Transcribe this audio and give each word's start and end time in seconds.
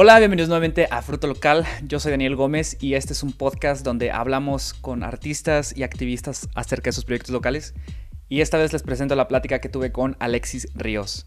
Hola, 0.00 0.16
bienvenidos 0.20 0.48
nuevamente 0.48 0.86
a 0.92 1.02
Fruto 1.02 1.26
Local. 1.26 1.66
Yo 1.82 1.98
soy 1.98 2.12
Daniel 2.12 2.36
Gómez 2.36 2.76
y 2.80 2.94
este 2.94 3.14
es 3.14 3.24
un 3.24 3.32
podcast 3.32 3.84
donde 3.84 4.12
hablamos 4.12 4.72
con 4.72 5.02
artistas 5.02 5.76
y 5.76 5.82
activistas 5.82 6.48
acerca 6.54 6.90
de 6.90 6.92
sus 6.92 7.04
proyectos 7.04 7.32
locales. 7.32 7.74
Y 8.28 8.40
esta 8.40 8.58
vez 8.58 8.72
les 8.72 8.84
presento 8.84 9.16
la 9.16 9.26
plática 9.26 9.58
que 9.58 9.68
tuve 9.68 9.90
con 9.90 10.16
Alexis 10.20 10.68
Ríos. 10.76 11.24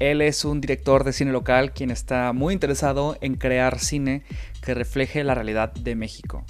Él 0.00 0.20
es 0.20 0.44
un 0.44 0.60
director 0.60 1.04
de 1.04 1.12
cine 1.12 1.30
local 1.30 1.72
quien 1.72 1.92
está 1.92 2.32
muy 2.32 2.54
interesado 2.54 3.16
en 3.20 3.36
crear 3.36 3.78
cine 3.78 4.24
que 4.62 4.74
refleje 4.74 5.22
la 5.22 5.36
realidad 5.36 5.72
de 5.72 5.94
México. 5.94 6.44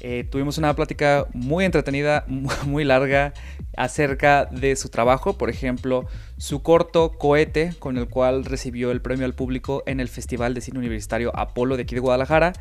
Eh, 0.00 0.24
tuvimos 0.30 0.58
una 0.58 0.74
plática 0.74 1.26
muy 1.32 1.64
entretenida, 1.64 2.24
muy 2.66 2.84
larga, 2.84 3.34
acerca 3.76 4.46
de 4.46 4.76
su 4.76 4.88
trabajo, 4.88 5.38
por 5.38 5.50
ejemplo, 5.50 6.06
su 6.36 6.62
corto 6.62 7.12
Cohete, 7.12 7.74
con 7.78 7.96
el 7.96 8.08
cual 8.08 8.44
recibió 8.44 8.90
el 8.90 9.00
premio 9.00 9.24
al 9.24 9.34
público 9.34 9.82
en 9.86 10.00
el 10.00 10.08
Festival 10.08 10.54
de 10.54 10.60
Cine 10.60 10.78
Universitario 10.78 11.36
Apolo 11.36 11.76
de 11.76 11.82
aquí 11.82 11.94
de 11.94 12.00
Guadalajara, 12.00 12.52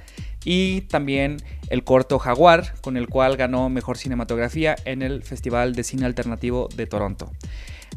y 0.45 0.81
también 0.81 1.37
el 1.69 1.83
corto 1.83 2.19
Jaguar, 2.19 2.73
con 2.81 2.97
el 2.97 3.07
cual 3.07 3.37
ganó 3.37 3.69
Mejor 3.69 3.97
Cinematografía 3.97 4.75
en 4.85 5.01
el 5.01 5.23
Festival 5.23 5.75
de 5.75 5.83
Cine 5.83 6.05
Alternativo 6.05 6.69
de 6.75 6.87
Toronto. 6.87 7.31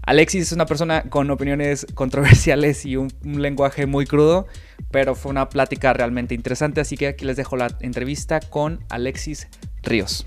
Alexis 0.03 0.43
es 0.43 0.53
una 0.53 0.67
persona 0.67 1.03
con 1.03 1.31
opiniones 1.31 1.87
controversiales 1.95 2.87
y 2.87 2.97
un, 2.97 3.11
lenguaje 3.23 3.87
muy 3.87 4.07
crudo, 4.07 4.47
pero 4.91 5.15
fue 5.15 5.31
una 5.31 5.49
plática 5.49 5.93
realmente 5.93 6.35
interesante, 6.35 6.81
así 6.81 6.97
que 6.97 7.09
aquí 7.09 7.25
les 7.25 7.37
dejo 7.37 7.57
la 7.57 7.77
entrevista 7.81 8.41
con 8.41 8.85
Alexis 8.89 9.49
Ríos. 9.83 10.27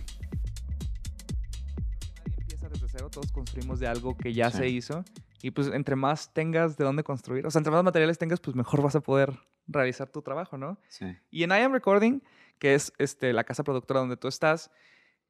Nadie 2.26 2.36
empieza 2.39 2.70
desde 2.70 2.88
cero, 2.88 3.09
todos 3.09 3.31
construimos 3.31 3.80
de 3.80 3.88
algo 3.88 4.16
que 4.16 4.34
ya 4.34 4.52
se 4.52 4.70
hizo 4.70 5.03
y 5.41 5.52
pues 5.52 5.67
entre 5.67 5.95
más 5.95 6.34
tengas 6.34 6.77
de 6.77 6.86
dónde 6.86 7.03
construir, 7.03 7.45
o 7.45 7.52
sea, 7.52 7.59
entre 7.59 7.72
más 7.72 7.84
materiales 7.84 8.17
tengas, 8.17 8.39
pues 8.39 8.55
mejor 8.55 8.81
vas 8.81 8.95
a 8.95 9.02
poder 9.02 9.34
realizar 9.67 10.09
tu 10.09 10.22
trabajo, 10.22 10.58
¿no? 10.58 10.77
Sí. 10.88 11.05
Y 11.31 11.44
en 11.44 11.52
I 11.52 11.55
Am 11.55 11.73
Recording, 11.73 12.22
que 12.59 12.75
es 12.75 12.94
este, 12.98 13.34
la 13.34 13.44
casa 13.44 13.64
productora 13.64 14.00
donde 14.00 14.17
tú 14.17 14.27
estás, 14.27 14.72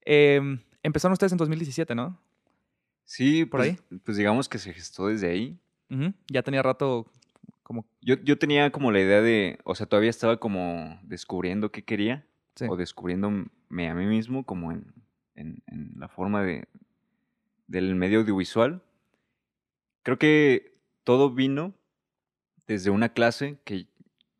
em, 0.01 0.61
empezaron 0.83 1.13
ustedes 1.13 1.31
en 1.31 1.37
2017, 1.37 1.95
¿no? 1.95 2.19
Sí, 3.13 3.45
por 3.45 3.59
pues, 3.59 3.69
ahí. 3.69 3.99
Pues 3.99 4.17
digamos 4.17 4.49
que 4.49 4.57
se 4.57 4.73
gestó 4.73 5.05
desde 5.05 5.29
ahí. 5.29 5.59
Ya 6.31 6.41
tenía 6.41 6.63
rato 6.63 7.11
como... 7.61 7.85
Yo, 8.01 8.15
yo 8.15 8.39
tenía 8.39 8.71
como 8.71 8.91
la 8.91 9.01
idea 9.01 9.21
de, 9.21 9.59
o 9.65 9.75
sea, 9.75 9.85
todavía 9.85 10.09
estaba 10.09 10.37
como 10.37 10.99
descubriendo 11.03 11.71
qué 11.71 11.83
quería, 11.83 12.25
o 12.67 12.75
descubriéndome 12.75 13.51
a 13.87 13.93
mí 13.93 14.07
mismo 14.07 14.43
como 14.47 14.71
en, 14.71 14.95
en, 15.35 15.61
la 15.95 16.07
forma 16.07 16.41
de, 16.41 16.67
del 17.67 17.93
medio 17.93 18.21
audiovisual. 18.21 18.81
Creo 20.01 20.17
que 20.17 20.79
todo 21.03 21.29
vino 21.29 21.75
desde 22.65 22.89
una 22.89 23.09
clase 23.09 23.59
que 23.63 23.85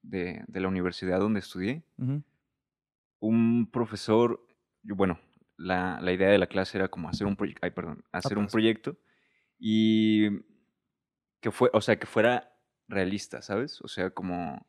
de, 0.02 0.44
de 0.48 0.60
la 0.60 0.68
universidad 0.68 1.20
donde 1.20 1.42
estudié. 1.42 1.84
Un 3.20 3.70
profesor, 3.72 4.44
bueno, 4.82 5.20
la, 5.58 6.00
la, 6.02 6.12
idea 6.12 6.30
de 6.30 6.38
la 6.38 6.48
clase 6.48 6.78
era 6.78 6.88
como 6.88 7.10
hacer 7.10 7.28
un 7.28 7.36
proyecto, 7.36 7.60
ay, 7.64 7.72
perdón, 7.72 8.04
hacer 8.12 8.38
un 8.38 8.48
proyecto 8.48 8.98
y 9.60 10.30
que 11.42 11.52
fue, 11.52 11.70
o 11.74 11.82
sea, 11.82 11.98
que 11.98 12.08
fuera 12.08 12.58
realista, 12.88 13.42
¿sabes? 13.42 13.82
O 13.82 13.88
sea, 13.88 14.10
como, 14.10 14.66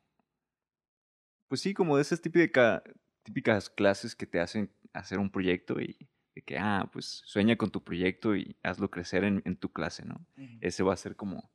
pues 1.47 1.61
sí, 1.61 1.73
como 1.73 1.95
de 1.95 2.01
esas 2.01 2.21
típicas, 2.21 2.81
típicas 3.23 3.69
clases 3.69 4.15
que 4.15 4.25
te 4.25 4.39
hacen 4.39 4.71
hacer 4.93 5.19
un 5.19 5.31
proyecto 5.31 5.79
y 5.79 5.97
de 6.35 6.41
que, 6.41 6.57
ah, 6.57 6.89
pues 6.91 7.21
sueña 7.25 7.55
con 7.55 7.71
tu 7.71 7.83
proyecto 7.83 8.35
y 8.35 8.57
hazlo 8.61 8.91
crecer 8.91 9.23
en, 9.23 9.41
en 9.45 9.55
tu 9.55 9.71
clase, 9.71 10.05
¿no? 10.05 10.25
Ese 10.59 10.83
va 10.83 10.93
a 10.93 10.97
ser 10.97 11.15
como 11.15 11.49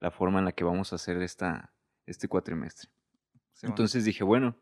la 0.00 0.10
forma 0.10 0.38
en 0.38 0.46
la 0.46 0.52
que 0.52 0.64
vamos 0.64 0.92
a 0.92 0.96
hacer 0.96 1.20
esta, 1.22 1.72
este 2.06 2.28
cuatrimestre. 2.28 2.90
Entonces 3.62 4.04
dije, 4.04 4.24
bueno, 4.24 4.58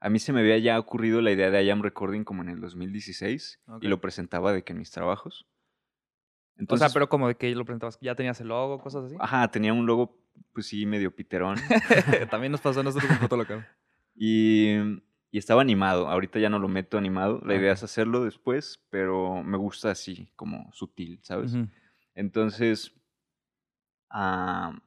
a 0.00 0.08
mí 0.10 0.18
se 0.18 0.32
me 0.32 0.40
había 0.40 0.58
ya 0.58 0.78
ocurrido 0.78 1.20
la 1.20 1.32
idea 1.32 1.50
de 1.50 1.62
I 1.62 1.70
Am 1.70 1.82
Recording 1.82 2.24
como 2.24 2.42
en 2.42 2.48
el 2.50 2.60
2016 2.60 3.60
y 3.80 3.88
lo 3.88 4.00
presentaba 4.00 4.52
de 4.52 4.62
que 4.62 4.72
en 4.72 4.78
mis 4.78 4.90
trabajos. 4.90 5.46
Entonces, 6.56 6.86
o 6.86 6.88
sea, 6.88 6.92
pero 6.94 7.08
como 7.08 7.28
de 7.28 7.36
que 7.36 7.54
lo 7.54 7.64
presentabas, 7.64 7.98
ya 8.00 8.14
tenías 8.14 8.40
el 8.40 8.48
logo, 8.48 8.80
cosas 8.80 9.04
así. 9.04 9.16
Ajá, 9.20 9.48
tenía 9.48 9.72
un 9.72 9.86
logo, 9.86 10.18
pues 10.52 10.66
sí, 10.66 10.86
medio 10.86 11.14
piterón. 11.14 11.56
También 12.30 12.50
nos 12.52 12.60
pasó 12.60 12.80
a 12.80 12.82
nosotros 12.82 13.08
con 13.08 13.18
Fotolocal. 13.28 13.66
y, 14.14 14.74
y 15.30 15.38
estaba 15.38 15.62
animado. 15.62 16.08
Ahorita 16.08 16.38
ya 16.40 16.48
no 16.48 16.58
lo 16.58 16.68
meto 16.68 16.98
animado. 16.98 17.40
La 17.44 17.54
idea 17.54 17.72
es 17.72 17.82
hacerlo 17.84 18.24
después, 18.24 18.82
pero 18.90 19.42
me 19.44 19.56
gusta 19.56 19.90
así, 19.92 20.30
como 20.34 20.72
sutil, 20.72 21.20
¿sabes? 21.22 21.54
Entonces, 22.14 22.92
ah, 24.10 24.80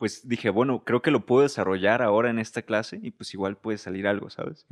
pues 0.00 0.26
dije, 0.26 0.48
bueno, 0.48 0.82
creo 0.82 1.02
que 1.02 1.10
lo 1.10 1.26
puedo 1.26 1.42
desarrollar 1.42 2.00
ahora 2.00 2.30
en 2.30 2.38
esta 2.38 2.62
clase 2.62 2.98
y 3.02 3.10
pues 3.10 3.34
igual 3.34 3.58
puede 3.58 3.76
salir 3.76 4.06
algo, 4.06 4.30
¿sabes? 4.30 4.66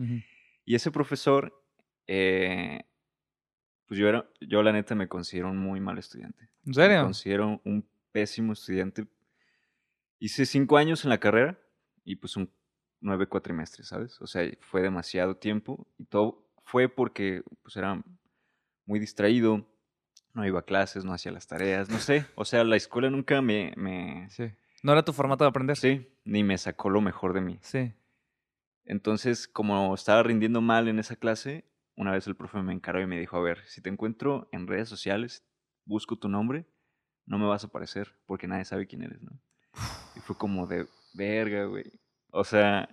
Y 0.64 0.74
ese 0.74 0.90
profesor, 0.90 1.62
eh, 2.06 2.86
pues 3.84 4.00
yo, 4.00 4.08
era, 4.08 4.26
yo 4.40 4.62
la 4.62 4.72
neta 4.72 4.94
me 4.94 5.06
considero 5.06 5.50
un 5.50 5.58
muy 5.58 5.80
mal 5.80 5.98
estudiante. 5.98 6.48
¿En 6.64 6.72
serio? 6.72 6.96
Me 6.96 7.04
considero 7.04 7.60
un 7.66 7.86
pésimo 8.10 8.54
estudiante. 8.54 9.06
Hice 10.18 10.46
cinco 10.46 10.78
años 10.78 11.04
en 11.04 11.10
la 11.10 11.20
carrera 11.20 11.58
y 12.04 12.16
pues 12.16 12.34
un 12.38 12.50
nueve 13.02 13.26
cuatrimestres, 13.26 13.88
¿sabes? 13.88 14.18
O 14.22 14.26
sea, 14.26 14.50
fue 14.60 14.80
demasiado 14.80 15.36
tiempo 15.36 15.86
y 15.98 16.06
todo 16.06 16.48
fue 16.64 16.88
porque 16.88 17.42
pues 17.62 17.76
era 17.76 18.02
muy 18.86 18.98
distraído, 18.98 19.68
no 20.32 20.46
iba 20.46 20.60
a 20.60 20.64
clases, 20.64 21.04
no 21.04 21.12
hacía 21.12 21.32
las 21.32 21.46
tareas, 21.46 21.90
no 21.90 21.98
sé. 21.98 22.24
O 22.34 22.46
sea, 22.46 22.64
la 22.64 22.76
escuela 22.76 23.10
nunca 23.10 23.42
me... 23.42 23.74
me 23.76 24.26
sí 24.30 24.50
no 24.82 24.92
era 24.92 25.04
tu 25.04 25.12
formato 25.12 25.44
de 25.44 25.48
aprender. 25.48 25.76
Sí, 25.76 26.08
ni 26.24 26.44
me 26.44 26.58
sacó 26.58 26.90
lo 26.90 27.00
mejor 27.00 27.32
de 27.32 27.40
mí. 27.40 27.58
Sí. 27.60 27.92
Entonces, 28.84 29.48
como 29.48 29.94
estaba 29.94 30.22
rindiendo 30.22 30.60
mal 30.60 30.88
en 30.88 30.98
esa 30.98 31.16
clase, 31.16 31.64
una 31.96 32.12
vez 32.12 32.26
el 32.26 32.36
profe 32.36 32.62
me 32.62 32.72
encaró 32.72 33.00
y 33.00 33.06
me 33.06 33.18
dijo, 33.18 33.36
a 33.36 33.42
ver, 33.42 33.62
si 33.66 33.82
te 33.82 33.90
encuentro 33.90 34.48
en 34.52 34.66
redes 34.66 34.88
sociales, 34.88 35.44
busco 35.84 36.16
tu 36.16 36.28
nombre, 36.28 36.66
no 37.26 37.38
me 37.38 37.46
vas 37.46 37.64
a 37.64 37.66
aparecer 37.66 38.14
porque 38.26 38.46
nadie 38.46 38.64
sabe 38.64 38.86
quién 38.86 39.02
eres, 39.02 39.22
¿no? 39.22 39.38
Y 40.16 40.20
fue 40.20 40.36
como 40.36 40.66
de 40.66 40.86
verga, 41.14 41.64
güey. 41.64 41.92
O 42.30 42.44
sea, 42.44 42.88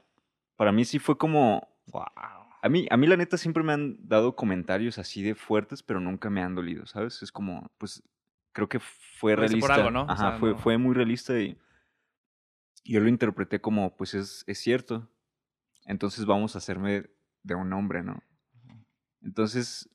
para 0.57 0.72
mí 0.72 0.85
sí 0.85 1.00
fue 1.00 1.17
como... 1.17 1.67
Wow. 1.88 2.03
A 2.62 2.69
mí, 2.69 2.88
a 2.90 2.97
mí 2.97 3.07
la 3.07 3.16
neta 3.16 3.38
siempre 3.38 3.63
me 3.63 3.73
han 3.73 3.97
dado 4.07 4.35
comentarios 4.35 4.97
así 4.97 5.22
de 5.22 5.35
fuertes, 5.35 5.84
pero 5.84 6.00
nunca 6.00 6.29
me 6.29 6.41
han 6.41 6.56
dolido, 6.56 6.85
¿sabes? 6.88 7.22
Es 7.22 7.31
como, 7.31 7.72
pues, 7.78 8.03
creo 8.52 8.67
que 8.67 8.79
fue 8.79 9.35
realista. 9.35 9.67
Por 9.67 9.72
algo, 9.72 9.91
¿no? 9.91 10.06
Ajá, 10.09 10.34
fue, 10.40 10.56
fue 10.56 10.78
muy 10.78 10.96
realista 10.96 11.40
y 11.40 11.57
yo 12.85 13.00
lo 13.00 13.09
interpreté 13.09 13.59
como, 13.59 13.96
pues 13.97 14.13
es, 14.13 14.44
es 14.47 14.59
cierto. 14.59 15.09
Entonces 15.85 16.25
vamos 16.25 16.56
a 16.56 16.59
hacerme 16.59 17.09
de 17.44 17.56
un 17.56 17.73
hombre, 17.73 18.03
¿no? 18.03 18.22
Entonces, 19.22 19.90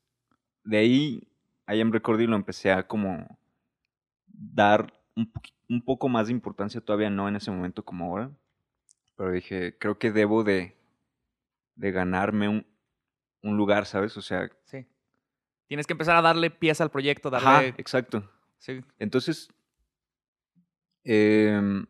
de 0.63 0.77
ahí, 0.77 1.27
I 1.67 1.81
Am 1.81 1.91
Recording 1.91 2.29
lo 2.29 2.35
empecé 2.35 2.71
a 2.71 2.87
como 2.87 3.39
dar 4.27 4.93
un, 5.15 5.31
un, 5.69 5.81
poco 5.81 6.09
más 6.09 6.27
de 6.27 6.33
importancia, 6.33 6.81
todavía 6.81 7.09
no 7.09 7.27
en 7.27 7.37
ese 7.37 7.49
momento 7.49 7.83
como 7.83 8.05
ahora. 8.05 8.31
Pero 9.15 9.31
dije, 9.31 9.77
creo 9.77 9.97
que 9.97 10.11
debo 10.11 10.43
de, 10.43 10.75
de 11.75 11.91
ganarme 11.91 12.49
un, 12.49 12.65
un 13.41 13.57
lugar, 13.57 13.85
¿sabes? 13.85 14.17
O 14.17 14.21
sea... 14.21 14.49
Sí. 14.65 14.85
Tienes 15.67 15.87
que 15.87 15.93
empezar 15.93 16.17
a 16.17 16.21
darle 16.21 16.51
pieza 16.51 16.83
al 16.83 16.91
proyecto, 16.91 17.29
darle... 17.29 17.47
Ajá, 17.47 17.65
exacto. 17.77 18.29
Sí. 18.57 18.83
Entonces, 18.99 19.47
eh, 21.05 21.85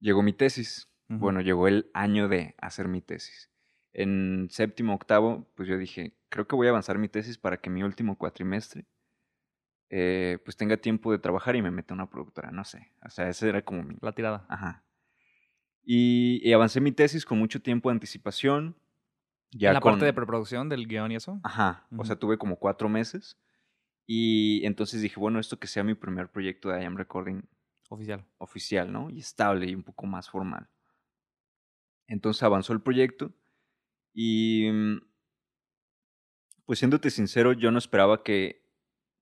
llegó 0.00 0.22
mi 0.22 0.32
tesis. 0.32 0.88
Bueno, 1.08 1.40
llegó 1.40 1.66
el 1.66 1.90
año 1.92 2.28
de 2.28 2.54
hacer 2.58 2.86
mi 2.86 3.02
tesis. 3.02 3.50
En 3.92 4.46
séptimo, 4.48 4.94
octavo, 4.94 5.50
pues 5.56 5.68
yo 5.68 5.76
dije, 5.76 6.14
creo 6.28 6.46
que 6.46 6.54
voy 6.54 6.68
a 6.68 6.70
avanzar 6.70 6.98
mi 6.98 7.08
tesis 7.08 7.36
para 7.36 7.56
que 7.56 7.68
mi 7.68 7.82
último 7.82 8.16
cuatrimestre 8.16 8.86
eh, 9.88 10.38
pues 10.44 10.56
tenga 10.56 10.76
tiempo 10.76 11.10
de 11.10 11.18
trabajar 11.18 11.56
y 11.56 11.62
me 11.62 11.72
meta 11.72 11.94
una 11.94 12.08
productora, 12.08 12.52
no 12.52 12.64
sé. 12.64 12.92
O 13.04 13.10
sea, 13.10 13.28
esa 13.28 13.48
era 13.48 13.62
como 13.62 13.82
mi... 13.82 13.96
La 14.00 14.12
tirada. 14.12 14.46
Ajá. 14.48 14.84
Y, 15.82 16.52
avancé 16.52 16.80
mi 16.80 16.92
tesis 16.92 17.26
con 17.26 17.38
mucho 17.38 17.60
tiempo 17.60 17.88
de 17.88 17.94
anticipación. 17.94 18.76
Ya 19.50 19.70
¿En 19.70 19.74
la 19.74 19.80
parte 19.80 20.04
de 20.04 20.12
preproducción 20.12 20.68
del 20.68 20.86
guion 20.86 21.10
y 21.10 21.16
eso? 21.16 21.40
Ajá. 21.42 21.88
O 21.96 22.04
sea, 22.04 22.14
tuve 22.14 22.38
como 22.38 22.56
cuatro 22.56 22.88
meses. 22.88 23.36
Y 24.06 24.64
entonces 24.64 25.02
dije, 25.02 25.18
bueno, 25.18 25.40
esto 25.40 25.58
que 25.58 25.66
sea 25.66 25.82
mi 25.82 25.94
primer 25.94 26.28
proyecto 26.28 26.68
de 26.68 26.82
I 26.82 26.84
Am 26.84 26.96
Recording 26.96 27.42
Oficial. 27.90 28.24
Oficial, 28.38 28.92
¿no? 28.92 29.10
Y 29.10 29.18
estable 29.18 29.66
y 29.66 29.74
un 29.74 29.82
poco 29.82 30.06
más 30.06 30.30
formal. 30.30 30.68
Entonces 32.06 32.42
avanzó 32.42 32.72
el 32.72 32.80
proyecto 32.80 33.32
y, 34.14 34.70
mm, 34.70 35.00
pues 36.64 36.78
siéndote 36.78 37.10
sincero, 37.10 37.52
yo 37.52 37.72
no 37.72 37.78
esperaba 37.78 38.22
que 38.22 38.64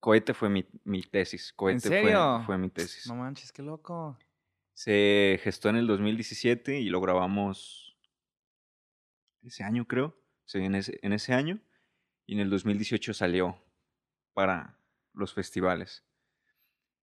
Cohete 0.01 0.35
fue 0.35 0.51
mi, 0.51 0.67
mi 0.85 1.03
tesis. 1.03 1.53
Cohete 1.55 1.89
Fue, 1.89 2.45
fue 2.45 2.59
mi 2.59 2.69
tesis. 2.69 3.07
No 3.07 3.17
manches, 3.17 3.53
qué 3.53 3.63
loco. 3.63 4.19
Se 4.75 5.41
gestó 5.43 5.71
en 5.71 5.77
el 5.77 5.87
2017 5.87 6.79
y 6.79 6.91
lo 6.91 7.01
grabamos 7.01 7.97
ese 9.43 9.65
año, 9.65 9.87
creo. 9.87 10.15
Sí, 10.45 10.59
en 10.59 10.75
ese, 10.75 10.99
en 11.03 11.15
ese 11.15 11.33
año. 11.33 11.59
Y 12.27 12.35
en 12.35 12.41
el 12.41 12.51
2018 12.51 13.15
salió 13.15 13.59
para 14.35 14.79
los 15.15 15.33
festivales. 15.33 16.05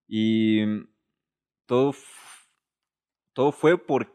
Y 0.08 0.62
todo, 1.66 1.94
todo 3.34 3.52
fue 3.52 3.78
por, 3.78 4.14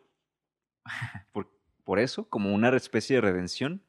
por, 1.32 1.48
por 1.84 1.98
eso, 1.98 2.28
como 2.28 2.54
una 2.54 2.74
especie 2.76 3.16
de 3.16 3.22
redención. 3.22 3.82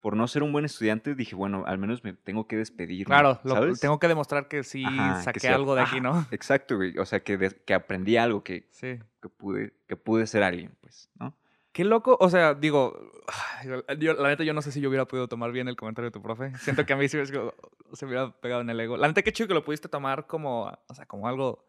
Por 0.00 0.16
no 0.16 0.26
ser 0.26 0.42
un 0.42 0.50
buen 0.50 0.64
estudiante, 0.64 1.14
dije, 1.14 1.36
bueno, 1.36 1.62
al 1.64 1.78
menos 1.78 2.02
me 2.02 2.12
tengo 2.12 2.48
que 2.48 2.56
despedir. 2.56 3.06
Claro, 3.06 3.40
tengo 3.80 4.00
que 4.00 4.08
demostrar 4.08 4.48
que 4.48 4.64
sí 4.64 4.84
saqué 5.22 5.48
algo 5.48 5.76
de 5.76 5.82
aquí, 5.82 6.00
¿no? 6.00 6.26
Exacto, 6.32 6.76
güey. 6.76 6.98
O 6.98 7.06
sea, 7.06 7.22
que, 7.22 7.38
que 7.64 7.72
aprendí 7.72 8.16
algo, 8.16 8.42
que, 8.42 8.68
que, 8.80 9.28
pude, 9.28 9.74
que 9.86 9.96
pude 9.96 10.26
ser 10.26 10.42
alguien, 10.42 10.76
pues, 10.80 11.08
¿no? 11.14 11.36
Qué 11.72 11.84
loco, 11.84 12.18
o 12.20 12.28
sea, 12.28 12.54
digo, 12.54 13.12
la 13.64 14.28
neta 14.28 14.42
yo 14.42 14.52
no 14.52 14.60
sé 14.60 14.72
si 14.72 14.80
yo 14.80 14.88
hubiera 14.88 15.06
podido 15.06 15.28
tomar 15.28 15.52
bien 15.52 15.68
el 15.68 15.76
comentario 15.76 16.10
de 16.10 16.12
tu 16.12 16.20
profe. 16.20 16.52
Siento 16.58 16.84
que 16.84 16.92
a 16.92 16.96
mí 16.96 17.08
sí 17.08 17.18
se 17.24 18.04
hubiera 18.04 18.32
pegado 18.40 18.60
en 18.60 18.70
el 18.70 18.80
ego. 18.80 18.96
La 18.96 19.06
neta 19.06 19.22
qué 19.22 19.32
chido 19.32 19.48
que 19.48 19.54
lo 19.54 19.64
pudiste 19.64 19.88
tomar 19.88 20.26
como, 20.26 20.64
o 20.64 20.94
sea, 20.94 21.06
como 21.06 21.28
algo 21.28 21.64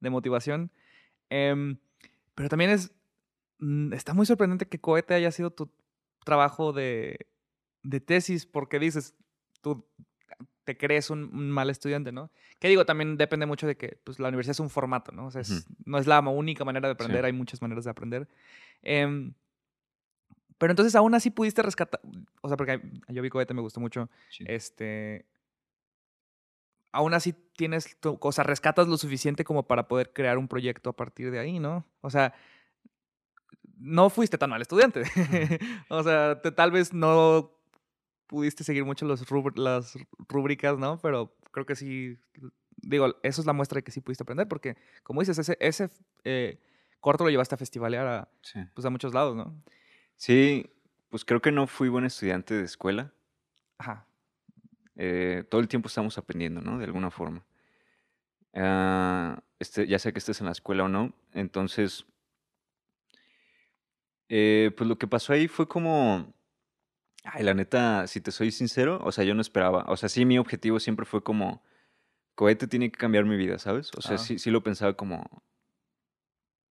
de 0.00 0.10
motivación. 0.10 0.70
Em, 1.28 1.78
pero 2.34 2.48
también 2.48 2.70
es, 2.70 2.92
mm, 3.58 3.92
está 3.92 4.14
muy 4.14 4.26
sorprendente 4.26 4.66
que 4.66 4.80
Cohete 4.80 5.14
haya 5.14 5.30
sido 5.30 5.50
tu 5.50 5.70
trabajo 6.24 6.72
de, 6.72 7.28
de 7.82 8.00
tesis, 8.00 8.46
porque 8.46 8.78
dices, 8.78 9.14
tú 9.62 9.86
te 10.64 10.76
crees 10.76 11.10
un, 11.10 11.50
mal 11.50 11.70
estudiante, 11.70 12.12
¿no? 12.12 12.30
Que 12.58 12.68
digo, 12.68 12.84
también 12.84 13.16
depende 13.16 13.46
mucho 13.46 13.66
de 13.66 13.76
que 13.76 13.98
pues, 14.04 14.18
la 14.18 14.28
universidad 14.28 14.52
es 14.52 14.60
un 14.60 14.70
formato, 14.70 15.12
¿no? 15.12 15.26
O 15.26 15.30
sea, 15.30 15.42
no 15.84 15.98
es 15.98 16.06
la 16.06 16.20
única 16.20 16.64
manera 16.64 16.88
de 16.88 16.92
aprender, 16.92 17.24
hay 17.24 17.32
muchas 17.32 17.62
maneras 17.62 17.84
de 17.84 17.90
aprender. 17.90 18.28
Eh, 18.82 19.32
pero 20.60 20.72
entonces 20.72 20.94
aún 20.94 21.14
así 21.14 21.30
pudiste 21.30 21.62
rescatar, 21.62 22.02
o 22.42 22.48
sea, 22.48 22.58
porque 22.58 22.82
yo 23.08 23.22
vi 23.22 23.30
Cohete, 23.30 23.54
me 23.54 23.62
gustó 23.62 23.80
mucho, 23.80 24.10
este, 24.40 25.24
aún 26.92 27.14
así 27.14 27.32
tienes, 27.56 27.96
o 28.02 28.32
sea, 28.32 28.44
rescatas 28.44 28.88
lo 28.88 28.96
suficiente 28.96 29.44
como 29.44 29.66
para 29.66 29.88
poder 29.88 30.12
crear 30.12 30.38
un 30.38 30.48
proyecto 30.48 30.90
a 30.90 30.96
partir 30.96 31.30
de 31.30 31.38
ahí, 31.38 31.58
¿no? 31.58 31.86
O 32.00 32.10
sea, 32.10 32.34
no 33.76 34.10
fuiste 34.10 34.38
tan 34.38 34.50
mal 34.50 34.62
estudiante. 34.62 35.02
o 35.88 36.02
sea, 36.02 36.40
tal 36.40 36.70
vez 36.70 36.92
no 36.92 37.52
pudiste 38.26 38.64
seguir 38.64 38.84
mucho 38.84 39.06
los 39.06 39.24
las 39.56 39.98
rúbricas, 40.28 40.78
¿no? 40.78 40.98
Pero 41.00 41.34
creo 41.50 41.66
que 41.66 41.76
sí, 41.76 42.18
digo, 42.76 43.16
eso 43.22 43.40
es 43.40 43.46
la 43.46 43.52
muestra 43.52 43.76
de 43.76 43.82
que 43.82 43.92
sí 43.92 44.00
pudiste 44.00 44.22
aprender, 44.22 44.48
porque 44.48 44.76
como 45.02 45.20
dices, 45.20 45.38
ese, 45.38 45.56
ese 45.60 45.90
eh, 46.24 46.60
corto 47.00 47.24
lo 47.24 47.30
llevaste 47.30 47.54
a 47.54 47.58
festivalear 47.58 48.06
a, 48.06 48.28
pues, 48.74 48.84
a 48.84 48.90
muchos 48.90 49.14
lados, 49.14 49.36
¿no? 49.36 49.62
Sí, 50.16 50.70
pues 51.08 51.24
creo 51.24 51.40
que 51.40 51.50
no 51.50 51.66
fui 51.66 51.88
buen 51.88 52.04
estudiante 52.04 52.54
de 52.54 52.64
escuela. 52.64 53.12
Ajá. 53.78 54.06
Eh, 55.02 55.44
todo 55.48 55.62
el 55.62 55.68
tiempo 55.68 55.88
estamos 55.88 56.18
aprendiendo, 56.18 56.60
¿no? 56.60 56.76
De 56.76 56.84
alguna 56.84 57.10
forma. 57.10 57.42
Ah, 58.52 59.42
este, 59.58 59.86
ya 59.86 59.98
sea 59.98 60.12
que 60.12 60.18
estés 60.18 60.40
en 60.40 60.46
la 60.46 60.52
escuela 60.52 60.84
o 60.84 60.88
no. 60.88 61.14
Entonces, 61.32 62.04
eh, 64.28 64.72
pues 64.76 64.86
lo 64.86 64.98
que 64.98 65.06
pasó 65.06 65.32
ahí 65.32 65.48
fue 65.48 65.66
como... 65.66 66.34
Ay, 67.24 67.44
la 67.44 67.54
neta, 67.54 68.06
si 68.08 68.20
te 68.20 68.30
soy 68.30 68.50
sincero, 68.50 69.00
o 69.02 69.10
sea, 69.10 69.24
yo 69.24 69.34
no 69.34 69.40
esperaba. 69.40 69.86
O 69.88 69.96
sea, 69.96 70.10
sí, 70.10 70.26
mi 70.26 70.38
objetivo 70.38 70.78
siempre 70.78 71.06
fue 71.06 71.22
como... 71.22 71.62
Cohete 72.34 72.66
tiene 72.66 72.90
que 72.90 72.98
cambiar 72.98 73.24
mi 73.24 73.38
vida, 73.38 73.58
¿sabes? 73.58 73.90
O 73.96 74.02
sea, 74.02 74.18
sí, 74.18 74.38
sí 74.38 74.50
lo 74.50 74.62
pensaba 74.62 74.92
como 74.94 75.42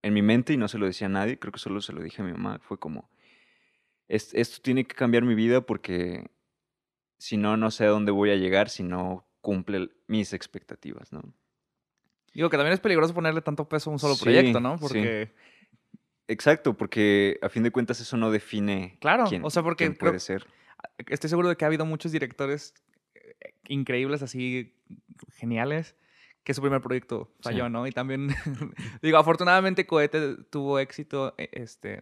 en 0.04 0.14
mi 0.14 0.22
mente 0.22 0.54
y 0.54 0.58
no 0.58 0.68
se 0.68 0.78
lo 0.78 0.86
decía 0.86 1.08
a 1.08 1.10
nadie, 1.10 1.40
creo 1.40 1.52
que 1.52 1.60
solo 1.60 1.82
se 1.82 1.94
lo 1.94 2.04
dije 2.04 2.22
a 2.22 2.25
mi 2.25 2.32
mamá, 2.32 2.60
fue 2.60 2.80
como, 2.80 3.10
esto 4.08 4.62
tiene 4.62 4.88
que 4.88 4.96
cambiar 4.96 5.24
mi 5.24 5.36
vida 5.36 5.62
porque 5.62 6.32
si 7.19 7.38
no, 7.38 7.57
no 7.57 7.69
sé 7.69 7.86
a 7.86 7.89
dónde 7.89 8.12
voy 8.12 8.31
a 8.31 8.36
llegar 8.36 8.69
si 8.69 8.81
no 8.81 9.27
cumple 9.42 9.89
mis 10.07 10.33
expectativas, 10.33 11.12
¿no? 11.12 11.21
Digo 12.33 12.50
que 12.50 12.57
también 12.57 12.74
es 12.74 12.80
peligroso 12.80 13.13
ponerle 13.13 13.42
tanto 13.42 13.68
peso 13.68 13.89
a 13.89 13.94
un 13.94 14.00
solo 14.00 14.16
proyecto, 14.18 14.60
¿no? 14.60 14.77
Porque... 14.77 15.33
Exacto, 16.27 16.77
porque 16.77 17.39
a 17.42 17.50
fin 17.50 17.63
de 17.63 17.71
cuentas 17.71 18.00
eso 18.00 18.16
no 18.16 18.30
define 18.31 18.98
claro, 19.01 19.25
o 19.42 19.50
sea, 19.50 19.63
porque 19.63 19.89
puede 19.92 20.19
ser. 20.19 20.45
Estoy 21.07 21.30
seguro 21.30 21.50
de 21.50 21.57
que 21.57 21.66
ha 21.66 21.68
habido 21.68 21.86
muchos 21.86 22.12
directores 22.12 22.75
eh, 23.16 23.56
increíbles, 23.68 24.22
así 24.22 24.75
geniales, 25.33 25.95
que 26.44 26.54
su 26.54 26.62
primer 26.62 26.81
proyecto 26.81 27.33
falló, 27.42 27.68
¿no? 27.68 27.88
Y 27.88 27.92
también, 27.92 28.30
digo, 29.01 29.18
afortunadamente 29.18 29.88
Cohete 29.88 30.36
tuvo 30.51 30.77
éxito, 30.77 31.33
e, 31.39 31.50
este, 31.51 32.00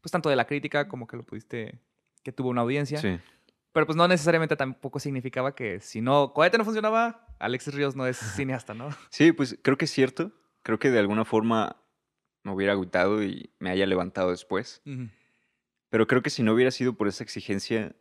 pues 0.00 0.12
tanto 0.12 0.30
de 0.30 0.36
la 0.36 0.46
crítica 0.46 0.86
como 0.86 1.08
que 1.08 1.16
lo 1.16 1.24
pudiste, 1.24 1.80
que 2.22 2.30
tuvo 2.30 2.50
una 2.50 2.60
audiencia. 2.60 2.98
Sí. 2.98 3.18
Pero 3.78 3.86
pues 3.86 3.96
no 3.96 4.08
necesariamente 4.08 4.56
tampoco 4.56 4.98
significaba 4.98 5.54
que 5.54 5.78
si 5.78 6.00
no, 6.00 6.32
Cohete 6.32 6.58
no 6.58 6.64
funcionaba, 6.64 7.24
Alexis 7.38 7.72
Ríos 7.72 7.94
no 7.94 8.08
es 8.08 8.16
cineasta, 8.36 8.74
¿no? 8.74 8.88
Sí, 9.08 9.30
pues 9.30 9.56
creo 9.62 9.78
que 9.78 9.84
es 9.84 9.92
cierto. 9.92 10.32
Creo 10.64 10.80
que 10.80 10.90
de 10.90 10.98
alguna 10.98 11.24
forma 11.24 11.76
me 12.42 12.50
hubiera 12.50 12.72
agotado 12.72 13.22
y 13.22 13.52
me 13.60 13.70
haya 13.70 13.86
levantado 13.86 14.32
después. 14.32 14.82
Pero 15.90 16.08
creo 16.08 16.22
que 16.22 16.30
si 16.30 16.42
no 16.42 16.54
hubiera 16.54 16.72
sido 16.72 16.94
por 16.94 17.06
esa 17.06 17.22
exigencia, 17.22 17.94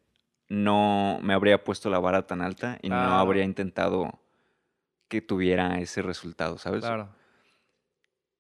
no 0.50 1.20
me 1.22 1.36
habría 1.36 1.64
puesto 1.64 1.92
la 1.92 2.00
vara 2.00 2.26
tan 2.26 2.42
alta 2.42 2.80
y 2.82 2.90
no 2.90 2.96
habría 2.96 3.44
intentado 3.44 4.20
que 5.10 5.22
tuviera 5.22 5.80
ese 5.80 6.02
resultado, 6.02 6.58
¿sabes? 6.58 6.84
Claro. 6.84 7.10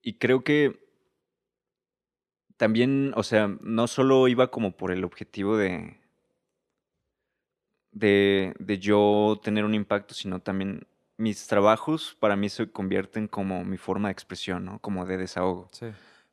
Y 0.01 0.17
creo 0.17 0.43
que 0.43 0.89
también, 2.57 3.13
o 3.15 3.21
sea, 3.21 3.55
no 3.61 3.85
solo 3.85 4.27
iba 4.27 4.49
como 4.49 4.75
por 4.75 4.89
el 4.89 5.03
objetivo 5.03 5.55
de, 5.55 5.99
de, 7.97 8.53
de 8.59 8.79
yo 8.79 9.39
tener 9.43 9.65
un 9.65 9.73
impacto, 9.73 10.13
sino 10.13 10.39
también 10.39 10.85
mis 11.17 11.47
trabajos 11.47 12.15
para 12.19 12.35
mí 12.35 12.49
se 12.49 12.71
convierten 12.71 13.27
como 13.27 13.63
mi 13.65 13.77
forma 13.77 14.09
de 14.09 14.13
expresión, 14.13 14.65
¿no? 14.65 14.79
Como 14.79 15.05
de 15.05 15.17
desahogo. 15.17 15.67
Sí. 15.71 15.87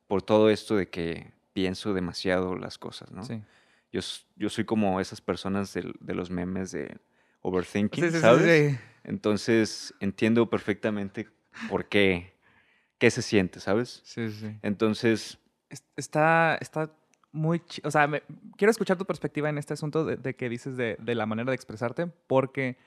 Por 0.07 0.21
todo 0.21 0.49
esto 0.49 0.75
de 0.75 0.89
que 0.89 1.31
pienso 1.53 1.93
demasiado 1.93 2.55
las 2.55 2.77
cosas, 2.77 3.11
¿no? 3.11 3.23
Sí. 3.23 3.41
Yo, 3.91 4.01
yo 4.35 4.49
soy 4.49 4.65
como 4.65 4.99
esas 4.99 5.21
personas 5.21 5.73
de, 5.73 5.91
de 5.99 6.13
los 6.13 6.29
memes 6.29 6.71
de 6.71 6.97
overthinking, 7.41 8.11
sí, 8.11 8.19
¿sabes? 8.19 8.77
Entonces 9.03 9.93
entiendo 9.99 10.49
perfectamente 10.49 11.29
por 11.69 11.87
qué, 11.87 12.33
qué 12.97 13.09
se 13.09 13.21
siente, 13.21 13.59
¿sabes? 13.59 14.01
Sí, 14.03 14.29
sí. 14.31 14.57
Entonces, 14.61 15.39
está, 15.95 16.57
está 16.59 16.91
muy... 17.35 17.61
O 17.83 17.91
sea, 17.91 18.09
quiero 18.57 18.71
escuchar 18.71 18.97
tu 18.97 19.05
perspectiva 19.05 19.49
en 19.49 19.57
este 19.57 19.73
asunto 19.73 20.05
de, 20.05 20.35
que 20.35 20.49
dices 20.49 20.77
de, 20.77 20.97
la 21.05 21.25
manera 21.25 21.51
de 21.51 21.55
expresarte, 21.55 22.07
porque 22.07 22.77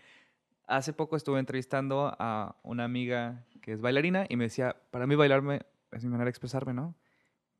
hace 0.66 0.92
poco 0.92 1.16
estuve 1.16 1.38
entrevistando 1.38 2.14
a 2.18 2.56
una 2.62 2.84
amiga 2.84 3.44
que 3.62 3.72
es 3.72 3.80
bailarina 3.80 4.26
y 4.28 4.36
me 4.36 4.44
decía, 4.44 4.76
para 4.90 5.06
mí 5.06 5.14
bailarme 5.14 5.60
es 5.92 6.02
mi 6.04 6.10
manera 6.10 6.24
de 6.24 6.30
expresarme, 6.30 6.72
¿no? 6.72 6.94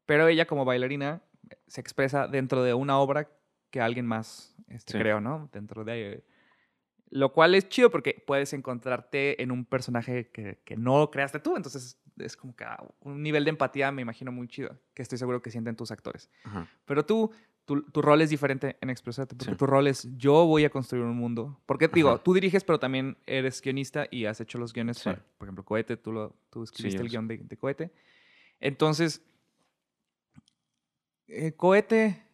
Pero 0.07 0.27
ella 0.29 0.47
como 0.47 0.65
bailarina 0.65 1.23
se 1.67 1.81
expresa 1.81 2.27
dentro 2.27 2.63
de 2.63 2.75
una 2.75 2.99
obra 2.99 3.29
que 3.71 3.81
alguien 3.81 4.07
más 4.07 4.55
este, 4.69 4.99
creó, 4.99 5.21
¿no? 5.21 5.51
Dentro 5.53 5.85
de... 5.85 6.25
Lo 7.11 7.33
cual 7.33 7.55
es 7.55 7.69
chido 7.69 7.91
porque 7.91 8.23
puedes 8.27 8.53
encontrarte 8.53 9.43
en 9.43 9.51
un 9.51 9.65
personaje 9.65 10.31
que, 10.31 10.61
que 10.65 10.77
no 10.77 11.11
creaste 11.11 11.39
tú, 11.39 11.57
entonces 11.57 11.99
es 12.21 12.37
como 12.37 12.55
que 12.55 12.65
ah, 12.65 12.83
un 13.01 13.23
nivel 13.23 13.45
de 13.45 13.51
empatía 13.51 13.91
me 13.93 14.03
imagino 14.03 14.33
muy 14.33 14.49
chido, 14.49 14.79
que 14.95 15.03
estoy 15.03 15.19
seguro 15.19 15.43
que 15.43 15.51
sienten 15.51 15.77
tus 15.77 15.91
actores. 15.91 16.31
Pero 16.85 17.05
tú, 17.05 17.31
tu, 17.65 17.83
tu, 17.83 18.03
rol 18.03 18.21
es 18.23 18.31
diferente 18.31 18.77
en 18.81 18.91
expresarte, 18.91 19.37
porque 19.37 19.55
tu 19.55 19.67
rol 19.67 19.87
es 19.87 20.09
yo 20.17 20.47
voy 20.47 20.65
a 20.65 20.71
construir 20.71 21.05
un 21.05 21.17
mundo. 21.17 21.61
Porque 21.67 21.89
digo, 21.89 22.19
tú 22.21 22.35
diriges, 22.35 22.65
pero 22.65 22.79
también 22.79 23.17
eres 23.27 23.61
guionista 23.61 24.07
y 24.11 24.25
has 24.25 24.41
hecho 24.41 24.59
los 24.59 24.73
guiones, 24.73 25.03
por 25.03 25.47
ejemplo, 25.47 25.65
Cohete, 25.65 25.97
tú, 25.97 26.13
lo, 26.13 26.35
tú 26.51 26.63
escribiste 26.63 27.03
el 27.03 27.09
guion 27.09 27.29
de, 27.29 27.39
de, 27.39 27.57
Cohete. 27.57 27.93
Entonces, 28.61 29.23
eh, 31.29 31.53
Cohete... 31.53 32.25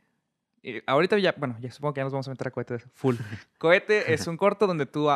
Eh, 0.66 0.82
ahorita 0.86 1.18
ya, 1.18 1.34
bueno, 1.36 1.58
ya 1.60 1.70
supongo 1.70 1.92
que 1.92 1.98
ya 1.98 2.04
nos 2.04 2.12
vamos 2.14 2.26
a 2.26 2.30
meter 2.30 2.48
a 2.48 2.50
cohete 2.50 2.78
full. 2.94 3.16
cohete 3.58 4.14
es 4.14 4.26
un 4.26 4.38
corto 4.38 4.66
donde 4.66 4.86
tú 4.86 5.10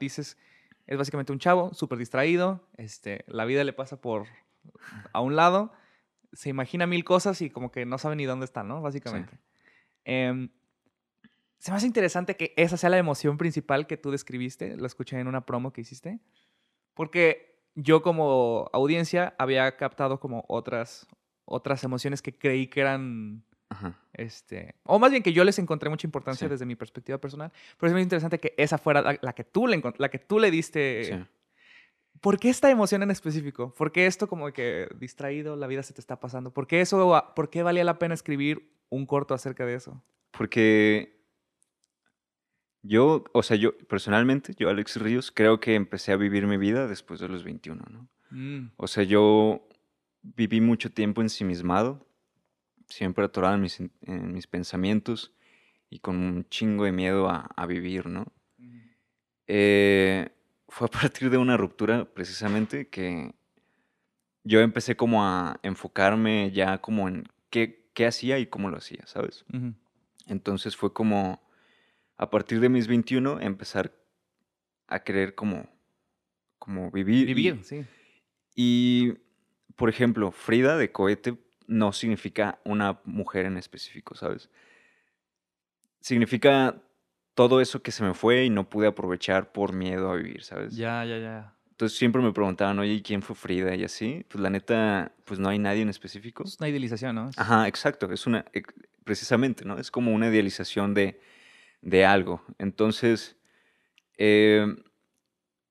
dices, 0.00 0.38
es 0.86 0.98
básicamente 0.98 1.32
un 1.32 1.38
chavo 1.38 1.72
súper 1.74 1.98
distraído, 1.98 2.66
este, 2.76 3.24
la 3.26 3.44
vida 3.44 3.64
le 3.64 3.72
pasa 3.72 4.00
por 4.00 4.26
a 5.12 5.20
un 5.20 5.36
lado, 5.36 5.72
se 6.32 6.48
imagina 6.48 6.86
mil 6.86 7.04
cosas 7.04 7.40
y 7.40 7.50
como 7.50 7.70
que 7.70 7.86
no 7.86 7.98
sabe 7.98 8.16
ni 8.16 8.24
dónde 8.24 8.44
está, 8.44 8.62
¿no? 8.62 8.82
Básicamente. 8.82 9.38
Em, 10.04 10.50
se 11.58 11.70
me 11.70 11.76
hace 11.76 11.86
interesante 11.86 12.36
que 12.36 12.52
esa 12.56 12.76
sea 12.76 12.90
la 12.90 12.98
emoción 12.98 13.38
principal 13.38 13.86
que 13.86 13.96
tú 13.96 14.10
describiste, 14.10 14.76
lo 14.76 14.86
escuché 14.86 15.18
en 15.18 15.28
una 15.28 15.46
promo 15.46 15.72
que 15.72 15.80
hiciste, 15.80 16.20
porque 16.92 17.62
yo 17.74 18.02
como 18.02 18.68
audiencia 18.72 19.34
había 19.38 19.76
captado 19.76 20.20
como 20.20 20.44
otras, 20.48 21.06
otras 21.44 21.82
emociones 21.84 22.20
que 22.22 22.36
creí 22.36 22.66
que 22.66 22.80
eran 22.80 23.44
este, 24.12 24.74
o 24.84 24.98
más 24.98 25.10
bien 25.10 25.22
que 25.22 25.32
yo 25.32 25.44
les 25.44 25.58
encontré 25.58 25.90
mucha 25.90 26.06
importancia 26.06 26.48
desde 26.48 26.66
mi 26.66 26.76
perspectiva 26.76 27.18
personal, 27.18 27.52
pero 27.78 27.88
es 27.88 27.92
muy 27.92 28.02
interesante 28.02 28.38
que 28.38 28.54
esa 28.56 28.78
fuera 28.78 29.18
la, 29.20 29.32
que, 29.32 29.44
tú 29.44 29.66
le, 29.66 29.82
la 29.98 30.08
que 30.08 30.18
tú 30.18 30.38
le 30.38 30.50
diste. 30.50 31.26
¿Por 32.20 32.38
qué 32.38 32.48
esta 32.48 32.70
emoción 32.70 33.02
en 33.02 33.10
específico? 33.10 33.74
¿Por 33.74 33.92
qué 33.92 34.06
esto 34.06 34.28
como 34.28 34.50
que 34.52 34.88
distraído, 34.98 35.56
la 35.56 35.66
vida 35.66 35.82
se 35.82 35.92
te 35.92 36.00
está 36.00 36.20
pasando? 36.20 36.52
¿Por 36.52 36.66
qué 36.66 36.80
eso, 36.80 37.24
por 37.36 37.50
qué 37.50 37.62
valía 37.62 37.84
la 37.84 37.98
pena 37.98 38.14
escribir 38.14 38.70
un 38.88 39.04
corto 39.04 39.34
acerca 39.34 39.66
de 39.66 39.74
eso? 39.74 40.02
Porque 40.30 41.14
yo, 42.82 43.24
o 43.32 43.42
sea, 43.42 43.56
yo 43.56 43.76
personalmente, 43.76 44.54
yo 44.56 44.68
Alex 44.68 44.96
Ríos, 44.96 45.32
creo 45.32 45.58
que 45.60 45.74
empecé 45.74 46.12
a 46.12 46.16
vivir 46.16 46.46
mi 46.46 46.56
vida 46.56 46.86
después 46.86 47.20
de 47.20 47.28
los 47.28 47.42
21, 47.42 47.82
¿no? 47.90 48.08
Mm. 48.30 48.72
O 48.76 48.86
sea, 48.86 49.04
yo 49.04 49.66
viví 50.22 50.60
mucho 50.60 50.90
tiempo 50.90 51.22
ensimismado 51.22 52.06
siempre 52.94 53.24
atorado 53.24 53.56
en 53.56 53.60
mis, 53.60 53.80
en 53.80 54.32
mis 54.32 54.46
pensamientos 54.46 55.32
y 55.90 55.98
con 55.98 56.16
un 56.16 56.48
chingo 56.48 56.84
de 56.84 56.92
miedo 56.92 57.28
a, 57.28 57.50
a 57.56 57.66
vivir, 57.66 58.06
¿no? 58.06 58.32
Eh, 59.46 60.30
fue 60.68 60.86
a 60.86 60.90
partir 60.90 61.28
de 61.28 61.36
una 61.36 61.56
ruptura 61.56 62.04
precisamente 62.04 62.88
que 62.88 63.34
yo 64.44 64.60
empecé 64.60 64.96
como 64.96 65.24
a 65.24 65.58
enfocarme 65.62 66.50
ya 66.52 66.78
como 66.78 67.08
en 67.08 67.28
qué, 67.50 67.88
qué 67.94 68.06
hacía 68.06 68.38
y 68.38 68.46
cómo 68.46 68.70
lo 68.70 68.76
hacía, 68.76 69.06
¿sabes? 69.06 69.44
Entonces 70.26 70.76
fue 70.76 70.92
como 70.92 71.42
a 72.16 72.30
partir 72.30 72.60
de 72.60 72.68
mis 72.68 72.86
21 72.86 73.40
empezar 73.40 73.92
a 74.86 75.02
querer 75.02 75.34
como, 75.34 75.68
como 76.58 76.90
vivir. 76.90 77.26
Vivir, 77.26 77.64
sí. 77.64 77.84
Y, 78.54 79.14
por 79.74 79.88
ejemplo, 79.88 80.30
Frida 80.30 80.76
de 80.76 80.92
cohete 80.92 81.36
no 81.66 81.92
significa 81.92 82.58
una 82.64 83.00
mujer 83.04 83.46
en 83.46 83.56
específico, 83.56 84.14
¿sabes? 84.14 84.50
Significa 86.00 86.82
todo 87.34 87.60
eso 87.60 87.82
que 87.82 87.92
se 87.92 88.02
me 88.04 88.14
fue 88.14 88.44
y 88.44 88.50
no 88.50 88.68
pude 88.68 88.86
aprovechar 88.86 89.52
por 89.52 89.72
miedo 89.72 90.10
a 90.10 90.16
vivir, 90.16 90.42
¿sabes? 90.42 90.76
Ya, 90.76 91.04
ya, 91.04 91.18
ya. 91.18 91.54
Entonces 91.70 91.98
siempre 91.98 92.22
me 92.22 92.32
preguntaban, 92.32 92.78
oye, 92.78 92.92
¿y 92.92 93.02
quién 93.02 93.20
fue 93.20 93.34
Frida? 93.34 93.74
Y 93.74 93.82
así, 93.82 94.24
pues 94.28 94.40
la 94.40 94.48
neta, 94.48 95.12
pues 95.24 95.40
no 95.40 95.48
hay 95.48 95.58
nadie 95.58 95.82
en 95.82 95.88
específico. 95.88 96.44
Es 96.44 96.58
una 96.60 96.68
idealización, 96.68 97.16
¿no? 97.16 97.30
Ajá, 97.36 97.66
exacto, 97.66 98.12
es 98.12 98.26
una, 98.28 98.44
precisamente, 99.02 99.64
¿no? 99.64 99.78
Es 99.78 99.90
como 99.90 100.12
una 100.12 100.28
idealización 100.28 100.94
de, 100.94 101.20
de 101.82 102.04
algo. 102.04 102.44
Entonces, 102.58 103.36
eh, 104.18 104.66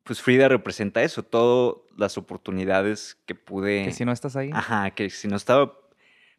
pues 0.03 0.21
Frida 0.21 0.49
representa 0.49 1.01
eso, 1.03 1.23
todas 1.23 1.77
las 1.97 2.17
oportunidades 2.17 3.17
que 3.25 3.35
pude... 3.35 3.85
Que 3.85 3.93
si 3.93 4.03
no 4.03 4.11
estás 4.11 4.35
ahí. 4.35 4.49
Ajá, 4.51 4.91
que 4.91 5.09
si 5.09 5.29
no 5.29 5.37
estaba 5.37 5.79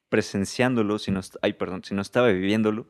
presenciándolo, 0.09 0.99
si 0.99 1.11
no, 1.11 1.21
ay, 1.43 1.55
perdón, 1.55 1.83
si 1.85 1.95
no 1.95 2.03
estaba 2.03 2.29
viviéndolo, 2.29 2.87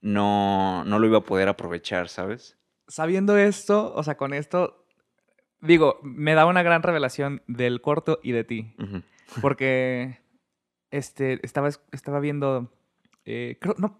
no, 0.00 0.84
no 0.84 0.98
lo 0.98 1.06
iba 1.06 1.18
a 1.18 1.24
poder 1.24 1.48
aprovechar, 1.48 2.08
¿sabes? 2.08 2.58
Sabiendo 2.88 3.36
esto, 3.36 3.92
o 3.94 4.02
sea, 4.02 4.16
con 4.16 4.34
esto, 4.34 4.86
digo, 5.60 5.98
me 6.02 6.34
da 6.34 6.46
una 6.46 6.62
gran 6.62 6.82
revelación 6.82 7.42
del 7.46 7.80
corto 7.80 8.20
y 8.22 8.32
de 8.32 8.44
ti. 8.44 8.74
Porque 9.40 10.20
este, 10.90 11.44
estaba, 11.44 11.70
estaba 11.92 12.20
viendo, 12.20 12.72
eh, 13.24 13.56
creo, 13.60 13.74
no, 13.78 13.98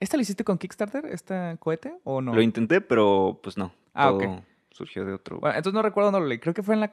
¿esta 0.00 0.16
lo 0.16 0.22
hiciste 0.22 0.44
con 0.44 0.58
Kickstarter, 0.58 1.06
este 1.06 1.56
cohete, 1.58 1.98
o 2.04 2.20
no? 2.20 2.34
Lo 2.34 2.42
intenté, 2.42 2.80
pero 2.80 3.40
pues 3.42 3.56
no. 3.56 3.72
Ah, 3.92 4.10
ok 4.10 4.42
surgió 4.74 5.04
de 5.04 5.12
otro. 5.12 5.38
Bueno, 5.38 5.56
entonces 5.56 5.74
no 5.74 5.82
recuerdo 5.82 6.10
dónde 6.10 6.20
lo 6.20 6.26
leí. 6.26 6.38
Creo 6.38 6.52
que 6.52 6.62
fue 6.62 6.74
en 6.74 6.80
la. 6.80 6.92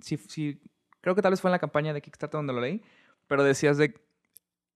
sí, 0.00 0.16
sí, 0.16 0.60
creo 1.00 1.14
que 1.14 1.22
tal 1.22 1.32
vez 1.32 1.40
fue 1.40 1.48
en 1.50 1.52
la 1.52 1.58
campaña 1.58 1.92
de 1.92 2.00
Kickstarter 2.00 2.38
donde 2.38 2.52
lo 2.52 2.60
leí. 2.60 2.82
Pero 3.26 3.42
decías 3.42 3.76
de. 3.76 3.94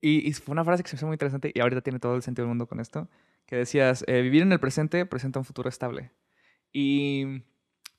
Y, 0.00 0.32
fue 0.34 0.52
una 0.52 0.64
frase 0.64 0.82
que 0.82 0.88
se 0.88 0.96
me 0.96 0.98
hizo 0.98 1.06
muy 1.06 1.14
interesante 1.14 1.50
y 1.52 1.60
ahorita 1.60 1.80
tiene 1.80 1.98
todo 1.98 2.14
el 2.14 2.22
sentido 2.22 2.44
del 2.44 2.50
mundo 2.50 2.66
con 2.66 2.80
esto. 2.80 3.08
Que 3.46 3.56
decías: 3.56 4.04
eh, 4.06 4.20
vivir 4.22 4.42
en 4.42 4.52
el 4.52 4.60
presente 4.60 5.06
presenta 5.06 5.38
un 5.38 5.44
futuro 5.44 5.68
estable. 5.68 6.12
Y. 6.72 7.42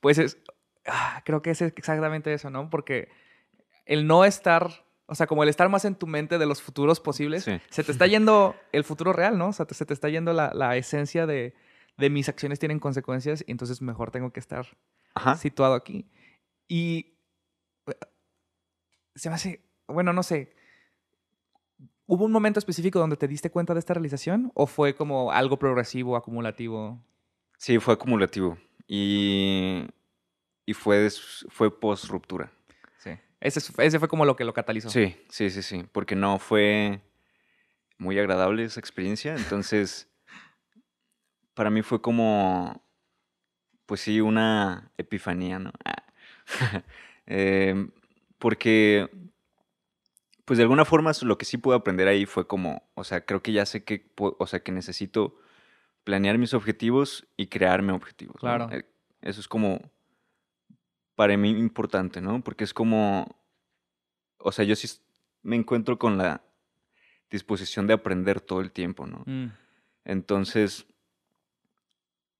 Pues 0.00 0.18
es. 0.18 0.38
Ah, 0.86 1.22
creo 1.24 1.42
que 1.42 1.50
es 1.50 1.60
exactamente 1.60 2.32
eso, 2.32 2.50
¿no? 2.50 2.70
Porque 2.70 3.08
el 3.84 4.06
no 4.06 4.24
estar. 4.24 4.86
O 5.06 5.14
sea, 5.14 5.26
como 5.26 5.42
el 5.42 5.48
estar 5.48 5.68
más 5.68 5.84
en 5.84 5.96
tu 5.96 6.06
mente 6.06 6.38
de 6.38 6.46
los 6.46 6.62
futuros 6.62 7.00
posibles, 7.00 7.44
se 7.44 7.84
te 7.84 7.92
está 7.92 8.06
yendo 8.06 8.54
el 8.70 8.84
futuro 8.84 9.12
real, 9.12 9.36
¿no? 9.36 9.48
O 9.48 9.52
sea, 9.52 9.66
se 9.68 9.84
te 9.84 9.92
está 9.92 10.08
yendo 10.08 10.32
la, 10.32 10.52
la 10.54 10.76
esencia 10.76 11.26
de, 11.26 11.52
de 12.00 12.10
mis 12.10 12.28
acciones 12.28 12.58
tienen 12.58 12.78
consecuencias 12.80 13.44
y 13.46 13.50
entonces 13.52 13.82
mejor 13.82 14.10
tengo 14.10 14.32
que 14.32 14.40
estar 14.40 14.66
situado 15.38 15.74
aquí. 15.74 16.08
Y 16.66 17.18
eh, 17.86 17.92
se 19.14 19.28
me 19.28 19.34
hace, 19.36 19.64
bueno, 19.86 20.12
no 20.12 20.22
sé, 20.22 20.54
¿hubo 22.10 22.24
un 22.24 22.32
momento 22.32 22.58
específico 22.58 22.98
donde 22.98 23.16
te 23.16 23.28
diste 23.28 23.50
cuenta 23.50 23.72
de 23.72 23.78
esta 23.78 23.94
realización 23.94 24.50
o 24.54 24.66
fue 24.66 24.96
como 24.96 25.30
algo 25.30 25.60
progresivo, 25.60 26.16
acumulativo? 26.16 27.00
Sí, 27.56 27.78
fue 27.78 27.94
acumulativo 27.94 28.58
y, 28.88 29.86
y 30.66 30.74
fue, 30.74 31.08
fue 31.50 31.78
post 31.78 32.06
ruptura. 32.06 32.50
Sí. 32.98 33.10
Ese, 33.40 33.60
ese 33.78 33.98
fue 34.00 34.08
como 34.08 34.24
lo 34.24 34.34
que 34.34 34.44
lo 34.44 34.52
catalizó. 34.52 34.90
Sí, 34.90 35.16
sí, 35.28 35.50
sí, 35.50 35.62
sí, 35.62 35.86
porque 35.92 36.16
no 36.16 36.40
fue 36.40 37.00
muy 37.96 38.18
agradable 38.18 38.64
esa 38.64 38.80
experiencia, 38.80 39.36
entonces 39.36 40.08
para 41.54 41.70
mí 41.70 41.82
fue 41.82 42.02
como, 42.02 42.82
pues 43.86 44.00
sí, 44.00 44.20
una 44.20 44.90
epifanía, 44.98 45.60
¿no? 45.60 45.72
Em, 47.26 47.92
porque, 48.38 49.08
pues 50.50 50.58
de 50.58 50.64
alguna 50.64 50.84
forma 50.84 51.12
lo 51.22 51.38
que 51.38 51.44
sí 51.44 51.58
pude 51.58 51.76
aprender 51.76 52.08
ahí 52.08 52.26
fue 52.26 52.48
como, 52.48 52.82
o 52.96 53.04
sea, 53.04 53.24
creo 53.24 53.40
que 53.40 53.52
ya 53.52 53.64
sé 53.64 53.84
que, 53.84 54.10
o 54.16 54.46
sea, 54.48 54.64
que 54.64 54.72
necesito 54.72 55.38
planear 56.02 56.38
mis 56.38 56.54
objetivos 56.54 57.24
y 57.36 57.46
crearme 57.46 57.92
objetivos. 57.92 58.34
Claro. 58.40 58.68
Eh, 58.72 58.84
eso 59.22 59.40
es 59.40 59.46
como, 59.46 59.80
para 61.14 61.36
mí 61.36 61.50
importante, 61.50 62.20
¿no? 62.20 62.42
Porque 62.42 62.64
es 62.64 62.74
como, 62.74 63.28
o 64.38 64.50
sea, 64.50 64.64
yo 64.64 64.74
sí 64.74 64.88
me 65.44 65.54
encuentro 65.54 66.00
con 66.00 66.18
la 66.18 66.42
disposición 67.30 67.86
de 67.86 67.94
aprender 67.94 68.40
todo 68.40 68.60
el 68.60 68.72
tiempo, 68.72 69.06
¿no? 69.06 69.22
Mm. 69.26 69.52
Entonces, 70.04 70.84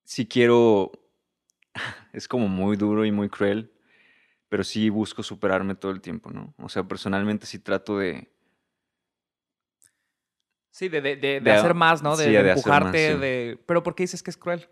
si 0.02 0.26
quiero, 0.26 0.90
es 2.12 2.26
como 2.26 2.48
muy 2.48 2.76
duro 2.76 3.04
y 3.04 3.12
muy 3.12 3.28
cruel, 3.28 3.70
pero 4.50 4.64
sí 4.64 4.90
busco 4.90 5.22
superarme 5.22 5.76
todo 5.76 5.92
el 5.92 6.00
tiempo, 6.00 6.30
¿no? 6.30 6.52
O 6.58 6.68
sea, 6.68 6.82
personalmente 6.82 7.46
sí 7.46 7.60
trato 7.60 7.96
de... 7.98 8.28
Sí, 10.72 10.88
de, 10.88 11.00
de, 11.00 11.50
hacer 11.50 11.74
más, 11.74 12.02
¿no? 12.02 12.16
De, 12.16 12.36
empujarte, 12.36 13.16
de... 13.16 13.58
Pero 13.64 13.82
¿por 13.82 13.94
qué 13.94 14.02
dices 14.02 14.22
que 14.22 14.30
es 14.30 14.36
cruel? 14.36 14.68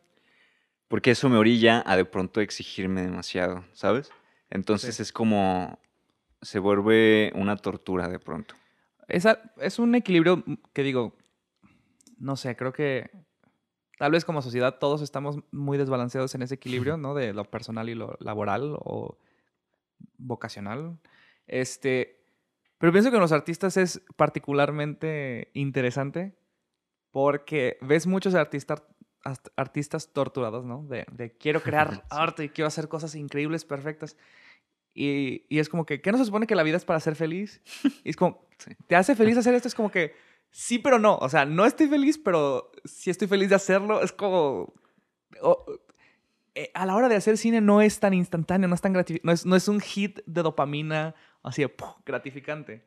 Porque 0.89 1.13
eso 1.13 1.29
me 1.29 1.37
orilla 1.37 1.83
a 1.87 1.97
de 1.97 2.05
pronto 2.05 2.41
exigirme 2.41 3.03
demasiado, 3.03 3.65
¿sabes? 3.73 4.11
Entonces 4.51 4.99
es 5.01 5.13
como... 5.13 5.79
Se 6.43 6.59
vuelve 6.59 7.33
una 7.35 7.57
tortura 7.57 8.09
de 8.09 8.19
pronto. 8.19 8.57
Esa, 9.07 9.41
es 9.59 9.79
un 9.79 9.95
equilibrio 9.95 10.45
que 10.73 10.83
digo, 10.83 11.17
no 12.19 12.37
sé, 12.37 12.57
creo 12.57 12.73
que 12.73 13.11
tal 13.99 14.13
vez 14.13 14.25
como 14.25 14.43
sociedad 14.43 14.79
todos 14.79 15.03
estamos 15.03 15.39
muy 15.51 15.79
desbalanceados 15.79 16.35
en 16.35 16.43
ese 16.43 16.55
equilibrio, 16.55 16.97
¿no? 16.97 17.15
De 17.15 17.33
lo 17.33 17.45
personal 17.45 17.89
y 17.89 17.95
lo 17.95 18.17
laboral 18.21 18.77
o 18.81 19.19
vocacional. 20.17 20.99
Este, 21.47 22.25
pero 22.79 22.93
pienso 22.93 23.11
que 23.11 23.17
en 23.17 23.23
los 23.23 23.33
artistas 23.33 23.77
es 23.77 24.03
particularmente 24.17 25.51
interesante 25.55 26.37
porque 27.11 27.79
ves 27.81 28.07
muchos 28.07 28.35
artistas 28.35 28.83
artistas 29.57 30.13
torturados, 30.13 30.65
¿no? 30.65 30.85
De, 30.85 31.37
quiero 31.39 31.63
crear 31.63 32.05
arte 32.11 32.45
y 32.45 32.49
quiero 32.49 32.69
hacer 32.69 32.89
cosas 32.89 33.15
increíbles, 33.15 33.65
perfectas. 33.65 34.17
Y, 34.95 35.45
y, 35.49 35.59
es 35.59 35.69
como 35.69 35.87
que, 35.87 36.01
¿qué 36.01 36.11
no 36.11 36.19
se 36.19 36.25
supone 36.25 36.47
que 36.47 36.55
la 36.55 36.63
vida 36.63 36.77
es 36.77 36.85
para 36.85 37.01
ser 37.01 37.15
feliz? 37.15 37.61
Y 38.05 38.11
es 38.11 38.17
como, 38.17 38.47
¿te 38.87 38.97
hace 38.97 39.15
feliz 39.15 39.37
hacer 39.37 39.55
esto? 39.55 39.69
Es 39.69 39.75
como 39.75 39.91
que, 39.91 40.15
sí, 40.51 40.79
pero 40.79 40.99
no. 40.99 41.17
O 41.19 41.29
sea, 41.29 41.45
no 41.45 41.67
estoy 41.67 41.89
feliz, 41.89 42.19
pero 42.19 42.71
sí 42.85 43.11
estoy 43.11 43.29
feliz 43.29 43.51
de 43.51 43.57
hacerlo. 43.57 44.03
Es 44.03 44.13
como. 44.13 44.75
Eh, 46.59 46.73
a 46.75 46.87
la 46.87 46.97
hora 46.97 47.09
de 47.09 47.15
hacer 47.15 47.39
cine 47.39 47.61
no 47.61 47.81
es 47.81 48.01
tan 48.01 48.15
instantáneo, 48.15 48.69
no 48.69 48.75
es 48.75 48.81
tan 48.81 48.93
gratificante. 48.93 49.49
No 49.49 49.55
es, 49.55 49.69
un 49.69 49.81
hit 49.81 50.19
de 50.27 50.43
dopamina 50.43 51.15
así 51.45 51.63
de 51.63 51.73
gratificante. 52.05 52.85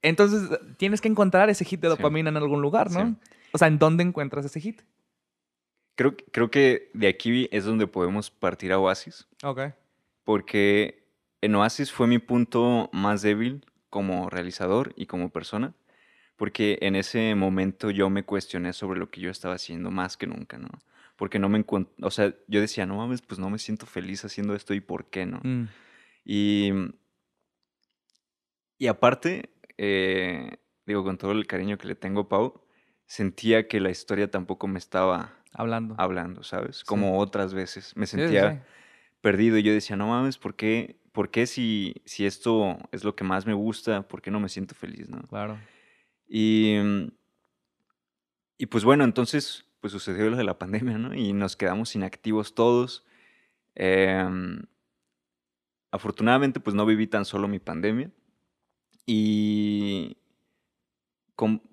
Entonces 0.00 0.48
tienes 0.76 1.00
que 1.00 1.08
encontrar 1.08 1.50
ese 1.50 1.64
hit 1.64 1.80
de 1.80 1.88
dopamina 1.88 2.30
en 2.30 2.36
algún 2.36 2.62
lugar, 2.62 2.88
¿no? 2.92 3.16
O 3.50 3.58
sea, 3.58 3.66
¿en 3.66 3.80
dónde 3.80 4.04
encuentras 4.04 4.44
ese 4.44 4.60
hit? 4.60 4.82
Creo, 5.96 6.14
creo 6.30 6.52
que 6.52 6.92
de 6.94 7.08
aquí 7.08 7.48
es 7.50 7.64
donde 7.64 7.88
podemos 7.88 8.30
partir 8.30 8.72
a 8.72 8.78
Oasis. 8.78 9.26
Ok. 9.42 9.72
Porque 10.22 11.04
en 11.40 11.56
Oasis 11.56 11.90
fue 11.90 12.06
mi 12.06 12.20
punto 12.20 12.90
más 12.92 13.22
débil 13.22 13.66
como 13.90 14.30
realizador 14.30 14.92
y 14.94 15.06
como 15.06 15.30
persona 15.30 15.74
porque 16.36 16.78
en 16.80 16.96
ese 16.96 17.34
momento 17.34 17.90
yo 17.90 18.08
me 18.08 18.22
cuestioné 18.22 18.72
sobre 18.72 18.98
lo 18.98 19.10
que 19.10 19.20
yo 19.20 19.30
estaba 19.30 19.56
haciendo 19.56 19.90
más 19.90 20.16
que 20.16 20.26
nunca, 20.26 20.56
¿no? 20.56 20.70
Porque 21.20 21.38
no 21.38 21.50
me 21.50 21.58
encuentro, 21.58 21.92
o 22.00 22.10
sea, 22.10 22.34
yo 22.48 22.62
decía, 22.62 22.86
no 22.86 22.96
mames, 22.96 23.20
pues 23.20 23.38
no 23.38 23.50
me 23.50 23.58
siento 23.58 23.84
feliz 23.84 24.24
haciendo 24.24 24.54
esto 24.54 24.72
y 24.72 24.80
por 24.80 25.10
qué, 25.10 25.26
¿no? 25.26 25.38
Mm. 25.42 25.68
Y, 26.24 26.72
y 28.78 28.86
aparte, 28.86 29.50
eh, 29.76 30.56
digo, 30.86 31.04
con 31.04 31.18
todo 31.18 31.32
el 31.32 31.46
cariño 31.46 31.76
que 31.76 31.88
le 31.88 31.94
tengo 31.94 32.22
a 32.22 32.28
Pau, 32.30 32.62
sentía 33.04 33.68
que 33.68 33.80
la 33.80 33.90
historia 33.90 34.30
tampoco 34.30 34.66
me 34.66 34.78
estaba 34.78 35.36
hablando, 35.52 35.94
hablando 35.98 36.42
¿sabes? 36.42 36.84
Como 36.84 37.18
otras 37.18 37.52
veces. 37.52 37.94
Me 37.98 38.06
sentía 38.06 38.64
perdido 39.20 39.58
y 39.58 39.62
yo 39.62 39.74
decía, 39.74 39.96
no 39.96 40.08
mames, 40.08 40.38
¿por 40.38 40.54
qué, 40.54 41.02
por 41.12 41.30
qué 41.30 41.46
si, 41.46 41.96
si 42.06 42.24
esto 42.24 42.78
es 42.92 43.04
lo 43.04 43.14
que 43.14 43.24
más 43.24 43.44
me 43.44 43.52
gusta, 43.52 44.08
por 44.08 44.22
qué 44.22 44.30
no 44.30 44.40
me 44.40 44.48
siento 44.48 44.74
feliz, 44.74 45.10
¿no? 45.10 45.20
Claro. 45.28 45.58
Y, 46.26 46.78
mm, 46.82 47.08
y 48.56 48.64
pues 48.64 48.84
bueno, 48.84 49.04
entonces 49.04 49.66
pues 49.80 49.92
sucedió 49.92 50.30
lo 50.30 50.36
de 50.36 50.44
la 50.44 50.58
pandemia, 50.58 50.98
¿no? 50.98 51.14
Y 51.14 51.32
nos 51.32 51.56
quedamos 51.56 51.94
inactivos 51.94 52.54
todos. 52.54 53.04
Em, 53.74 54.62
afortunadamente 55.90 56.60
pues 56.60 56.74
no 56.76 56.86
viví 56.86 57.06
tan 57.06 57.24
solo 57.24 57.48
mi 57.48 57.58
pandemia. 57.58 58.10
Y 59.06 60.18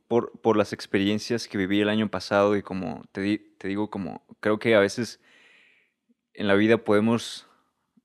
por, 0.07 0.31
por, 0.39 0.57
las 0.57 0.71
experiencias 0.73 1.47
que 1.47 1.57
viví 1.57 1.81
el 1.81 1.89
año 1.89 2.09
pasado 2.09 2.55
y 2.55 2.63
como 2.63 3.03
te, 3.11 3.37
te 3.57 3.67
digo, 3.67 3.89
como 3.89 4.25
creo 4.39 4.59
que 4.59 4.75
a 4.75 4.79
veces 4.79 5.19
en 6.33 6.47
la 6.47 6.55
vida 6.55 6.77
podemos 6.77 7.47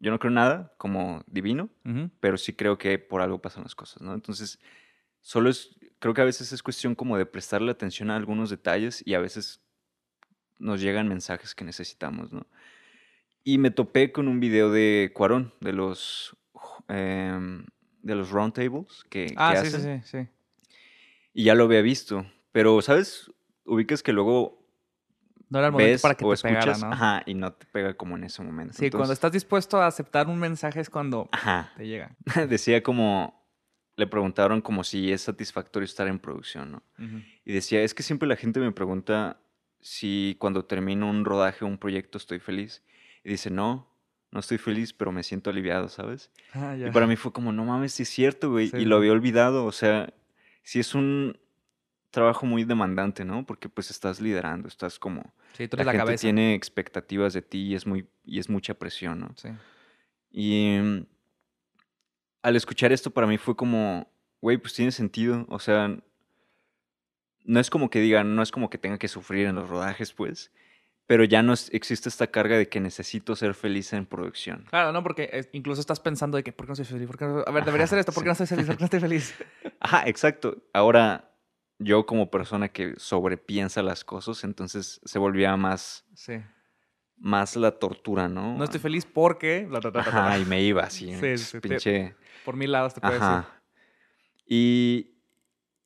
yo 0.03 0.11
no 0.11 0.19
creo 0.19 0.33
nada 0.33 0.75
como 0.79 1.23
divino, 1.29 1.71
pero 2.19 2.37
sí 2.37 2.55
creo 2.55 2.77
que 2.77 2.99
por 2.99 3.21
algo 3.21 3.41
pasan 3.41 3.63
las 3.63 3.77
cosas, 3.77 4.03
¿no? 4.03 4.15
Entonces, 4.15 4.59
solo 5.21 5.49
es, 5.49 5.77
creo 6.01 6.13
que 6.13 6.21
a 6.21 6.25
veces 6.25 6.53
es 6.53 6.61
cuestión 6.61 6.97
como 6.97 7.17
de 7.17 7.25
prestarle 7.25 7.71
atención 7.71 8.11
a 8.11 8.17
algunos 8.17 8.51
detalles 8.51 9.01
y 9.07 9.15
a 9.15 9.21
veces 9.21 9.63
nos 10.63 10.81
llegan 10.81 11.09
mensajes 11.09 11.55
que 11.55 11.65
necesitamos, 11.65 12.33
¿no? 12.33 12.47
Y 13.45 13.59
me 13.59 13.71
topé 13.71 14.13
con 14.13 14.29
un 14.29 14.39
video 14.39 14.71
de 14.71 15.11
Cuarón, 15.13 15.53
de 15.61 15.73
los, 15.73 16.37
eh, 16.89 17.65
de 18.03 18.15
los 18.15 18.31
roundtables 18.31 19.05
que, 19.11 19.35
ah, 19.37 19.57
sí, 19.57 19.71
sí, 19.71 19.79
sí, 19.81 20.01
sí. 20.05 20.29
Y 21.35 21.45
ya 21.45 21.55
lo 21.55 21.65
había 21.65 21.83
visto, 21.83 22.25
pero, 22.53 22.81
¿sabes? 22.83 23.31
Ubicas 23.65 24.03
que 24.03 24.13
luego 24.13 24.63
no 25.49 25.59
era 25.59 25.67
el 25.67 25.73
momento 25.73 26.03
para 26.03 26.15
que 26.15 26.25
te 26.25 26.33
escuchas, 26.33 26.81
¿no? 26.83 26.93
Ajá, 26.93 27.23
y 27.27 27.35
no 27.35 27.53
te 27.53 27.67
pega 27.67 27.95
como 27.95 28.17
en 28.17 28.25
ese 28.25 28.43
momento. 28.43 28.75
Sí, 28.75 28.91
cuando 28.91 29.13
estás 29.13 29.33
dispuesto 29.33 29.81
a 29.83 29.87
aceptar 29.87 30.29
un 30.29 30.39
mensaje 30.39 30.81
es 30.81 30.89
cuando 30.89 31.29
te 31.77 31.87
llega. 31.87 32.17
decía 32.49 32.83
como, 32.83 33.45
le 33.97 34.07
preguntaron 34.07 34.61
como 34.61 34.85
si 34.85 35.13
es 35.13 35.23
satisfactorio 35.23 35.85
estar 35.85 36.07
en 36.07 36.21
producción, 36.21 36.71
¿no? 36.71 36.83
Y 37.45 37.53
decía, 37.53 37.83
es 37.83 37.95
que 37.95 38.05
siempre 38.05 38.29
la 38.29 38.37
gente 38.37 38.61
me 38.61 38.71
pregunta 38.71 39.41
si 39.83 40.37
cuando 40.39 40.65
termino 40.65 41.11
un 41.11 41.25
rodaje 41.25 41.65
o 41.65 41.69
un 41.69 41.77
proyecto 41.77 42.17
estoy 42.17 42.39
feliz. 42.39 42.83
Y 43.25 43.31
dice, 43.31 43.51
no, 43.51 43.93
no 44.31 44.41
estoy 44.41 44.57
feliz, 44.57 44.93
pero 44.93 45.13
me 45.13 45.23
siento 45.23 45.51
aliviado, 45.51 45.89
¿sabes? 45.89 46.31
Ah, 46.55 46.77
y 46.77 46.91
para 46.91 47.07
mí 47.07 47.17
fue 47.17 47.33
como, 47.33 47.53
no 47.53 47.65
mames, 47.65 47.93
sí 47.93 48.05
es 48.05 48.09
cierto, 48.09 48.51
güey. 48.51 48.71
y 48.73 48.85
lo 48.85 48.97
había 48.97 49.13
olvidado, 49.13 49.67
o 49.67 49.73
sea, 49.73 50.13
si 50.63 50.81
es 50.81 50.95
un 50.95 51.39
trabajo 52.11 52.47
muy 52.47 52.65
demandante, 52.65 53.25
¿no? 53.25 53.45
Porque 53.45 53.69
pues 53.69 53.91
estás 53.91 54.21
liderando, 54.21 54.69
estás 54.69 54.99
como... 54.99 55.35
Sí, 55.55 55.69
tú 55.69 55.77
eres 55.77 55.87
la, 55.87 55.93
gente 55.93 56.17
tiene 56.17 56.55
expectativas 56.55 57.33
de 57.33 57.43
ti 57.43 57.59
y 57.59 57.75
es, 57.75 57.87
muy, 57.87 58.07
y 58.25 58.39
es 58.39 58.49
mucha 58.49 58.75
presión, 58.75 59.21
¿no? 59.21 59.35
Sí. 59.37 59.49
Y 60.31 60.79
mm, 60.81 61.07
al 62.43 62.57
escuchar 62.57 62.93
esto 62.93 63.11
para 63.11 63.27
mí 63.27 63.39
fue 63.39 63.57
como, 63.57 64.11
güey, 64.41 64.59
pues 64.59 64.75
tiene 64.75 64.93
sentido, 64.93 65.47
o 65.49 65.59
sea, 65.59 65.99
no 67.45 67.61
es 67.61 67.71
como 67.71 67.91
que 67.91 68.01
digan, 68.01 68.35
no 68.35 68.43
es 68.43 68.51
como 68.51 68.71
que 68.71 68.79
tenga 68.79 68.99
que 68.99 69.09
sufrir 69.09 69.47
en 69.47 69.57
los 69.57 69.69
rodajes, 69.69 70.13
pues, 70.13 70.53
pero 71.07 71.25
ya 71.25 71.43
no 71.43 71.53
existe 71.53 72.09
esta 72.09 72.29
carga 72.29 72.57
de 72.57 72.69
que 72.69 72.81
necesito 72.81 73.37
ser 73.37 73.55
feliz 73.55 73.93
en 73.93 74.07
producción. 74.07 74.65
Claro, 74.71 74.93
no, 74.93 75.03
porque 75.03 75.49
incluso 75.53 75.81
estás 75.81 76.01
pensando 76.01 76.37
de 76.37 76.43
que, 76.43 76.53
¿por 76.53 76.67
qué 76.67 76.71
no 76.71 76.77
soy 76.77 76.85
feliz? 76.85 77.09
A 77.47 77.51
ver, 77.51 77.65
debería 77.65 77.85
hacer 77.85 77.99
esto, 77.99 78.13
¿por 78.13 78.23
qué 78.23 78.29
no 78.29 78.33
estoy 78.33 78.47
feliz? 78.47 78.67
¿Por 78.67 78.77
qué 78.77 78.81
no 78.81 78.87
estoy 78.87 79.01
feliz? 79.01 79.35
Ajá, 79.81 80.05
exacto. 80.07 80.63
Ahora, 80.73 81.33
yo 81.79 82.07
como 82.07 82.31
persona 82.31 82.69
que 82.69 82.95
sobrepiensa 82.97 83.83
las 83.83 84.05
cosas, 84.05 84.45
entonces 84.45 85.01
se 85.05 85.19
volvía 85.19 85.57
más... 85.57 86.07
Sí. 86.15 86.35
Más 87.19 87.55
la 87.55 87.73
tortura, 87.73 88.29
¿no? 88.29 88.57
No 88.57 88.65
estoy 88.65 88.81
feliz 88.81 89.07
porque... 89.07 89.69
Ajá, 89.95 90.39
y 90.39 90.45
me 90.45 90.63
iba 90.63 90.83
así. 90.83 91.13
Sí, 91.21 91.39
sí, 91.39 91.61
pinche... 91.61 92.17
por 92.45 92.57
mil 92.57 92.73
lados 92.73 92.95
te 92.95 93.01
puedo 93.01 93.15
decir. 93.15 93.45
Y, 94.47 95.15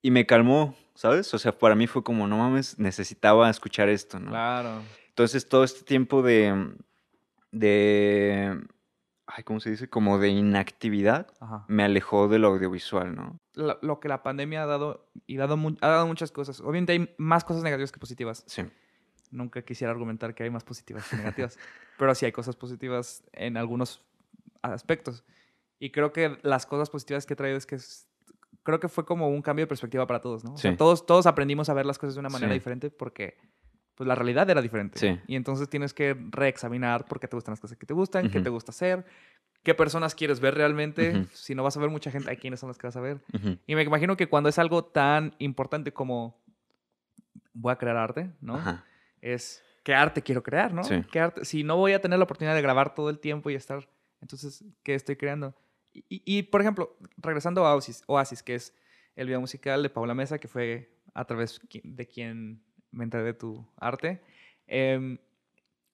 y 0.03 0.11
me 0.11 0.25
calmó, 0.25 0.75
¿sabes? 0.97 1.33
O 1.33 1.39
sea, 1.39 1.57
para 1.57 1.75
mí 1.75 1.87
fue 1.87 2.03
como, 2.03 2.27
no 2.27 2.39
mames, 2.39 2.79
necesitaba 2.79 3.49
escuchar 3.49 3.89
esto, 3.89 4.19
¿no? 4.19 4.31
Claro. 4.31 4.83
Entonces, 5.09 5.49
todo 5.49 5.63
este 5.65 5.85
tiempo 5.85 6.23
de... 6.23 6.75
de 7.53 8.61
ay, 9.27 9.45
¿cómo 9.45 9.61
se 9.61 9.71
dice? 9.71 9.89
Como 9.89 10.19
de 10.19 10.31
inactividad, 10.31 11.29
me 11.69 11.85
alejó 11.85 12.29
de 12.29 12.39
lo 12.39 12.49
audiovisual, 12.49 13.15
¿no? 13.15 13.39
Lo, 13.55 14.01
que 14.01 14.09
la 14.09 14.23
pandemia 14.23 14.63
ha 14.63 14.67
dado, 14.67 15.09
y 15.27 15.37
dado 15.37 15.59
ha 15.81 15.89
dado 15.89 16.07
muchas 16.07 16.33
cosas. 16.33 16.61
Obviamente 16.61 16.93
hay 16.93 17.15
más 17.19 17.45
cosas 17.45 17.63
negativas 17.63 17.93
que 17.93 18.01
positivas. 18.01 18.45
Sí. 18.47 18.63
Nunca 19.31 19.63
quisiera 19.63 19.91
argumentar 19.91 20.35
que 20.35 20.45
hay 20.45 20.51
más 20.51 20.65
positivas 20.65 21.09
que 21.09 21.17
negativas, 21.17 21.59
pero 21.99 22.15
sí 22.15 22.27
hay 22.27 22.33
cosas 22.33 22.57
positivas 22.57 23.25
en 23.33 23.57
algunos 23.57 24.03
aspectos. 24.63 25.25
Y 25.79 25.91
creo 25.91 26.13
que 26.13 26.39
las 26.43 26.65
cosas 26.65 26.89
positivas 26.91 27.27
que 27.27 27.35
he 27.35 27.37
traído 27.37 27.59
es 27.59 27.67
que 27.67 27.79
creo 28.67 28.81
que 28.81 28.89
fue 28.89 29.07
como 29.07 29.29
un 29.29 29.41
cambio 29.43 29.63
de 29.63 29.69
perspectiva 29.69 30.07
para 30.09 30.21
todos, 30.21 30.45
¿no? 30.45 30.55
O 30.55 30.57
sea, 30.59 30.77
todos, 30.77 31.07
todos 31.07 31.27
aprendimos 31.27 31.69
a 31.69 31.75
ver 31.75 31.87
las 31.87 31.99
cosas 31.99 32.15
de 32.15 32.21
una 32.21 32.29
manera 32.29 32.53
diferente 32.53 32.91
porque 32.91 33.39
pues 33.95 34.09
la 34.09 34.17
realidad 34.17 34.51
era 34.51 34.61
diferente. 34.61 34.99
Sí. 34.99 35.19
Y 35.29 35.37
entonces 35.37 35.71
tienes 35.71 35.95
que 35.95 36.17
reexaminar 36.31 37.07
por 37.07 37.21
qué 37.21 37.29
te 37.29 37.37
gustan 37.37 37.53
las 37.53 37.61
cosas 37.61 37.79
que 37.79 37.87
te 37.87 37.95
gustan, 37.95 38.29
qué 38.29 38.41
te 38.41 38.51
gusta 38.51 38.73
hacer, 38.73 39.07
qué 39.63 39.73
personas 39.75 40.17
quieres 40.17 40.41
ver 40.41 40.55
realmente. 40.55 41.27
Si 41.33 41.55
no 41.55 41.63
vas 41.63 41.77
a 41.77 41.81
ver 41.81 41.91
mucha 41.91 42.11
gente, 42.11 42.29
hay 42.29 42.37
quiénes 42.37 42.59
son 42.59 42.69
las 42.69 42.77
que 42.77 42.89
vas 42.89 42.97
a 42.97 43.01
ver. 43.01 43.21
Y 43.67 43.77
me 43.77 43.83
imagino 43.83 44.17
que 44.17 44.29
cuando 44.29 44.49
es 44.49 44.59
algo 44.59 44.85
tan 44.85 45.37
importante 45.39 45.93
como 45.93 46.37
voy 47.55 47.73
a 47.73 47.77
crear 47.77 47.97
arte, 47.97 48.33
¿no? 48.41 48.61
Es 49.23 49.63
qué 49.85 49.95
arte 49.95 50.23
quiero 50.23 50.43
crear, 50.43 50.75
¿no? 50.75 50.83
¿Qué 51.13 51.21
arte? 51.21 51.45
Si 51.45 51.63
no 51.63 51.77
voy 51.77 51.93
a 51.93 52.01
tener 52.01 52.19
la 52.19 52.25
oportunidad 52.25 52.57
de 52.57 52.63
grabar 52.63 52.95
todo 52.97 53.11
el 53.11 53.21
tiempo 53.21 53.49
y 53.49 53.55
estar, 53.55 53.89
entonces, 54.21 54.65
¿qué 54.83 54.97
estoy 54.97 55.15
creando? 55.15 55.55
Y, 56.09 56.23
y 56.25 56.43
por 56.45 56.61
ejemplo, 56.61 56.97
regresando 57.17 57.67
a 57.67 57.75
Oasis, 57.75 58.03
Oasis, 58.07 58.43
que 58.43 58.55
es 58.55 58.75
el 59.17 59.27
video 59.27 59.41
musical 59.41 59.83
de 59.83 59.91
Paula 59.91 60.15
Mesa, 60.15 60.39
que 60.39 60.49
fue 60.49 60.97
a 61.15 61.25
través 61.25 61.61
de 61.83 62.07
quien 62.07 62.63
me 62.91 63.05
enteré 63.05 63.25
de 63.25 63.35
tu 63.35 63.67
arte. 63.77 64.23
Em, 64.67 65.19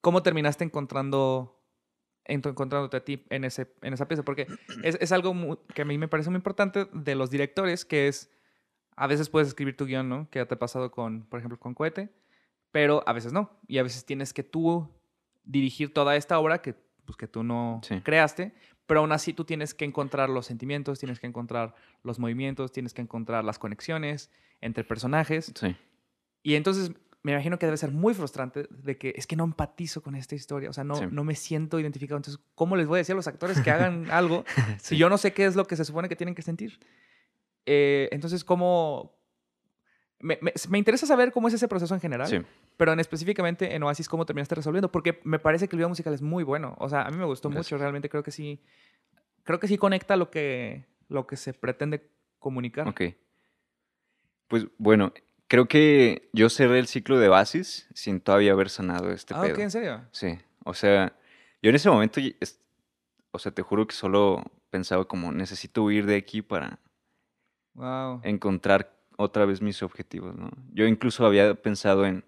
¿Cómo 0.01 0.21
terminaste 0.21 0.65
encontrando, 0.65 1.61
encontrándote 2.25 2.97
a 2.97 3.05
ti 3.05 3.25
en, 3.29 3.45
ese, 3.45 3.73
en 3.81 3.93
esa 3.93 4.07
pieza? 4.07 4.23
Porque 4.23 4.47
es, 4.83 4.97
es 4.99 5.11
algo 5.11 5.65
que 5.73 5.83
a 5.83 5.85
mí 5.85 5.97
me 5.97 6.09
parece 6.09 6.29
muy 6.29 6.37
importante 6.37 6.87
de 6.91 7.15
los 7.15 7.29
directores, 7.29 7.85
que 7.85 8.07
es, 8.09 8.29
a 8.95 9.07
veces 9.07 9.29
puedes 9.29 9.47
escribir 9.47 9.77
tu 9.77 9.85
guion, 9.85 10.09
¿no? 10.09 10.29
Que 10.29 10.39
ya 10.39 10.45
te 10.45 10.55
ha 10.55 10.59
pasado 10.59 10.91
con, 10.91 11.23
por 11.23 11.39
ejemplo, 11.39 11.57
con 11.57 11.73
Cohete, 11.73 12.13
pero 12.71 13.03
a 13.07 13.13
veces 13.13 13.31
no. 13.31 13.49
Y 13.67 13.77
a 13.77 13.83
veces 13.83 14.05
tienes 14.05 14.33
que 14.33 14.43
tú 14.43 14.89
dirigir 15.45 15.93
toda 15.93 16.17
esta 16.17 16.37
obra 16.39 16.61
que, 16.61 16.75
pues, 17.05 17.17
que 17.17 17.27
tú 17.27 17.43
no 17.43 17.81
creaste, 18.03 18.53
pero 18.93 19.01
aún 19.01 19.11
así 19.11 19.33
tú 19.33 19.43
tienes 19.43 19.73
que 19.73 19.85
encontrar 19.85 20.29
los 20.29 20.45
sentimientos, 20.45 20.99
tienes 20.99 21.19
que 21.19 21.25
encontrar 21.25 21.73
los 22.03 22.19
movimientos, 22.19 22.71
tienes 22.71 22.93
que 22.93 23.01
encontrar 23.01 23.43
las 23.43 23.57
conexiones 23.57 24.29
entre 24.61 24.83
personajes. 24.83 25.51
Sí. 25.55 25.75
Y 26.43 26.53
entonces 26.53 26.91
me 27.23 27.31
imagino 27.31 27.57
que 27.57 27.65
debe 27.65 27.77
ser 27.77 27.89
muy 27.89 28.13
frustrante 28.13 28.67
de 28.69 28.99
que 28.99 29.15
es 29.17 29.25
que 29.25 29.35
no 29.35 29.45
empatizo 29.45 30.03
con 30.03 30.13
esta 30.13 30.35
historia, 30.35 30.69
o 30.69 30.73
sea, 30.73 30.83
no, 30.83 31.09
no 31.09 31.23
me 31.23 31.33
siento 31.33 31.79
identificado. 31.79 32.17
Entonces, 32.17 32.39
¿cómo 32.53 32.75
les 32.75 32.85
voy 32.85 32.97
a 32.97 32.99
decir 32.99 33.13
a 33.13 33.15
los 33.15 33.27
actores 33.27 33.59
que 33.61 33.71
hagan 33.71 34.05
algo 34.11 34.45
si 34.77 34.95
yo 34.95 35.09
no 35.09 35.17
sé 35.17 35.33
qué 35.33 35.45
es 35.45 35.55
lo 35.55 35.65
que 35.65 35.75
se 35.75 35.85
supone 35.85 36.07
que 36.07 36.15
tienen 36.15 36.35
que 36.35 36.43
sentir? 36.43 36.79
Eh, 37.65 38.09
entonces, 38.11 38.43
¿cómo...? 38.43 39.17
Me, 40.23 40.39
me, 40.69 40.77
interesa 40.77 41.05
saber 41.05 41.33
cómo 41.33 41.49
es 41.49 41.53
ese 41.53 41.67
proceso 41.67 41.93
en 41.93 41.99
general, 41.99 42.47
pero 42.77 42.93
en 42.93 42.99
específicamente 43.01 43.75
en 43.75 43.83
Oasis, 43.83 44.07
¿cómo 44.07 44.25
terminaste 44.25 44.55
resolviendo? 44.55 44.89
Porque 44.89 45.19
me 45.25 45.37
parece 45.37 45.67
que 45.67 45.75
el 45.75 45.79
video 45.79 45.89
musical 45.89 46.13
es 46.13 46.21
muy 46.21 46.45
bueno. 46.45 46.75
O 46.79 46.87
sea, 46.87 47.01
a 47.01 47.11
mí 47.11 47.17
me 47.17 47.25
gustó 47.25 47.49
mucho, 47.49 47.77
realmente 47.77 48.07
creo 48.07 48.23
que 48.23 48.31
sí, 48.31 48.61
creo 49.43 49.59
que 49.59 49.67
sí 49.67 49.77
conecta 49.77 50.15
lo 50.15 50.31
que, 50.31 50.85
lo 51.09 51.27
que 51.27 51.35
se 51.35 51.53
pretende 51.53 52.09
comunicar. 52.39 52.87
Ok. 52.87 53.01
Pues 54.47 54.65
bueno, 54.77 55.11
creo 55.47 55.67
que 55.67 56.29
yo 56.31 56.49
cerré 56.49 56.79
el 56.79 56.87
ciclo 56.87 57.19
de 57.19 57.27
Basis 57.27 57.87
sin 57.93 58.21
todavía 58.21 58.53
haber 58.53 58.69
sanado 58.69 59.11
este 59.11 59.33
ah, 59.33 59.41
pedo. 59.41 59.59
¿en 59.59 59.71
serio? 59.71 60.05
Sí. 60.11 60.39
O 60.63 60.73
sea, 60.73 61.13
yo 61.61 61.69
en 61.69 61.75
ese 61.75 61.89
momento, 61.89 62.21
o 63.31 63.39
sea, 63.39 63.51
te 63.51 63.61
juro 63.61 63.85
que 63.85 63.93
solo 63.93 64.41
pensaba 64.69 65.05
como, 65.05 65.31
necesito 65.31 65.83
huir 65.83 66.05
de 66.05 66.15
aquí 66.15 66.41
para 66.41 66.79
encontrar 68.23 69.02
otra 69.23 69.45
vez 69.45 69.61
mis 69.61 69.81
objetivos, 69.83 70.35
¿no? 70.35 70.51
Yo 70.73 70.85
incluso 70.85 71.25
había 71.25 71.55
pensado 71.55 72.05
en 72.05 72.23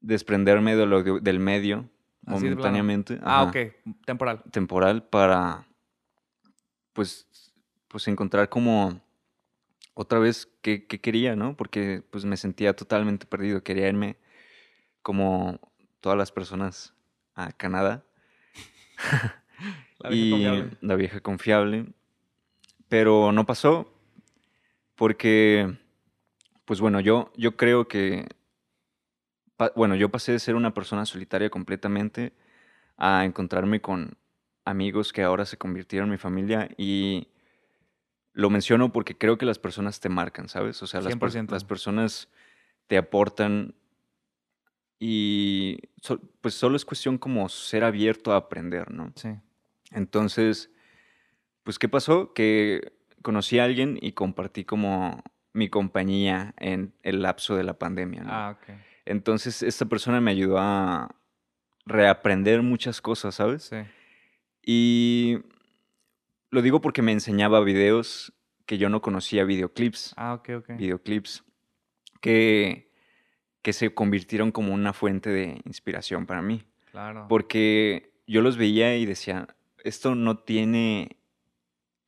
desprenderme 0.00 0.76
de 0.76 0.86
lo 0.86 1.02
del 1.02 1.40
medio 1.40 1.88
momentáneamente. 2.22 3.18
ah, 3.22 3.44
ok. 3.44 3.56
Temporal. 4.04 4.42
Temporal 4.50 5.02
para, 5.04 5.66
pues, 6.92 7.26
pues 7.88 8.06
encontrar 8.08 8.48
como 8.48 9.00
otra 9.94 10.18
vez 10.18 10.48
qué, 10.62 10.86
quería, 10.86 11.34
¿no? 11.34 11.56
Porque 11.56 12.02
pues 12.10 12.24
me 12.24 12.36
sentía 12.36 12.74
totalmente 12.74 13.26
perdido. 13.26 13.62
Quería 13.62 13.88
irme 13.88 14.16
como 15.02 15.58
todas 16.00 16.16
las 16.16 16.30
personas 16.30 16.94
a 17.34 17.52
Canadá. 17.52 18.04
la 19.98 20.10
vieja 20.10 20.26
y 20.26 20.30
confiable. 20.30 20.76
la 20.80 20.94
vieja 20.94 21.20
confiable. 21.20 21.86
Pero 22.88 23.32
no 23.32 23.44
pasó 23.44 23.97
porque, 24.98 25.78
pues 26.64 26.80
bueno, 26.80 26.98
yo, 26.98 27.32
yo 27.36 27.56
creo 27.56 27.86
que, 27.86 28.26
bueno, 29.76 29.94
yo 29.94 30.10
pasé 30.10 30.32
de 30.32 30.40
ser 30.40 30.56
una 30.56 30.74
persona 30.74 31.06
solitaria 31.06 31.50
completamente 31.50 32.32
a 32.96 33.24
encontrarme 33.24 33.80
con 33.80 34.18
amigos 34.64 35.12
que 35.12 35.22
ahora 35.22 35.46
se 35.46 35.56
convirtieron 35.56 36.08
en 36.08 36.12
mi 36.12 36.18
familia 36.18 36.68
y 36.76 37.28
lo 38.32 38.50
menciono 38.50 38.92
porque 38.92 39.16
creo 39.16 39.38
que 39.38 39.46
las 39.46 39.60
personas 39.60 40.00
te 40.00 40.08
marcan, 40.08 40.48
¿sabes? 40.48 40.82
O 40.82 40.88
sea, 40.88 41.00
las, 41.00 41.16
las 41.48 41.64
personas 41.64 42.28
te 42.88 42.98
aportan 42.98 43.76
y 44.98 45.78
pues 46.40 46.54
solo 46.54 46.74
es 46.74 46.84
cuestión 46.84 47.18
como 47.18 47.48
ser 47.48 47.84
abierto 47.84 48.32
a 48.32 48.36
aprender, 48.36 48.90
¿no? 48.90 49.12
Sí. 49.14 49.28
Entonces, 49.92 50.72
pues, 51.62 51.78
¿qué 51.78 51.88
pasó? 51.88 52.32
Que 52.34 52.97
conocí 53.28 53.58
a 53.58 53.64
alguien 53.64 53.98
y 54.00 54.12
compartí 54.12 54.64
como 54.64 55.22
mi 55.52 55.68
compañía 55.68 56.54
en 56.56 56.94
el 57.02 57.20
lapso 57.20 57.56
de 57.56 57.62
la 57.62 57.74
pandemia. 57.74 58.22
Ah, 58.24 58.56
ok. 58.56 58.74
Entonces, 59.04 59.62
esta 59.62 59.84
persona 59.84 60.18
me 60.22 60.30
ayudó 60.30 60.56
a 60.58 61.14
reaprender 61.84 62.62
muchas 62.62 63.02
cosas, 63.02 63.34
¿sabes? 63.34 63.64
Sí. 63.64 63.76
Y 64.64 65.38
lo 66.48 66.62
digo 66.62 66.80
porque 66.80 67.02
me 67.02 67.12
enseñaba 67.12 67.60
videos 67.60 68.32
que 68.64 68.78
yo 68.78 68.88
no 68.88 69.02
conocía, 69.02 69.44
videoclips. 69.44 70.14
Ah, 70.16 70.32
ok, 70.32 70.48
ok. 70.60 70.70
Videoclips 70.78 71.44
que, 72.22 72.90
que 73.60 73.74
se 73.74 73.92
convirtieron 73.92 74.52
como 74.52 74.72
una 74.72 74.94
fuente 74.94 75.28
de 75.28 75.60
inspiración 75.66 76.24
para 76.24 76.40
mí. 76.40 76.64
Claro. 76.92 77.26
Porque 77.28 78.14
yo 78.26 78.40
los 78.40 78.56
veía 78.56 78.96
y 78.96 79.04
decía, 79.04 79.48
esto 79.84 80.14
no 80.14 80.38
tiene 80.38 81.17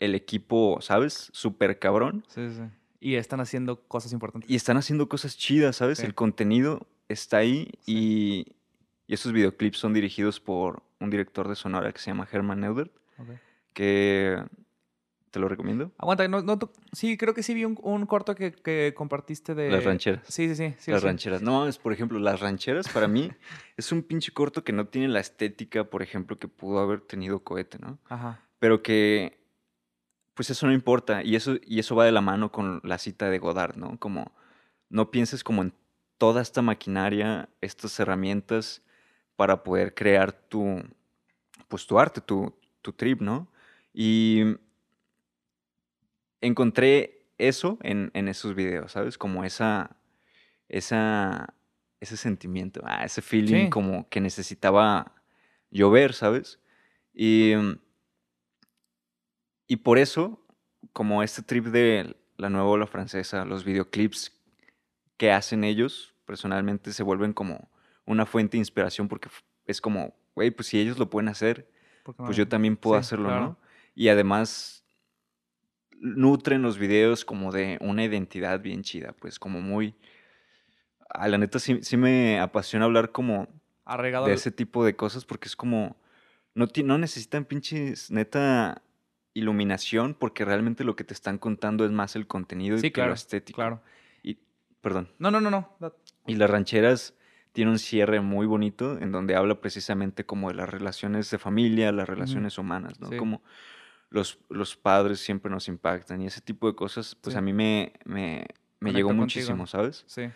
el 0.00 0.14
equipo, 0.14 0.78
¿sabes? 0.80 1.30
Súper 1.32 1.78
cabrón. 1.78 2.24
Sí, 2.28 2.48
sí. 2.50 2.62
Y 3.00 3.14
están 3.14 3.40
haciendo 3.40 3.80
cosas 3.82 4.12
importantes. 4.12 4.50
Y 4.50 4.56
están 4.56 4.76
haciendo 4.76 5.08
cosas 5.08 5.36
chidas, 5.38 5.76
¿sabes? 5.76 5.98
Sí. 5.98 6.06
El 6.06 6.14
contenido 6.14 6.86
está 7.08 7.38
ahí 7.38 7.70
Sí. 7.86 7.92
y, 7.94 8.46
y 9.06 9.14
estos 9.14 9.32
videoclips 9.32 9.78
son 9.78 9.92
dirigidos 9.94 10.40
por 10.40 10.82
un 11.00 11.10
director 11.10 11.48
de 11.48 11.54
Sonora 11.54 11.92
que 11.92 11.98
se 11.98 12.10
llama 12.10 12.28
Herman 12.30 12.60
Neudert, 12.60 12.92
Ok. 13.18 13.28
que 13.72 14.42
te 15.30 15.38
lo 15.38 15.48
recomiendo. 15.48 15.92
Aguanta, 15.98 16.26
no, 16.28 16.42
no, 16.42 16.58
sí, 16.92 17.16
creo 17.16 17.34
que 17.34 17.42
sí 17.42 17.54
vi 17.54 17.64
un, 17.64 17.78
un 17.82 18.04
corto 18.06 18.34
que, 18.34 18.52
que 18.52 18.92
compartiste 18.96 19.54
de... 19.54 19.70
Las 19.70 19.84
rancheras. 19.84 20.22
Sí, 20.26 20.48
sí, 20.48 20.56
sí. 20.56 20.74
sí, 20.78 20.90
las 20.90 21.00
sí. 21.02 21.06
rancheras. 21.06 21.40
No, 21.40 21.68
es 21.68 21.78
por 21.78 21.92
ejemplo, 21.92 22.18
las 22.18 22.40
rancheras 22.40 22.88
para 22.88 23.06
mí 23.08 23.30
es 23.76 23.92
un 23.92 24.02
pinche 24.02 24.32
corto 24.32 24.64
que 24.64 24.72
no 24.72 24.86
tiene 24.88 25.08
la 25.08 25.20
estética, 25.20 25.84
por 25.84 26.02
ejemplo, 26.02 26.36
que 26.38 26.48
pudo 26.48 26.80
haber 26.80 27.00
tenido 27.00 27.40
Cohete, 27.44 27.78
¿no? 27.78 27.98
Ajá. 28.08 28.40
Pero 28.58 28.82
que, 28.82 29.39
pues 30.34 30.50
eso 30.50 30.66
no 30.66 30.72
importa. 30.72 31.22
Y 31.22 31.36
eso, 31.36 31.56
y 31.66 31.78
eso 31.78 31.96
va 31.96 32.04
de 32.04 32.12
la 32.12 32.20
mano 32.20 32.50
con 32.52 32.80
la 32.84 32.98
cita 32.98 33.30
de 33.30 33.38
Godard, 33.38 33.76
¿no? 33.76 33.98
Como, 33.98 34.32
no 34.88 35.10
pienses 35.10 35.44
como 35.44 35.62
en 35.62 35.74
toda 36.18 36.42
esta 36.42 36.62
maquinaria, 36.62 37.48
estas 37.60 37.98
herramientas 38.00 38.82
para 39.36 39.62
poder 39.62 39.94
crear 39.94 40.32
tu, 40.32 40.82
pues 41.68 41.86
tu 41.86 41.98
arte, 41.98 42.20
tu, 42.20 42.54
tu 42.82 42.92
trip, 42.92 43.20
¿no? 43.20 43.48
Y 43.92 44.42
encontré 46.40 47.26
eso 47.38 47.78
en, 47.82 48.10
en 48.14 48.28
esos 48.28 48.54
videos, 48.54 48.92
¿sabes? 48.92 49.18
Como 49.18 49.44
esa, 49.44 49.96
esa, 50.68 51.54
ese 52.00 52.16
sentimiento, 52.16 52.80
ah, 52.84 53.04
ese 53.04 53.22
feeling 53.22 53.64
Sí. 53.64 53.70
como 53.70 54.08
que 54.08 54.20
necesitaba 54.20 55.14
llover, 55.70 56.12
¿sabes? 56.14 56.60
Y, 57.14 57.54
y 59.70 59.76
por 59.76 59.98
eso, 59.98 60.44
como 60.92 61.22
este 61.22 61.42
trip 61.42 61.66
de 61.66 62.16
la 62.36 62.50
nueva 62.50 62.66
ola 62.66 62.88
francesa, 62.88 63.44
los 63.44 63.62
videoclips 63.62 64.36
que 65.16 65.30
hacen 65.30 65.62
ellos, 65.62 66.12
personalmente 66.24 66.92
se 66.92 67.04
vuelven 67.04 67.32
como 67.32 67.70
una 68.04 68.26
fuente 68.26 68.56
de 68.56 68.62
inspiración 68.62 69.06
porque 69.06 69.28
es 69.66 69.80
como, 69.80 70.12
güey, 70.34 70.50
pues 70.50 70.66
si 70.66 70.80
ellos 70.80 70.98
lo 70.98 71.08
pueden 71.08 71.28
hacer, 71.28 71.70
pues 72.16 72.36
yo 72.36 72.48
también 72.48 72.76
puedo 72.76 73.00
Sí, 73.00 73.06
hacerlo, 73.06 73.28
claro. 73.28 73.44
¿no? 73.44 73.58
Y 73.94 74.08
además 74.08 74.82
nutren 76.00 76.62
los 76.62 76.76
videos 76.76 77.24
como 77.24 77.52
de 77.52 77.78
una 77.80 78.02
identidad 78.02 78.60
bien 78.60 78.82
chida, 78.82 79.12
pues 79.20 79.38
como 79.38 79.60
muy... 79.60 79.94
A 81.10 81.28
la 81.28 81.38
neta 81.38 81.60
sí, 81.60 81.78
sí 81.82 81.96
me 81.96 82.40
apasiona 82.40 82.86
hablar 82.86 83.12
como 83.12 83.46
de 83.86 84.32
ese 84.32 84.50
tipo 84.50 84.84
de 84.84 84.96
cosas 84.96 85.24
porque 85.24 85.46
es 85.46 85.54
como... 85.54 85.96
No, 86.56 86.66
no 86.82 86.98
necesitan 86.98 87.44
pinches 87.44 88.10
neta 88.10 88.82
iluminación 89.34 90.14
porque 90.14 90.44
realmente 90.44 90.84
lo 90.84 90.96
que 90.96 91.04
te 91.04 91.14
están 91.14 91.38
contando 91.38 91.84
es 91.84 91.90
más 91.92 92.16
el 92.16 92.26
contenido 92.26 92.76
y 92.76 92.80
Sí, 92.80 92.90
claro, 92.90 93.10
lo 93.10 93.14
estético. 93.14 93.56
Claro. 93.56 93.80
Y, 94.22 94.38
perdón. 94.80 95.08
No, 95.18 95.30
no, 95.30 95.40
no, 95.40 95.50
no. 95.50 95.76
Y 96.26 96.34
las 96.34 96.50
rancheras 96.50 97.14
tiene 97.52 97.70
un 97.70 97.78
cierre 97.78 98.20
muy 98.20 98.46
bonito 98.46 98.98
en 98.98 99.12
donde 99.12 99.34
habla 99.36 99.60
precisamente 99.60 100.24
como 100.24 100.48
de 100.48 100.54
las 100.54 100.68
relaciones 100.68 101.30
de 101.30 101.38
familia, 101.38 101.92
las 101.92 102.08
relaciones 102.08 102.58
humanas, 102.58 103.00
¿no? 103.00 103.08
Sí. 103.08 103.16
Como 103.16 103.42
los, 104.08 104.38
los 104.48 104.76
padres 104.76 105.20
siempre 105.20 105.50
nos 105.50 105.68
impactan 105.68 106.22
y 106.22 106.26
ese 106.26 106.40
tipo 106.40 106.66
de 106.68 106.74
cosas, 106.74 107.14
pues 107.16 107.34
Sí. 107.34 107.38
a 107.38 107.40
mí 107.42 107.52
me, 107.52 107.92
me, 108.04 108.46
me 108.80 108.92
llegó 108.92 109.08
contigo. 109.08 109.22
muchísimo, 109.22 109.66
¿sabes? 109.66 110.04
Sí. 110.06 110.28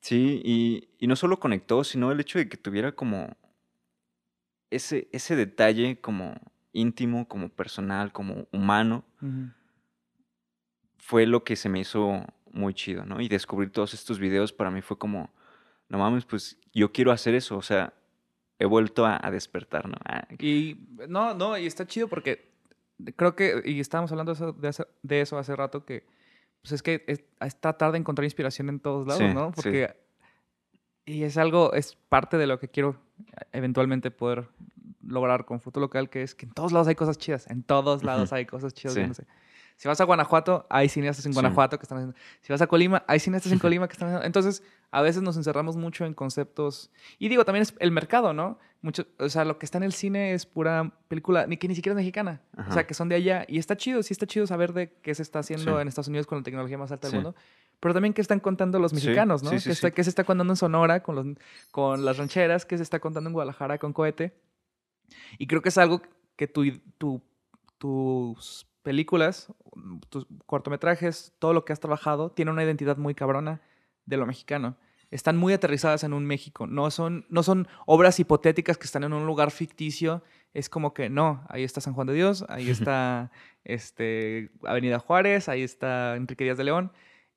Sí, 0.00 0.40
y, 0.44 0.88
y 0.98 1.06
no 1.08 1.16
solo 1.16 1.40
conectó, 1.40 1.82
sino 1.82 2.12
el 2.12 2.20
hecho 2.20 2.38
de 2.38 2.48
que 2.48 2.56
tuviera 2.56 2.92
como 2.92 3.36
ese, 4.70 5.08
ese 5.12 5.36
detalle 5.36 6.00
como 6.00 6.34
íntimo, 6.76 7.26
como 7.28 7.48
personal, 7.48 8.12
como 8.12 8.46
humano, 8.52 9.04
fue 10.98 11.26
lo 11.26 11.44
que 11.44 11.56
se 11.56 11.68
me 11.68 11.80
hizo 11.80 12.24
muy 12.52 12.74
chido, 12.74 13.04
¿no? 13.04 13.20
Y 13.20 13.28
descubrir 13.28 13.70
todos 13.70 13.94
estos 13.94 14.18
videos 14.18 14.52
para 14.52 14.70
mí 14.70 14.82
fue 14.82 14.98
como, 14.98 15.30
no 15.88 15.98
mames, 15.98 16.24
pues 16.24 16.58
yo 16.72 16.92
quiero 16.92 17.12
hacer 17.12 17.34
eso, 17.34 17.56
o 17.56 17.62
sea, 17.62 17.92
he 18.58 18.64
vuelto 18.64 19.04
a, 19.06 19.18
a 19.22 19.30
despertar, 19.30 19.88
¿no? 19.88 19.96
Ah, 20.04 20.26
Y 20.38 20.78
no, 21.08 21.34
no, 21.34 21.56
y 21.58 21.66
está 21.66 21.86
chido 21.86 22.08
porque 22.08 22.50
creo 23.16 23.36
que, 23.36 23.62
y 23.64 23.80
estábamos 23.80 24.10
hablando 24.10 24.32
de 24.32 24.36
eso, 24.36 24.52
de 24.52 24.68
hace, 24.68 24.84
de 25.02 25.20
eso 25.20 25.38
hace 25.38 25.54
rato, 25.54 25.84
que 25.84 26.04
pues 26.62 26.72
es 26.72 26.82
que 26.82 27.04
es, 27.06 27.22
es 27.40 27.60
tratar 27.60 27.92
de 27.92 27.98
encontrar 27.98 28.24
inspiración 28.24 28.68
en 28.68 28.80
todos 28.80 29.06
lados, 29.06 29.22
Sí, 29.22 29.34
¿no? 29.34 29.52
sí. 29.62 29.70
Y 31.06 31.22
es 31.22 31.38
algo, 31.38 31.72
es 31.72 31.96
parte 32.08 32.36
de 32.36 32.46
lo 32.46 32.58
que 32.58 32.68
quiero 32.68 32.96
eventualmente 33.52 34.10
poder 34.10 34.48
lograr 35.06 35.44
con 35.44 35.60
Fruto 35.60 35.78
Local, 35.80 36.10
que 36.10 36.22
es 36.22 36.34
que 36.34 36.46
en 36.46 36.52
todos 36.52 36.72
lados 36.72 36.88
hay 36.88 36.96
cosas 36.96 37.16
chidas, 37.16 37.48
en 37.48 37.62
todos 37.62 38.02
lados 38.02 38.32
hay 38.32 38.44
cosas 38.44 38.74
chidas. 38.74 38.94
Sí. 38.94 39.00
viéndose. 39.00 39.24
Si 39.76 39.86
vas 39.88 40.00
a 40.00 40.04
Guanajuato, 40.04 40.66
hay 40.70 40.88
cineastas 40.88 41.26
en 41.26 41.32
Sí. 41.32 41.36
Guanajuato 41.36 41.78
que 41.78 41.82
están 41.82 41.98
haciendo. 41.98 42.16
Si 42.40 42.50
vas 42.52 42.62
a 42.62 42.66
Colima, 42.66 43.04
hay 43.06 43.20
cineastas 43.20 43.52
en 43.52 43.58
Colima 43.60 43.86
que 43.88 43.92
están 43.92 44.08
haciendo. 44.08 44.24
Entonces, 44.26 44.62
a 44.90 45.02
veces 45.02 45.22
nos 45.22 45.36
encerramos 45.36 45.76
mucho 45.76 46.06
en 46.06 46.14
conceptos. 46.14 46.90
Y 47.18 47.28
digo, 47.28 47.44
también 47.44 47.62
es 47.62 47.74
el 47.78 47.90
mercado, 47.90 48.32
¿no? 48.32 48.58
Mucho, 48.80 49.06
o 49.18 49.28
sea, 49.28 49.44
lo 49.44 49.58
que 49.58 49.66
está 49.66 49.76
en 49.78 49.84
el 49.84 49.92
cine 49.92 50.32
es 50.32 50.46
pura 50.46 50.92
película, 51.08 51.46
ni 51.46 51.56
que 51.58 51.68
ni 51.68 51.74
siquiera 51.74 51.92
es 51.92 51.96
mexicana. 51.96 52.40
O 52.56 52.60
Ajá. 52.62 52.72
sea, 52.72 52.86
que 52.86 52.94
son 52.94 53.08
de 53.10 53.16
allá. 53.16 53.44
Y 53.48 53.58
está 53.58 53.76
chido, 53.76 54.02
sí 54.02 54.12
está 54.14 54.26
chido 54.26 54.46
saber 54.46 54.72
de 54.72 54.92
qué 55.02 55.14
se 55.14 55.22
está 55.22 55.40
haciendo 55.40 55.74
Sí. 55.76 55.82
en 55.82 55.88
Estados 55.88 56.08
Unidos 56.08 56.26
con 56.26 56.38
la 56.38 56.44
tecnología 56.44 56.78
más 56.78 56.90
alta 56.92 57.08
Sí. 57.08 57.12
del 57.16 57.24
mundo. 57.24 57.38
Pero 57.80 57.92
también 57.92 58.14
qué 58.14 58.22
están 58.22 58.40
contando 58.40 58.78
los 58.78 58.92
Sí, 58.92 58.96
mexicanos, 58.96 59.42
¿no? 59.42 59.50
sí, 59.50 59.58
sí, 59.58 59.64
¿Qué, 59.64 59.72
está- 59.72 59.88
sí. 59.88 59.94
qué 59.94 60.04
se 60.04 60.08
está 60.10 60.24
contando 60.24 60.52
en 60.54 60.56
Sonora 60.56 61.02
con, 61.02 61.14
los, 61.16 61.26
con 61.70 62.04
las 62.06 62.16
rancheras, 62.16 62.64
qué 62.64 62.78
se 62.78 62.82
está 62.82 62.98
contando 63.00 63.28
en 63.28 63.34
Guadalajara 63.34 63.76
con 63.76 63.92
Cohete. 63.92 64.32
Y 65.38 65.46
creo 65.46 65.60
que 65.60 65.68
es 65.68 65.76
algo 65.76 66.00
que 66.36 66.46
tu, 66.46 66.64
tu- 66.96 67.22
tus 67.76 68.66
películas, 68.86 69.52
tus 70.10 70.28
cortometrajes, 70.46 71.32
todo 71.40 71.52
lo 71.52 71.64
que 71.64 71.72
has 71.72 71.80
trabajado, 71.80 72.30
tiene 72.30 72.52
una 72.52 72.62
identidad 72.62 72.96
muy 72.98 73.16
cabrona 73.16 73.60
de 74.04 74.16
lo 74.16 74.26
mexicano. 74.26 74.76
Están 75.10 75.36
muy 75.36 75.52
aterrizadas 75.52 76.04
en 76.04 76.12
un 76.12 76.24
México. 76.24 76.68
No 76.68 76.92
son, 76.92 77.26
no 77.28 77.42
son 77.42 77.66
obras 77.84 78.20
hipotéticas 78.20 78.78
que 78.78 78.84
están 78.84 79.02
en 79.02 79.12
un 79.12 79.26
lugar 79.26 79.50
ficticio. 79.50 80.22
Es 80.54 80.68
como 80.68 80.94
que 80.94 81.10
no, 81.10 81.44
ahí 81.48 81.64
está 81.64 81.80
San 81.80 81.94
Juan 81.94 82.06
de 82.06 82.14
Dios, 82.14 82.44
ahí 82.48 82.70
está 82.70 83.32
este, 83.64 84.52
Avenida 84.62 85.00
Juárez, 85.00 85.48
ahí 85.48 85.62
está 85.64 86.14
Enrique 86.14 86.44
Díaz 86.44 86.56
de 86.56 86.64
León. 86.64 86.92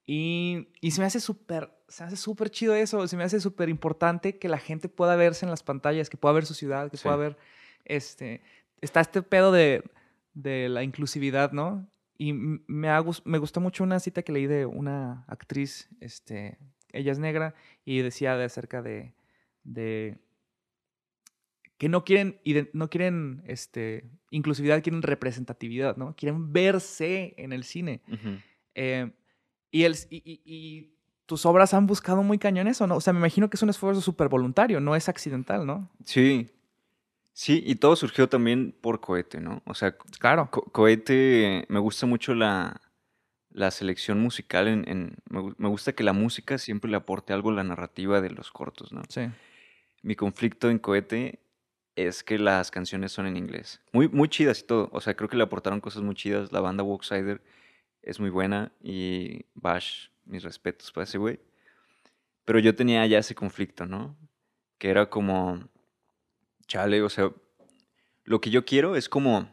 Y, 0.05 0.67
y 0.81 0.91
se 0.91 1.01
me 1.01 1.07
hace 1.07 1.19
súper, 1.19 1.71
se 1.87 2.03
me 2.03 2.07
hace 2.09 2.17
súper 2.17 2.51
chido 2.51 2.75
eso. 2.75 3.07
Se 3.07 3.17
me 3.17 3.23
hace 3.23 3.39
súper 3.39 3.69
importante 3.69 4.37
que 4.37 4.49
la 4.49 4.59
gente 4.59 4.87
pueda 4.87 5.15
verse 5.15 5.47
en 5.47 5.49
las 5.49 5.63
pantallas, 5.63 6.11
que 6.11 6.17
pueda 6.17 6.33
ver 6.33 6.45
su 6.45 6.53
ciudad, 6.53 6.91
que 6.91 6.97
Sí. 6.97 7.03
pueda 7.05 7.15
ver 7.15 7.37
este, 7.85 8.43
está 8.81 8.99
este 9.01 9.23
pedo 9.23 9.51
de, 9.51 9.83
de 10.41 10.69
la 10.69 10.83
inclusividad, 10.83 11.51
¿no? 11.51 11.89
Y 12.17 12.33
me, 12.33 12.89
ha 12.89 13.03
me 13.23 13.37
gustó 13.37 13.61
mucho 13.61 13.83
una 13.83 13.99
cita 13.99 14.23
que 14.23 14.31
leí 14.31 14.45
de 14.47 14.65
una 14.65 15.23
actriz, 15.27 15.89
este, 16.01 16.57
ella 16.91 17.11
es 17.11 17.19
negra, 17.19 17.53
y 17.85 17.99
decía 17.99 18.35
de 18.35 18.43
acerca 18.43 18.81
de, 18.81 19.13
de 19.63 20.17
que 21.77 21.87
no 21.87 22.03
quieren, 22.03 22.39
no 22.73 22.89
quieren 22.89 23.41
este, 23.45 24.09
inclusividad, 24.31 24.83
quieren 24.83 25.01
representatividad, 25.01 25.95
¿no? 25.95 26.13
Quieren 26.15 26.51
verse 26.51 27.33
en 27.37 27.53
el 27.53 27.63
cine. 27.63 28.01
Eh, 28.75 29.11
y, 29.71 29.83
el, 29.83 29.95
y, 30.09 30.17
y- 30.25 30.41
y 30.45 30.93
tus 31.25 31.45
obras 31.45 31.73
han 31.73 31.85
buscado 31.87 32.21
muy 32.23 32.37
cañón 32.37 32.67
eso, 32.67 32.85
¿no? 32.85 32.95
O 32.97 33.01
sea, 33.01 33.13
me 33.13 33.19
imagino 33.19 33.49
que 33.49 33.55
es 33.55 33.63
un 33.63 33.69
esfuerzo 33.69 34.01
súper 34.01 34.27
voluntario, 34.27 34.81
no 34.81 34.95
es 34.95 35.07
accidental, 35.07 35.65
¿no? 35.65 35.89
Sí, 36.03 36.49
sí, 37.39 37.63
y 37.65 37.75
todo 37.75 37.95
surgió 37.95 38.27
también 38.27 38.75
por 38.81 38.99
Cohete, 38.99 39.39
¿no? 39.39 39.61
O 39.65 39.73
sea, 39.73 39.95
Claro. 40.19 40.49
Co- 40.51 40.63
Cohete, 40.71 41.65
me 41.69 41.79
gusta 41.79 42.05
mucho 42.05 42.35
la, 42.35 42.81
la 43.51 43.71
selección 43.71 44.19
musical. 44.19 44.67
En, 44.67 44.83
en- 44.89 45.15
me 45.57 45.69
gusta 45.69 45.93
que 45.93 46.03
la 46.03 46.13
música 46.13 46.57
siempre 46.57 46.91
le 46.91 46.97
aporte 46.97 47.31
algo 47.33 47.49
a 47.51 47.53
la 47.53 47.63
narrativa 47.63 48.19
de 48.21 48.29
los 48.31 48.51
cortos, 48.51 48.91
¿no? 48.91 49.03
Sí. 49.07 49.21
Mi 50.01 50.15
conflicto 50.15 50.69
en 50.69 50.79
Cohete 50.79 51.39
es 51.95 52.23
que 52.23 52.37
las 52.39 52.71
canciones 52.71 53.11
son 53.11 53.25
en 53.25 53.37
inglés. 53.37 53.81
Muy, 53.93 54.07
muy 54.09 54.27
chidas 54.29 54.59
y 54.59 54.63
todo. 54.63 54.89
O 54.91 54.99
sea, 55.01 55.15
creo 55.15 55.29
que 55.29 55.37
le 55.37 55.43
aportaron 55.43 55.79
cosas 55.81 56.01
muy 56.03 56.15
chidas. 56.15 56.51
La 56.51 56.59
banda 56.61 56.83
Walksider 56.83 57.41
es 58.01 58.19
muy 58.19 58.29
buena 58.29 58.71
y 58.81 59.45
Bash, 59.53 60.07
mis 60.25 60.43
respetos 60.43 60.91
para 60.91 61.03
ese 61.05 61.17
güey. 61.17 61.39
Pero 62.45 62.59
yo 62.59 62.75
tenía 62.75 63.05
ya 63.07 63.19
ese 63.19 63.35
conflicto, 63.35 63.85
¿no? 63.85 64.17
Que 64.77 64.89
era 64.89 65.09
como, 65.09 65.67
chale, 66.69 67.01
o 67.01 67.09
sea, 67.09 67.31
lo 68.23 68.39
que 68.39 68.51
yo 68.51 68.63
quiero 68.63 68.95
es 68.95 69.09
como 69.09 69.49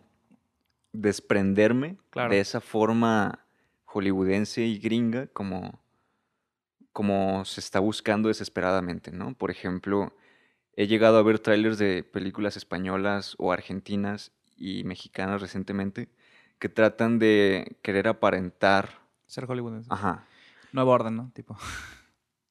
desprenderme 0.93 1.97
Claro. 2.11 2.31
de 2.31 2.41
esa 2.41 2.61
forma 2.61 3.45
hollywoodense 3.87 4.63
y 4.63 4.79
gringa 4.79 5.27
como, 5.29 5.83
como 6.93 7.45
se 7.47 7.61
está 7.61 7.81
buscando 7.81 8.29
desesperadamente, 8.29 9.11
¿no? 9.11 9.35
Por 9.35 9.51
ejemplo, 9.51 10.15
he 10.75 10.87
llegado 10.87 11.17
a 11.17 11.23
ver 11.23 11.39
trailers 11.39 11.79
de 11.79 12.05
películas 12.05 12.57
españolas 12.57 13.35
o 13.39 13.51
argentinas 13.51 14.33
y 14.57 14.85
mexicanas 14.85 15.41
recientemente 15.41 16.11
que 16.59 16.69
tratan 16.69 17.19
de 17.19 17.79
querer 17.83 18.09
aparentar. 18.09 19.01
Ser 19.27 19.47
hollywoodense. 19.47 19.89
Ajá. 19.91 20.27
Nuevo 20.73 20.91
orden, 20.93 21.17
¿no? 21.17 21.31
Tipo. 21.35 21.57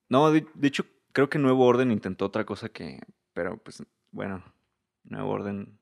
No, 0.07 0.31
de, 0.31 0.45
hecho, 0.61 0.85
creo 1.13 1.29
que 1.29 1.39
Nuevo 1.39 1.65
Orden 1.65 1.89
intentó 1.89 2.25
otra 2.25 2.45
cosa 2.45 2.69
que. 2.69 2.99
Pero 3.33 3.57
pues, 3.57 3.83
bueno, 4.11 4.43
Nuevo 5.05 5.31
Orden 5.31 5.79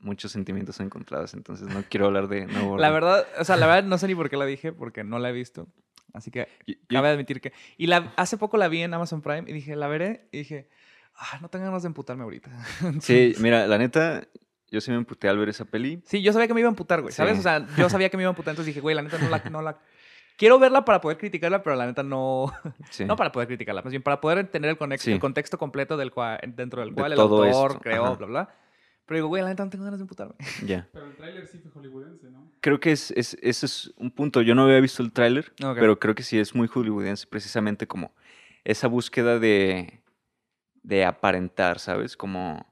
muchos 0.00 0.32
sentimientos 0.32 0.80
encontrados, 0.80 1.34
entonces 1.34 1.68
no 1.68 1.84
quiero 1.88 2.06
hablar 2.06 2.28
de 2.28 2.46
Nuevo 2.46 2.72
Orden. 2.72 2.82
La 2.82 2.90
verdad, 2.90 3.26
o 3.38 3.44
sea, 3.44 3.56
la 3.56 3.66
verdad 3.66 3.84
no 3.84 3.98
sé 3.98 4.08
ni 4.08 4.14
por 4.14 4.30
qué 4.30 4.36
la 4.36 4.46
dije, 4.46 4.72
porque 4.72 5.04
no 5.04 5.18
la 5.18 5.30
he 5.30 5.32
visto. 5.32 5.68
Así 6.12 6.30
que 6.30 6.48
cabe 6.88 7.08
admitir 7.08 7.40
que... 7.40 7.52
Y 7.76 7.86
la, 7.86 8.12
hace 8.16 8.36
poco 8.36 8.56
la 8.56 8.68
vi 8.68 8.82
en 8.82 8.92
Amazon 8.94 9.22
Prime 9.22 9.44
y 9.46 9.52
dije, 9.52 9.76
la 9.76 9.86
veré, 9.86 10.28
y 10.32 10.38
dije, 10.38 10.68
ah, 11.14 11.38
no 11.40 11.48
tengo 11.48 11.66
ganas 11.66 11.82
de 11.82 11.88
emputarme 11.88 12.24
ahorita. 12.24 12.50
sí, 13.00 13.34
mira, 13.38 13.66
la 13.66 13.78
neta, 13.78 14.26
yo 14.70 14.80
sí 14.80 14.90
me 14.90 14.96
emputé 14.96 15.28
al 15.28 15.38
ver 15.38 15.50
esa 15.50 15.64
peli. 15.64 16.02
Sí, 16.06 16.22
yo 16.22 16.32
sabía 16.32 16.48
que 16.48 16.54
me 16.54 16.60
iba 16.60 16.68
a 16.68 16.70
emputar, 16.70 17.02
güey, 17.02 17.12
¿sabes? 17.12 17.38
O 17.38 17.42
sea, 17.42 17.66
yo 17.76 17.88
sabía 17.90 18.08
que 18.08 18.16
me 18.16 18.24
iba 18.24 18.30
a 18.30 18.32
emputar, 18.32 18.52
entonces 18.52 18.66
dije, 18.66 18.80
güey, 18.80 18.96
la 18.96 19.02
neta 19.02 19.18
no 19.18 19.28
la... 19.28 19.42
No 19.50 19.62
la... 19.62 19.78
Quiero 20.40 20.58
verla 20.58 20.86
para 20.86 21.02
poder 21.02 21.18
criticarla, 21.18 21.62
pero 21.62 21.76
la 21.76 21.84
neta 21.84 22.02
no... 22.02 22.50
No 23.06 23.14
para 23.14 23.30
poder 23.30 23.46
criticarla, 23.46 23.82
más 23.82 23.90
bien 23.90 24.02
para 24.02 24.22
poder 24.22 24.38
entender 24.38 24.74
el, 24.80 25.12
el 25.12 25.20
contexto 25.20 25.58
completo 25.58 25.98
del 25.98 26.10
cual, 26.10 26.40
dentro 26.56 26.80
del 26.80 26.94
cual 26.94 27.12
el 27.12 27.20
autor 27.20 27.78
creó, 27.78 28.16
bla, 28.16 28.26
bla. 28.26 28.54
Pero 29.04 29.16
digo, 29.16 29.28
güey, 29.28 29.42
la 29.42 29.50
neta 29.50 29.66
no 29.66 29.70
tengo 29.70 29.84
ganas 29.84 30.00
de 30.00 30.04
emputarme. 30.04 30.36
Ya. 30.66 30.88
Pero 30.94 31.08
el 31.08 31.16
tráiler 31.16 31.46
sí 31.46 31.58
fue 31.58 31.70
hollywoodense, 31.72 32.30
¿no? 32.30 32.50
Creo 32.62 32.80
que 32.80 32.90
es, 32.90 33.10
es, 33.10 33.36
ese 33.42 33.66
es 33.66 33.92
un 33.98 34.10
punto. 34.10 34.40
Yo 34.40 34.54
no 34.54 34.62
había 34.62 34.80
visto 34.80 35.02
el 35.02 35.12
tráiler, 35.12 35.52
pero 35.58 35.98
creo 35.98 36.14
que 36.14 36.22
sí 36.22 36.38
es 36.38 36.54
muy 36.54 36.68
hollywoodense, 36.68 37.26
precisamente 37.26 37.86
como 37.86 38.14
esa 38.64 38.88
búsqueda 38.88 39.38
de, 39.38 40.00
de 40.82 41.04
aparentar, 41.04 41.80
¿sabes? 41.80 42.16
Como... 42.16 42.66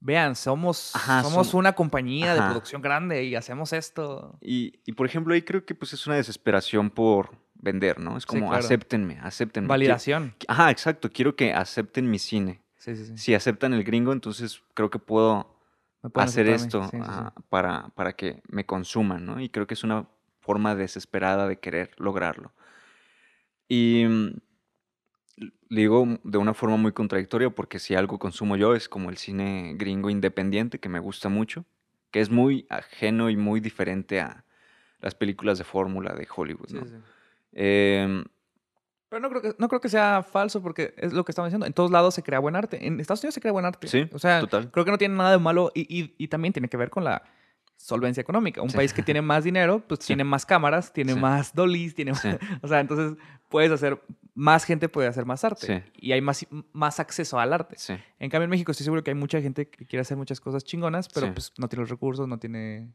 Vean, 0.00 0.34
somos, 0.34 0.92
somos 1.22 1.52
una 1.52 1.74
compañía 1.74 2.34
de 2.34 2.40
producción 2.40 2.80
grande 2.80 3.24
y 3.24 3.34
hacemos 3.34 3.74
esto. 3.74 4.38
Y, 4.40 4.80
y, 4.86 4.92
por 4.92 5.06
ejemplo, 5.06 5.34
ahí 5.34 5.42
creo 5.42 5.66
que 5.66 5.74
pues 5.74 5.92
es 5.92 6.06
una 6.06 6.16
desesperación 6.16 6.88
por 6.88 7.36
vender, 7.54 8.00
¿no? 8.00 8.16
Es 8.16 8.24
como, 8.24 8.52
acéptenme, 8.52 9.18
acéptenme. 9.22 9.68
Validación. 9.68 10.34
Ajá, 10.48 10.70
exacto. 10.70 11.10
Quiero 11.10 11.36
que 11.36 11.52
acepten 11.52 12.10
mi 12.10 12.18
cine. 12.18 12.62
Si 12.76 13.34
aceptan 13.34 13.74
el 13.74 13.84
gringo, 13.84 14.14
entonces 14.14 14.62
creo 14.72 14.88
que 14.88 14.98
puedo 14.98 15.54
hacer 16.14 16.48
esto 16.48 16.90
para, 17.50 17.88
para 17.94 18.14
que 18.14 18.42
me 18.48 18.64
consuman, 18.64 19.26
¿no? 19.26 19.38
Y 19.38 19.50
creo 19.50 19.66
que 19.66 19.74
es 19.74 19.84
una 19.84 20.08
forma 20.40 20.74
desesperada 20.74 21.46
de 21.46 21.58
querer 21.58 21.90
lograrlo. 21.98 22.52
Y 23.68 24.06
mm, 24.08 24.40
digo 25.70 26.18
de 26.24 26.38
una 26.38 26.52
forma 26.52 26.76
muy 26.76 26.92
contradictoria 26.92 27.48
porque 27.50 27.78
si 27.78 27.94
algo 27.94 28.18
consumo 28.18 28.56
yo 28.56 28.74
es 28.74 28.88
como 28.88 29.08
el 29.08 29.16
cine 29.16 29.74
gringo 29.76 30.10
independiente 30.10 30.78
que 30.78 30.88
me 30.88 30.98
gusta 30.98 31.28
mucho, 31.28 31.64
que 32.10 32.20
es 32.20 32.28
muy 32.28 32.66
ajeno 32.68 33.30
y 33.30 33.36
muy 33.36 33.60
diferente 33.60 34.20
a 34.20 34.44
las 35.00 35.14
películas 35.14 35.56
de 35.56 35.64
fórmula 35.64 36.12
de 36.12 36.28
Hollywood, 36.34 36.70
¿no? 36.70 36.82
Eh, 37.52 38.22
pero 39.10 39.20
no 39.20 39.28
creo, 39.28 39.42
que, 39.42 39.54
no 39.58 39.68
creo 39.68 39.80
que 39.80 39.88
sea 39.88 40.22
falso 40.22 40.62
porque 40.62 40.94
es 40.96 41.12
lo 41.12 41.24
que 41.24 41.32
estamos 41.32 41.48
diciendo. 41.48 41.66
En 41.66 41.72
todos 41.72 41.90
lados 41.90 42.14
se 42.14 42.22
crea 42.22 42.38
buen 42.38 42.54
arte. 42.54 42.86
En 42.86 43.00
Estados 43.00 43.20
Unidos 43.24 43.34
se 43.34 43.40
crea 43.40 43.50
buen 43.50 43.64
arte. 43.64 43.88
Sí, 43.88 44.08
o 44.12 44.20
sea, 44.20 44.46
creo 44.46 44.84
que 44.84 44.90
no 44.92 44.98
tiene 44.98 45.16
nada 45.16 45.32
de 45.32 45.38
malo 45.38 45.72
y, 45.74 46.14
y, 46.16 46.28
también 46.28 46.52
tiene 46.52 46.68
que 46.68 46.76
ver 46.76 46.90
con 46.90 47.02
la 47.02 47.24
solvencia 47.76 48.20
económica. 48.20 48.62
Un 48.62 48.70
país 48.70 48.92
que 48.92 49.02
tiene 49.02 49.20
más 49.20 49.42
dinero, 49.42 49.82
pues 49.84 49.98
tiene 50.06 50.22
más 50.22 50.46
cámaras, 50.46 50.92
tiene 50.92 51.16
más 51.16 51.52
dollies, 51.52 51.96
tiene 51.96 52.12
más... 52.12 52.24
O 52.62 52.68
sea, 52.68 52.78
entonces 52.78 53.18
puedes 53.48 53.72
hacer... 53.72 54.00
Más 54.34 54.64
gente 54.64 54.88
puede 54.88 55.08
hacer 55.08 55.26
más 55.26 55.44
arte. 55.44 55.84
Y 55.94 56.12
hay 56.12 56.20
más, 56.20 56.46
más 56.72 57.00
acceso 57.00 57.38
al 57.38 57.52
arte. 57.52 57.76
En 58.18 58.30
cambio, 58.30 58.44
en 58.44 58.50
México 58.50 58.70
estoy 58.70 58.84
seguro 58.84 59.02
que 59.02 59.10
hay 59.10 59.16
mucha 59.16 59.40
gente 59.40 59.68
que 59.68 59.86
quiere 59.86 60.00
hacer 60.00 60.16
muchas 60.16 60.40
cosas 60.40 60.64
chingonas, 60.64 61.08
pero 61.08 61.32
pues 61.32 61.52
no 61.58 61.68
tiene 61.68 61.82
los 61.82 61.90
recursos, 61.90 62.28
no 62.28 62.38
tiene 62.38 62.92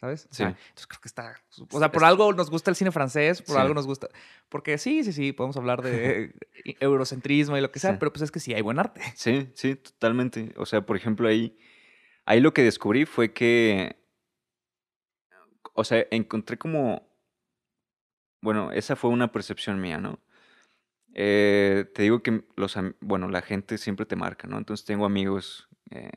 ¿sabes? 0.00 0.28
Sí. 0.30 0.42
entonces 0.44 0.86
creo 0.86 1.00
que 1.00 1.08
está... 1.08 1.40
O 1.70 1.78
sea, 1.78 1.90
por 1.90 2.04
algo 2.04 2.32
nos 2.32 2.50
gusta 2.50 2.70
el 2.70 2.76
cine 2.76 2.92
francés, 2.92 3.42
por 3.42 3.58
algo 3.58 3.74
nos 3.74 3.86
gusta... 3.86 4.08
Porque 4.48 4.78
sí, 4.78 5.02
sí, 5.02 5.12
sí, 5.12 5.32
podemos 5.32 5.56
hablar 5.56 5.82
de 5.82 6.34
eurocentrismo 6.80 7.56
y 7.56 7.60
lo 7.60 7.72
que 7.72 7.80
sea, 7.80 7.98
pero 7.98 8.12
pues 8.12 8.22
es 8.22 8.30
que 8.30 8.40
sí 8.40 8.54
hay 8.54 8.62
buen 8.62 8.78
arte. 8.78 9.00
Sí, 9.16 9.50
sí, 9.54 9.74
totalmente. 9.74 10.54
O 10.56 10.66
sea, 10.66 10.86
por 10.86 10.96
ejemplo, 10.96 11.28
ahí, 11.28 11.58
ahí 12.24 12.40
lo 12.40 12.54
que 12.54 12.62
descubrí 12.62 13.06
fue 13.06 13.32
que... 13.32 13.96
O 15.74 15.84
sea, 15.84 16.06
encontré 16.10 16.58
como... 16.58 17.08
Bueno, 18.40 18.70
esa 18.70 18.94
fue 18.94 19.10
una 19.10 19.32
percepción 19.32 19.80
mía, 19.80 19.98
¿no? 19.98 20.20
Eh, 21.14 21.90
te 21.94 22.02
digo 22.02 22.22
que 22.22 22.44
los, 22.56 22.76
bueno, 23.00 23.28
la 23.28 23.42
gente 23.42 23.78
siempre 23.78 24.06
te 24.06 24.16
marca, 24.16 24.46
¿no? 24.46 24.58
Entonces 24.58 24.86
tengo 24.86 25.04
amigos 25.04 25.68
eh, 25.90 26.10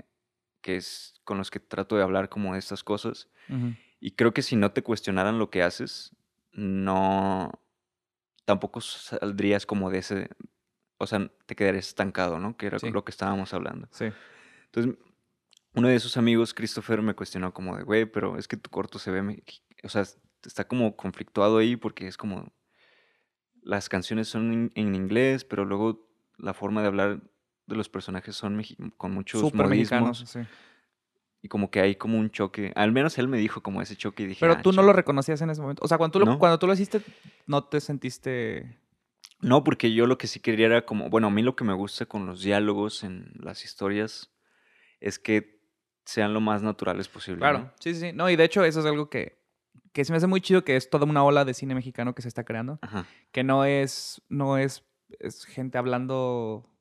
que 0.62 0.75
es 0.75 1.15
con 1.23 1.38
los 1.38 1.49
que 1.49 1.60
trato 1.60 1.95
de 1.95 2.04
hablar 2.04 2.30
como 2.30 2.54
de 2.54 2.60
estas 2.60 2.84
cosas. 2.84 3.30
Y 3.99 4.12
creo 4.12 4.34
que 4.34 4.41
si 4.41 4.56
no 4.56 4.71
te 4.71 4.82
cuestionaran 4.82 5.39
lo 5.39 5.49
que 5.49 5.62
haces, 5.62 6.15
no, 6.54 7.51
tampoco 8.45 8.82
saldrías 8.82 9.65
como 9.65 9.89
de 9.89 9.99
ese, 9.99 10.30
o 10.97 11.08
sea, 11.08 11.32
te 11.45 11.56
quedarías 11.56 11.88
estancado, 11.88 12.39
¿no? 12.39 12.56
Que 12.56 12.67
era 12.67 12.77
lo 12.82 13.04
que 13.04 13.12
estábamos 13.12 13.54
hablando. 13.54 13.88
Sí. 13.91 14.06
Entonces, 14.65 14.95
uno 15.73 15.88
de 15.88 15.95
esos 15.95 16.17
amigos, 16.17 16.54
Christopher, 16.54 17.01
me 17.01 17.13
cuestionó 17.13 17.54
como 17.54 17.77
de, 17.77 17.84
güey, 17.84 18.06
pero 18.06 18.38
es 18.38 18.47
que 18.47 18.58
tu 18.58 18.69
corto 18.69 18.99
se 18.99 19.12
ve, 19.12 19.43
o 19.84 19.89
sea, 19.89 20.04
está 20.43 20.67
como 20.67 20.95
conflictuado 20.95 21.58
ahí 21.58 21.75
porque 21.75 22.08
es 22.08 22.17
como, 22.17 22.51
las 23.62 23.89
canciones 23.89 24.28
son 24.28 24.71
en 24.76 24.95
inglés, 24.95 25.43
pero 25.43 25.65
luego 25.65 26.08
la 26.38 26.54
forma 26.54 26.82
de 26.82 26.88
hablar 26.88 27.21
de 27.67 27.76
los 27.76 27.89
personajes 27.89 28.36
son 28.36 28.62
con 28.97 29.13
muchos 29.13 29.41
Super 29.41 29.67
sí. 30.15 30.39
Y 31.43 31.47
como 31.47 31.71
que 31.71 31.80
hay 31.80 31.95
como 31.95 32.19
un 32.19 32.30
choque. 32.30 32.71
Al 32.76 32.91
menos 32.91 33.17
él 33.17 33.28
me 33.28 33.39
dijo 33.39 33.62
como 33.63 33.82
ese 33.82 33.95
choque 33.95 34.24
y 34.24 34.28
dije. 34.28 34.39
Pero 34.41 34.54
ah, 34.54 34.62
tú 34.62 34.71
no 34.74 34.84
lo 34.84 34.93
reconocías 34.93 35.41
en 35.41 35.50
ese 35.50 35.60
momento. 35.60 35.84
O 35.84 35.88
sea, 35.88 35.97
cuando 35.97 36.19
tú, 36.19 36.26
lo, 36.26 36.38
cuando 36.38 36.60
tú 36.60 36.67
lo 36.67 36.74
hiciste, 36.74 37.02
no 37.47 37.63
te 37.63 37.82
sentiste. 37.82 38.78
No, 39.39 39.63
porque 39.63 39.91
yo 39.91 40.06
lo 40.06 40.19
que 40.19 40.28
sí 40.28 40.39
quería 40.39 40.67
era 40.67 40.86
como. 40.86 41.10
Bueno, 41.10 41.28
a 41.28 41.32
mí 41.32 41.41
lo 41.41 41.56
que 41.56 41.63
me 41.63 41.74
gusta 41.74 42.06
con 42.06 42.28
los 42.28 42.43
diálogos 42.43 43.04
en 43.04 43.32
las 43.39 43.65
historias 43.65 44.32
es 45.00 45.17
que 45.17 45.62
sean 46.06 46.34
lo 46.34 46.41
más 46.41 46.62
naturales 46.62 47.08
posible. 47.08 47.39
Claro, 47.39 47.74
sí, 47.80 47.95
sí. 47.95 48.12
No, 48.13 48.30
y 48.30 48.36
de 48.36 48.43
hecho, 48.43 48.63
eso 48.63 48.82
es 48.82 48.86
algo 48.86 49.10
que, 49.10 49.40
que 49.93 50.06
se 50.06 50.12
me 50.12 50.17
hace 50.17 50.27
muy 50.27 50.41
chido, 50.41 50.63
que 50.63 50.75
es 50.75 50.89
toda 50.89 51.06
una 51.06 51.23
ola 51.23 51.45
de 51.45 51.54
cine 51.54 51.75
mexicano 51.75 52.15
que 52.15 52.21
se 52.21 52.27
está 52.27 52.43
creando. 52.43 52.80
Ajá. 52.82 53.06
Que 53.32 53.43
no 53.43 53.65
es. 53.65 54.21
No 54.30 54.58
es, 54.58 54.84
es 55.19 55.45
gente 55.45 55.77
hablando 55.77 56.71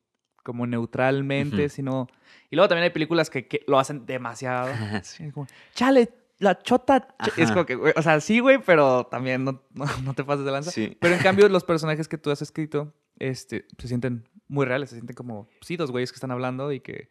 como 0.43 0.67
neutralmente, 0.67 1.69
sino... 1.69 2.07
Y 2.49 2.55
luego 2.55 2.67
también 2.67 2.83
hay 2.83 2.89
películas 2.89 3.29
que, 3.29 3.63
lo 3.67 3.79
hacen 3.79 4.05
demasiado. 4.05 4.71
Chale, 5.75 6.09
la 6.39 6.59
chota... 6.61 7.15
Es 7.37 7.51
como 7.51 7.65
que, 7.65 7.75
o 7.75 8.01
sea, 8.01 8.19
sí, 8.19 8.39
güey, 8.39 8.59
pero 8.59 9.05
también 9.05 9.43
no, 9.43 9.63
no, 9.73 9.85
te 10.15 10.23
pases 10.23 10.45
de 10.45 10.51
lanza. 10.51 10.71
Pero 10.99 11.15
en 11.15 11.21
cambio, 11.23 11.47
los 11.49 11.63
personajes 11.63 12.07
que 12.07 12.17
tú 12.17 12.31
has 12.31 12.41
escrito 12.41 12.93
este, 13.19 13.65
se 13.77 13.87
sienten 13.87 14.27
muy 14.47 14.65
reales, 14.65 14.89
se 14.89 14.95
sienten 14.95 15.15
como, 15.15 15.47
sí, 15.61 15.77
dos 15.77 15.91
güeyes 15.91 16.11
que 16.11 16.17
están 16.17 16.31
hablando 16.31 16.71
y 16.71 16.79
que 16.79 17.09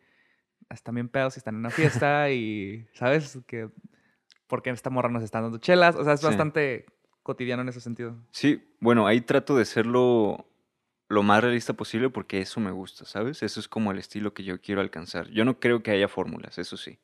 están 0.68 0.94
bien 0.94 1.08
pedos 1.08 1.36
y 1.36 1.40
están 1.40 1.54
en 1.54 1.60
una 1.60 1.70
fiesta 1.70 2.30
y, 2.30 2.86
¿sabes? 2.94 3.38
Que 3.46 3.70
porque 4.50 4.68
esta 4.68 4.90
morra 4.90 5.08
nos 5.08 5.22
está 5.22 5.40
dando 5.40 5.56
chelas. 5.56 5.96
O 5.96 6.04
sea, 6.04 6.12
es 6.12 6.22
bastante 6.22 6.84
cotidiano 7.22 7.62
en 7.62 7.68
ese 7.70 7.80
sentido. 7.80 8.16
Sí, 8.32 8.62
bueno, 8.80 9.06
ahí 9.06 9.22
trato 9.22 9.56
de 9.56 9.64
serlo 9.64 10.46
lo 11.08 11.22
más 11.22 11.42
realista 11.42 11.72
posible 11.72 12.10
porque 12.10 12.40
eso 12.40 12.60
me 12.60 12.70
gusta, 12.70 13.04
¿sabes? 13.04 13.42
Eso 13.42 13.60
es 13.60 13.68
como 13.68 13.92
el 13.92 13.98
estilo 13.98 14.34
que 14.34 14.44
yo 14.44 14.60
quiero 14.60 14.80
alcanzar. 14.80 15.30
Yo 15.30 15.44
no 15.44 15.58
creo 15.58 15.82
que 15.82 15.92
haya 15.92 16.08
fórmulas, 16.08 16.58
eso 16.58 16.76
sí. 16.76 16.98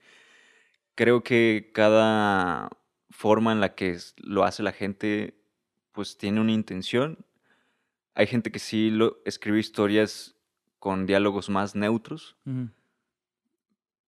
Creo 0.95 1.23
que 1.23 1.71
cada 1.73 2.69
forma 3.11 3.53
en 3.53 3.61
la 3.61 3.75
que 3.75 3.97
lo 4.19 4.45
hace 4.45 4.63
la 4.63 4.73
gente, 4.73 5.39
pues 5.93 6.19
tiene 6.19 6.41
una 6.41 6.53
intención. 6.53 7.25
Hay 8.15 8.27
gente 8.27 8.51
que 8.51 8.59
sí 8.59 8.91
lo, 8.91 9.19
escribe 9.25 9.59
historias 9.59 10.37
con 10.79 11.07
diálogos 11.07 11.49
más 11.49 11.75
neutros, 11.75 12.37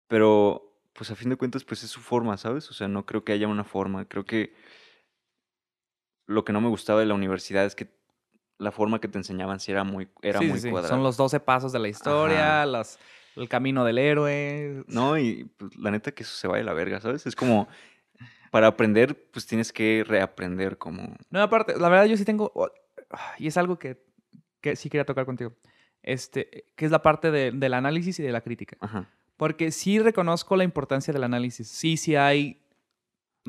pero 0.07 0.68
pues 0.99 1.13
a 1.13 1.15
fin 1.15 1.31
de 1.31 1.37
cuentas, 1.37 1.63
pues 1.63 1.85
es 1.85 1.91
su 1.91 2.01
forma, 2.01 2.37
¿sabes? 2.37 2.69
O 2.71 2.75
sea, 2.75 2.89
no 2.89 3.07
creo 3.07 3.23
que 3.23 3.33
haya 3.33 3.47
una 3.47 3.63
forma. 3.63 4.07
Creo 4.07 4.25
que 4.25 4.53
lo 6.27 6.45
que 6.45 6.53
no 6.53 6.61
me 6.61 6.69
gustaba 6.69 6.99
de 6.99 7.07
la 7.07 7.15
universidad 7.15 7.65
es 7.65 7.77
que 7.77 7.89
la 8.59 8.73
forma 8.73 9.01
que 9.01 9.07
te 9.07 9.17
enseñaban 9.17 9.61
sí 9.61 9.71
era 9.71 9.85
muy, 9.85 10.09
era 10.23 10.41
muy 10.41 10.61
cuadrada. 10.61 10.89
Son 10.89 11.05
los 11.05 11.17
12 11.17 11.39
pasos 11.39 11.71
de 11.71 11.79
la 11.79 11.87
historia, 11.87 12.65
el 13.37 13.49
camino 13.49 13.85
del 13.85 13.99
héroe. 13.99 14.83
No, 14.89 15.17
y 15.17 15.45
pues, 15.57 15.77
la 15.77 15.93
neta 15.93 16.11
que 16.11 16.25
eso 16.25 16.35
se 16.35 16.49
va 16.49 16.57
de 16.57 16.65
la 16.65 16.73
verga, 16.73 17.01
¿sabes? 17.01 17.25
Es 17.27 17.37
como, 17.37 17.69
para 18.51 18.67
aprender, 18.67 19.31
pues 19.31 19.47
tienes 19.47 19.73
que 19.73 20.05
reaprender 20.05 20.79
como... 20.79 21.17
No, 21.31 21.41
aparte, 21.41 21.79
la 21.79 21.89
verdad 21.89 22.07
yo 22.07 22.17
sí 22.17 22.25
tengo, 22.25 22.53
y 23.39 23.47
es 23.47 23.57
algo 23.57 23.79
que, 23.79 24.05
que 24.61 24.75
sí 24.75 24.91
quería 24.91 25.05
tocar 25.05 25.27
contigo, 25.27 25.53
este, 26.03 26.65
que 26.75 26.85
es 26.85 26.91
la 26.91 27.03
parte 27.03 27.31
del 27.31 27.75
análisis 27.75 28.19
y 28.19 28.25
de 28.25 28.33
la 28.33 28.41
crítica. 28.41 28.77
Ajá. 28.81 29.09
Porque 29.39 29.71
sí 29.71 29.99
reconozco 29.99 30.55
la 30.57 30.65
importancia 30.65 31.15
del 31.15 31.25
análisis. 31.25 31.69
Sí, 31.69 31.97
sí 31.97 32.15
hay 32.15 32.61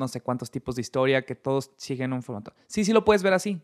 no 0.00 0.08
sé 0.08 0.22
cuántos 0.22 0.50
tipos 0.50 0.74
de 0.74 0.80
historia, 0.80 1.24
que 1.24 1.36
todos 1.36 1.72
siguen 1.76 2.12
un 2.12 2.22
formato. 2.22 2.54
Sí, 2.66 2.84
sí 2.84 2.92
lo 2.92 3.04
puedes 3.04 3.22
ver 3.22 3.34
así. 3.34 3.60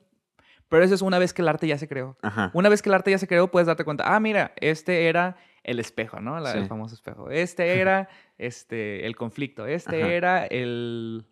Pero 0.68 0.84
eso 0.84 0.94
es 0.94 1.02
una 1.02 1.18
vez 1.18 1.32
que 1.32 1.42
el 1.42 1.48
arte 1.48 1.66
ya 1.66 1.78
se 1.78 1.88
creó. 1.88 2.16
Una 2.52 2.68
vez 2.68 2.82
que 2.82 2.88
el 2.90 2.94
arte 2.94 3.10
ya 3.10 3.18
se 3.18 3.26
creó, 3.26 3.50
puedes 3.50 3.66
darte 3.66 3.84
cuenta, 3.84 4.14
ah, 4.14 4.20
mira, 4.20 4.52
este 4.56 5.08
era 5.08 5.36
el 5.62 5.80
espejo, 5.80 6.20
¿no? 6.20 6.36
El 6.46 6.66
famoso 6.66 6.94
espejo. 6.94 7.30
Este 7.30 7.78
era 7.80 8.08
este, 8.36 9.06
el 9.06 9.16
conflicto. 9.16 9.66
Este 9.66 10.16
era 10.16 10.44
el, 10.44 11.24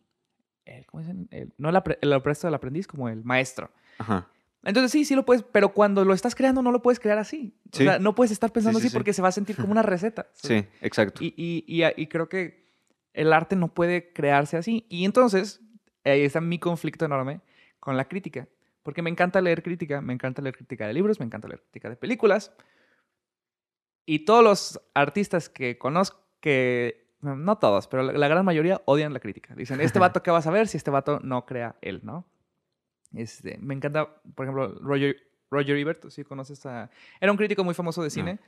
¿Cómo 0.86 1.02
dicen? 1.02 1.28
no 1.58 1.68
el, 1.68 1.76
el 2.00 2.10
del 2.10 2.54
aprendiz, 2.54 2.86
como 2.86 3.08
el 3.08 3.24
maestro. 3.24 3.70
Ajá. 3.98 4.28
Entonces 4.64 4.90
sí, 4.90 5.04
sí 5.04 5.14
lo 5.14 5.24
puedes, 5.24 5.42
pero 5.42 5.74
cuando 5.74 6.04
lo 6.04 6.14
estás 6.14 6.34
creando 6.34 6.62
no 6.62 6.72
lo 6.72 6.80
puedes 6.82 6.98
crear 6.98 7.18
así. 7.18 7.54
O 7.72 7.76
sea, 7.76 7.98
no 7.98 8.14
puedes 8.14 8.30
estar 8.30 8.52
pensando 8.52 8.78
así 8.78 8.90
porque 8.90 9.12
se 9.12 9.22
va 9.22 9.28
a 9.28 9.32
sentir 9.32 9.56
como 9.56 9.72
una 9.72 9.82
receta. 9.82 10.28
Sí, 10.32 10.66
exacto. 10.80 11.22
Y, 11.22 11.34
y, 11.36 11.84
y, 11.96 12.06
creo 12.06 12.28
que 12.28 12.64
el 13.12 13.32
arte 13.32 13.56
no 13.56 13.74
puede 13.74 14.12
crearse 14.12 14.56
así. 14.56 14.86
Y 14.88 15.04
entonces, 15.04 15.60
ahí 16.04 16.22
está 16.22 16.40
mi 16.40 16.58
conflicto 16.58 17.04
enorme 17.04 17.40
con 17.78 17.96
la 17.96 18.06
crítica. 18.06 18.48
Porque 18.82 19.02
me 19.02 19.10
encanta 19.10 19.40
leer 19.40 19.62
crítica, 19.62 20.00
me 20.00 20.12
encanta 20.12 20.42
leer 20.42 20.56
crítica 20.56 20.86
de 20.86 20.92
libros, 20.92 21.18
me 21.18 21.26
encanta 21.26 21.48
leer 21.48 21.60
crítica 21.60 21.88
de 21.88 21.96
películas. 21.96 22.52
Y 24.06 24.20
todos 24.26 24.44
los 24.44 24.80
artistas 24.94 25.48
que 25.48 25.78
conozco, 25.78 26.20
que 26.40 27.04
no 27.20 27.56
todos, 27.56 27.88
pero 27.88 28.02
la, 28.02 28.28
gran 28.28 28.44
mayoría 28.44 28.82
odian 28.84 29.12
la 29.14 29.20
crítica. 29.20 29.54
Dicen, 29.54 29.80
este 29.80 29.98
vato, 30.00 30.22
¿qué 30.22 30.30
vas 30.30 30.46
a 30.46 30.50
ver 30.50 30.68
si 30.68 30.76
este 30.76 30.90
vato 30.90 31.20
no 31.22 31.46
crea 31.46 31.76
él, 31.80 32.00
no? 32.02 32.26
Este, 33.14 33.58
me 33.58 33.74
encanta, 33.74 34.08
por 34.34 34.46
ejemplo, 34.46 34.68
Roger, 34.80 35.16
Roger 35.50 35.76
Ebert, 35.76 36.08
¿sí 36.10 36.24
conoces 36.24 36.64
a...? 36.66 36.90
Era 37.20 37.32
un 37.32 37.38
crítico 37.38 37.64
muy 37.64 37.74
famoso 37.74 38.02
de 38.02 38.10
cine. 38.10 38.38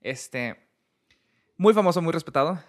Este, 0.00 0.56
muy 1.56 1.74
famoso, 1.74 2.02
muy 2.02 2.12
respetado. 2.12 2.60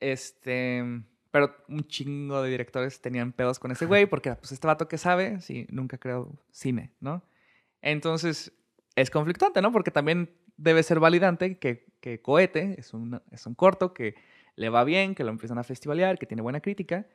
Este, 0.00 0.84
pero 1.30 1.56
un 1.68 1.86
chingo 1.86 2.42
de 2.42 2.50
directores 2.50 3.00
tenían 3.00 3.32
pedos 3.32 3.58
con 3.58 3.72
ese 3.72 3.86
güey 3.86 4.06
porque, 4.10 4.34
pues, 4.34 4.52
este 4.52 4.66
vato 4.66 4.88
que 4.88 4.98
sabe, 4.98 5.40
sí, 5.40 5.66
nunca 5.70 5.98
creó 5.98 6.30
cine, 6.50 6.92
¿no? 7.00 7.22
Entonces, 7.80 8.52
es 8.94 9.10
conflictante, 9.10 9.60
¿no? 9.60 9.72
Porque 9.72 9.90
también 9.90 10.30
debe 10.56 10.82
ser 10.82 11.00
validante 11.00 11.58
que, 11.58 11.86
que 12.00 12.20
Cohete 12.20 12.76
es 12.78 12.94
un, 12.94 13.20
es 13.30 13.46
un 13.46 13.54
corto 13.54 13.94
que 13.94 14.14
le 14.54 14.68
va 14.68 14.84
bien, 14.84 15.14
que 15.14 15.24
lo 15.24 15.30
empiezan 15.30 15.58
a 15.58 15.64
festivalear, 15.64 16.18
que 16.18 16.26
tiene 16.26 16.42
buena 16.42 16.60
crítica 16.60 17.06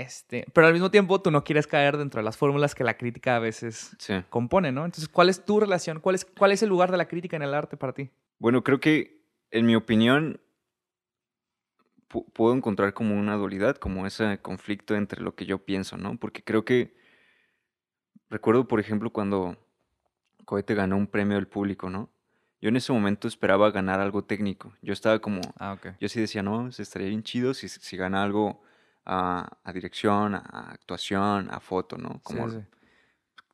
este, 0.00 0.46
pero 0.52 0.66
al 0.66 0.72
mismo 0.72 0.90
tiempo 0.90 1.20
tú 1.20 1.30
no 1.30 1.44
quieres 1.44 1.66
caer 1.66 1.96
dentro 1.96 2.20
de 2.20 2.24
las 2.24 2.36
fórmulas 2.36 2.74
que 2.74 2.84
la 2.84 2.96
crítica 2.96 3.36
a 3.36 3.38
veces 3.38 3.96
compone, 4.30 4.72
¿no? 4.72 4.84
Entonces, 4.84 5.08
¿cuál 5.08 5.28
es 5.28 5.44
tu 5.44 5.60
relación? 5.60 6.00
¿Cuál 6.00 6.14
es, 6.14 6.24
¿Cuál 6.24 6.52
es 6.52 6.62
el 6.62 6.68
lugar 6.68 6.90
de 6.90 6.96
la 6.96 7.06
crítica 7.06 7.36
en 7.36 7.42
el 7.42 7.54
arte 7.54 7.76
para 7.76 7.92
ti? 7.92 8.10
Bueno, 8.38 8.64
creo 8.64 8.80
que, 8.80 9.22
en 9.50 9.66
mi 9.66 9.76
opinión, 9.76 10.40
puedo 12.08 12.54
encontrar 12.54 12.94
como 12.94 13.18
una 13.18 13.36
dualidad, 13.36 13.76
como 13.76 14.06
ese 14.06 14.38
conflicto 14.38 14.94
entre 14.94 15.22
lo 15.22 15.34
que 15.34 15.46
yo 15.46 15.64
pienso, 15.64 15.96
¿no? 15.96 16.16
Porque 16.16 16.42
creo 16.42 16.64
que, 16.64 16.94
recuerdo, 18.28 18.68
por 18.68 18.80
ejemplo, 18.80 19.10
cuando 19.10 19.56
Cohete 20.44 20.74
ganó 20.74 20.96
un 20.96 21.06
premio 21.06 21.36
del 21.36 21.48
público, 21.48 21.90
¿no? 21.90 22.10
Yo 22.60 22.68
en 22.68 22.76
ese 22.76 22.92
momento 22.92 23.26
esperaba 23.26 23.70
ganar 23.70 24.00
algo 24.00 24.22
técnico. 24.22 24.72
Yo 24.82 24.92
estaba 24.92 25.18
como, 25.18 25.40
ah, 25.58 25.76
yo 25.98 26.08
sí 26.08 26.20
decía, 26.20 26.42
no, 26.42 26.70
se 26.70 26.82
estaría 26.82 27.08
bien 27.08 27.24
chido 27.24 27.54
si, 27.54 27.68
si 27.68 27.96
gana 27.96 28.22
algo 28.22 28.62
a, 29.04 29.72
dirección, 29.72 30.34
a 30.34 30.70
actuación, 30.70 31.48
a 31.50 31.60
foto, 31.60 31.96
¿no? 31.96 32.20
Como 32.22 32.48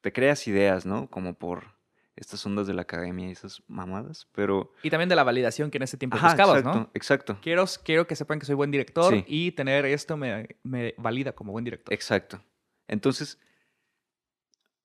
te 0.01 0.13
creas 0.13 0.47
ideas, 0.47 0.87
¿no? 0.87 1.09
Como 1.09 1.35
por 1.35 1.77
estas 2.17 2.45
ondas 2.45 2.67
de 2.67 2.75
la 2.75 2.83
academia 2.83 3.29
y 3.29 3.33
esas 3.33 3.63
mamadas, 3.69 4.27
pero... 4.33 4.73
Y 4.83 4.91
también 4.91 5.09
de 5.09 5.17
la 5.17 5.25
validación 5.25 5.71
que 5.71 5.79
en 5.79 5.85
ese 5.85 5.97
tiempo 5.97 6.19
buscabas, 6.21 6.65
¿no? 6.65 6.91
Exacto, 6.95 7.39
quiero, 7.41 7.65
quiero 7.85 8.07
que 8.07 8.17
sepan 8.17 8.41
que 8.41 8.47
soy 8.47 8.57
buen 8.57 8.71
director 8.71 9.23
y 9.27 9.53
tener 9.53 9.87
esto 9.87 10.17
me, 10.17 10.57
me, 10.65 10.95
valida 10.99 11.33
como 11.33 11.53
buen 11.53 11.65
director. 11.65 11.95
Exacto. 11.95 12.43
Entonces, 12.87 13.39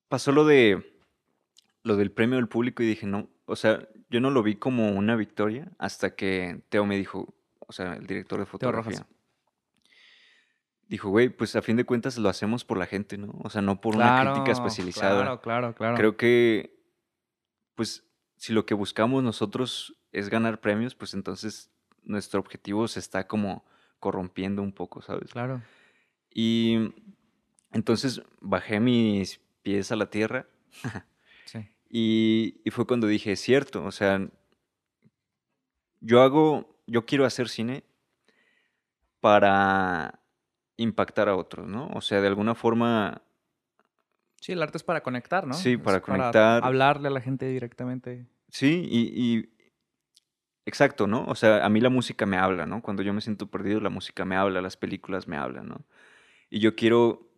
pasó 0.08 0.32
lo 0.32 0.45
de... 0.45 0.89
Lo 1.86 1.97
del 1.97 2.12
premio 2.12 2.38
del 2.38 2.47
público 2.47 2.82
y 2.82 2.86
dije, 2.86 3.06
no, 3.06 3.28
o 3.45 3.58
sea, 3.58 3.89
yo 4.10 4.21
no 4.21 4.30
lo 4.30 4.41
vi 4.41 4.56
como 4.56 4.91
una 4.91 5.17
victoria 5.17 5.69
hasta 5.78 6.15
que 6.15 6.62
Teo 6.69 6.86
me 6.86 6.95
dijo, 6.95 7.36
o 7.60 7.73
sea, 7.73 7.95
el 7.95 8.08
director 8.08 8.39
de 8.39 8.45
fotografía 8.45 9.06
dijo, 10.88 11.10
güey, 11.10 11.30
pues 11.30 11.56
a 11.56 11.62
fin 11.62 11.78
de 11.78 11.86
cuentas 11.86 12.17
lo 12.17 12.30
hacemos 12.30 12.65
por 12.65 12.78
la 12.78 12.86
gente, 12.86 13.17
¿no? 13.17 13.34
O 13.43 13.50
sea, 13.50 13.62
no 13.62 13.82
por 13.82 13.96
una 13.96 14.22
crítica 14.24 14.52
especializada. 14.52 15.22
Claro, 15.22 15.41
claro, 15.41 15.76
claro. 15.76 15.98
Creo 15.98 16.17
que, 16.17 16.80
pues, 17.76 18.04
si 18.38 18.54
lo 18.54 18.65
que 18.65 18.74
buscamos 18.74 19.24
nosotros 19.24 19.98
es 20.12 20.30
ganar 20.30 20.60
premios, 20.60 20.96
pues 20.96 21.13
entonces 21.13 21.72
nuestro 22.04 22.39
objetivo 22.39 22.88
se 22.88 23.00
está 23.00 23.28
como 23.28 23.65
corrompiendo 24.00 24.62
un 24.62 24.74
poco, 24.74 25.02
¿sabes? 25.02 25.32
Claro. 25.32 25.62
Y 26.30 26.93
entonces 27.72 28.22
bajé 28.41 28.80
mis 28.80 29.39
pies 29.62 29.91
a 29.91 29.96
la 29.96 30.10
tierra. 30.10 30.46
sí. 31.46 31.60
Y, 31.89 32.62
y 32.65 32.72
fue 32.72 32.86
cuando 32.86 33.08
dije, 33.08 33.32
es 33.32 33.39
cierto, 33.39 33.86
o 33.86 33.91
sea, 33.91 34.28
yo 36.02 36.22
hago, 36.22 36.78
yo 36.86 37.06
quiero 37.06 37.26
hacer 37.26 37.48
cine 37.48 37.84
para 39.22 40.19
impactar 40.77 41.29
a 41.29 41.36
otros, 41.36 41.67
¿no? 41.67 41.89
O 41.93 42.01
sea, 42.01 42.21
de 42.21 42.27
alguna 42.27 42.55
forma... 42.55 43.21
Sí, 44.41 44.51
el 44.51 44.62
arte 44.62 44.77
es 44.77 44.83
para 44.83 45.01
conectar, 45.01 45.47
¿no? 45.47 45.53
Sí, 45.53 45.77
para 45.77 46.01
conectar. 46.01 46.62
Para 46.62 46.67
hablarle 46.67 47.07
a 47.07 47.12
la 47.12 47.21
gente 47.21 47.47
directamente. 47.47 48.27
Sí, 48.49 48.88
y, 48.89 49.49
Exacto, 50.65 51.07
¿no? 51.07 51.25
O 51.25 51.36
sea, 51.36 51.65
a 51.65 51.69
mí 51.69 51.81
la 51.81 51.89
música 51.89 52.25
me 52.25 52.38
habla, 52.38 52.65
¿no? 52.65 52.81
Cuando 52.81 53.03
yo 53.03 53.13
me 53.13 53.19
siento 53.19 53.47
perdido, 53.47 53.81
la 53.81 53.89
música 53.89 54.23
me 54.23 54.38
habla, 54.38 54.62
las 54.62 54.77
películas 54.77 55.27
me 55.27 55.36
hablan, 55.36 55.67
¿no? 55.67 55.86
Y 56.49 56.59
yo 56.59 56.75
quiero 56.75 57.29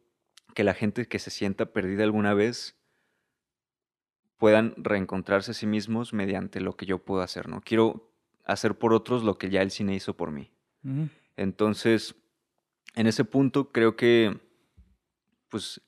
que 0.54 0.64
la 0.64 0.76
gente 0.76 1.08
que 1.08 1.18
se 1.18 1.32
sienta 1.32 1.66
perdida 1.74 2.04
alguna 2.04 2.36
vez 2.36 2.78
puedan 4.38 4.76
reencontrarse 4.78 5.52
a 5.52 5.54
sí 5.56 5.66
mismos 5.66 6.14
mediante 6.14 6.62
lo 6.62 6.76
que 6.76 6.86
yo 6.86 7.00
puedo 7.00 7.22
hacer, 7.22 7.50
¿no? 7.50 7.62
Quiero 7.62 8.12
hacer 8.44 8.78
por 8.78 8.94
otros 8.94 9.24
lo 9.24 9.38
que 9.40 9.50
ya 9.50 9.62
el 9.62 9.72
cine 9.72 9.96
hizo 9.96 10.16
por 10.16 10.32
mí. 10.32 10.52
Entonces, 11.36 12.16
en 12.96 13.08
ese 13.08 13.26
punto 13.26 13.72
creo 13.72 13.96
que, 13.96 14.38
pues, 15.50 15.82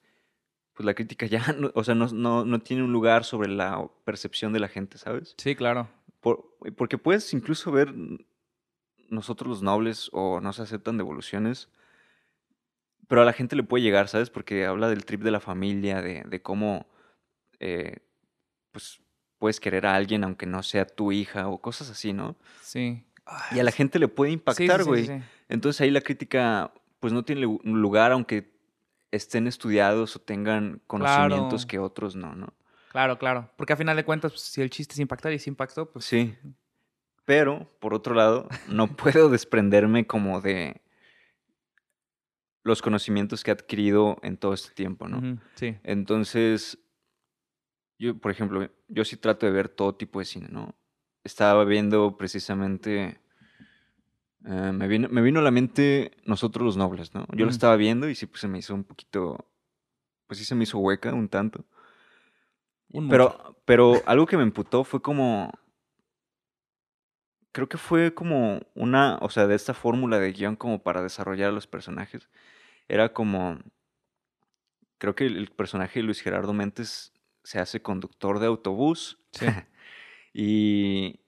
pues 0.73 0.85
la 0.85 0.93
crítica 0.93 1.25
ya, 1.25 1.41
no, 1.57 1.71
o 1.73 1.83
sea, 1.83 1.95
no, 1.95 2.07
no, 2.07 2.59
tiene 2.59 2.83
un 2.83 2.91
lugar 2.91 3.23
sobre 3.23 3.49
la 3.49 3.89
percepción 4.03 4.53
de 4.53 4.59
la 4.59 4.67
gente, 4.67 4.97
¿sabes? 4.97 5.35
Sí, 5.37 5.55
claro. 5.55 5.89
porque 6.75 6.97
puedes 6.97 7.33
incluso 7.33 7.71
ver 7.71 7.93
nosotros 9.09 9.47
los 9.49 9.61
nobles 9.63 10.09
o 10.11 10.41
no 10.41 10.53
se 10.53 10.61
aceptan 10.61 10.97
devoluciones, 10.97 11.69
pero 13.07 13.21
a 13.21 13.25
la 13.25 13.33
gente 13.33 13.55
le 13.55 13.63
puede 13.63 13.83
llegar, 13.83 14.09
¿sabes? 14.09 14.29
Porque 14.29 14.65
habla 14.65 14.89
del 14.89 15.05
trip 15.05 15.21
de 15.21 15.31
la 15.31 15.39
familia, 15.39 16.01
de, 16.01 16.23
de 16.27 16.41
cómo, 16.41 16.87
eh, 17.59 17.99
pues, 18.71 18.99
puedes 19.39 19.59
querer 19.59 19.85
a 19.85 19.95
alguien 19.95 20.23
aunque 20.23 20.45
no 20.45 20.63
sea 20.63 20.85
tu 20.85 21.11
hija 21.11 21.47
o 21.47 21.59
cosas 21.61 21.89
así, 21.89 22.11
¿no? 22.11 22.35
Sí. 22.61 23.03
Y 23.51 23.59
a 23.59 23.63
la 23.63 23.71
gente 23.71 23.99
le 23.99 24.07
puede 24.07 24.31
impactar, 24.31 24.83
güey. 24.83 25.21
Entonces 25.49 25.81
ahí 25.81 25.91
la 25.91 26.01
crítica 26.01 26.71
pues 26.99 27.13
no 27.13 27.23
tiene 27.23 27.41
lugar 27.63 28.11
aunque 28.11 28.57
estén 29.11 29.47
estudiados 29.47 30.15
o 30.15 30.19
tengan 30.19 30.81
conocimientos 30.87 31.65
que 31.65 31.79
otros 31.79 32.15
no, 32.15 32.35
¿no? 32.35 32.53
Claro, 32.91 33.17
claro. 33.17 33.51
Porque 33.57 33.73
a 33.73 33.77
final 33.77 33.95
de 33.95 34.05
cuentas, 34.05 34.31
pues, 34.31 34.41
si 34.41 34.61
el 34.61 34.69
chiste 34.69 34.93
es 34.93 34.99
impactar 34.99 35.33
y 35.33 35.39
se 35.39 35.49
impactó, 35.49 35.89
pues... 35.91 36.05
Sí. 36.05 36.35
Pero, 37.25 37.69
por 37.79 37.93
otro 37.93 38.15
lado, 38.15 38.47
no 38.69 38.87
puedo 38.95 39.29
desprenderme 39.29 40.07
como 40.07 40.41
de 40.41 40.81
los 42.63 42.81
conocimientos 42.81 43.43
que 43.43 43.51
he 43.51 43.53
adquirido 43.53 44.17
en 44.23 44.37
todo 44.37 44.53
este 44.53 44.73
tiempo, 44.73 45.07
¿no? 45.07 45.39
Sí. 45.55 45.77
Entonces, 45.83 46.79
yo, 47.97 48.17
por 48.17 48.31
ejemplo, 48.31 48.69
yo 48.87 49.05
sí 49.05 49.15
trato 49.17 49.45
de 49.45 49.51
ver 49.51 49.69
todo 49.69 49.95
tipo 49.95 50.19
de 50.19 50.25
cine, 50.25 50.47
¿no? 50.49 50.75
Estaba 51.23 51.63
viendo 51.65 52.17
precisamente 52.17 53.21
eh, 54.45 54.71
me, 54.71 54.87
vino, 54.87 55.09
me 55.09 55.21
vino 55.21 55.39
a 55.39 55.43
la 55.43 55.51
mente 55.51 56.11
Nosotros 56.25 56.65
los 56.65 56.77
Nobles, 56.77 57.13
¿no? 57.13 57.25
Yo 57.33 57.45
lo 57.45 57.51
estaba 57.51 57.75
viendo 57.75 58.09
y 58.09 58.15
sí, 58.15 58.25
pues 58.25 58.41
se 58.41 58.47
me 58.47 58.59
hizo 58.59 58.73
un 58.73 58.83
poquito, 58.83 59.49
pues 60.27 60.39
sí 60.39 60.45
se 60.45 60.55
me 60.55 60.63
hizo 60.63 60.77
hueca 60.79 61.13
un 61.13 61.29
tanto. 61.29 61.65
pero, 63.09 63.57
pero 63.65 64.01
algo 64.05 64.25
que 64.25 64.37
me 64.37 64.43
emputó 64.43 64.83
fue 64.83 65.01
como, 65.01 65.51
creo 67.51 67.67
que 67.67 67.77
fue 67.77 68.13
como 68.13 68.61
una, 68.75 69.17
o 69.21 69.29
sea, 69.29 69.47
de 69.47 69.55
esta 69.55 69.73
fórmula 69.73 70.19
de 70.19 70.31
guion 70.31 70.55
como 70.55 70.83
para 70.83 71.01
desarrollar 71.01 71.49
a 71.49 71.53
los 71.53 71.67
personajes. 71.67 72.29
Era 72.87 73.13
como, 73.13 73.59
creo 74.97 75.15
que 75.15 75.25
el 75.25 75.49
personaje 75.49 75.99
de 75.99 76.03
Luis 76.03 76.21
Gerardo 76.21 76.53
Méndez 76.53 77.11
se 77.43 77.59
hace 77.59 77.81
conductor 77.81 78.39
de 78.39 78.45
autobús. 78.45 79.19
Sí. 79.31 79.45
y 80.33 81.19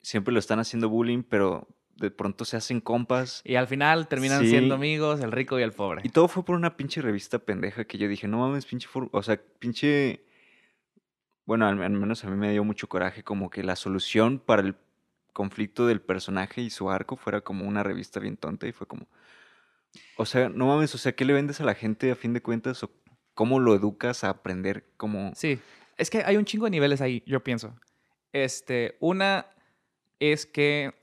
siempre 0.00 0.32
lo 0.32 0.38
están 0.38 0.60
haciendo 0.60 0.88
bullying, 0.88 1.22
pero 1.22 1.66
de 1.98 2.10
pronto 2.10 2.44
se 2.44 2.56
hacen 2.56 2.80
compas. 2.80 3.42
Y 3.44 3.56
al 3.56 3.66
final 3.66 4.08
terminan 4.08 4.46
siendo 4.46 4.74
amigos, 4.74 5.20
el 5.20 5.32
rico 5.32 5.58
y 5.58 5.62
el 5.62 5.72
pobre. 5.72 6.02
Y 6.04 6.08
todo 6.10 6.28
fue 6.28 6.44
por 6.44 6.54
una 6.54 6.76
pinche 6.76 7.02
revista 7.02 7.38
pendeja 7.38 7.84
que 7.84 7.98
yo 7.98 8.08
dije, 8.08 8.28
no 8.28 8.38
mames, 8.38 8.66
pinche... 8.66 8.88
O 8.92 9.22
sea, 9.22 9.40
pinche... 9.58 10.24
Bueno, 11.44 11.66
al, 11.66 11.76
menos 11.76 12.24
a 12.24 12.30
mí 12.30 12.36
me 12.36 12.52
dio 12.52 12.62
mucho 12.62 12.88
coraje 12.88 13.22
como 13.22 13.50
que 13.50 13.62
la 13.62 13.74
solución 13.74 14.38
para 14.38 14.62
el 14.62 14.76
conflicto 15.32 15.86
del 15.86 16.00
personaje 16.00 16.60
y 16.60 16.70
su 16.70 16.90
arco 16.90 17.16
fuera 17.16 17.40
como 17.40 17.66
una 17.66 17.82
revista 17.82 18.20
bien 18.20 18.36
tonta 18.36 18.66
y 18.66 18.72
fue 18.72 18.86
como... 18.86 19.06
O 20.16 20.26
sea, 20.26 20.48
no 20.48 20.66
mames, 20.66 20.94
o 20.94 20.98
sea, 20.98 21.12
¿qué 21.12 21.24
le 21.24 21.32
vendes 21.32 21.60
a 21.60 21.64
la 21.64 21.74
gente 21.74 22.10
a 22.10 22.16
fin 22.16 22.32
de 22.32 22.42
cuentas? 22.42 22.82
¿O 22.84 22.90
cómo 23.34 23.58
lo 23.58 23.74
educas 23.74 24.24
a 24.24 24.28
aprender 24.28 24.84
cómo...? 24.96 25.32
Sí, 25.34 25.58
es 25.96 26.10
que 26.10 26.22
hay 26.24 26.36
un 26.36 26.44
chingo 26.44 26.66
de 26.66 26.70
niveles 26.70 27.00
ahí, 27.00 27.22
yo 27.26 27.42
pienso. 27.42 27.74
Este, 28.32 28.96
una 29.00 29.46
es 30.20 30.44
que 30.44 30.97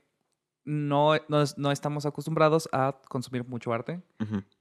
no, 0.66 1.12
no, 1.28 1.70
estamos 1.70 2.06
acostumbrados 2.06 2.68
a 2.72 3.00
consumir 3.08 3.46
mucho 3.46 3.72
arte. 3.72 4.02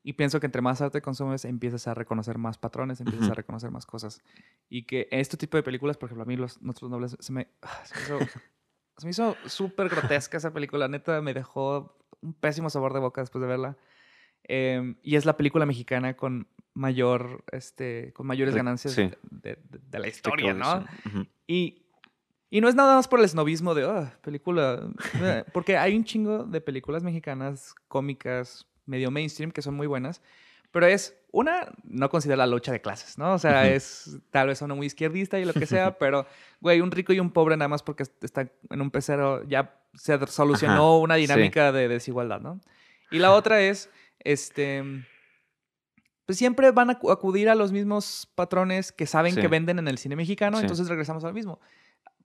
Y 0.04 0.14
pienso 0.14 0.40
que 0.40 0.46
entre 0.46 0.62
más 0.62 0.80
arte 0.80 1.02
consumes, 1.02 1.46
empiezas 1.46 1.88
a 1.88 1.96
reconocer 1.96 2.38
más 2.38 2.60
patrones, 2.60 3.02
empiezas 3.02 3.32
a 3.32 3.34
reconocer 3.34 3.72
más 3.72 3.88
cosas. 3.88 4.22
Y 4.70 4.84
que 4.84 5.08
este 5.10 5.36
tipo 5.36 5.58
de 5.58 5.64
películas, 5.64 5.98
por 5.98 6.08
ejemplo, 6.08 6.24
a 6.24 6.28
mí 6.28 6.36
los 6.36 6.62
Nuestros 6.62 6.92
Nobles 6.92 7.18
se 7.20 7.34
me, 7.34 7.48
se 8.98 9.06
me 9.06 9.10
hizo 9.10 9.36
súper 9.48 9.90
grotesca 9.90 10.38
esa 10.38 10.54
película. 10.54 10.88
Neta, 10.88 11.22
me 11.22 11.34
dejó 11.34 11.98
un 12.22 12.34
pésimo 12.34 12.70
sabor 12.70 12.94
de 12.94 13.00
boca 13.00 13.22
después 13.22 13.42
de 13.42 13.48
verla. 13.48 13.78
Em, 14.44 14.98
y 15.02 15.16
es 15.16 15.26
la 15.26 15.38
película 15.38 15.66
mexicana 15.66 16.16
con 16.16 16.48
mayor, 16.76 17.44
este, 17.52 18.14
con 18.14 18.28
mayores 18.28 18.54
ganancias 18.54 18.96
de, 18.96 19.58
la 19.92 20.08
historia, 20.08 20.54
¿no? 20.54 20.86
y, 21.48 21.85
y 22.56 22.62
no 22.62 22.70
es 22.70 22.76
nada 22.76 22.96
más 22.96 23.10
por 23.10 23.20
el 23.20 23.28
snobismo 23.28 23.76
de, 23.76 23.84
oh, 23.84 24.10
película, 24.22 24.88
porque 25.52 25.76
hay 25.76 25.94
un 25.94 26.06
chingo 26.06 26.46
de 26.46 26.62
películas 26.62 27.04
mexicanas 27.04 27.76
cómicas, 27.90 28.66
medio 28.86 29.12
mainstream, 29.12 29.52
que 29.52 29.62
son 29.62 29.74
muy 29.74 29.88
buenas, 29.88 30.22
pero 30.72 30.86
es, 30.86 31.18
una, 31.34 31.68
no 31.84 32.10
considera 32.10 32.38
la 32.38 32.48
lucha 32.48 32.72
de 32.72 32.80
clases, 32.80 33.18
¿no? 33.18 33.34
O 33.34 33.40
sea, 33.40 33.68
es 33.68 34.20
tal 34.30 34.48
vez 34.48 34.62
uno 34.62 34.74
muy 34.78 34.88
izquierdista 34.88 35.38
y 35.38 35.44
lo 35.44 35.52
que 35.52 35.66
sea, 35.66 35.98
pero, 36.00 36.28
güey, 36.62 36.80
un 36.80 36.92
rico 36.92 37.12
y 37.12 37.20
un 37.20 37.32
pobre 37.32 37.58
nada 37.58 37.68
más 37.68 37.84
porque 37.84 38.04
está 38.22 38.50
en 38.70 38.82
un 38.82 38.90
pecero 38.90 39.44
ya 39.44 39.78
se 39.94 40.18
solucionó 40.28 41.00
una 41.00 41.16
dinámica 41.16 41.74
de 41.74 41.90
desigualdad, 41.90 42.40
¿no? 42.40 42.62
Y 43.12 43.20
la 43.20 43.34
otra 43.34 43.60
es 43.60 43.90
este, 44.20 44.82
pues 46.26 46.38
siempre 46.38 46.72
van 46.72 46.90
a 46.90 47.00
acudir 47.12 47.50
a 47.50 47.56
los 47.56 47.74
mismos 47.74 48.32
patrones 48.34 48.94
que 48.94 49.08
saben 49.08 49.36
que 49.36 49.50
venden 49.50 49.78
en 49.78 49.90
el 49.90 49.98
cine 49.98 50.16
mexicano, 50.16 50.58
entonces 50.58 50.88
regresamos 50.88 51.26
al 51.26 51.34
mismo. 51.34 51.60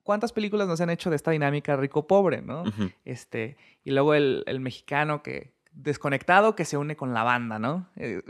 ¿Cuántas 0.03 0.33
películas 0.33 0.67
nos 0.67 0.81
han 0.81 0.91
hecho 0.91 1.11
de 1.11 1.17
esta 1.17 1.31
dinámica 1.31 1.77
rico-pobre, 1.77 2.43
no? 2.43 2.65
este, 3.05 3.57
y 3.85 3.91
luego 3.91 4.15
el, 4.15 4.43
el, 4.47 4.61
mexicano 4.61 5.23
que 5.23 5.53
desconectado 5.73 6.57
que 6.57 6.65
se 6.65 6.77
une 6.77 6.97
con 6.97 7.15
la 7.15 7.23
banda, 7.23 7.59
¿no? 7.59 7.89
Eh, 7.97 8.23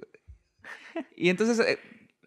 y 1.17 1.31
entonces 1.31 1.61
eh, 1.61 1.79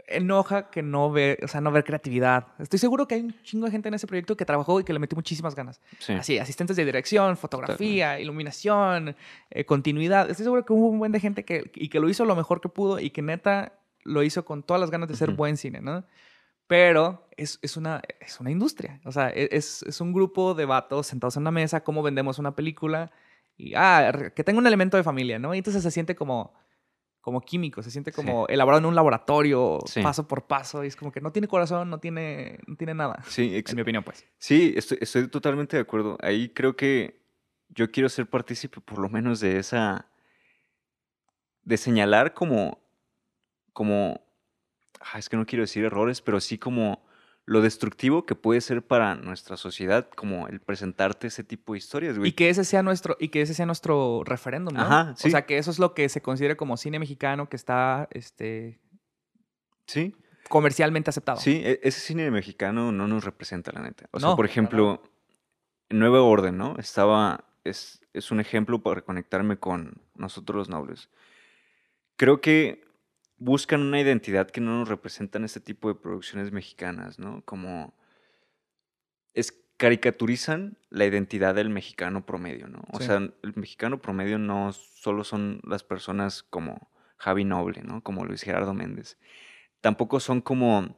enoja 0.07 0.69
que 0.69 0.81
no 0.81 1.11
ve, 1.11 1.39
o 1.43 1.47
sea, 1.47 1.61
no 1.61 1.71
ver 1.71 1.83
creatividad. 1.83 2.47
Estoy 2.59 2.79
seguro 2.79 3.07
que 3.07 3.15
hay 3.15 3.21
un 3.21 3.35
chingo 3.43 3.65
de 3.65 3.71
gente 3.71 3.87
en 3.87 3.93
ese 3.93 4.07
proyecto 4.07 4.35
que 4.37 4.45
trabajó 4.45 4.79
y 4.79 4.83
que 4.83 4.93
le 4.93 4.99
metió 4.99 5.15
muchísimas 5.15 5.55
ganas. 5.55 5.81
Así, 6.17 6.37
asistentes 6.37 6.75
de 6.75 6.85
dirección, 6.85 7.37
fotografía, 7.37 8.19
iluminación, 8.19 9.15
eh, 9.49 9.65
continuidad. 9.65 10.29
Estoy 10.29 10.43
seguro 10.45 10.65
que 10.65 10.73
hubo 10.73 10.87
un 10.87 10.99
buen 10.99 11.11
de 11.11 11.19
gente 11.19 11.45
que, 11.45 11.71
y 11.75 11.89
que 11.89 11.99
lo 11.99 12.09
hizo 12.09 12.25
lo 12.25 12.35
mejor 12.35 12.61
que 12.61 12.69
pudo 12.69 12.99
y 12.99 13.09
que 13.09 13.21
neta 13.21 13.73
lo 14.03 14.23
hizo 14.23 14.43
con 14.45 14.63
todas 14.63 14.81
las 14.81 14.91
ganas 14.91 15.07
de 15.09 15.15
ser 15.15 15.31
buen 15.31 15.57
cine, 15.57 15.81
¿no? 15.81 16.03
Pero 16.67 17.27
es, 17.37 17.59
es, 17.61 17.77
una, 17.77 18.01
es 18.19 18.39
una 18.39 18.51
industria. 18.51 19.01
O 19.05 19.11
sea, 19.11 19.29
e, 19.29 19.49
es, 19.51 19.83
es 19.83 20.01
un 20.01 20.13
grupo 20.13 20.53
de 20.53 20.65
vatos 20.65 21.07
sentados 21.07 21.35
en 21.37 21.43
una 21.43 21.51
mesa, 21.51 21.83
cómo 21.83 22.01
vendemos 22.03 22.39
una 22.39 22.55
película 22.55 23.11
y, 23.57 23.73
ah, 23.75 24.31
que 24.35 24.43
tenga 24.43 24.59
un 24.59 24.67
elemento 24.67 24.97
de 24.97 25.03
familia, 25.03 25.39
¿no? 25.39 25.53
Y 25.53 25.59
entonces 25.59 25.83
se 25.83 25.91
siente 25.91 26.15
como 26.15 26.53
como 27.23 27.39
químico, 27.39 27.81
se 27.81 27.89
siente 27.89 28.11
como 28.11 28.47
elaborado 28.49 28.79
en 28.79 28.85
un 28.85 28.95
laboratorio, 28.95 29.79
paso 30.03 30.27
por 30.27 30.45
paso, 30.45 30.83
y 30.83 30.87
es 30.87 30.97
como 30.97 31.09
que 31.09 31.21
no 31.21 31.31
tiene 31.31 31.47
corazón, 31.47 31.89
no 31.89 31.97
tiene, 31.97 32.59
no 32.67 32.75
tiene 32.75 32.93
nada. 32.93 33.23
Sí, 33.29 33.63
en 33.65 33.75
mi 33.77 33.81
opinión, 33.81 34.03
pues. 34.03 34.25
Sí, 34.37 34.73
estoy, 34.75 34.97
estoy 34.99 35.29
totalmente 35.29 35.77
de 35.77 35.83
acuerdo. 35.83 36.17
Ahí 36.21 36.49
creo 36.49 36.75
que 36.75 37.21
yo 37.69 37.89
quiero 37.91 38.09
ser 38.09 38.29
partícipe 38.29 38.81
por 38.81 38.99
lo 38.99 39.07
menos 39.07 39.39
de 39.39 39.57
esa, 39.57 40.09
de 41.61 41.77
señalar 41.77 42.33
como, 42.33 42.83
como, 43.71 44.19
es 45.15 45.29
que 45.29 45.37
no 45.37 45.45
quiero 45.45 45.63
decir 45.63 45.85
errores, 45.85 46.21
pero 46.21 46.39
sí 46.39 46.57
como 46.57 47.03
lo 47.45 47.61
destructivo 47.61 48.25
que 48.25 48.35
puede 48.35 48.61
ser 48.61 48.85
para 48.85 49.15
nuestra 49.15 49.57
sociedad 49.57 50.09
como 50.15 50.47
el 50.47 50.61
presentarte 50.61 51.27
ese 51.27 51.43
tipo 51.43 51.73
de 51.73 51.79
historias, 51.79 52.17
güey. 52.17 52.29
Y 52.29 52.33
que 52.33 52.49
ese 52.49 52.63
sea 52.63 52.83
nuestro, 52.83 53.17
y 53.19 53.29
que 53.29 53.41
ese 53.41 53.53
sea 53.53 53.65
nuestro 53.65 54.23
referéndum, 54.23 54.75
¿no? 54.75 54.81
Ajá, 54.81 55.13
sí. 55.17 55.27
O 55.27 55.31
sea, 55.31 55.45
que 55.45 55.57
eso 55.57 55.69
es 55.71 55.79
lo 55.79 55.93
que 55.93 56.07
se 56.07 56.21
considere 56.21 56.55
como 56.55 56.77
cine 56.77 56.99
mexicano 56.99 57.49
que 57.49 57.57
está, 57.57 58.07
este... 58.11 58.79
Sí. 59.87 60.15
Comercialmente 60.47 61.09
aceptado. 61.09 61.39
Sí, 61.39 61.61
e, 61.63 61.81
ese 61.83 61.99
cine 61.99 62.31
mexicano 62.31 62.91
no 62.91 63.07
nos 63.07 63.25
representa, 63.25 63.71
la 63.73 63.81
neta. 63.81 64.07
O 64.11 64.19
sea, 64.19 64.35
por 64.35 64.45
ejemplo, 64.45 65.01
Nueva 65.89 66.21
Orden, 66.21 66.57
¿no? 66.57 66.77
Estaba, 66.77 67.43
es, 67.65 68.01
es 68.13 68.31
un 68.31 68.39
ejemplo 68.39 68.81
para 68.81 69.01
conectarme 69.01 69.57
con 69.57 70.01
nosotros 70.15 70.55
los 70.55 70.69
nobles. 70.69 71.09
Creo 72.15 72.39
que 72.39 72.85
buscan 73.37 73.81
una 73.81 73.99
identidad 73.99 74.49
que 74.49 74.61
no 74.61 74.79
nos 74.79 74.89
representan 74.89 75.43
este 75.43 75.59
tipo 75.59 75.89
de 75.89 75.95
producciones 75.95 76.51
mexicanas, 76.51 77.19
¿no? 77.19 77.43
Como 77.45 77.93
es 79.33 79.51
caricaturizan 79.77 80.77
la 80.89 81.05
identidad 81.05 81.55
del 81.55 81.69
mexicano 81.69 82.25
promedio, 82.25 82.67
¿no? 82.67 82.83
O 82.91 82.99
sea, 82.99 83.17
el 83.17 83.53
mexicano 83.55 84.01
promedio 84.01 84.37
no 84.37 84.71
solo 84.71 85.23
son 85.23 85.61
las 85.63 85.83
personas 85.83 86.43
como 86.43 86.89
Javi 87.17 87.43
Noble, 87.43 87.81
¿no? 87.83 88.01
Como 88.01 88.25
Luis 88.25 88.43
Gerardo 88.43 88.73
Méndez. 88.73 89.17
Tampoco 89.81 90.19
son 90.19 90.41
como 90.41 90.97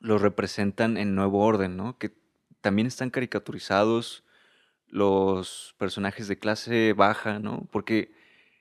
los 0.00 0.20
representan 0.20 0.96
en 0.96 1.14
Nuevo 1.14 1.44
Orden, 1.44 1.76
¿no? 1.76 1.98
Que 1.98 2.12
también 2.60 2.86
están 2.86 3.10
caricaturizados 3.10 4.24
los 4.88 5.74
personajes 5.78 6.28
de 6.28 6.38
clase 6.38 6.92
baja, 6.92 7.38
¿no? 7.38 7.68
Porque... 7.70 8.12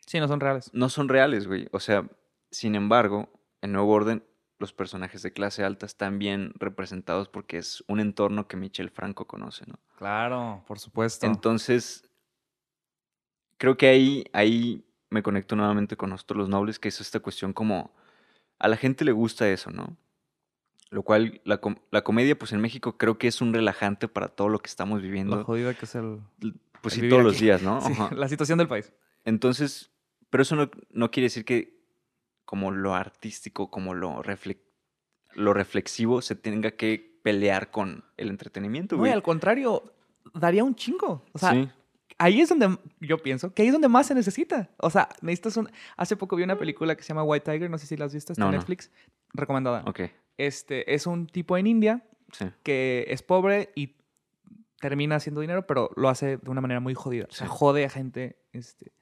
Sí, 0.05 0.19
no 0.19 0.27
son 0.27 0.39
reales. 0.39 0.69
No 0.73 0.89
son 0.89 1.09
reales, 1.09 1.47
güey. 1.47 1.67
O 1.71 1.79
sea, 1.79 2.09
sin 2.51 2.75
embargo, 2.75 3.29
en 3.61 3.71
Nuevo 3.71 3.91
Orden, 3.91 4.23
los 4.59 4.73
personajes 4.73 5.21
de 5.21 5.33
clase 5.33 5.63
alta 5.63 5.85
están 5.85 6.19
bien 6.19 6.53
representados 6.55 7.29
porque 7.29 7.57
es 7.57 7.83
un 7.87 7.99
entorno 7.99 8.47
que 8.47 8.57
Michel 8.57 8.89
Franco 8.89 9.27
conoce, 9.27 9.65
¿no? 9.67 9.79
Claro, 9.97 10.63
por 10.67 10.79
supuesto. 10.79 11.25
Entonces, 11.25 12.09
creo 13.57 13.77
que 13.77 13.87
ahí, 13.87 14.25
ahí 14.33 14.83
me 15.09 15.23
conecto 15.23 15.55
nuevamente 15.55 15.95
con 15.95 16.09
nosotros 16.09 16.37
los 16.37 16.49
nobles, 16.49 16.79
que 16.79 16.89
es 16.89 16.99
esta 17.01 17.19
cuestión 17.19 17.53
como 17.53 17.93
a 18.59 18.67
la 18.67 18.77
gente 18.77 19.05
le 19.05 19.11
gusta 19.11 19.47
eso, 19.49 19.69
¿no? 19.69 19.95
Lo 20.89 21.03
cual, 21.03 21.41
la, 21.43 21.59
comedia, 22.03 22.39
pues 22.39 22.53
en 22.53 22.61
México 22.61 22.97
creo 22.97 23.17
que 23.17 23.27
es 23.27 23.41
un 23.41 23.53
relajante 23.53 24.07
para 24.07 24.29
todo 24.29 24.49
lo 24.49 24.59
que 24.59 24.67
estamos 24.67 25.01
viviendo. 25.01 25.35
Lo 25.35 25.43
jodido 25.43 25.75
que 25.75 25.85
es 25.85 25.95
el... 25.95 26.21
Pues 26.81 26.93
sí, 26.93 27.09
todos 27.09 27.23
los 27.23 27.39
días, 27.39 27.61
¿no? 27.61 27.79
la 28.15 28.29
situación 28.29 28.57
del 28.57 28.67
país. 28.67 28.93
Entonces, 29.25 29.91
pero 30.29 30.43
eso 30.43 30.55
no, 30.55 30.71
no 30.91 31.11
quiere 31.11 31.25
decir 31.25 31.43
que 31.43 31.76
como 32.47 32.71
lo 32.71 32.95
artístico, 32.95 33.69
como 33.69 33.93
lo, 33.93 34.23
lo 35.33 35.53
reflexivo 35.53 36.21
se 36.21 36.33
tenga 36.33 36.71
que 36.71 37.19
pelear 37.21 37.71
con 37.71 38.05
el 38.15 38.29
entretenimiento, 38.29 38.95
güey. 38.95 39.11
No, 39.11 39.15
al 39.17 39.21
contrario, 39.21 39.93
daría 40.33 40.63
un 40.63 40.73
chingo. 40.73 41.25
O 41.33 41.37
sea, 41.37 41.69
ahí 42.17 42.39
es 42.39 42.47
donde 42.47 42.77
yo 43.01 43.17
pienso 43.17 43.53
que 43.53 43.63
ahí 43.63 43.67
es 43.67 43.73
donde 43.73 43.89
más 43.89 44.07
se 44.07 44.15
necesita. 44.15 44.69
O 44.77 44.89
sea, 44.89 45.09
necesitas 45.21 45.57
un... 45.57 45.69
Hace 45.97 46.15
poco 46.15 46.37
vi 46.37 46.43
una 46.43 46.57
película 46.57 46.95
que 46.95 47.03
se 47.03 47.09
llama 47.09 47.23
White 47.23 47.51
Tiger, 47.51 47.69
no 47.69 47.77
sé 47.77 47.85
si 47.85 47.97
la 47.97 48.05
has 48.05 48.13
visto, 48.13 48.31
está 48.31 48.45
en 48.45 48.51
Netflix. 48.51 48.91
Recomendada. 49.33 49.83
Ok. 49.85 50.03
Este, 50.37 50.93
es 50.93 51.05
un 51.05 51.27
tipo 51.27 51.57
en 51.57 51.67
India 51.67 52.07
que 52.63 53.07
es 53.09 53.23
pobre 53.23 53.73
y 53.75 53.97
termina 54.79 55.17
haciendo 55.17 55.41
dinero, 55.41 55.67
pero 55.67 55.91
lo 55.97 56.07
hace 56.07 56.37
de 56.37 56.49
una 56.49 56.61
manera 56.61 56.79
muy 56.79 56.93
jodida. 56.93 57.27
O 57.29 57.33
sea, 57.33 57.47
jode 57.47 57.83
a 57.83 57.89
gente. 57.89 58.37
Este, 58.53 58.93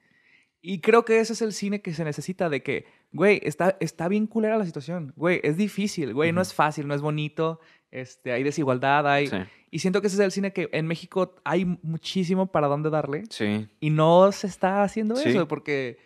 y 0.68 0.80
creo 0.80 1.04
que 1.04 1.20
ese 1.20 1.34
es 1.34 1.42
el 1.42 1.52
cine 1.52 1.80
que 1.80 1.94
se 1.94 2.02
necesita 2.02 2.48
de 2.48 2.64
que, 2.64 2.86
güey, 3.12 3.40
está, 3.42 3.76
está 3.80 4.08
bien 4.08 4.26
culera 4.26 4.58
la 4.58 4.66
situación. 4.66 5.12
Güey, 5.16 5.40
es 5.42 5.56
difícil, 5.56 6.14
güey, 6.14 6.32
no 6.32 6.40
es 6.40 6.52
fácil, 6.52 6.86
no 6.86 6.94
es 6.94 7.00
bonito. 7.00 7.60
Este, 7.90 8.32
hay 8.32 8.42
desigualdad, 8.42 9.06
hay... 9.08 9.30
Y 9.70 9.78
siento 9.78 10.00
que 10.00 10.06
ese 10.06 10.16
es 10.16 10.20
el 10.20 10.32
cine 10.32 10.52
que 10.52 10.68
en 10.72 10.86
México 10.86 11.34
hay 11.44 11.64
muchísimo 11.82 12.50
para 12.50 12.68
dónde 12.68 12.90
darle. 12.90 13.24
Sí. 13.30 13.68
Y 13.80 13.90
no 13.90 14.30
se 14.32 14.46
está 14.46 14.82
haciendo 14.82 15.14
eso, 15.14 15.48
porque 15.48 15.98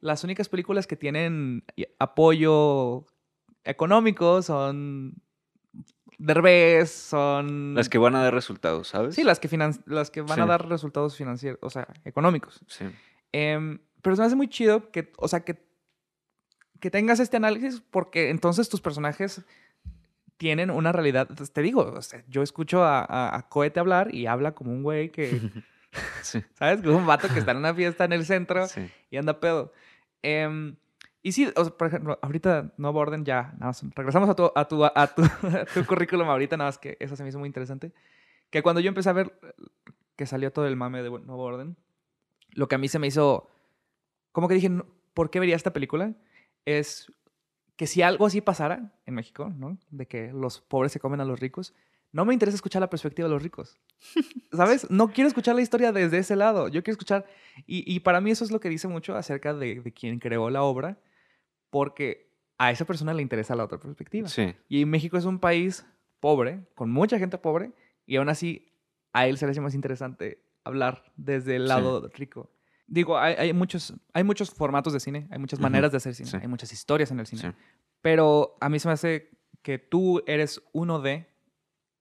las 0.00 0.24
únicas 0.24 0.48
películas 0.48 0.86
que 0.86 0.96
tienen 0.96 1.64
apoyo 1.98 3.06
económico 3.64 4.42
son 4.42 5.14
Derbez, 6.18 6.90
son... 6.90 7.74
Las 7.74 7.88
que 7.88 7.98
van 7.98 8.16
a 8.16 8.22
dar 8.22 8.34
resultados, 8.34 8.88
¿sabes? 8.88 9.14
Sí, 9.14 9.24
las 9.24 9.38
que, 9.38 9.48
las 9.86 10.10
que 10.10 10.20
van 10.22 10.40
a 10.40 10.46
dar 10.46 10.68
resultados 10.68 11.16
financieros, 11.16 11.58
o 11.62 11.70
sea, 11.70 11.86
económicos. 12.04 12.60
Sí. 12.66 12.86
Eh, 13.32 13.78
pero 14.02 14.16
se 14.16 14.22
me 14.22 14.26
hace 14.26 14.36
muy 14.36 14.48
chido 14.48 14.90
que, 14.90 15.12
o 15.16 15.28
sea, 15.28 15.44
que, 15.44 15.67
que 16.80 16.90
tengas 16.90 17.20
este 17.20 17.36
análisis 17.36 17.82
porque 17.90 18.30
entonces 18.30 18.68
tus 18.68 18.80
personajes 18.80 19.42
tienen 20.36 20.70
una 20.70 20.92
realidad. 20.92 21.28
Te 21.52 21.62
digo, 21.62 21.98
yo 22.28 22.42
escucho 22.42 22.84
a, 22.84 23.36
a, 23.36 23.48
Cohete 23.48 23.80
hablar 23.80 24.14
y 24.14 24.26
habla 24.26 24.52
como 24.52 24.70
un 24.70 24.82
güey 24.82 25.10
que, 25.10 25.40
¿sabes? 26.54 26.80
Como 26.82 26.98
un 26.98 27.06
vato 27.06 27.28
que 27.28 27.40
está 27.40 27.50
en 27.50 27.58
una 27.58 27.74
fiesta 27.74 28.04
en 28.04 28.12
el 28.12 28.24
centro 28.24 28.66
y 29.10 29.16
anda 29.16 29.40
pedo. 29.40 29.72
Em, 30.22 30.76
y 31.22 31.32
sí, 31.32 31.50
por 31.76 31.88
ejemplo, 31.88 32.18
ahorita 32.22 32.72
no 32.76 32.90
Orden 32.90 33.24
ya, 33.24 33.52
nada 33.54 33.66
más, 33.66 33.84
regresamos 33.94 34.28
a 34.28 34.34
tu, 34.36 34.52
a 34.54 34.68
tu, 34.68 34.84
a 34.84 35.06
tu, 35.14 35.22
tu 35.74 35.86
currículum 35.86 36.28
ahorita, 36.28 36.56
nada 36.56 36.68
más 36.68 36.78
que 36.78 36.96
eso 37.00 37.16
se 37.16 37.22
me 37.24 37.30
hizo 37.30 37.38
muy 37.38 37.48
interesante. 37.48 37.92
Que 38.50 38.62
cuando 38.62 38.80
yo 38.80 38.88
empecé 38.88 39.10
a 39.10 39.14
ver 39.14 39.32
que 40.14 40.26
salió 40.26 40.52
todo 40.52 40.66
el 40.66 40.76
mame 40.76 41.02
de 41.02 41.10
Nuevo 41.10 41.42
Orden, 41.42 41.76
lo 42.52 42.68
que 42.68 42.76
a 42.76 42.78
mí 42.78 42.88
se 42.88 42.98
me 42.98 43.08
hizo 43.08 43.50
como 44.32 44.46
que 44.46 44.54
dije, 44.54 44.70
por 45.14 45.30
qué 45.30 45.40
vería 45.40 45.56
esta 45.56 45.72
película 45.72 46.14
es 46.64 47.12
que 47.76 47.86
si 47.86 48.02
algo 48.02 48.26
así 48.26 48.40
pasara 48.40 48.92
en 49.06 49.14
México, 49.14 49.52
¿no? 49.56 49.78
De 49.90 50.06
que 50.06 50.32
los 50.32 50.60
pobres 50.60 50.92
se 50.92 51.00
comen 51.00 51.20
a 51.20 51.24
los 51.24 51.38
ricos, 51.38 51.74
no 52.10 52.24
me 52.24 52.32
interesa 52.32 52.56
escuchar 52.56 52.80
la 52.80 52.90
perspectiva 52.90 53.28
de 53.28 53.34
los 53.34 53.42
ricos. 53.42 53.78
¿Sabes? 54.52 54.90
No 54.90 55.12
quiero 55.12 55.28
escuchar 55.28 55.54
la 55.54 55.62
historia 55.62 55.92
desde 55.92 56.18
ese 56.18 56.36
lado. 56.36 56.68
Yo 56.68 56.82
quiero 56.82 56.94
escuchar... 56.94 57.26
Y, 57.66 58.00
para 58.00 58.20
mí 58.20 58.30
eso 58.30 58.44
es 58.44 58.50
lo 58.50 58.60
que 58.60 58.68
dice 58.68 58.88
mucho 58.88 59.16
acerca 59.16 59.54
de, 59.54 59.80
de 59.80 59.92
quien 59.92 60.18
creó 60.18 60.50
la 60.50 60.62
obra, 60.62 60.98
porque 61.70 62.32
a 62.56 62.70
esa 62.70 62.84
persona 62.84 63.14
le 63.14 63.22
interesa 63.22 63.54
la 63.54 63.64
otra 63.64 63.78
perspectiva. 63.78 64.28
Sí. 64.28 64.54
Y 64.68 64.84
México 64.84 65.16
es 65.16 65.24
un 65.24 65.38
país 65.38 65.86
pobre, 66.20 66.66
con 66.74 66.90
mucha 66.90 67.18
gente 67.18 67.38
pobre, 67.38 67.72
y 68.06 68.16
aún 68.16 68.28
así 68.28 68.72
a 69.12 69.26
él 69.26 69.38
se 69.38 69.46
le 69.46 69.52
hace 69.52 69.60
más 69.60 69.74
interesante 69.74 70.42
hablar 70.64 71.12
desde 71.16 71.56
el 71.56 71.68
lado 71.68 72.08
rico. 72.08 72.50
Digo, 72.90 73.18
hay, 73.18 73.52
muchos, 73.52 73.92
hay 74.14 74.24
muchos 74.24 74.50
formatos 74.50 74.94
de 74.94 75.00
cine, 75.00 75.28
hay 75.30 75.38
muchas 75.38 75.60
maneras 75.60 75.90
de 75.90 75.98
hacer 75.98 76.14
cine, 76.14 76.30
hay 76.40 76.48
muchas 76.48 76.72
historias 76.72 77.10
en 77.10 77.20
el 77.20 77.26
cine. 77.26 77.54
Pero 78.00 78.56
a 78.62 78.70
mí 78.70 78.78
se 78.78 78.88
me 78.88 78.94
hace 78.94 79.30
que 79.60 79.78
tú 79.78 80.22
eres 80.26 80.62
uno 80.72 80.98
de, 80.98 81.26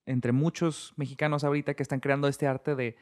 entre 0.05 0.31
muchos 0.31 0.93
mexicanos 0.95 1.43
ahorita 1.43 1.73
que 1.73 1.83
están 1.83 1.99
creando 1.99 2.29
este 2.29 2.47
arte 2.47 2.75
de... 2.75 2.95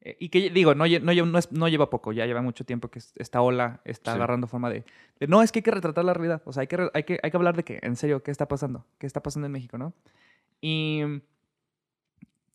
Eh, 0.00 0.16
y 0.18 0.30
que 0.30 0.48
digo, 0.48 0.74
no, 0.74 0.86
no, 0.86 1.12
no, 1.12 1.40
no, 1.50 1.68
lleva 1.68 1.90
poco, 1.90 2.12
ya 2.12 2.24
lleva 2.24 2.40
mucho 2.40 2.64
tiempo 2.64 2.88
que 2.88 3.00
esta 3.16 3.42
ola 3.42 3.82
está 3.84 4.14
agarrando 4.14 4.46
forma 4.46 4.70
de, 4.70 4.86
No, 5.26 5.42
es 5.42 5.52
que 5.52 5.58
hay 5.58 5.64
que 5.64 5.70
retratar 5.70 6.06
la 6.06 6.14
realidad. 6.14 6.40
O 6.46 6.52
sea, 6.54 6.62
hay 6.62 6.66
que, 6.66 6.88
hay, 6.94 7.02
que, 7.02 7.20
hay 7.22 7.30
que 7.30 7.36
hablar 7.36 7.56
de 7.56 7.64
que, 7.64 7.78
en 7.82 7.96
serio, 7.96 8.22
¿qué 8.22 8.30
está 8.30 8.48
pasando? 8.48 8.86
¿Qué 8.96 9.06
está 9.06 9.22
pasando 9.22 9.44
en 9.46 9.52
México, 9.52 9.76
no? 9.76 9.92
Y... 10.62 11.02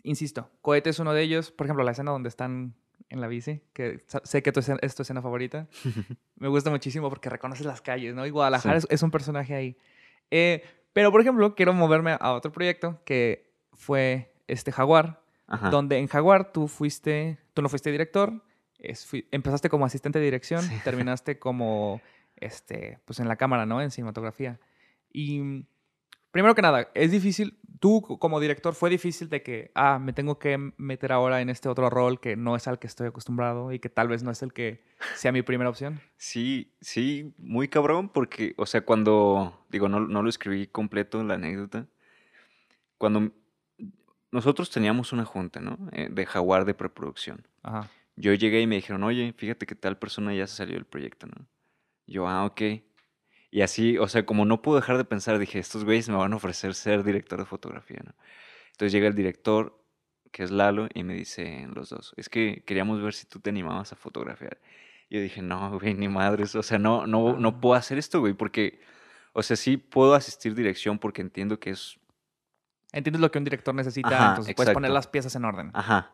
Insisto, 0.05 0.49
Cohete 0.61 0.89
es 0.89 0.99
uno 0.99 1.13
de 1.13 1.21
ellos. 1.21 1.51
Por 1.51 1.65
ejemplo, 1.65 1.83
la 1.85 1.91
escena 1.91 2.11
donde 2.11 2.27
están 2.27 2.73
en 3.09 3.21
la 3.21 3.27
bici, 3.27 3.61
que 3.73 4.03
sé 4.23 4.41
que 4.41 4.51
es 4.81 4.95
tu 4.95 5.01
escena 5.03 5.21
favorita. 5.21 5.67
Me 6.37 6.47
gusta 6.47 6.69
muchísimo 6.69 7.09
porque 7.09 7.29
reconoces 7.29 7.65
las 7.65 7.81
calles, 7.81 8.15
¿no? 8.15 8.25
Y 8.25 8.29
Guadalajara 8.31 8.79
es, 8.89 9.03
un 9.03 9.11
personaje 9.11 9.53
ahí. 9.53 9.77
Eh, 10.31 10.63
pero, 10.93 11.11
por 11.11 11.21
ejemplo, 11.21 11.55
quiero 11.55 11.73
moverme 11.73 12.17
a 12.19 12.33
otro 12.33 12.51
proyecto 12.51 13.01
que 13.05 13.51
fue 13.73 14.33
este 14.47 14.71
Jaguar, 14.71 15.21
donde 15.69 15.99
en 15.99 16.07
Jaguar 16.07 16.51
tú 16.51 16.67
fuiste, 16.67 17.37
tú 17.53 17.61
no 17.61 17.69
fuiste 17.69 17.91
director, 17.91 18.41
empezaste 19.31 19.69
como 19.69 19.85
asistente 19.85 20.19
de 20.19 20.25
dirección, 20.25 20.65
terminaste 20.83 21.37
como, 21.37 22.01
este, 22.37 22.99
pues 23.05 23.19
en 23.19 23.27
la 23.27 23.35
cámara, 23.35 23.65
¿no? 23.65 23.81
En 23.81 23.91
cinematografía. 23.91 24.59
Y 25.11 25.65
primero 26.31 26.55
que 26.55 26.61
nada, 26.63 26.89
es 26.95 27.11
difícil, 27.11 27.59
tú 27.83 28.01
como 28.01 28.39
director, 28.39 28.73
fue 28.75 28.89
difícil 28.89 29.27
de 29.27 29.43
que, 29.43 29.69
ah, 29.75 29.99
me 29.99 30.13
tengo 30.13 30.39
que 30.39 30.57
meter 30.77 31.11
ahora 31.11 31.41
en 31.41 31.49
este 31.49 31.67
otro 31.67 31.89
rol 31.89 32.21
que 32.21 32.37
no 32.37 32.55
es 32.55 32.65
al 32.69 32.79
que 32.79 32.87
estoy 32.87 33.07
acostumbrado 33.07 33.73
y 33.73 33.79
que 33.79 33.89
tal 33.89 34.07
vez 34.07 34.23
no 34.23 34.31
es 34.31 34.41
el 34.41 34.53
que 34.53 34.81
sea 35.15 35.33
mi 35.33 35.41
primera 35.41 35.69
opción. 35.69 35.99
Sí, 36.15 36.71
sí, 36.79 37.33
muy 37.37 37.67
cabrón, 37.67 38.07
porque, 38.07 38.53
o 38.55 38.65
sea, 38.65 38.85
cuando, 38.85 39.65
digo, 39.67 39.89
no, 39.89 39.99
no 39.99 40.23
lo 40.23 40.29
escribí 40.29 40.65
completo 40.65 41.21
la 41.25 41.33
anécdota, 41.33 41.85
cuando 42.97 43.33
nosotros 44.31 44.69
teníamos 44.69 45.11
una 45.11 45.25
junta, 45.25 45.59
¿no? 45.59 45.77
Eh, 45.91 46.07
de 46.09 46.25
jaguar 46.25 46.63
de 46.63 46.75
preproducción. 46.75 47.45
Ajá. 47.63 47.89
Yo 48.15 48.33
llegué 48.33 48.61
y 48.61 48.67
me 48.67 48.75
dijeron, 48.75 49.03
oye, 49.03 49.33
fíjate 49.33 49.65
que 49.65 49.75
tal 49.75 49.97
persona 49.97 50.33
ya 50.33 50.47
se 50.47 50.55
salió 50.55 50.75
del 50.75 50.85
proyecto, 50.85 51.27
¿no? 51.27 51.47
Yo, 52.07 52.29
ah, 52.29 52.45
ok. 52.45 52.61
Y 53.53 53.61
así, 53.61 53.99
o 53.99 54.07
sea, 54.07 54.25
como 54.25 54.45
no 54.45 54.63
puedo 54.63 54.79
dejar 54.79 54.97
de 54.97 55.05
pensar, 55.05 55.37
dije, 55.37 55.59
estos 55.59 55.85
güeyes 55.85 56.09
me 56.09 56.15
van 56.15 56.33
a 56.33 56.37
ofrecer 56.37 56.73
ser 56.73 57.03
director 57.03 57.37
de 57.37 57.45
fotografía, 57.45 57.99
¿no? 58.03 58.15
Entonces 58.71 58.91
llega 58.91 59.07
el 59.07 59.13
director, 59.13 59.79
que 60.31 60.41
es 60.41 60.49
Lalo, 60.49 60.87
y 60.91 61.03
me 61.03 61.13
dice 61.13 61.67
los 61.71 61.91
dos, 61.91 62.15
es 62.17 62.29
que 62.29 62.63
queríamos 62.65 62.99
ver 62.99 63.13
si 63.13 63.27
tú 63.27 63.39
te 63.39 63.51
animabas 63.51 63.93
a 63.93 63.95
fotografiar. 63.95 64.57
Y 65.07 65.17
yo 65.17 65.21
dije, 65.21 65.43
no, 65.43 65.77
güey, 65.77 65.93
ni 65.93 66.07
madres, 66.07 66.55
o 66.55 66.63
sea, 66.63 66.79
no, 66.79 67.05
no, 67.05 67.37
no 67.37 67.61
puedo 67.61 67.75
hacer 67.75 67.99
esto, 67.99 68.21
güey, 68.21 68.33
porque, 68.33 68.81
o 69.33 69.43
sea, 69.43 69.55
sí 69.55 69.77
puedo 69.77 70.15
asistir 70.15 70.55
dirección 70.55 70.97
porque 70.97 71.21
entiendo 71.21 71.59
que 71.59 71.69
es... 71.69 71.99
Entiendes 72.91 73.21
lo 73.21 73.29
que 73.29 73.37
un 73.37 73.43
director 73.43 73.75
necesita, 73.75 74.29
entonces 74.29 74.55
puedes 74.55 74.73
poner 74.73 74.89
las 74.89 75.05
piezas 75.05 75.35
en 75.35 75.45
orden. 75.45 75.69
Ajá. 75.75 76.11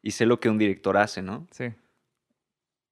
Y 0.00 0.12
sé 0.12 0.24
lo 0.24 0.40
que 0.40 0.48
un 0.48 0.56
director 0.56 0.96
hace, 0.96 1.20
¿no? 1.20 1.46
Sí. 1.50 1.74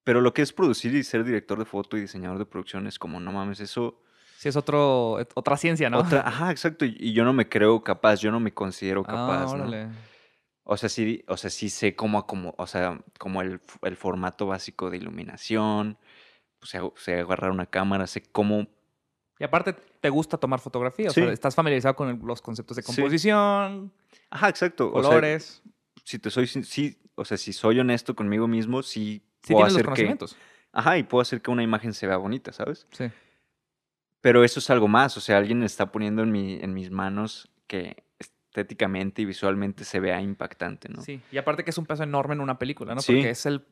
Pero 0.09 0.22
lo 0.22 0.32
que 0.32 0.40
es 0.40 0.54
producir 0.54 0.94
y 0.94 1.04
ser 1.04 1.22
director 1.22 1.59
de 1.59 1.66
foto 1.66 1.98
y 1.98 2.00
diseñador 2.00 2.38
de 2.38 2.46
producción 2.46 2.86
es 2.86 2.98
como, 2.98 3.20
no 3.20 3.30
mames, 3.30 3.61
eso... 3.61 4.00
Sí, 4.38 4.48
es 4.48 4.56
otro, 4.56 5.18
otra 5.34 5.59
ciencia, 5.59 5.90
¿no? 5.90 5.98
ajá, 5.98 6.50
exacto. 6.50 6.86
Y 6.86 7.12
yo 7.12 7.26
no 7.26 7.34
me 7.34 7.50
creo 7.50 7.84
capaz, 7.84 8.18
yo 8.18 8.30
no 8.30 8.40
me 8.40 8.54
considero 8.54 9.02
ah, 9.06 9.06
capaz, 9.06 9.54
¿no? 9.54 9.92
O 10.64 10.78
sea, 10.78 10.88
sí, 10.88 11.22
o 11.28 11.36
sea, 11.36 11.50
sí 11.50 11.68
sé 11.68 11.94
cómo, 11.94 12.26
como, 12.26 12.54
o 12.56 12.66
sea, 12.66 12.98
como 13.18 13.42
el, 13.42 13.61
formato 13.98 14.46
básico 14.46 14.88
de 14.88 14.96
iluminación, 14.96 15.98
o 16.62 16.64
sea, 16.64 16.84
sé 16.96 17.20
agarrar 17.20 17.50
una 17.50 17.66
cámara, 17.66 18.06
sé 18.06 18.22
cómo... 18.32 18.66
Y 19.38 19.44
aparte, 19.44 19.74
¿te 19.74 20.09
gusta 20.09 20.38
tomar 20.38 20.59
fotografía? 20.61 21.11
O 21.11 21.12
sea, 21.12 21.30
estás 21.30 21.54
familiarizado 21.54 21.96
con 21.96 22.18
los 22.24 22.40
conceptos 22.40 22.78
de 22.78 22.82
composición. 22.82 23.92
Ajá, 24.30 24.48
exacto. 24.48 24.90
Colores. 24.90 25.62
si 26.02 26.18
te 26.18 26.30
soy, 26.30 26.46
sí, 26.46 26.98
o 27.14 27.26
sea, 27.26 27.36
si 27.36 27.52
soy 27.52 27.78
honesto 27.78 28.16
conmigo 28.16 28.48
mismo, 28.48 28.82
sí 28.82 29.27
Sí 29.49 29.55
tienes 29.55 29.72
los 29.72 29.82
conocimientos. 29.82 30.36
ajá, 30.72 30.99
y 30.99 31.03
puedo 31.03 31.22
hacer 31.22 31.42
que 31.42 31.51
una 31.51 31.62
imagen 31.62 31.92
se 31.92 32.07
vea 32.07 32.16
bonita, 32.16 32.53
¿sabes? 32.53 32.86
Sí. 32.92 33.11
Pero 34.20 34.44
eso 34.44 34.61
es 34.61 34.68
algo 34.70 34.88
más, 34.88 35.16
o 35.16 35.20
sea, 35.20 35.38
alguien 35.38 35.62
está 35.62 35.90
poniendo 35.92 36.22
en, 36.22 36.32
mi, 36.32 36.59
en 36.61 36.74
mis 36.74 36.90
manos 36.90 37.51
que 37.66 38.05
estéticamente 38.18 39.22
y 39.22 39.24
visualmente 39.24 39.84
se 39.84 40.01
vea 40.01 40.20
impactante, 40.20 40.88
¿no? 40.88 41.03
Sí, 41.03 41.20
y 41.30 41.38
aparte 41.38 41.62
que 41.62 41.70
es 41.70 41.78
un 41.78 41.86
peso 41.86 42.03
enorme 42.03 42.34
en 42.34 42.40
una 42.40 42.59
película, 42.59 42.94
¿no? 42.94 43.01
Porque 43.01 43.30
es 43.30 43.46
el, 43.46 43.64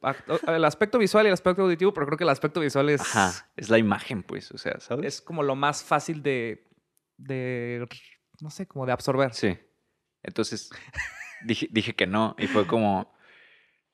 el 0.47 0.65
aspecto 0.65 0.99
visual 0.99 1.27
y 1.27 1.29
el 1.29 1.33
aspecto 1.33 1.63
auditivo, 1.63 1.93
pero 1.93 2.07
creo 2.07 2.19
que 2.19 2.25
el 2.25 2.31
aspecto 2.31 2.61
visual 2.61 2.91
es... 2.91 3.01
Ajá, 3.01 3.51
es 3.57 3.69
la 3.71 3.79
imagen, 3.79 4.23
pues, 4.23 4.53
o 4.53 4.59
sea, 4.59 4.79
¿sabes? 4.79 5.07
Es 5.07 5.21
como 5.21 5.43
lo 5.43 5.57
más 5.57 5.83
fácil 5.83 6.23
de, 6.23 6.69
de 7.17 7.87
no 8.41 8.51
sé, 8.51 8.67
como 8.67 8.87
de 8.87 8.93
absorber. 8.93 9.35
Sí. 9.35 9.59
Entonces, 10.23 10.71
dije, 11.45 11.69
dije 11.71 11.95
que 11.95 12.07
no, 12.07 12.37
y 12.39 12.47
fue 12.47 12.67
como, 12.67 13.13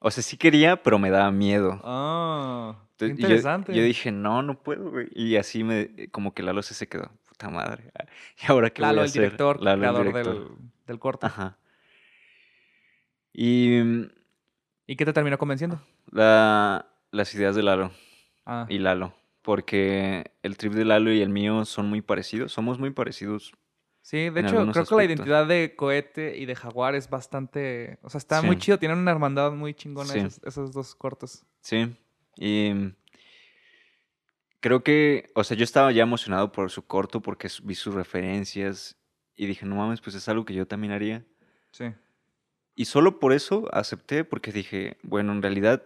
o 0.02 0.10
sea, 0.10 0.22
sí 0.22 0.36
quería, 0.36 0.82
pero 0.82 0.98
me 0.98 1.10
daba 1.10 1.30
miedo. 1.30 1.80
Ah, 1.84 2.76
interesante. 3.00 3.72
Yo, 3.72 3.82
dije, 3.82 4.10
no, 4.10 4.42
no 4.42 4.60
puedo, 4.60 4.90
güey. 4.90 5.08
Y 5.12 5.36
así 5.36 5.62
me, 5.62 6.08
como 6.10 6.34
que 6.34 6.42
Lalo 6.42 6.62
se, 6.62 6.74
se 6.74 6.88
quedó. 6.88 7.10
Puta 7.28 7.48
madre. 7.48 7.92
¿Y 8.42 8.50
ahora 8.50 8.70
qué 8.70 8.82
Lalo, 8.82 8.96
voy 8.96 9.02
a 9.02 9.06
el 9.06 9.12
Director, 9.12 9.62
Lalo, 9.62 9.98
el 10.00 10.06
director, 10.06 10.48
del, 10.48 10.56
del 10.86 10.98
corto. 10.98 11.26
Ajá. 11.26 11.56
Y... 13.32 13.80
¿Y 14.86 14.96
qué 14.96 15.04
te 15.04 15.12
terminó 15.12 15.38
convenciendo? 15.38 15.80
La, 16.10 16.86
las 17.12 17.32
ideas 17.34 17.54
de 17.54 17.62
Lalo. 17.62 17.92
Ah. 18.44 18.66
Y 18.68 18.78
Lalo. 18.78 19.14
Porque 19.40 20.32
el 20.42 20.56
trip 20.56 20.72
de 20.72 20.84
Lalo 20.84 21.12
y 21.12 21.22
el 21.22 21.28
mío 21.28 21.64
son 21.64 21.88
muy 21.88 22.02
parecidos. 22.02 22.52
Somos 22.52 22.78
muy 22.80 22.90
parecidos 22.90 23.52
Sí, 24.02 24.30
de 24.30 24.40
hecho, 24.40 24.66
creo 24.72 24.84
que 24.84 24.94
la 24.96 25.04
identidad 25.04 25.46
de 25.46 25.76
Cohete 25.76 26.36
y 26.36 26.44
de 26.44 26.56
Jaguar 26.56 26.96
es 26.96 27.08
bastante. 27.08 28.00
O 28.02 28.10
sea, 28.10 28.18
está 28.18 28.42
muy 28.42 28.58
chido. 28.58 28.76
Tienen 28.78 28.98
una 28.98 29.12
hermandad 29.12 29.52
muy 29.52 29.74
chingona 29.74 30.12
esos, 30.44 30.72
dos 30.72 30.96
cortos. 30.96 31.46
Sí. 31.60 31.96
Y. 32.36 32.72
Creo 34.58 34.82
que. 34.82 35.30
O 35.36 35.44
sea, 35.44 35.56
yo 35.56 35.62
estaba 35.62 35.92
ya 35.92 36.02
emocionado 36.02 36.50
por 36.50 36.68
su 36.72 36.84
corto 36.84 37.20
porque 37.20 37.48
vi 37.62 37.76
sus 37.76 37.94
referencias. 37.94 38.96
Y 39.36 39.46
dije, 39.46 39.64
no 39.66 39.76
mames, 39.76 40.00
pues 40.00 40.16
es 40.16 40.28
algo 40.28 40.44
que 40.44 40.54
yo 40.54 40.66
también 40.66 40.92
haría. 40.92 41.24
Sí. 41.70 41.84
Y 42.74 42.86
solo 42.86 43.20
por 43.20 43.32
eso 43.32 43.68
acepté, 43.72 44.24
porque 44.24 44.50
dije, 44.50 44.98
bueno, 45.02 45.32
en 45.32 45.42
realidad. 45.42 45.84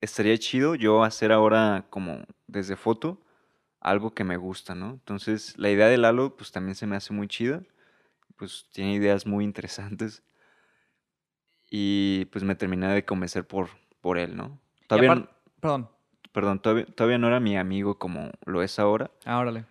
Estaría 0.00 0.38
chido 0.38 0.74
yo 0.74 1.02
hacer 1.02 1.32
ahora 1.32 1.86
como 1.90 2.24
desde 2.46 2.76
foto 2.76 3.23
algo 3.84 4.14
que 4.14 4.24
me 4.24 4.36
gusta, 4.36 4.74
¿no? 4.74 4.90
Entonces, 4.90 5.56
la 5.58 5.70
idea 5.70 5.86
de 5.86 5.98
Lalo, 5.98 6.36
pues 6.36 6.50
también 6.50 6.74
se 6.74 6.86
me 6.86 6.96
hace 6.96 7.12
muy 7.12 7.28
chida. 7.28 7.62
Pues 8.36 8.66
tiene 8.72 8.94
ideas 8.94 9.26
muy 9.26 9.44
interesantes. 9.44 10.24
Y 11.70 12.24
pues 12.26 12.44
me 12.44 12.54
terminé 12.54 12.88
de 12.88 13.04
convencer 13.04 13.46
por, 13.46 13.68
por 14.00 14.18
él, 14.18 14.36
¿no? 14.36 14.58
Todavía, 14.88 15.28
perdón. 15.60 15.90
Perdón, 16.32 16.60
todavía, 16.60 17.18
no 17.18 17.28
era 17.28 17.38
mi 17.38 17.56
amigo 17.56 17.98
como 17.98 18.30
lo 18.44 18.62
es 18.62 18.78
ahora. 18.80 19.10
Ah, 19.24 19.38
órale. 19.38 19.66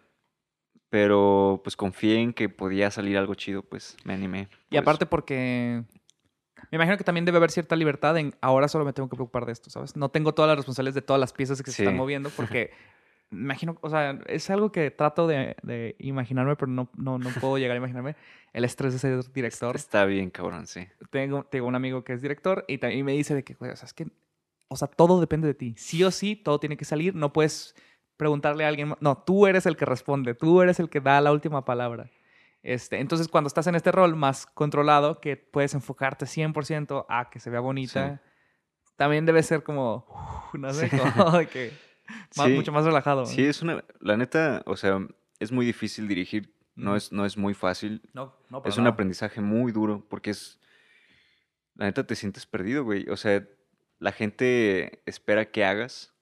Pero 0.90 1.60
pues 1.64 1.76
confié 1.76 2.22
en 2.22 2.34
que 2.34 2.48
podía 2.48 2.90
salir 2.92 3.18
algo 3.18 3.34
chido, 3.34 3.64
pues 3.64 3.98
me 4.06 4.14
animé. 4.14 4.48
Y 4.70 4.78
aparte 4.78 5.06
porque 5.06 5.84
me 6.72 6.76
imagino 6.76 6.98
que 6.98 7.04
también 7.04 7.26
debe 7.26 7.38
haber 7.38 7.52
cierta 7.52 7.76
libertad 7.76 8.18
en 8.18 8.36
ahora 8.42 8.68
solo 8.68 8.86
me 8.86 8.94
tengo 8.94 9.10
que 9.10 9.16
preocupar 9.16 9.46
de 9.46 9.52
esto, 9.52 9.70
¿sabes? 9.70 9.96
No 9.96 10.10
tengo 10.10 10.34
todas 10.34 10.48
las 10.50 10.58
responsabilidades 10.58 10.96
de 10.96 11.02
todas 11.02 11.20
las 11.20 11.34
piezas 11.34 11.62
que 11.64 11.72
se 11.72 11.84
están 11.84 11.98
moviendo 11.98 12.30
porque 12.30 12.72
imagino, 13.34 13.78
o 13.82 13.90
sea, 13.90 14.20
es 14.28 14.50
algo 14.50 14.72
que 14.72 14.92
trato 14.92 15.28
de, 15.28 15.96
imaginarme, 16.00 16.56
pero 16.56 16.72
no, 16.72 16.90
no, 16.96 17.18
no, 17.18 17.30
puedo 17.42 17.58
llegar 17.58 17.76
a 17.76 17.78
imaginarme 17.78 18.16
el 18.54 18.66
estrés 18.66 18.94
de 18.94 19.00
ser 19.00 19.34
director. 19.34 19.76
Está 19.76 20.06
bien, 20.06 20.30
cabrón, 20.30 20.68
sí. 20.68 20.88
Tengo, 21.10 21.44
tengo 21.44 21.68
un 21.68 21.76
amigo 21.76 22.04
que 22.04 22.14
es 22.14 22.22
director 22.22 22.66
y, 22.68 22.78
también 22.78 23.06
me 23.06 23.14
dice 23.14 23.36
de 23.36 23.44
que, 23.44 23.56
o 23.60 23.76
sea, 23.76 23.86
es 23.86 23.94
que, 23.94 24.08
o 24.68 24.76
sea, 24.76 24.88
todo 24.88 25.20
depende 25.20 25.48
de 25.48 25.54
ti. 25.54 25.76
Sí 25.78 26.04
o 26.04 26.12
sí, 26.12 26.36
todo 26.36 26.60
tiene 26.60 26.78
que 26.78 26.86
salir. 26.86 27.16
No 27.16 27.34
puedes 27.34 27.76
preguntarle 28.18 28.66
a 28.66 28.68
alguien, 28.68 28.96
no, 29.00 29.18
tú 29.18 29.48
eres 29.48 29.66
el 29.66 29.76
que 29.76 29.86
responde, 29.86 30.36
tú 30.36 30.62
eres 30.62 30.80
el 30.80 30.90
que 30.90 31.02
da 31.02 31.20
la 31.22 31.32
última 31.32 31.66
palabra. 31.66 32.10
Este, 32.62 33.00
entonces, 33.00 33.28
cuando 33.28 33.50
estás 33.50 33.68
en 33.68 33.76
este 33.76 33.92
rol 33.92 34.16
más 34.16 34.46
controlado, 34.46 35.20
que 35.20 35.36
puedes 35.36 35.74
enfocarte 35.74 36.26
100% 36.26 37.06
a 37.10 37.30
que 37.30 37.40
se 37.40 37.50
vea 37.50 37.60
bonita, 37.60 38.22
también 38.96 39.26
debe 39.26 39.44
ser 39.44 39.64
como, 39.64 40.06
no 40.54 40.74
sé, 40.74 40.90
como 40.90 41.40
que 41.52 41.74
mucho 42.56 42.72
más 42.72 42.86
relajado. 42.86 43.26
Sí, 43.26 43.46
es 43.46 43.62
una, 43.62 43.84
la 44.00 44.18
neta, 44.18 44.64
o 44.66 44.76
sea, 44.78 45.06
es 45.40 45.52
muy 45.52 45.66
difícil 45.66 46.08
dirigir, 46.08 46.54
no, 46.76 46.96
es, 46.96 47.12
no 47.12 47.26
es 47.26 47.38
muy 47.38 47.54
fácil. 47.54 48.02
No, 48.14 48.36
no, 48.50 48.62
Es 48.66 48.78
un 48.78 48.88
aprendizaje 48.88 49.42
muy 49.42 49.72
duro 49.72 50.06
porque 50.10 50.32
es, 50.32 50.60
la 51.76 51.86
neta 51.86 52.06
te 52.06 52.16
sientes 52.16 52.46
perdido, 52.46 52.84
güey. 52.84 53.08
O 53.10 53.18
sea, 53.18 53.48
la 54.00 54.12
gente 54.12 55.02
espera 55.06 55.52
que 55.52 55.66
hagas 55.66 56.14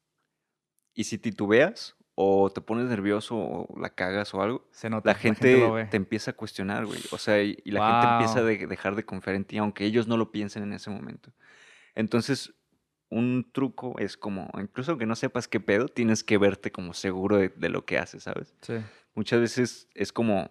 y 0.93 1.05
si 1.05 1.17
titubeas 1.17 1.95
o 2.15 2.51
te 2.51 2.61
pones 2.61 2.87
nervioso 2.89 3.35
o 3.37 3.79
la 3.79 3.89
cagas 3.89 4.33
o 4.33 4.41
algo, 4.41 4.67
Se 4.71 4.89
nota, 4.89 5.09
la 5.09 5.15
gente, 5.15 5.87
te 5.89 5.97
empieza 5.97 6.31
a 6.31 6.33
cuestionar, 6.35 6.85
güey. 6.85 6.99
O 7.11 7.17
sea, 7.17 7.41
y, 7.41 7.57
y 7.63 7.71
la 7.71 7.79
gente 7.87 8.07
empieza 8.13 8.39
a 8.39 8.43
de- 8.43 8.67
dejar 8.67 8.95
de 8.95 9.05
confiar 9.05 9.35
en 9.35 9.45
ti, 9.45 9.57
aunque 9.57 9.85
ellos 9.85 10.07
no 10.07 10.17
lo 10.17 10.31
piensen 10.31 10.63
en 10.63 10.73
ese 10.73 10.89
momento. 10.89 11.31
Entonces, 11.95 12.53
un 13.11 13.47
truco 13.51 13.99
es 13.99 14.17
como, 14.17 14.49
incluso 14.59 14.91
aunque 14.91 15.05
no 15.05 15.15
sepas 15.15 15.47
qué 15.47 15.59
pedo, 15.59 15.87
tienes 15.87 16.23
que 16.23 16.37
verte 16.39 16.71
como 16.71 16.93
seguro 16.95 17.37
de, 17.37 17.49
de 17.49 17.69
lo 17.69 17.85
que 17.85 17.99
haces, 17.99 18.23
¿sabes? 18.23 18.55
Sí. 18.61 18.75
Muchas 19.13 19.39
veces 19.41 19.87
es 19.93 20.11
como 20.11 20.49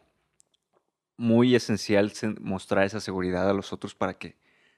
muy 1.17 1.55
esencial 1.55 2.11
sen- 2.13 2.39
mostrar 2.41 2.85
esa 2.85 3.01
seguridad 3.01 3.49
a 3.49 3.53
los 3.53 3.73
otros 3.73 3.95
para 3.95 4.15
que 4.15 4.37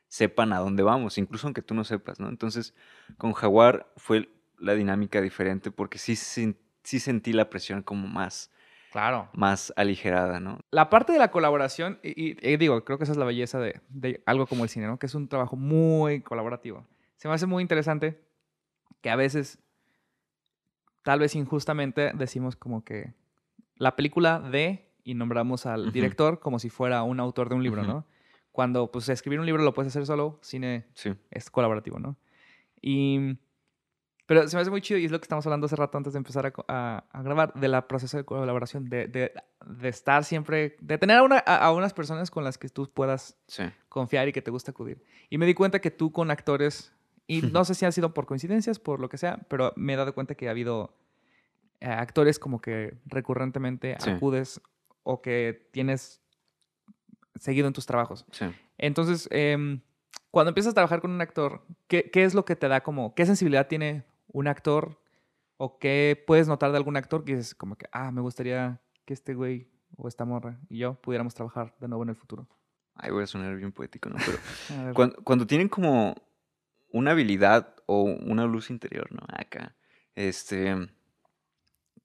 sepan 0.08 0.52
a 0.52 0.58
dónde 0.58 0.82
vamos, 0.82 1.18
incluso 1.18 1.46
aunque 1.46 1.62
tú 1.62 1.74
no 1.74 1.84
sepas, 1.84 2.20
¿no? 2.20 2.28
Entonces, 2.28 2.74
con 3.16 3.32
Jaguar 3.32 3.90
fue 3.96 4.28
la 4.58 4.74
dinámica 4.74 5.20
diferente 5.20 5.70
porque 5.70 5.98
sí, 5.98 6.16
sí 6.16 7.00
sentí 7.00 7.32
la 7.32 7.48
presión 7.48 7.82
como 7.82 8.08
más, 8.08 8.50
Claro. 8.90 9.30
más 9.32 9.72
aligerada, 9.76 10.38
¿no? 10.38 10.60
La 10.70 10.90
parte 10.90 11.12
de 11.12 11.18
la 11.18 11.30
colaboración, 11.30 11.98
y, 12.02 12.10
y- 12.32 12.36
y 12.42 12.56
digo, 12.58 12.84
creo 12.84 12.98
que 12.98 13.04
esa 13.04 13.12
es 13.12 13.18
la 13.18 13.24
belleza 13.24 13.58
de, 13.58 13.80
de 13.88 14.22
algo 14.26 14.46
como 14.46 14.64
el 14.64 14.70
cine, 14.70 14.86
¿no? 14.86 14.98
Que 14.98 15.06
es 15.06 15.14
un 15.14 15.28
trabajo 15.28 15.56
muy 15.56 16.20
colaborativo. 16.20 16.86
Se 17.22 17.28
me 17.28 17.34
hace 17.34 17.46
muy 17.46 17.62
interesante 17.62 18.20
que 19.00 19.08
a 19.08 19.14
veces, 19.14 19.60
tal 21.04 21.20
vez 21.20 21.36
injustamente, 21.36 22.10
decimos 22.14 22.56
como 22.56 22.82
que 22.84 23.14
la 23.76 23.94
película 23.94 24.40
de 24.40 24.90
y 25.04 25.14
nombramos 25.14 25.64
al 25.66 25.92
director 25.92 26.40
como 26.40 26.58
si 26.58 26.68
fuera 26.68 27.04
un 27.04 27.20
autor 27.20 27.48
de 27.48 27.54
un 27.54 27.62
libro. 27.62 27.84
¿no? 27.84 28.04
Cuando, 28.50 28.90
pues, 28.90 29.08
escribir 29.08 29.38
un 29.38 29.46
libro 29.46 29.62
lo 29.62 29.72
puedes 29.72 29.92
hacer 29.92 30.04
solo, 30.04 30.40
cine 30.42 30.88
Sí. 30.94 31.14
es 31.30 31.48
colaborativo, 31.48 32.00
¿no? 32.00 32.16
Y... 32.80 33.38
Pero 34.26 34.48
se 34.48 34.56
me 34.56 34.62
hace 34.62 34.70
muy 34.72 34.80
chido 34.80 34.98
y 34.98 35.04
es 35.04 35.12
lo 35.12 35.20
que 35.20 35.24
estamos 35.24 35.46
hablando 35.46 35.66
hace 35.66 35.76
rato 35.76 35.98
antes 35.98 36.14
de 36.14 36.16
empezar 36.16 36.46
a, 36.46 36.52
a- 36.66 37.04
a 37.12 37.22
grabar, 37.22 37.54
de 37.54 37.68
la 37.68 37.86
proceso 37.86 38.16
de 38.16 38.24
colaboración, 38.24 38.88
de, 38.88 39.06
de- 39.06 39.32
de 39.64 39.88
estar 39.88 40.24
siempre, 40.24 40.76
de 40.80 40.98
tener 40.98 41.18
a, 41.18 41.22
una- 41.22 41.38
a- 41.46 41.58
a 41.66 41.72
unas 41.72 41.94
personas 41.94 42.32
con 42.32 42.42
las 42.42 42.58
que 42.58 42.68
tú 42.68 42.90
puedas 42.92 43.36
Sí. 43.46 43.62
confiar 43.88 44.26
y 44.26 44.32
que 44.32 44.42
te 44.42 44.50
gusta 44.50 44.72
acudir. 44.72 45.04
Y 45.30 45.38
me 45.38 45.46
di 45.46 45.54
cuenta 45.54 45.80
que 45.80 45.92
tú 45.92 46.10
con 46.10 46.32
actores, 46.32 46.92
y 47.26 47.42
no 47.42 47.64
sé 47.64 47.74
si 47.74 47.84
ha 47.84 47.92
sido 47.92 48.12
por 48.14 48.26
coincidencias, 48.26 48.78
por 48.78 49.00
lo 49.00 49.08
que 49.08 49.18
sea, 49.18 49.38
pero 49.48 49.72
me 49.76 49.94
he 49.94 49.96
dado 49.96 50.14
cuenta 50.14 50.34
que 50.34 50.48
ha 50.48 50.50
habido 50.50 50.96
eh, 51.80 51.86
actores 51.86 52.38
como 52.38 52.60
que 52.60 52.98
recurrentemente 53.06 53.96
Sí. 54.00 54.10
acudes 54.10 54.60
o 55.02 55.20
que 55.22 55.68
tienes 55.72 56.22
seguido 57.34 57.66
en 57.66 57.72
tus 57.72 57.86
trabajos. 57.86 58.24
Sí. 58.30 58.46
Entonces, 58.78 59.28
em, 59.30 59.80
cuando 60.30 60.50
empiezas 60.50 60.72
a 60.72 60.74
trabajar 60.74 61.00
con 61.00 61.10
un 61.10 61.20
actor, 61.20 61.62
¿qué, 61.88 62.10
qué 62.10 62.24
es 62.24 62.34
lo 62.34 62.44
que 62.44 62.56
te 62.56 62.68
da 62.68 62.82
como, 62.82 63.14
qué 63.14 63.26
sensibilidad 63.26 63.66
tiene 63.68 64.04
un 64.28 64.46
actor 64.48 65.00
o 65.56 65.78
qué 65.78 66.22
puedes 66.26 66.48
notar 66.48 66.70
de 66.70 66.76
algún 66.76 66.96
actor 66.96 67.24
que 67.24 67.36
dices 67.36 67.54
como 67.54 67.76
que, 67.76 67.86
ah, 67.92 68.10
me 68.10 68.20
gustaría 68.20 68.80
que 69.04 69.14
este 69.14 69.34
güey 69.34 69.68
o 69.96 70.08
esta 70.08 70.24
morra 70.24 70.58
y 70.68 70.78
yo 70.78 70.94
pudiéramos 70.94 71.34
trabajar 71.34 71.74
de 71.80 71.88
nuevo 71.88 72.02
en 72.04 72.10
el 72.10 72.16
futuro? 72.16 72.48
Ay, 72.94 73.10
voy 73.10 73.24
a 73.24 73.26
sonar 73.26 73.56
bien 73.56 73.72
poético, 73.72 74.08
¿no? 74.08 74.16
Pero 74.24 74.38
cuando, 74.94 75.16
cuando 75.24 75.46
tienen 75.46 75.68
como 75.68 76.14
una 76.92 77.12
habilidad 77.12 77.74
o 77.86 78.02
una 78.02 78.44
luz 78.46 78.70
interior, 78.70 79.10
¿no? 79.12 79.22
Acá. 79.28 79.76
Este. 80.14 80.74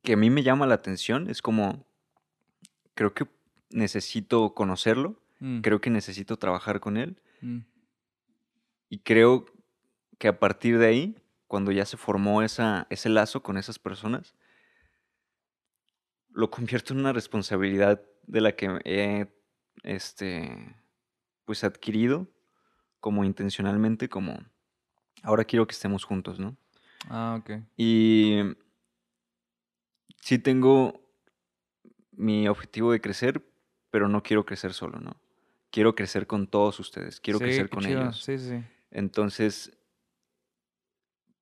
Que 0.04 0.14
a 0.14 0.18
mí 0.18 0.30
me 0.30 0.44
llama 0.44 0.66
la 0.68 0.76
atención. 0.76 1.30
Es 1.30 1.42
como. 1.42 1.86
Creo 2.94 3.14
que 3.14 3.28
necesito 3.70 4.54
conocerlo. 4.54 5.22
Mm, 5.40 5.62
Creo 5.62 5.82
que 5.82 5.90
necesito 5.90 6.38
trabajar 6.38 6.80
con 6.80 6.98
él. 6.98 7.22
mm, 7.42 7.60
Y 8.90 9.00
creo 9.00 9.46
que 10.18 10.28
a 10.30 10.40
partir 10.40 10.80
de 10.80 10.88
ahí, 10.88 11.16
cuando 11.48 11.72
ya 11.72 11.86
se 11.86 11.98
formó 11.98 12.42
esa, 12.42 12.88
ese 12.90 13.10
lazo 13.10 13.44
con 13.44 13.58
esas 13.58 13.78
personas, 13.78 14.36
lo 16.30 16.50
convierto 16.50 16.94
en 16.94 17.00
una 17.00 17.14
responsabilidad 17.14 18.02
de 18.26 18.42
la 18.42 18.56
que 18.56 18.80
he 18.86 19.28
este, 19.84 20.76
pues 21.46 21.64
adquirido 21.64 22.28
como 23.00 23.24
intencionalmente, 23.24 24.10
como 24.10 24.40
ahora 25.24 25.44
quiero 25.46 25.68
que 25.68 25.74
estemos 25.74 26.04
juntos, 26.04 26.40
¿no? 26.40 26.56
Ah, 27.10 27.38
ok. 27.40 27.62
Y 27.76 28.40
sí 30.22 30.40
tengo 30.40 31.00
mi 32.12 32.48
objetivo 32.48 32.92
de 32.92 33.02
crecer, 33.02 33.44
pero 33.92 34.08
no 34.08 34.24
quiero 34.24 34.46
crecer 34.46 34.74
solo, 34.74 35.00
¿no? 35.00 35.16
Quiero 35.70 35.96
crecer 35.96 36.28
con 36.28 36.48
todos 36.48 36.80
ustedes, 36.80 37.20
quiero 37.20 37.40
Sí, 37.40 37.46
crecer 37.46 37.70
con 37.70 37.84
chido. 37.84 38.02
ellos. 38.02 38.24
Sí, 38.24 38.38
sí. 38.40 38.64
Entonces, 38.92 39.78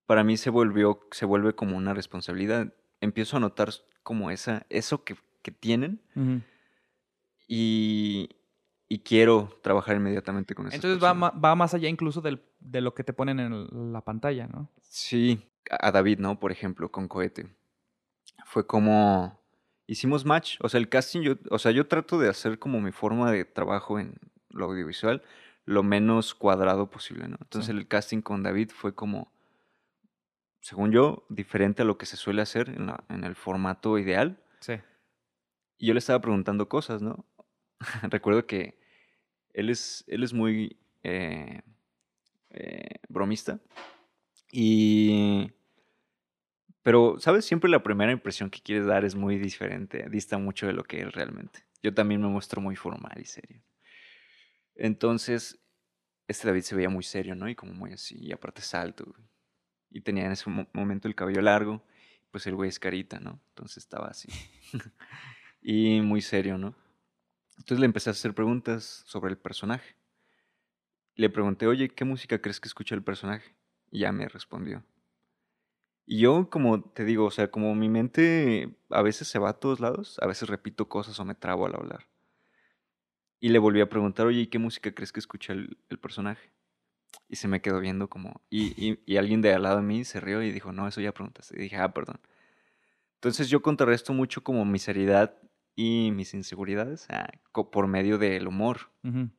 para 0.05 0.23
mí 0.23 0.37
se 0.37 0.49
volvió, 0.49 0.99
se 1.11 1.25
vuelve 1.25 1.53
como 1.53 1.77
una 1.77 1.93
responsabilidad. 1.93 2.73
Empiezo 3.01 3.37
a 3.37 3.39
notar 3.39 3.71
como 4.03 4.29
esa, 4.31 4.65
eso 4.69 5.03
que, 5.03 5.15
que 5.41 5.51
tienen 5.51 6.01
y, 7.47 8.29
y 8.95 8.99
quiero 8.99 9.49
trabajar 9.61 9.97
inmediatamente 9.97 10.55
con 10.55 10.67
eso. 10.67 10.75
Entonces 10.75 11.03
va, 11.03 11.13
va 11.31 11.55
más 11.55 11.73
allá 11.73 11.89
incluso 11.89 12.21
del- 12.21 12.41
de 12.59 12.79
lo 12.79 12.93
que 12.93 13.03
te 13.03 13.11
ponen 13.13 13.39
en 13.41 13.91
la 13.93 14.01
pantalla, 14.01 14.47
¿no? 14.47 14.69
Sí, 14.81 15.45
a 15.69 15.87
a 15.87 15.91
David, 15.91 16.19
¿no? 16.19 16.39
Por 16.39 16.51
ejemplo, 16.51 16.89
con 16.91 17.07
Cohete. 17.09 17.47
Fue 18.45 18.65
como, 18.65 19.39
hicimos 19.87 20.23
match, 20.25 20.57
o 20.61 20.69
sea, 20.69 20.77
el 20.79 20.87
casting, 20.87 21.21
yo, 21.21 21.33
o 21.49 21.59
sea, 21.59 21.71
yo 21.71 21.87
trato 21.87 22.17
de 22.19 22.29
hacer 22.29 22.57
como 22.59 22.79
mi 22.79 22.91
forma 22.91 23.31
de 23.31 23.43
trabajo 23.43 23.99
en 23.99 24.15
lo 24.49 24.65
audiovisual 24.65 25.21
lo 25.65 25.81
menos 25.83 26.35
cuadrado 26.35 26.89
posible, 26.89 27.27
¿no? 27.27 27.37
Entonces 27.41 27.71
Sí. 27.73 27.77
el 27.77 27.87
casting 27.87 28.21
con 28.21 28.43
David 28.43 28.69
fue 28.73 28.93
como, 28.93 29.31
según 30.61 30.91
yo, 30.91 31.25
diferente 31.29 31.81
a 31.81 31.85
lo 31.85 31.97
que 31.97 32.05
se 32.05 32.17
suele 32.17 32.41
hacer 32.41 32.69
en, 32.69 32.85
la- 32.87 33.03
en 33.09 33.23
el 33.23 33.35
formato 33.35 33.97
ideal. 33.97 34.37
Sí. 34.59 34.73
Y 35.77 35.87
yo 35.87 35.93
le 35.93 35.99
estaba 35.99 36.21
preguntando 36.21 36.69
cosas, 36.69 37.01
¿no? 37.01 37.25
Recuerdo 38.03 38.45
que 38.45 38.77
él 39.55 39.69
es, 39.69 40.03
él 40.07 40.23
es 40.23 40.33
muy 40.33 40.77
eh, 41.03 41.61
eh, 42.51 42.99
bromista. 43.09 43.59
Y... 44.51 45.51
Pero, 46.83 47.15
¿sabes? 47.19 47.45
Siempre 47.45 47.69
la 47.69 47.81
primera 47.81 48.11
impresión 48.11 48.49
que 48.49 48.61
quieres 48.61 48.85
dar 48.85 49.05
es 49.05 49.15
muy 49.15 49.39
diferente, 49.39 50.07
dista 50.09 50.37
mucho 50.37 50.67
de 50.67 50.73
lo 50.73 50.83
que 50.83 51.01
es 51.01 51.11
realmente. 51.13 51.65
Yo 51.81 51.93
también 51.93 52.21
me 52.21 52.27
muestro 52.27 52.61
muy 52.61 52.75
formal 52.75 53.19
y 53.19 53.25
serio. 53.25 53.61
Entonces, 54.75 55.59
este 56.27 56.47
David 56.47 56.61
se 56.61 56.75
veía 56.75 56.89
muy 56.89 57.03
serio, 57.03 57.35
¿no? 57.35 57.49
Y 57.49 57.55
como 57.55 57.73
muy 57.73 57.93
así, 57.93 58.17
y 58.19 58.31
aparte 58.31 58.61
es 58.61 58.73
alto. 58.75 59.15
Y 59.89 60.01
tenía 60.01 60.25
en 60.25 60.33
ese 60.33 60.49
mo- 60.49 60.67
momento 60.73 61.07
el 61.07 61.15
cabello 61.15 61.41
largo, 61.41 61.83
pues 62.31 62.45
el 62.47 62.55
güey 62.55 62.69
es 62.69 62.79
carita, 62.79 63.19
¿no? 63.19 63.39
Entonces 63.49 63.77
estaba 63.77 64.07
así. 64.07 64.27
y 65.61 66.01
muy 66.01 66.21
serio, 66.21 66.57
¿no? 66.57 66.75
Entonces 67.57 67.79
le 67.79 67.85
empecé 67.85 68.09
a 68.09 68.11
hacer 68.11 68.33
preguntas 68.33 69.03
sobre 69.05 69.31
el 69.31 69.37
personaje. 69.37 69.95
Le 71.15 71.29
pregunté, 71.29 71.67
oye, 71.67 71.89
¿qué 71.89 72.03
música 72.05 72.39
crees 72.41 72.59
que 72.59 72.67
escucha 72.67 72.95
el 72.95 73.03
personaje? 73.03 73.55
Y 73.91 73.99
ya 73.99 74.11
me 74.11 74.27
respondió. 74.27 74.83
Y 76.05 76.19
yo, 76.19 76.49
como 76.49 76.83
te 76.83 77.03
digo, 77.03 77.25
o 77.25 77.31
sea, 77.31 77.49
como 77.49 77.73
mi 77.73 77.89
mente 77.89 78.77
a 78.89 79.01
veces 79.01 79.27
se 79.27 79.39
va 79.39 79.49
a 79.49 79.59
todos 79.59 79.79
lados, 79.79 80.19
a 80.21 80.27
veces 80.27 80.49
repito 80.49 80.87
cosas 80.87 81.19
o 81.19 81.25
me 81.25 81.33
trabo 81.35 81.65
al 81.65 81.75
hablar. 81.75 82.07
Y 83.39 83.49
le 83.49 83.59
volví 83.59 83.81
a 83.81 83.89
preguntar, 83.89 84.27
oye, 84.27 84.41
¿y 84.41 84.47
qué 84.47 84.59
música 84.59 84.93
crees 84.93 85.11
que 85.11 85.19
escucha 85.19 85.53
el, 85.53 85.77
personaje? 86.01 86.51
Y 87.27 87.37
se 87.37 87.47
me 87.47 87.61
quedó 87.61 87.79
viendo 87.79 88.09
como... 88.09 88.41
Y, 88.49 88.73
y- 88.91 88.99
y 89.05 89.17
alguien 89.17 89.41
de 89.41 89.53
al 89.53 89.63
lado 89.63 89.77
de 89.77 89.83
mí 89.83 90.03
se 90.03 90.19
rió 90.19 90.41
y 90.43 90.51
dijo, 90.51 90.71
no, 90.71 90.87
eso 90.87 91.01
ya 91.01 91.11
preguntaste. 91.13 91.55
Y 91.57 91.63
dije, 91.63 91.77
ah, 91.77 91.93
perdón. 91.93 92.19
Entonces 93.15 93.49
yo 93.49 93.61
contrarresto 93.61 94.13
mucho 94.13 94.43
como 94.43 94.65
mi 94.65 94.79
seriedad 94.79 95.35
y 95.75 96.11
mis 96.11 96.33
inseguridades 96.33 97.07
ah, 97.09 97.29
por 97.51 97.87
medio 97.87 98.17
del 98.17 98.47
humor. 98.47 98.89
Ujú. 99.03 99.29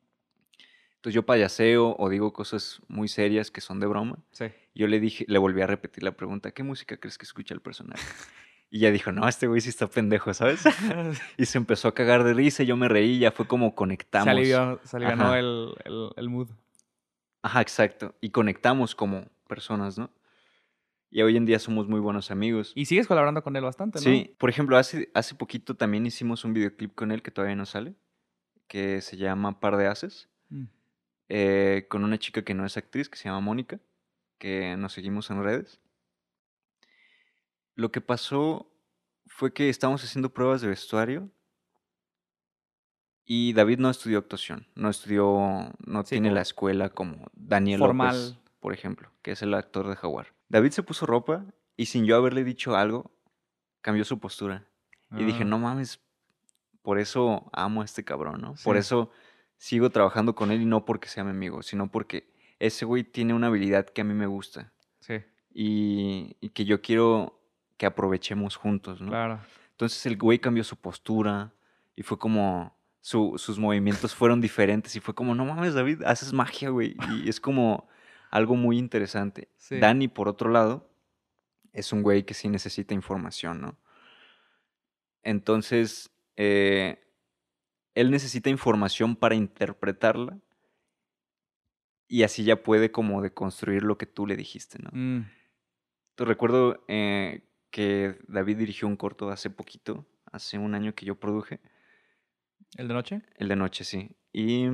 Entonces 0.96 1.14
yo 1.14 1.24
payaseo 1.24 1.94
o 1.98 2.08
digo 2.08 2.32
cosas 2.32 2.80
muy 2.88 3.08
serias 3.08 3.50
que 3.50 3.60
son 3.60 3.80
de 3.80 3.86
broma. 3.86 4.18
Sí. 4.32 4.46
Yo 4.74 4.86
le 4.86 5.00
dije, 5.00 5.24
le 5.28 5.38
volví 5.38 5.62
a 5.62 5.66
repetir 5.66 6.02
la 6.02 6.12
pregunta, 6.12 6.50
¿qué 6.50 6.62
música 6.62 6.96
crees 6.96 7.16
que 7.18 7.24
escucha 7.24 7.54
el 7.54 7.60
personaje? 7.60 8.02
Y 8.68 8.80
ya 8.80 8.90
dijo, 8.90 9.12
no, 9.12 9.28
este 9.28 9.46
güey 9.46 9.60
sí 9.60 9.68
está 9.68 9.86
pendejo, 9.86 10.34
¿sabes? 10.34 10.64
y 11.38 11.46
se 11.46 11.56
empezó 11.56 11.86
a 11.86 11.94
cagar 11.94 12.24
de 12.24 12.34
risa, 12.34 12.64
yo 12.64 12.76
me 12.76 12.88
reí, 12.88 13.20
ya 13.20 13.30
fue 13.30 13.46
como 13.46 13.76
conectamos. 13.76 14.26
Se 14.26 14.96
alivianó 14.96 15.26
Ajá. 15.26 15.38
el, 15.38 15.72
el, 15.84 16.10
el 16.16 16.28
mood. 16.28 16.48
Ajá, 17.42 17.60
exacto. 17.60 18.16
Y 18.20 18.30
conectamos 18.30 18.96
como 18.96 19.26
personas, 19.46 19.96
¿no? 19.98 20.10
Y 21.10 21.22
hoy 21.22 21.36
en 21.36 21.46
día 21.46 21.58
somos 21.58 21.88
muy 21.88 22.00
buenos 22.00 22.30
amigos. 22.30 22.72
Y 22.74 22.86
sigues 22.86 23.06
colaborando 23.06 23.42
con 23.42 23.56
él 23.56 23.62
bastante, 23.62 23.98
¿no? 23.98 24.02
Sí, 24.02 24.34
por 24.38 24.50
ejemplo, 24.50 24.76
hace, 24.76 25.10
hace 25.14 25.34
poquito 25.34 25.76
también 25.76 26.04
hicimos 26.06 26.44
un 26.44 26.52
videoclip 26.52 26.94
con 26.94 27.12
él 27.12 27.22
que 27.22 27.30
todavía 27.30 27.56
no 27.56 27.64
sale, 27.66 27.94
que 28.66 29.00
se 29.00 29.16
llama 29.16 29.60
Par 29.60 29.76
de 29.76 29.86
Haces, 29.86 30.28
Mm. 30.48 30.64
eh, 31.28 31.86
con 31.88 32.04
una 32.04 32.18
chica 32.18 32.42
que 32.42 32.54
no 32.54 32.64
es 32.66 32.76
actriz, 32.76 33.08
que 33.08 33.16
se 33.18 33.24
llama 33.24 33.40
Mónica, 33.40 33.80
que 34.38 34.76
nos 34.76 34.92
seguimos 34.92 35.30
en 35.30 35.42
redes. 35.42 35.80
lo 37.74 37.90
que 37.92 38.00
pasó 38.00 38.72
fue 39.26 39.52
que 39.52 39.68
estábamos 39.68 40.02
haciendo 40.02 40.32
pruebas 40.32 40.62
de 40.62 40.68
vestuario 40.68 41.30
y 43.24 43.52
David 43.52 43.80
no 43.80 43.90
estudió 43.90 44.18
actuación, 44.18 44.66
no 44.74 44.88
estudió, 44.88 45.72
no 45.84 46.04
tiene 46.04 46.30
la 46.30 46.40
escuela 46.42 46.88
como 46.90 47.26
Daniel 47.34 47.80
López, 47.80 48.38
por 48.60 48.72
ejemplo, 48.72 49.10
que 49.22 49.32
es 49.32 49.42
el 49.42 49.52
actor 49.52 49.88
de 49.88 49.96
Jaguar. 49.96 50.28
David 50.48 50.70
se 50.70 50.82
puso 50.82 51.06
ropa 51.06 51.44
y 51.76 51.86
sin 51.86 52.04
yo 52.04 52.16
haberle 52.16 52.44
dicho 52.44 52.76
algo, 52.76 53.10
cambió 53.80 54.04
su 54.04 54.18
postura. 54.18 54.66
Y 55.16 55.24
dije, 55.24 55.42
ah. 55.42 55.46
no 55.46 55.58
mames, 55.58 56.00
por 56.82 56.98
eso 56.98 57.48
amo 57.52 57.82
a 57.82 57.84
este 57.84 58.04
cabrón, 58.04 58.40
¿no? 58.40 58.54
Por 58.64 58.76
eso 58.76 59.10
sigo 59.56 59.90
trabajando 59.90 60.34
con 60.34 60.50
él 60.50 60.62
y 60.62 60.66
no 60.66 60.84
porque 60.84 61.08
sea 61.08 61.24
mi 61.24 61.30
amigo, 61.30 61.62
sino 61.62 61.90
porque 61.90 62.32
ese 62.58 62.84
güey 62.84 63.04
tiene 63.04 63.34
una 63.34 63.46
habilidad 63.46 63.86
que 63.86 64.00
a 64.00 64.04
mí 64.04 64.14
me 64.14 64.26
gusta. 64.26 64.72
Sí. 65.00 65.22
Y, 65.52 66.36
y 66.40 66.50
que 66.50 66.64
yo 66.64 66.82
quiero 66.82 67.40
que 67.76 67.86
aprovechemos 67.86 68.56
juntos, 68.56 69.00
¿no? 69.00 69.08
Claro. 69.08 69.40
Entonces 69.70 70.04
el 70.06 70.16
güey 70.16 70.38
cambió 70.38 70.64
su 70.64 70.76
postura 70.76 71.52
y 71.94 72.02
fue 72.02 72.18
como, 72.18 72.76
sus 73.06 73.56
movimientos 73.58 74.16
fueron 74.16 74.40
diferentes 74.40 74.96
y 74.96 75.00
fue 75.00 75.14
como, 75.14 75.34
no 75.36 75.44
mames, 75.44 75.74
David, 75.74 76.02
haces 76.02 76.32
magia, 76.32 76.70
güey. 76.70 76.96
Y 77.22 77.28
es 77.28 77.38
como 77.38 77.86
algo 78.30 78.56
muy 78.56 78.78
interesante. 78.78 79.48
Dani, 79.70 80.08
por 80.08 80.28
otro 80.28 80.50
lado, 80.50 80.90
es 81.72 81.92
un 81.92 82.02
güey 82.02 82.24
que 82.24 82.34
sí 82.34 82.48
necesita 82.48 82.94
información, 82.94 83.60
¿no? 83.60 83.78
Entonces, 85.22 86.10
eh, 86.36 87.02
él 87.94 88.10
necesita 88.10 88.50
información 88.50 89.16
para 89.16 89.34
interpretarla 89.34 90.38
y 92.08 92.22
así 92.22 92.44
ya 92.44 92.62
puede 92.62 92.92
como 92.92 93.22
deconstruir 93.22 93.82
lo 93.82 93.98
que 93.98 94.06
tú 94.06 94.26
le 94.26 94.36
dijiste, 94.36 94.78
¿no? 94.80 94.90
Mm. 94.92 95.28
Te 96.14 96.24
recuerdo 96.24 96.84
eh, 96.88 97.42
que 97.70 98.18
David 98.28 98.58
dirigió 98.58 98.88
un 98.88 98.96
corto 98.96 99.28
hace 99.30 99.50
poquito, 99.50 100.06
hace 100.30 100.58
un 100.58 100.74
año 100.74 100.94
que 100.94 101.04
yo 101.04 101.18
produje. 101.18 101.60
¿El 102.76 102.88
de 102.88 102.94
noche? 102.94 103.22
El 103.36 103.48
de 103.48 103.56
noche, 103.56 103.84
sí. 103.84 104.16
Y 104.32 104.66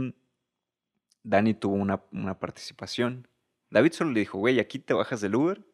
Dani 1.22 1.54
tuvo 1.54 1.74
una, 1.74 2.02
una 2.12 2.38
participación. 2.38 3.28
David 3.72 3.92
solo 3.92 4.10
le 4.10 4.20
dijo, 4.20 4.36
güey, 4.38 4.60
aquí 4.60 4.78
te 4.78 4.92
bajas 4.92 5.22
del 5.22 5.34
Uber 5.34 5.64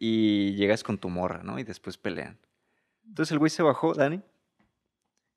y 0.00 0.54
llegas 0.56 0.82
con 0.82 0.98
tu 0.98 1.08
morra, 1.08 1.44
¿no? 1.44 1.60
Y 1.60 1.62
después 1.62 1.96
pelean. 1.96 2.38
Entonces 3.06 3.30
el 3.32 3.38
güey 3.38 3.50
se 3.50 3.62
bajó, 3.62 3.94
Dani, 3.94 4.20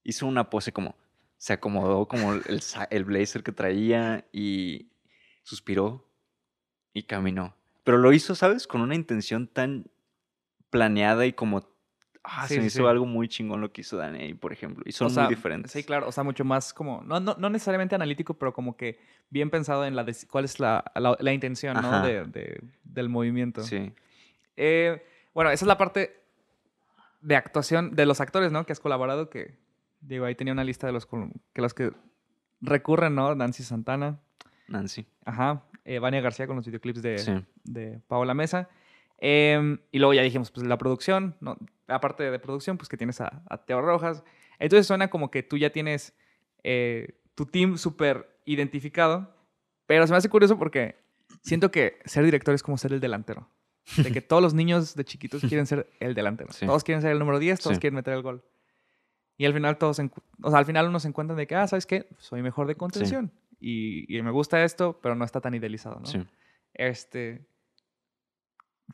hizo 0.04 0.26
una 0.26 0.50
pose 0.50 0.74
como, 0.74 0.96
se 1.38 1.54
acomodó 1.54 2.08
como 2.08 2.34
el, 2.34 2.62
el 2.90 3.06
blazer 3.06 3.44
que 3.44 3.52
traía 3.52 4.28
y 4.34 4.92
suspiró 5.44 6.10
y 6.94 7.04
caminó. 7.04 7.56
Pero 7.84 8.00
lo 8.00 8.12
hizo, 8.12 8.34
¿sabes? 8.34 8.66
Con 8.66 8.82
una 8.82 8.96
intención 8.96 9.48
tan 9.48 9.86
planeada 10.72 11.28
y 11.28 11.34
como 11.34 11.62
ah, 12.24 12.48
se 12.48 12.64
hizo 12.64 12.88
algo 12.88 13.06
muy 13.06 13.28
chingón 13.28 13.62
lo 13.62 13.72
que 13.72 13.82
hizo 13.82 13.98
Dani, 13.98 14.34
por 14.34 14.54
ejemplo. 14.54 14.84
Y 14.86 14.92
son 14.92 15.14
muy 15.14 15.28
diferentes. 15.28 15.72
Sí, 15.72 15.84
claro. 15.84 16.08
O 16.08 16.12
sea, 16.12 16.24
mucho 16.24 16.46
más 16.46 16.74
como, 16.74 17.04
no, 17.04 17.20
no, 17.20 17.36
no 17.38 17.50
necesariamente 17.50 17.96
analítico, 17.96 18.36
pero 18.36 18.54
como 18.54 18.76
que 18.76 19.00
bien 19.30 19.50
pensado 19.50 19.86
en 19.86 19.96
la 19.96 20.06
cuál 20.30 20.46
es 20.46 20.60
la, 20.60 20.84
la, 20.96 21.34
intención, 21.34 21.82
¿no? 21.82 22.04
De, 22.04 22.62
del 22.84 23.10
movimiento. 23.10 23.64
Sí. 23.64 23.92
Eh, 24.58 25.04
bueno, 25.34 25.52
esa 25.52 25.66
es 25.66 25.68
la 25.68 25.78
parte 25.78 26.22
de 27.22 27.36
actuación 27.36 27.96
de 27.96 28.06
los 28.06 28.22
actores, 28.22 28.52
¿no? 28.52 28.66
Que 28.66 28.74
has 28.74 28.80
colaborado, 28.80 29.30
que 29.30 29.56
digo, 30.02 30.26
ahí 30.26 30.36
tenía 30.36 30.54
una 30.54 30.64
lista 30.64 30.88
de 30.88 30.94
los 30.94 31.06
que 31.06 31.62
los 31.62 31.74
que 31.74 31.92
recurren, 32.62 33.16
¿no? 33.16 33.36
Nancy 33.36 33.64
Santana. 33.64 34.20
Nancy. 34.68 35.06
Ajá. 35.26 35.64
Eh, 35.86 36.00
Vania 36.00 36.22
García 36.22 36.48
con 36.48 36.56
los 36.56 36.66
videoclips 36.66 37.02
de, 37.02 37.44
de 37.64 38.00
Paola 38.08 38.34
Mesa. 38.34 38.70
Em, 39.18 39.78
y 39.92 40.00
luego 40.00 40.14
ya 40.14 40.24
dijimos, 40.24 40.52
pues 40.52 40.66
la 40.66 40.78
producción, 40.78 41.36
¿no? 41.42 41.58
Aparte 41.92 42.30
de 42.30 42.40
producción, 42.40 42.78
pues 42.78 42.90
que 42.90 42.98
tienes 42.98 43.22
a, 43.22 43.44
Teo 43.66 43.82
Rojas. 43.82 44.24
Entonces 44.60 44.88
suena 44.88 45.10
como 45.10 45.32
que 45.32 45.44
tú 45.44 45.58
ya 45.58 45.72
tienes 45.72 46.14
eh, 46.64 47.20
tu 47.36 47.46
team 47.46 47.78
súper 47.78 48.40
identificado, 48.46 49.36
pero 49.86 50.06
se 50.08 50.14
me 50.14 50.18
hace 50.18 50.30
curioso 50.30 50.58
porque 50.58 50.96
siento 51.42 51.72
que 51.72 52.00
ser 52.06 52.24
director 52.24 52.54
es 52.54 52.64
como 52.64 52.78
ser 52.78 52.94
el 52.94 53.00
delantero. 53.00 53.50
De 53.98 54.12
que 54.12 54.22
todos 54.22 54.42
los 54.42 54.54
niños 54.54 54.96
de 54.96 55.04
chiquitos 55.06 55.42
quieren 55.42 55.66
ser 55.66 55.90
el 56.00 56.14
delantero. 56.14 56.50
Todos 56.60 56.84
quieren 56.84 57.02
ser 57.02 57.12
el 57.12 57.20
número 57.20 57.40
10, 57.40 57.60
todos 57.60 57.80
quieren 57.80 57.96
meter 57.96 58.14
el 58.14 58.22
gol. 58.22 58.44
Y 59.38 59.46
al 59.46 59.54
final 59.54 59.78
todos, 59.78 60.00
o 60.00 60.50
sea, 60.50 60.60
al 60.60 60.66
final 60.66 60.88
uno 60.88 61.00
se 61.00 61.08
encuentra 61.08 61.36
de 61.36 61.48
que, 61.48 61.56
ah, 61.56 61.68
¿sabes 61.68 61.88
qué? 61.88 62.08
Soy 62.20 62.44
mejor 62.44 62.68
de 62.68 62.76
contención. 62.76 63.32
Y, 63.60 64.16
y, 64.16 64.22
me 64.22 64.32
gusta 64.32 64.64
esto, 64.64 65.00
pero 65.02 65.16
no 65.16 65.26
está 65.26 65.42
tan 65.42 65.54
idealizado, 65.54 66.00
¿no? 66.00 66.28
Este, 66.74 67.48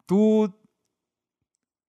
tú, 0.05 0.53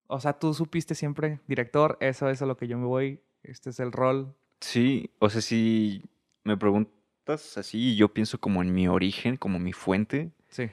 o 0.08 0.20
sea, 0.20 0.32
tú 0.38 0.52
supiste 0.54 0.94
siempre, 0.94 1.40
director, 1.46 1.96
eso, 2.00 2.28
es 2.28 2.42
a 2.42 2.46
lo 2.46 2.56
que 2.56 2.66
yo 2.66 2.78
me 2.78 2.86
voy, 2.86 3.20
este 3.42 3.70
es 3.70 3.78
el 3.78 3.92
rol. 3.92 4.34
Sí, 4.60 5.10
o 5.20 5.30
sea, 5.30 5.40
si 5.40 6.02
me 6.44 6.56
preguntas 6.56 7.56
así, 7.56 7.94
yo 7.94 8.12
pienso 8.12 8.40
como 8.40 8.62
en 8.62 8.72
mi 8.72 8.88
origen, 8.88 9.36
como 9.36 9.58
mi 9.58 9.72
fuente. 9.72 10.32
Sí. 10.48 10.70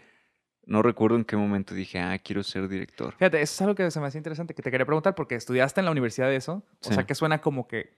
No 0.66 0.82
recuerdo 0.82 1.18
en 1.18 1.26
qué 1.26 1.36
momento 1.36 1.76
dije, 1.76 2.00
ah, 2.00 2.18
quiero 2.18 2.42
ser 2.42 2.68
director. 2.68 3.14
Fíjate, 3.18 3.42
eso 3.42 3.54
es 3.54 3.62
algo 3.62 3.76
que 3.76 3.92
se 3.92 4.00
me 4.00 4.08
hace 4.08 4.18
interesante, 4.18 4.56
que 4.56 4.64
te 4.64 4.72
quería 4.72 4.86
preguntar, 4.86 5.14
porque 5.14 5.36
estudiaste 5.36 5.82
en 5.82 5.86
la 5.86 5.92
universidad 5.92 6.28
de 6.28 6.38
eso. 6.38 6.64
O 6.88 6.94
sea, 6.94 7.06
que 7.06 7.14
suena 7.14 7.40
como 7.40 7.68
que 7.68 7.98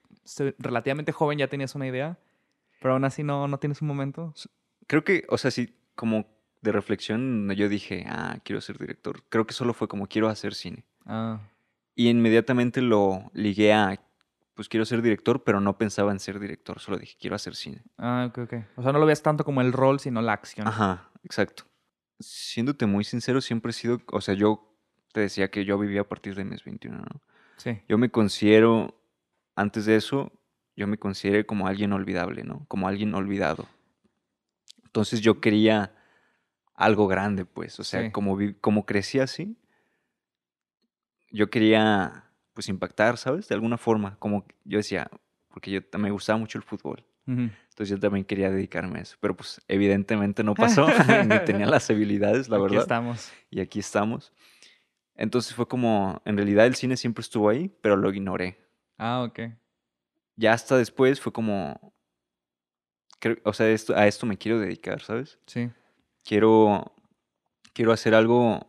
relativamente 0.57 1.11
joven 1.11 1.37
ya 1.37 1.47
tenías 1.47 1.75
una 1.75 1.87
idea, 1.87 2.17
pero 2.81 2.95
aún 2.95 3.05
así 3.05 3.23
no, 3.23 3.47
no 3.47 3.59
tienes 3.59 3.81
un 3.81 3.87
momento. 3.87 4.33
Creo 4.87 5.03
que, 5.03 5.25
o 5.29 5.37
sea, 5.37 5.51
sí, 5.51 5.75
como 5.95 6.27
de 6.61 6.71
reflexión 6.71 7.49
yo 7.51 7.69
dije, 7.69 8.05
ah, 8.09 8.39
quiero 8.43 8.59
ser 8.59 8.77
director. 8.77 9.23
Creo 9.29 9.47
que 9.47 9.53
solo 9.53 9.73
fue 9.73 9.87
como 9.87 10.07
quiero 10.07 10.27
hacer 10.27 10.53
cine. 10.53 10.83
Ah. 11.07 11.39
Y 11.95 12.09
inmediatamente 12.09 12.81
lo 12.81 13.31
ligué 13.33 13.73
a, 13.73 13.99
pues 14.53 14.69
quiero 14.69 14.85
ser 14.85 15.01
director, 15.01 15.43
pero 15.43 15.59
no 15.59 15.77
pensaba 15.77 16.11
en 16.11 16.19
ser 16.19 16.39
director, 16.39 16.79
solo 16.79 16.97
dije, 16.97 17.17
quiero 17.19 17.35
hacer 17.35 17.55
cine. 17.55 17.81
Ah, 17.97 18.27
ok, 18.29 18.37
ok. 18.39 18.53
O 18.75 18.83
sea, 18.83 18.91
no 18.91 18.99
lo 18.99 19.05
veas 19.05 19.23
tanto 19.23 19.43
como 19.43 19.61
el 19.61 19.73
rol, 19.73 19.99
sino 19.99 20.21
la 20.21 20.33
acción. 20.33 20.67
Ajá, 20.67 21.09
exacto. 21.23 21.63
Siéndote 22.19 22.85
muy 22.85 23.03
sincero, 23.03 23.41
siempre 23.41 23.71
he 23.71 23.73
sido, 23.73 24.01
o 24.11 24.21
sea, 24.21 24.35
yo 24.35 24.75
te 25.13 25.21
decía 25.21 25.49
que 25.49 25.65
yo 25.65 25.79
vivía 25.79 26.01
a 26.01 26.07
partir 26.07 26.35
de 26.35 26.43
mis 26.43 26.63
21, 26.63 26.97
¿no? 26.97 27.21
Sí. 27.57 27.81
Yo 27.87 27.97
me 27.97 28.11
considero, 28.11 29.01
antes 29.55 29.85
de 29.85 29.95
eso, 29.95 30.31
yo 30.75 30.85
me 30.85 30.97
consideré 30.97 31.45
como 31.45 31.67
alguien 31.67 31.93
olvidable, 31.93 32.43
¿no? 32.43 32.65
Como 32.67 32.87
alguien 32.87 33.15
olvidado. 33.15 33.67
Entonces 34.85 35.21
yo 35.21 35.41
quería 35.41 35.93
algo 36.75 37.07
grande, 37.07 37.45
pues. 37.45 37.79
O 37.79 37.83
sea, 37.83 38.11
como, 38.11 38.37
como 38.61 38.85
crecí 38.85 39.19
así, 39.19 39.57
yo 41.37 41.49
quería, 41.49 42.25
pues, 42.53 42.69
impactar, 42.69 43.17
¿sabes? 43.17 43.47
De 43.47 43.55
alguna 43.55 43.77
forma. 43.77 44.17
Como 44.19 44.45
yo 44.63 44.77
decía, 44.77 45.09
porque 45.49 45.71
yo 45.71 45.81
me 45.97 46.11
gustaba 46.11 46.37
mucho 46.37 46.57
el 46.57 46.63
fútbol. 46.63 47.05
Entonces 47.25 47.89
yo 47.89 47.99
también 47.99 48.23
quería 48.23 48.49
dedicarme 48.49 48.99
a 48.99 49.01
eso. 49.01 49.17
Pero, 49.19 49.35
pues, 49.35 49.61
evidentemente 49.67 50.43
no 50.43 50.53
pasó. 50.55 50.87
ni 51.27 51.39
tenía 51.45 51.65
las 51.65 51.89
habilidades, 51.89 52.49
la 52.49 52.57
verdad. 52.57 52.77
Aquí 52.77 52.81
estamos. 52.81 53.31
Y 53.49 53.59
aquí 53.59 53.79
estamos. 53.79 54.31
Entonces 55.15 55.53
fue 55.53 55.67
como, 55.67 56.21
en 56.25 56.37
realidad 56.37 56.65
el 56.67 56.75
cine 56.75 56.95
siempre 56.95 57.21
estuvo 57.21 57.49
ahí, 57.49 57.69
pero 57.81 57.97
lo 57.97 58.13
ignoré. 58.13 58.57
Ah, 58.97 59.23
ok. 59.27 59.39
Ya 60.35 60.53
hasta 60.53 60.77
después 60.77 61.19
fue 61.19 61.33
como, 61.33 61.93
o 63.43 63.53
sea, 63.53 63.69
esto, 63.69 63.95
a 63.95 64.05
esto 64.05 64.25
me 64.27 64.37
quiero 64.37 64.59
dedicar, 64.59 65.01
¿sabes? 65.01 65.39
Sí 65.47 65.71
quiero, 66.27 66.93
quiero 67.73 67.93
hacer 67.93 68.13
algo, 68.13 68.67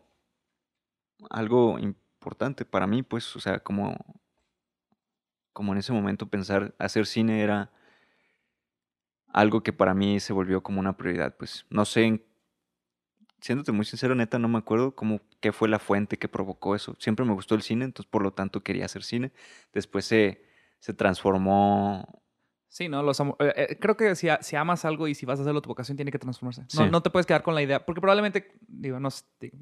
algo 1.29 1.79
importante 1.79 2.08
para 2.37 2.87
mí, 2.87 3.03
pues, 3.03 3.35
o 3.37 3.41
sea, 3.41 3.61
como, 3.61 3.97
como 5.53 5.73
en 5.73 5.79
ese 5.79 5.93
momento 5.93 6.29
pensar, 6.29 6.75
hacer 6.79 7.07
cine 7.07 7.43
era 7.43 7.71
algo 9.33 9.63
que 9.63 9.73
para 9.73 9.95
mí 9.95 10.21
se 10.21 10.33
volvió 10.33 10.63
como 10.63 10.81
una 10.81 10.97
prioridad, 10.97 11.37
pues, 11.37 11.67
no 11.71 11.85
sé, 11.85 12.23
siéndote 13.41 13.73
muy 13.73 13.85
sincero, 13.85 14.15
neta, 14.15 14.39
no 14.39 14.49
me 14.49 14.59
acuerdo 14.59 14.95
cómo, 14.95 15.21
qué 15.41 15.53
fue 15.53 15.69
la 15.69 15.79
fuente 15.79 16.19
que 16.19 16.29
provocó 16.29 16.75
eso. 16.75 16.97
Siempre 16.99 17.25
me 17.25 17.35
gustó 17.35 17.55
el 17.55 17.63
cine, 17.63 17.85
entonces 17.85 18.11
por 18.11 18.23
lo 18.23 18.33
tanto 18.33 18.63
quería 18.63 18.85
hacer 18.87 19.05
cine. 19.05 19.33
Después 19.73 20.05
se, 20.05 20.43
se 20.81 20.95
transformó 20.95 22.23
Sí, 22.69 22.89
¿no? 22.89 23.03
Los 23.03 23.19
eh, 23.21 23.27
eh, 23.39 23.79
creo 23.81 23.97
que 23.97 24.15
si, 24.15 24.29
si, 24.41 24.57
amas 24.57 24.85
algo 24.85 25.09
y 25.09 25.15
si 25.15 25.25
vas 25.25 25.39
a 25.39 25.43
hacerlo, 25.43 25.63
tu 25.63 25.71
vocación 25.71 25.97
tiene 25.97 26.13
que 26.13 26.19
transformarse. 26.19 26.65
No, 26.77 26.91
no 26.91 27.03
te 27.03 27.09
puedes 27.09 27.25
quedar 27.25 27.43
con 27.43 27.55
la 27.55 27.63
idea, 27.63 27.85
porque 27.85 28.01
probablemente, 28.01 28.53
digo, 28.69 29.01
no, 29.01 29.09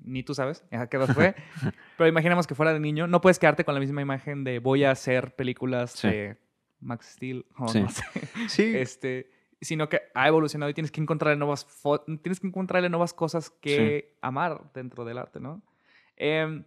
ni 0.03 0.25
tú 0.25 0.35
sabes 0.35 0.65
a 0.73 0.89
qué 0.89 0.97
edad 0.97 1.15
fue, 1.15 1.35
pero 1.97 2.09
imaginemos 2.09 2.47
que 2.47 2.57
fuera 2.57 2.73
de 2.73 2.81
niño, 2.81 3.07
no 3.07 3.21
puedes 3.21 3.39
quedarte 3.39 3.65
con 3.65 3.75
la 3.75 3.81
misma 3.81 4.03
imagen 4.03 4.43
de 4.43 4.59
voy 4.59 4.85
a 4.85 4.91
hacer 4.91 5.37
películas 5.37 6.03
de 6.03 6.37
Max 6.81 7.13
Steel 7.13 7.47
o 7.57 7.73
no 7.73 7.89
sé. 7.89 8.05
Sí. 8.49 8.73
Este, 8.75 9.31
sino 9.61 9.89
que 9.89 10.03
ha 10.15 10.27
evolucionado 10.27 10.69
y 10.71 10.75
tienes 10.75 10.91
que 10.91 11.01
encontrarle 11.01 11.39
nuevas, 11.39 11.67
tienes 12.23 12.41
que 12.41 12.47
encontrarle 12.47 12.89
nuevas 12.89 13.15
cosas 13.15 13.51
que 13.51 14.17
amar 14.21 14.71
dentro 14.75 15.05
del 15.05 15.19
arte, 15.19 15.41
¿no? 15.41 15.63
Eh, 16.17 16.65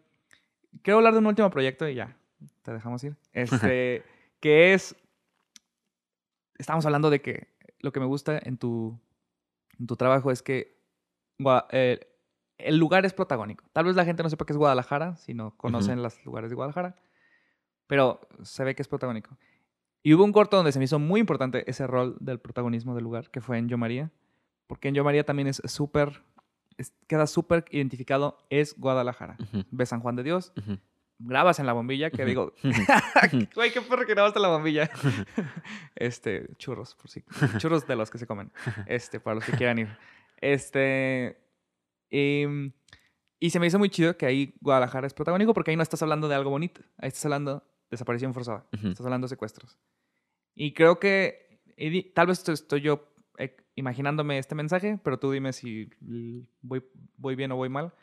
quiero 0.82 0.98
hablar 0.98 1.14
de 1.14 1.20
un 1.20 1.28
último 1.28 1.50
proyecto 1.50 1.88
y 1.88 1.96
ya, 1.96 2.18
te 2.64 2.72
dejamos 2.72 3.04
ir. 3.04 3.16
Este, 3.34 4.04
que 4.40 4.74
es 4.74 4.96
estamos 6.60 6.86
hablando 6.86 7.10
de 7.10 7.22
que 7.22 7.48
lo 7.80 7.92
que 7.92 8.00
me 8.00 8.06
gusta 8.06 8.40
en 8.44 8.58
tu, 8.58 9.00
en 9.80 9.88
tu 9.88 9.96
trabajo 9.96 10.30
es 10.30 10.44
que 10.44 10.78
eh, 11.72 12.00
el 12.58 12.78
lugar 12.78 13.06
es 13.06 13.14
protagónico. 13.14 13.66
Tal 13.74 13.86
vez 13.86 13.96
la 13.96 14.06
gente 14.06 14.22
no 14.22 14.30
sepa 14.30 14.46
que 14.46 14.54
es 14.54 14.58
Guadalajara, 14.58 15.16
si 15.16 15.34
no 15.34 15.56
conocen 15.58 16.04
los 16.04 16.24
lugares 16.26 16.50
de 16.50 16.56
Guadalajara, 16.56 16.96
pero 17.88 18.20
se 18.44 18.64
ve 18.64 18.76
que 18.76 18.82
es 18.82 18.88
protagónico. 18.88 19.38
Y 20.04 20.14
hubo 20.14 20.24
un 20.24 20.34
corto 20.34 20.58
donde 20.58 20.72
se 20.72 20.80
me 20.80 20.86
hizo 20.86 21.00
muy 21.00 21.22
importante 21.22 21.70
ese 21.70 21.88
rol 21.88 22.18
del 22.20 22.40
protagonismo 22.40 22.94
del 22.94 23.04
lugar, 23.04 23.32
que 23.32 23.42
fue 23.42 23.58
en 23.58 23.68
Yo 23.70 23.78
María, 23.78 24.12
porque 24.68 24.90
en 24.90 24.96
Yo 24.96 25.04
María 25.04 25.26
también 25.26 25.48
es 25.48 25.62
súper, 25.66 26.22
queda 27.08 27.26
súper 27.28 27.66
identificado, 27.72 28.38
es 28.50 28.78
Guadalajara. 28.78 29.38
Ves 29.72 29.90
San 29.90 30.02
Juan 30.02 30.16
de 30.16 30.24
Dios, 30.24 30.54
grabas 31.20 31.60
en 31.60 31.66
la 31.66 31.74
bombilla, 31.74 32.10
que 32.10 32.26
digo, 32.26 32.54
güey, 33.56 33.72
qué 33.72 33.82
perro 33.82 34.06
que 34.06 34.14
grabaste 34.14 34.40
en 34.40 34.44
la 34.44 34.50
bombilla. 34.50 34.90
este, 35.96 36.50
churros, 36.58 36.96
por 36.96 37.10
si, 37.10 37.24
churros 37.58 37.86
de 37.86 37.96
los 37.96 38.10
que 38.10 38.18
se 38.18 38.26
comen, 38.26 38.52
este, 38.88 39.20
para 39.20 39.36
los 39.36 39.46
que 39.46 39.52
quieran 39.52 39.80
ir. 39.80 39.98
Este, 40.38 41.38
em, 42.10 42.72
y 43.40 43.50
se 43.50 43.60
me 43.60 43.68
hizo 43.68 43.78
muy 43.78 43.90
chido 43.90 44.18
que 44.18 44.26
ahí 44.26 44.56
Guadalajara 44.62 45.08
es 45.08 45.14
protagónico 45.14 45.54
porque 45.54 45.72
ahí 45.72 45.78
no 45.78 45.84
estás 45.84 46.02
hablando 46.02 46.28
de 46.28 46.36
algo 46.36 46.50
bonito, 46.50 46.82
ahí 46.98 47.10
estás 47.10 47.26
hablando 47.26 47.56
de 47.56 47.62
desaparición 47.92 48.34
forzada, 48.34 48.66
estás 48.72 49.06
hablando 49.06 49.26
de 49.26 49.30
secuestros. 49.30 49.78
Y 50.56 50.74
creo 50.74 51.00
que, 51.00 51.62
tal 52.14 52.28
vez 52.28 52.48
estoy 52.48 52.82
yo 52.82 53.14
eh, 53.38 53.56
imaginándome 53.76 54.38
este 54.40 54.56
mensaje, 54.56 55.00
pero 55.04 55.20
tú 55.20 55.32
dime 55.32 55.54
si 55.54 55.90
voy, 56.62 56.84
voy 57.18 57.36
bien 57.36 57.52
o 57.52 57.56
voy 57.56 57.70
mal. 57.70 57.94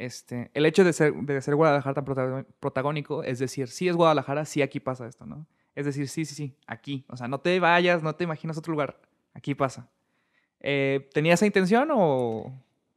Este, 0.00 0.50
el 0.54 0.64
hecho 0.64 0.82
de 0.82 0.94
ser, 0.94 1.12
de 1.12 1.42
ser 1.42 1.56
Guadalajara 1.56 2.02
tan 2.02 2.46
protagónico 2.58 3.22
es 3.22 3.38
decir, 3.38 3.68
sí 3.68 3.86
es 3.86 3.96
Guadalajara, 3.96 4.46
sí 4.46 4.62
aquí 4.62 4.80
pasa 4.80 5.06
esto, 5.06 5.26
¿no? 5.26 5.46
Es 5.74 5.84
decir, 5.84 6.08
sí, 6.08 6.24
sí, 6.24 6.34
sí, 6.34 6.56
aquí. 6.66 7.04
O 7.08 7.18
sea, 7.18 7.28
no 7.28 7.40
te 7.40 7.60
vayas, 7.60 8.02
no 8.02 8.14
te 8.14 8.24
imaginas 8.24 8.56
otro 8.56 8.72
lugar, 8.72 8.98
aquí 9.34 9.54
pasa. 9.54 9.90
Eh, 10.60 11.10
¿Tenía 11.12 11.34
esa 11.34 11.44
intención 11.44 11.90
o, 11.92 12.50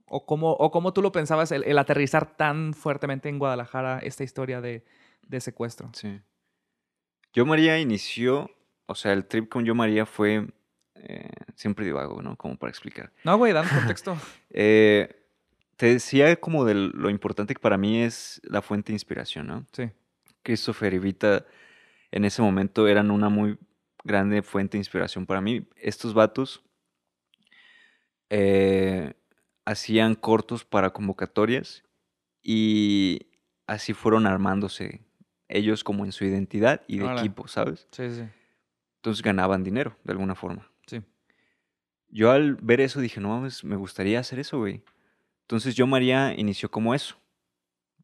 o, 0.05 0.25
cómo, 0.25 0.51
o 0.51 0.71
cómo 0.71 0.93
tú 0.93 1.01
lo 1.01 1.11
pensabas, 1.11 1.51
el, 1.51 1.77
aterrizar 1.77 2.37
tan 2.37 2.73
fuertemente 2.73 3.27
en 3.27 3.37
Guadalajara 3.37 3.99
esta 3.99 4.23
historia 4.23 4.61
de, 4.61 4.85
de 5.27 5.41
secuestro? 5.41 5.89
Sí. 5.93 6.21
Yo 7.33 7.45
María 7.45 7.79
inició, 7.79 8.49
o 8.85 8.95
sea, 8.95 9.11
el 9.11 9.25
trip 9.25 9.49
con 9.49 9.65
Yo 9.65 9.75
María 9.75 10.05
fue, 10.05 10.47
eh, 10.95 11.29
siempre 11.55 11.83
digo 11.83 11.99
algo, 11.99 12.21
¿no? 12.21 12.37
Como 12.37 12.55
para 12.57 12.69
explicar. 12.69 13.11
No, 13.25 13.37
güey, 13.37 13.51
dan 13.51 13.67
contexto. 13.75 14.15
eh, 14.51 15.19
te 15.77 15.87
decía 15.87 16.35
como 16.35 16.65
de 16.65 16.75
lo 16.75 17.09
importante 17.09 17.53
que 17.53 17.59
para 17.59 17.77
mí 17.77 18.01
es 18.01 18.41
la 18.43 18.61
fuente 18.61 18.91
de 18.91 18.95
inspiración, 18.95 19.47
¿no? 19.47 19.65
Sí. 19.71 19.89
Christopher 20.43 20.93
y 20.93 20.99
Vita 20.99 21.45
en 22.11 22.25
ese 22.25 22.41
momento 22.41 22.87
eran 22.87 23.09
una 23.09 23.29
muy 23.29 23.57
grande 24.03 24.43
fuente 24.43 24.77
de 24.77 24.81
inspiración 24.81 25.25
para 25.25 25.41
mí. 25.41 25.67
Estos 25.77 26.13
vatos 26.13 26.63
eh, 28.29 29.13
hacían 29.65 30.15
cortos 30.15 30.65
para 30.65 30.91
convocatorias 30.91 31.83
y 32.41 33.27
así 33.65 33.93
fueron 33.93 34.27
armándose 34.27 35.01
ellos 35.47 35.83
como 35.83 36.05
en 36.05 36.11
su 36.11 36.25
identidad 36.25 36.81
y 36.87 36.99
de 36.99 37.11
equipo, 37.13 37.47
¿sabes? 37.47 37.87
Sí, 37.91 38.11
sí. 38.11 38.23
Entonces 38.97 39.23
ganaban 39.23 39.63
dinero 39.63 39.97
de 40.03 40.11
alguna 40.11 40.35
forma. 40.35 40.69
Sí. 40.87 41.01
Yo 42.09 42.31
al 42.31 42.55
ver 42.55 42.81
eso 42.81 42.99
dije, 42.99 43.19
no 43.19 43.29
mames, 43.29 43.63
me 43.63 43.75
gustaría 43.75 44.19
hacer 44.19 44.39
eso, 44.39 44.59
güey. 44.59 44.83
Entonces 45.43 45.75
yo 45.75 45.87
María 45.87 46.33
inició 46.37 46.71
como 46.71 46.93
eso, 46.93 47.15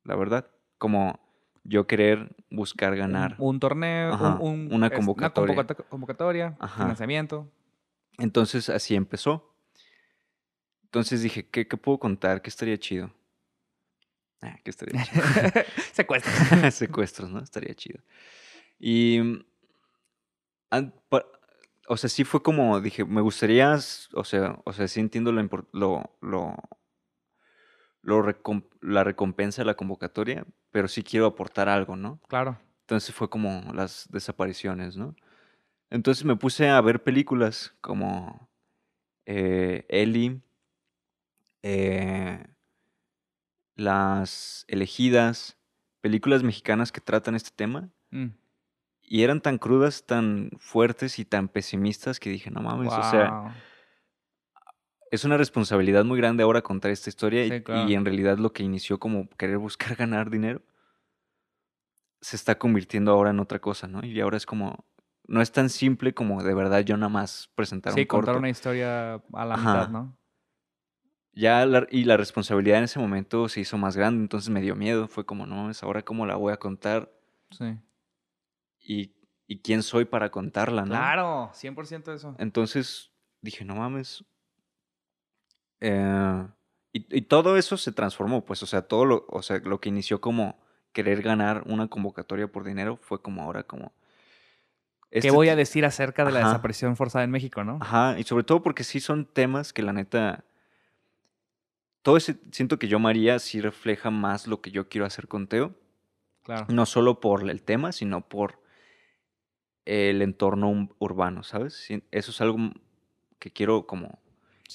la 0.03 0.15
verdad, 0.15 0.47
como 0.77 1.19
yo 1.63 1.87
querer 1.87 2.35
buscar 2.49 2.95
ganar. 2.95 3.35
Un, 3.37 3.59
torneo, 3.59 4.39
una 4.39 4.89
convocatoria. 4.89 5.53
Una 5.53 5.65
convocatoria, 5.89 6.57
financiamiento. 6.75 7.51
Entonces 8.17 8.69
así 8.69 8.95
empezó. 8.95 9.55
Entonces 10.83 11.21
dije, 11.21 11.47
¿qué, 11.47 11.67
¿qué, 11.67 11.77
puedo 11.77 11.99
contar? 11.99 12.41
¿Qué 12.41 12.49
estaría 12.49 12.77
chido? 12.77 13.11
Ah, 14.41 14.57
¿qué 14.63 14.71
estaría 14.71 15.03
chido? 15.03 15.23
Secuestros. 15.93 16.35
Secuestros, 16.73 17.29
¿no? 17.29 17.39
Estaría 17.39 17.73
chido. 17.75 17.99
Y... 18.79 19.45
O 21.87 21.97
sea, 21.97 22.07
sí 22.07 22.23
fue 22.23 22.43
como, 22.43 22.79
dije, 22.81 23.03
me 23.03 23.21
gustaría, 23.21 23.73
o 24.13 24.23
sea, 24.23 24.59
o 24.63 24.73
sea 24.73 24.87
sí 24.87 24.99
entiendo 24.99 25.31
lo, 25.31 26.11
lo, 26.21 26.55
la 28.01 29.03
recompensa 29.03 29.61
de 29.61 29.65
la 29.65 29.75
convocatoria, 29.75 30.45
pero 30.71 30.87
sí 30.87 31.03
quiero 31.03 31.25
aportar 31.25 31.69
algo, 31.69 31.95
¿no? 31.95 32.19
Claro. 32.27 32.57
Entonces 32.81 33.13
fue 33.13 33.29
como 33.29 33.73
las 33.73 34.07
desapariciones, 34.11 34.97
¿no? 34.97 35.15
Entonces 35.89 36.23
me 36.25 36.35
puse 36.35 36.69
a 36.69 36.79
ver 36.81 37.03
películas 37.03 37.75
como 37.81 38.49
eh, 39.25 39.85
Ellie, 39.89 40.41
eh, 41.63 42.45
Las 43.75 44.65
Elegidas, 44.67 45.57
películas 46.01 46.43
mexicanas 46.43 46.91
que 46.91 47.01
tratan 47.01 47.35
este 47.35 47.51
tema. 47.55 47.89
Mm. 48.11 48.29
Y 49.01 49.23
eran 49.23 49.41
tan 49.41 49.57
crudas, 49.57 50.05
tan 50.05 50.51
fuertes 50.59 51.17
y 51.17 51.25
tan 51.25 51.47
pesimistas 51.47 52.19
que 52.19 52.29
dije, 52.29 52.51
no 52.51 52.61
mames, 52.61 52.93
o 52.93 53.03
sea, 53.09 53.55
es 55.11 55.25
una 55.25 55.37
responsabilidad 55.37 56.05
muy 56.05 56.17
grande 56.17 56.43
ahora 56.43 56.61
contar 56.61 56.91
esta 56.91 57.09
historia 57.09 57.45
y, 57.45 57.93
en 57.93 58.05
realidad 58.05 58.37
lo 58.37 58.53
que 58.53 58.63
inició 58.63 58.99
como 58.99 59.29
querer 59.29 59.57
buscar 59.57 59.95
ganar 59.97 60.29
dinero 60.29 60.61
se 62.21 62.35
está 62.35 62.57
convirtiendo 62.57 63.11
ahora 63.11 63.29
en 63.29 63.39
otra 63.39 63.59
cosa, 63.59 63.87
¿no? 63.87 64.05
Y 64.05 64.19
ahora 64.19 64.35
es 64.35 64.45
como, 64.45 64.85
no 65.25 65.41
es 65.41 65.51
tan 65.51 65.69
simple 65.69 66.13
como 66.13 66.43
de 66.43 66.53
verdad 66.53 66.81
yo 66.81 66.97
nada 66.97 67.09
más 67.09 67.49
presentar 67.55 67.93
un 67.93 68.05
corto. 68.05 68.25
contar 68.25 68.37
una 68.37 68.49
historia 68.49 69.15
a 69.33 69.45
la 69.45 69.55
mitad, 69.55 69.89
¿no? 69.89 70.17
Ya, 71.31 71.65
y 71.89 72.03
la 72.03 72.17
responsabilidad 72.17 72.79
en 72.79 72.83
ese 72.85 72.99
momento 72.99 73.47
se 73.47 73.61
hizo 73.61 73.77
más 73.77 73.95
grande, 73.95 74.21
entonces 74.21 74.49
me 74.49 74.59
dio 74.59 74.75
miedo. 74.75 75.07
Fue 75.07 75.25
como, 75.25 75.45
no, 75.45 75.69
es 75.69 75.81
ahora 75.83 76.01
cómo 76.01 76.25
la 76.25 76.35
voy 76.35 76.51
a 76.51 76.57
contar. 76.57 77.09
Sí. 77.51 77.77
Y, 78.81 79.15
y 79.47 79.61
quién 79.61 79.81
soy 79.81 80.03
para 80.03 80.31
contarla, 80.31 80.81
¿no? 80.81 80.89
Claro, 80.89 81.51
100% 81.53 82.13
eso. 82.13 82.35
Entonces 82.39 83.11
dije, 83.41 83.63
no 83.63 83.75
mames, 83.75 84.25
eh, 85.81 86.47
y, 86.91 87.21
todo 87.21 87.57
eso 87.57 87.77
se 87.77 87.91
transformó, 87.91 88.43
pues, 88.43 88.63
o 88.63 88.65
sea, 88.65 88.81
todo 88.81 89.05
lo, 89.05 89.25
o 89.29 89.41
sea, 89.41 89.59
lo 89.59 89.79
que 89.79 89.89
inició 89.89 90.21
como 90.21 90.59
querer 90.91 91.21
ganar 91.21 91.63
una 91.67 91.87
convocatoria 91.87 92.47
por 92.51 92.63
dinero 92.63 92.97
fue 92.97 93.21
como 93.21 93.43
ahora 93.43 93.63
como... 93.63 93.93
¿Qué 95.11 95.19
este 95.19 95.31
voy 95.31 95.49
a 95.49 95.55
decir 95.55 95.85
acerca 95.85 96.23
de 96.23 96.31
la 96.31 96.39
desaparición 96.39 96.95
forzada 96.95 97.23
en 97.23 97.31
México, 97.31 97.63
no? 97.63 97.79
Ajá, 97.81 98.19
y 98.19 98.23
sobre 98.23 98.43
todo 98.43 98.61
porque 98.61 98.83
sí 98.83 98.99
son 98.99 99.25
temas 99.25 99.73
que 99.73 99.81
la 99.81 99.93
neta... 99.93 100.45
Todo 102.01 102.17
ese, 102.17 102.37
siento 102.51 102.79
que 102.79 102.87
yo 102.87 102.99
María 102.99 103.39
sí 103.39 103.61
refleja 103.61 104.09
más 104.09 104.47
lo 104.47 104.61
que 104.61 104.71
yo 104.71 104.87
quiero 104.87 105.05
hacer 105.05 105.27
con 105.27 105.47
Teo. 105.47 105.75
Claro. 106.43 106.65
No 106.69 106.85
solo 106.85 107.19
por 107.19 107.47
el 107.47 107.61
tema, 107.61 107.91
sino 107.91 108.27
por 108.27 108.61
el 109.85 110.21
entorno 110.21 110.89
urbano, 110.99 111.43
¿sabes? 111.43 111.87
Eso 112.11 112.31
es 112.31 112.41
algo 112.41 112.57
que 113.39 113.51
quiero 113.51 113.85
como 113.85 114.19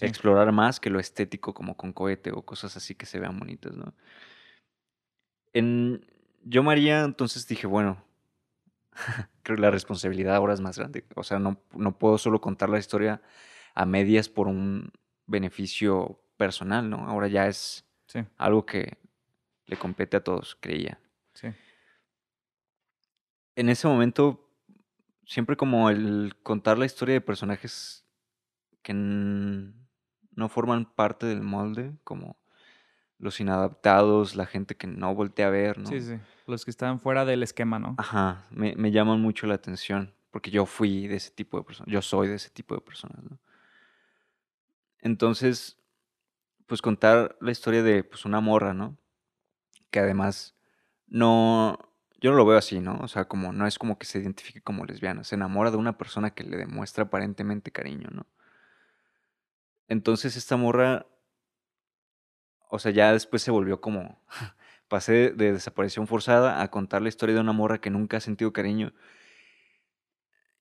explorar 0.00 0.50
más 0.52 0.80
que 0.80 0.90
lo 0.90 0.98
estético 0.98 1.54
como 1.54 1.76
con 1.76 1.92
cohete 1.92 2.32
o 2.32 2.42
cosas 2.42 2.76
así 2.76 2.94
que 2.94 3.06
se 3.06 3.20
vean 3.20 3.38
bonitas, 3.38 3.76
¿no? 3.76 3.94
En 5.52 6.04
Yo 6.42 6.62
María, 6.62 7.02
entonces 7.02 7.46
dije, 7.46 7.66
bueno, 7.66 8.02
creo 9.42 9.56
que 9.56 9.62
la 9.62 9.70
responsabilidad 9.70 10.34
ahora 10.34 10.54
es 10.54 10.60
más 10.60 10.78
grande. 10.78 11.04
O 11.14 11.22
sea, 11.22 11.38
no, 11.38 11.60
no 11.72 11.96
puedo 11.96 12.18
solo 12.18 12.40
contar 12.40 12.68
la 12.68 12.78
historia 12.78 13.22
a 13.74 13.86
medias 13.86 14.28
por 14.28 14.48
un 14.48 14.92
beneficio 15.26 16.20
personal, 16.36 16.90
¿no? 16.90 17.06
Ahora 17.08 17.28
ya 17.28 17.46
es 17.46 17.84
algo 18.36 18.64
que 18.64 18.98
le 19.66 19.76
compete 19.76 20.16
a 20.16 20.22
todos, 20.22 20.56
creía. 20.60 21.00
Sí. 21.32 21.48
En 23.56 23.68
ese 23.68 23.88
momento, 23.88 24.48
siempre 25.26 25.56
como 25.56 25.90
el 25.90 26.36
contar 26.42 26.78
la 26.78 26.86
historia 26.86 27.14
de 27.14 27.20
personajes 27.20 28.04
que 28.82 28.92
no 30.36 30.48
forman 30.48 30.86
parte 30.86 31.26
del 31.26 31.42
molde, 31.42 31.92
como 32.04 32.36
los 33.18 33.40
inadaptados, 33.40 34.36
la 34.36 34.46
gente 34.46 34.76
que 34.76 34.86
no 34.86 35.14
voltea 35.14 35.46
a 35.46 35.50
ver, 35.50 35.78
¿no? 35.78 35.86
Sí, 35.86 36.00
sí, 36.00 36.18
los 36.46 36.64
que 36.64 36.70
están 36.70 37.00
fuera 37.00 37.24
del 37.24 37.42
esquema, 37.42 37.78
¿no? 37.78 37.94
Ajá, 37.98 38.44
me, 38.50 38.74
me 38.76 38.90
llaman 38.90 39.20
mucho 39.20 39.46
la 39.46 39.54
atención, 39.54 40.12
porque 40.30 40.50
yo 40.50 40.66
fui 40.66 41.06
de 41.06 41.16
ese 41.16 41.30
tipo 41.30 41.58
de 41.58 41.64
personas, 41.64 41.92
yo 41.92 42.02
soy 42.02 42.28
de 42.28 42.34
ese 42.34 42.50
tipo 42.50 42.74
de 42.74 42.80
personas, 42.80 43.22
¿no? 43.22 43.38
Entonces, 45.00 45.78
pues 46.66 46.80
contar 46.80 47.36
la 47.40 47.50
historia 47.50 47.82
de 47.82 48.04
pues, 48.04 48.24
una 48.24 48.40
morra, 48.40 48.74
¿no? 48.74 48.96
Que 49.90 50.00
además 50.00 50.56
no, 51.06 51.78
yo 52.20 52.30
no 52.30 52.36
lo 52.38 52.46
veo 52.46 52.58
así, 52.58 52.80
¿no? 52.80 52.98
O 53.02 53.08
sea, 53.08 53.26
como 53.26 53.52
no 53.52 53.66
es 53.66 53.78
como 53.78 53.98
que 53.98 54.06
se 54.06 54.18
identifique 54.18 54.62
como 54.62 54.84
lesbiana, 54.86 55.22
se 55.24 55.34
enamora 55.34 55.70
de 55.70 55.76
una 55.76 55.98
persona 55.98 56.30
que 56.30 56.42
le 56.42 56.56
demuestra 56.56 57.04
aparentemente 57.04 57.70
cariño, 57.70 58.08
¿no? 58.10 58.26
Entonces 59.88 60.36
esta 60.36 60.56
morra, 60.56 61.06
o 62.70 62.78
sea, 62.78 62.90
ya 62.92 63.12
después 63.12 63.42
se 63.42 63.50
volvió 63.50 63.80
como, 63.80 64.20
pasé 64.88 65.30
de 65.30 65.52
desaparición 65.52 66.06
forzada 66.06 66.62
a 66.62 66.70
contar 66.70 67.02
la 67.02 67.08
historia 67.08 67.34
de 67.34 67.40
una 67.40 67.52
morra 67.52 67.80
que 67.80 67.90
nunca 67.90 68.18
ha 68.18 68.20
sentido 68.20 68.52
cariño 68.52 68.92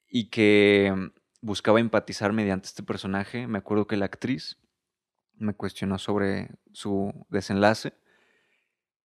y 0.08 0.30
que 0.30 0.94
buscaba 1.42 1.80
empatizar 1.80 2.34
mediante 2.34 2.68
este 2.68 2.84
personaje. 2.84 3.48
Me 3.48 3.58
acuerdo 3.58 3.88
que 3.88 3.98
la 3.98 4.06
actriz 4.06 4.58
me 5.36 5.54
cuestionó 5.54 5.98
sobre 5.98 6.52
su 6.72 7.26
desenlace 7.30 7.94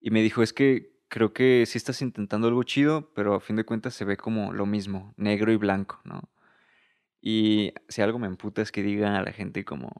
y 0.01 0.11
me 0.11 0.23
dijo, 0.23 0.43
es 0.43 0.53
que 0.53 0.99
creo 1.09 1.33
que 1.33 1.65
sí 1.67 1.79
estás 1.79 2.03
intentando 2.03 2.49
algo 2.49 2.63
chido, 2.63 3.13
pero 3.15 3.35
a 3.35 3.41
fin 3.41 3.57
de 3.57 3.65
cuentas 3.65 3.95
se 3.95 4.05
ve 4.05 4.17
como 4.17 4.53
lo 4.53 4.67
mismo, 4.67 5.15
negro 5.17 5.53
y 5.53 5.57
blanco, 5.57 6.01
¿no? 6.05 6.29
Y 7.21 7.73
si 7.89 8.01
algo 8.03 8.19
me 8.19 8.27
emputa 8.27 8.63
es 8.63 8.71
que 8.73 8.83
digan 8.83 9.15
a 9.15 9.23
la 9.23 9.33
gente 9.33 9.65
como 9.65 9.91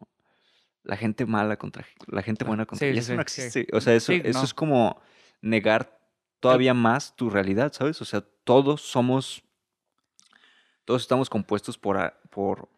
la 0.85 0.97
gente 0.97 1.27
mala 1.27 1.57
contra 1.59 1.85
la 2.07 2.23
gente 2.23 2.45
buena 2.45 2.65
contra 2.65 2.89
Sí, 2.89 2.95
y 2.95 2.99
eso 2.99 3.13
sí, 3.13 3.17
no 3.17 3.23
sí. 3.27 3.43
existe. 3.43 3.67
O 3.77 3.81
sea, 3.81 3.95
eso, 3.95 4.13
Sí, 4.13 4.23
eso 4.25 4.39
no. 4.39 4.45
es 4.45 4.55
como 4.55 5.01
negar 5.43 5.99
todavía 6.41 6.73
más 6.75 7.15
tu 7.17 7.29
realidad, 7.31 7.73
¿sabes? 7.73 8.01
O 8.01 8.05
sea, 8.05 8.23
todos 8.45 8.81
somos, 8.83 9.43
todos 10.85 11.03
estamos 11.03 11.29
compuestos 11.29 11.77
por, 11.77 12.15
por, 12.31 12.69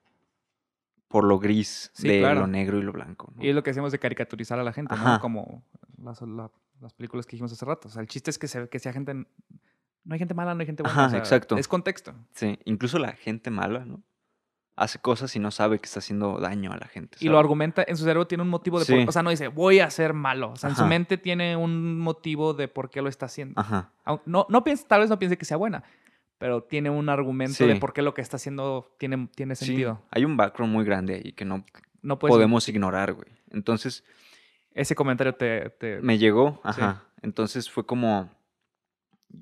por 1.08 1.24
lo 1.24 1.38
gris 1.38 1.92
de 1.98 2.20
claro. 2.20 2.40
lo 2.40 2.46
negro 2.46 2.78
y 2.78 2.82
lo 2.82 2.92
blanco. 2.92 3.32
¿no? 3.36 3.44
Y 3.44 3.48
es 3.50 3.54
lo 3.54 3.62
que 3.62 3.70
hacemos 3.70 3.92
de 3.92 3.98
caricaturizar 3.98 4.58
a 4.58 4.64
la 4.64 4.72
gente, 4.72 4.96
¿no? 4.96 5.20
Como 5.20 5.62
las, 6.02 6.20
la- 6.22 6.50
las 6.80 6.94
películas 6.94 7.26
que 7.26 7.32
dijimos 7.32 7.52
hace 7.52 7.64
rato. 7.66 7.88
O 7.88 7.90
sea, 7.90 8.00
el 8.00 8.08
chiste 8.08 8.30
es 8.30 8.38
que, 8.38 8.48
se, 8.48 8.68
que 8.68 8.78
sea 8.78 8.92
gente... 8.92 9.12
No 9.14 10.14
hay 10.14 10.18
gente 10.18 10.32
mala, 10.32 10.54
no 10.54 10.60
hay 10.60 10.66
gente 10.66 10.82
buena. 10.82 10.96
Ajá, 10.98 11.06
o 11.08 11.10
sea, 11.10 11.18
exacto. 11.18 11.58
Es 11.58 11.68
contexto. 11.68 12.14
Sí, 12.32 12.58
incluso 12.64 12.98
la 12.98 13.12
gente 13.12 13.50
mala, 13.50 13.84
¿no? 13.84 14.02
Hace 14.82 14.98
cosas 14.98 15.36
y 15.36 15.38
no 15.38 15.50
sabe 15.50 15.78
que 15.78 15.84
está 15.84 15.98
haciendo 15.98 16.40
daño 16.40 16.72
a 16.72 16.78
la 16.78 16.86
gente. 16.86 17.18
Y 17.20 17.28
lo 17.28 17.38
argumenta, 17.38 17.84
en 17.86 17.98
su 17.98 18.04
cerebro 18.04 18.26
tiene 18.26 18.42
un 18.42 18.48
motivo 18.48 18.78
de... 18.78 18.86
Sí. 18.86 18.94
por- 19.00 19.10
o 19.10 19.12
sea, 19.12 19.22
no 19.22 19.28
dice, 19.28 19.48
voy 19.48 19.78
a 19.80 19.90
ser 19.90 20.14
malo. 20.14 20.52
O 20.52 20.56
sea, 20.56 20.70
en 20.70 20.76
su 20.76 20.86
mente 20.86 21.18
tiene 21.18 21.54
un 21.54 21.98
motivo 21.98 22.54
de 22.54 22.66
por 22.66 22.88
qué 22.88 23.02
lo 23.02 23.10
está 23.10 23.26
haciendo. 23.26 23.60
Ajá. 23.60 23.92
No, 24.24 24.46
no 24.48 24.64
piensa, 24.64 24.88
tal 24.88 25.00
vez 25.02 25.10
no 25.10 25.18
piense 25.18 25.36
que 25.36 25.44
sea 25.44 25.58
buena, 25.58 25.84
pero 26.38 26.62
tiene 26.62 26.88
un 26.88 27.10
argumento 27.10 27.66
de 27.66 27.74
Sí. 27.74 27.78
por 27.78 27.92
qué 27.92 28.00
lo 28.00 28.14
que 28.14 28.22
está 28.22 28.36
haciendo 28.38 28.94
tiene, 28.98 29.28
tiene 29.36 29.54
Sí, 29.54 29.66
sentido. 29.66 30.00
hay 30.10 30.24
un 30.24 30.38
background 30.38 30.72
muy 30.72 30.84
grande 30.86 31.16
ahí 31.16 31.32
que 31.32 31.44
no 31.44 31.62
No 32.00 32.18
podemos 32.18 32.66
ignorar, 32.70 33.12
güey. 33.12 33.28
Entonces, 33.50 34.02
Ese 34.72 34.94
comentario 34.94 35.34
te... 35.34 35.68
te- 35.78 36.00
me 36.00 36.16
llegó, 36.16 36.58
ajá. 36.64 37.04
Entonces 37.20 37.68
fue 37.68 37.84
como 37.84 38.30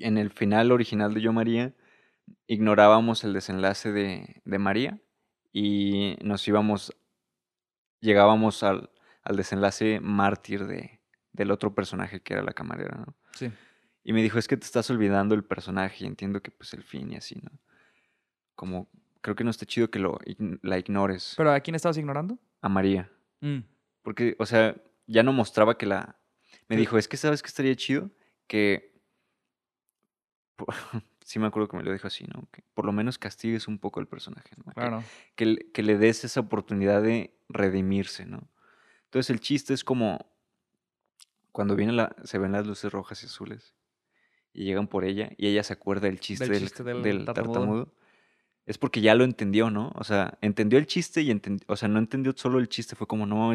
en 0.01 0.19
el 0.19 0.31
final 0.31 0.73
original 0.73 1.15
de 1.15 1.21
Yo 1.21 1.33
María, 1.33 1.75
ignorábamos 2.47 3.25
el 3.25 3.33
desenlace 3.33 3.93
de, 3.93 4.41
de 4.45 4.59
María 4.59 4.99
y 5.61 6.17
nos 6.23 6.47
íbamos, 6.47 6.93
llegábamos 8.01 8.63
al, 8.63 8.91
al 9.23 9.37
desenlace 9.37 10.01
mártir 10.01 10.67
de, 10.67 11.01
del 11.33 11.51
otro 11.51 11.75
personaje 11.75 12.21
que 12.21 12.35
era 12.35 12.43
la 12.43 12.53
camarera, 12.53 12.97
¿no? 12.99 13.15
sí. 13.35 13.51
Y 14.05 14.13
me 14.15 14.23
dijo, 14.23 14.39
es 14.39 14.49
que 14.49 14.57
te 14.57 14.65
estás 14.65 14.89
olvidando 14.91 15.35
el 15.35 15.45
personaje 15.45 16.05
y 16.05 16.07
entiendo 16.07 16.41
que 16.41 16.51
pues 16.51 16.73
el 16.73 16.83
fin 16.83 17.13
y 17.13 17.17
así, 17.17 17.35
¿no? 17.43 17.51
Como, 18.55 18.89
creo 19.21 19.37
que 19.37 19.45
no 19.45 19.51
está 19.51 19.67
chido 19.67 19.91
que 19.91 19.99
lo, 19.99 20.19
la 20.63 20.79
ignores 20.79 21.35
¿Pero 21.37 21.53
a 21.53 21.61
quién 21.61 21.75
estabas 21.75 21.99
ignorando? 21.99 22.39
a 22.63 22.69
María. 22.71 23.11
Mm. 23.41 23.59
Porque, 24.03 24.35
o 24.39 24.47
sea, 24.47 24.75
ya 25.07 25.23
no 25.23 25.33
mostraba 25.33 25.77
que 25.77 25.87
la... 25.87 26.19
Me 26.69 26.77
Sí. 26.77 26.81
dijo, 26.81 26.97
es 26.97 27.07
que 27.09 27.17
sabes 27.19 27.43
que 27.43 27.49
estaría 27.49 27.75
chido 27.77 28.11
que... 28.47 28.99
sí 31.29 31.39
me 31.39 31.47
acuerdo 31.47 31.69
que 31.69 31.77
me 31.77 31.83
lo 31.83 31.93
dijo 31.93 32.07
así, 32.07 32.25
¿no? 32.25 32.49
Que 32.51 32.63
por 32.75 32.87
lo 32.87 32.93
menos 32.93 33.19
castigues 33.19 33.69
un 33.69 33.79
poco 33.79 34.01
al 34.01 34.07
personaje, 34.07 34.51
¿no? 34.57 34.65
Que- 34.65 34.73
Claro. 34.81 35.05
Que, 35.37 35.47
le- 35.47 35.71
que 35.73 35.83
le 35.83 35.99
des 35.99 36.25
esa 36.25 36.41
oportunidad 36.41 37.03
de 37.03 37.35
redimirse, 37.49 38.25
¿no? 38.25 38.49
Entonces 39.05 39.29
el 39.31 39.41
chiste 39.41 39.75
es 39.75 39.85
como 39.85 40.27
cuando 41.53 41.77
viene 41.77 41.93
la, 41.93 42.15
se 42.25 42.39
ven 42.39 42.53
las 42.53 42.67
luces 42.67 42.93
rojas 42.93 43.23
y 43.23 43.27
azules 43.27 43.75
y 44.53 44.65
llegan 44.65 44.87
por 44.89 45.05
ella 45.05 45.31
y 45.37 45.49
ella 45.49 45.63
se 45.63 45.73
acuerda 45.73 46.07
del 46.07 46.21
chiste 46.21 46.45
Del 46.45 46.53
del, 46.55 46.63
chiste 46.63 46.83
del 46.85 47.03
del 47.03 47.25
tartamudo. 47.25 47.53
tartamudo. 47.53 47.95
Es 48.67 48.77
porque 48.79 49.01
ya 49.01 49.15
lo 49.15 49.25
entendió, 49.25 49.71
¿no? 49.71 49.93
O 49.97 50.05
sea, 50.05 50.39
entendió 50.43 50.79
el 50.79 50.87
chiste 50.87 51.23
y 51.23 51.31
entendió, 51.31 51.65
o 51.69 51.77
sea, 51.77 51.89
no 51.89 51.99
entendió 51.99 52.33
solo 52.37 52.59
el 52.59 52.69
chiste, 52.69 52.97
fue 52.97 53.07
como, 53.07 53.27
no 53.27 53.55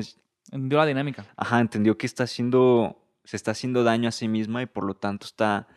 Dio 0.52 0.78
la 0.78 0.86
dinámica. 0.86 1.26
Ajá, 1.38 1.60
entendió 1.60 1.98
que 1.98 2.06
está 2.06 2.24
haciendo, 2.26 3.02
se 3.24 3.38
está 3.38 3.52
haciendo 3.52 3.84
daño 3.84 4.10
a 4.10 4.12
sí 4.12 4.28
misma 4.28 4.62
y 4.62 4.66
por 4.66 4.84
lo 4.86 4.96
tanto 4.96 5.26
está 5.26 5.68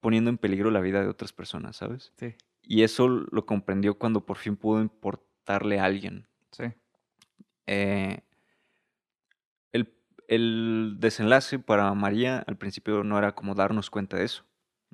poniendo 0.00 0.30
en 0.30 0.38
peligro 0.38 0.70
la 0.70 0.80
vida 0.80 1.00
de 1.02 1.08
otras 1.08 1.32
personas, 1.32 1.76
¿sabes? 1.76 2.12
Sí, 2.18 2.34
Y 2.62 2.82
eso 2.82 3.08
lo 3.08 3.46
comprendió 3.46 3.98
cuando 3.98 4.24
por 4.26 4.36
fin 4.38 4.56
pudo 4.56 4.80
importarle 4.80 5.78
a 5.80 5.84
alguien. 5.84 6.26
sí. 6.52 6.64
Eh, 7.66 8.20
el, 9.72 9.92
el 10.28 10.96
desenlace 10.98 11.58
para 11.58 11.92
María 11.94 12.38
al 12.46 12.56
principio 12.56 13.02
no 13.04 13.18
era 13.18 13.34
como 13.34 13.54
darnos 13.54 13.90
cuenta 13.90 14.16
de 14.16 14.24
eso, 14.24 14.44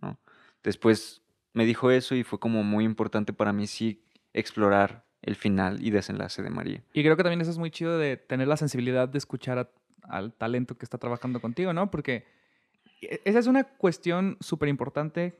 ¿no? 0.00 0.18
Después 0.62 1.22
me 1.54 1.64
dijo 1.66 1.90
eso 1.90 2.14
y 2.14 2.22
fue 2.24 2.38
como 2.38 2.62
muy 2.62 2.84
importante 2.84 3.32
para 3.32 3.52
mí 3.52 3.66
sí 3.66 4.02
explorar 4.32 5.04
el 5.20 5.36
final 5.36 5.84
y 5.84 5.90
desenlace 5.90 6.42
de 6.42 6.50
María. 6.50 6.82
Y 6.92 7.02
creo 7.02 7.16
que 7.16 7.22
también 7.22 7.40
eso 7.40 7.50
es 7.50 7.58
muy 7.58 7.70
chido 7.70 7.98
de 7.98 8.16
tener 8.16 8.48
la 8.48 8.56
sensibilidad 8.56 9.08
de 9.08 9.18
escuchar 9.18 9.58
a- 9.58 9.70
al 10.04 10.32
talento 10.32 10.76
que 10.76 10.84
está 10.84 10.98
trabajando 10.98 11.40
contigo, 11.40 11.72
¿no? 11.72 11.90
Porque 11.90 12.24
esa 13.24 13.38
es 13.38 13.46
una 13.46 13.64
cuestión 13.64 14.36
súper 14.40 14.68
importante 14.68 15.38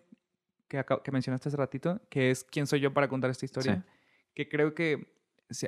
que, 0.68 0.84
que 1.04 1.10
mencionaste 1.12 1.48
hace 1.48 1.56
ratito, 1.56 2.00
que 2.08 2.30
es 2.30 2.44
quién 2.44 2.66
soy 2.66 2.80
yo 2.80 2.92
para 2.92 3.08
contar 3.08 3.30
esta 3.30 3.44
historia. 3.44 3.84
Que 4.34 4.48
creo 4.48 4.74
que 4.74 5.12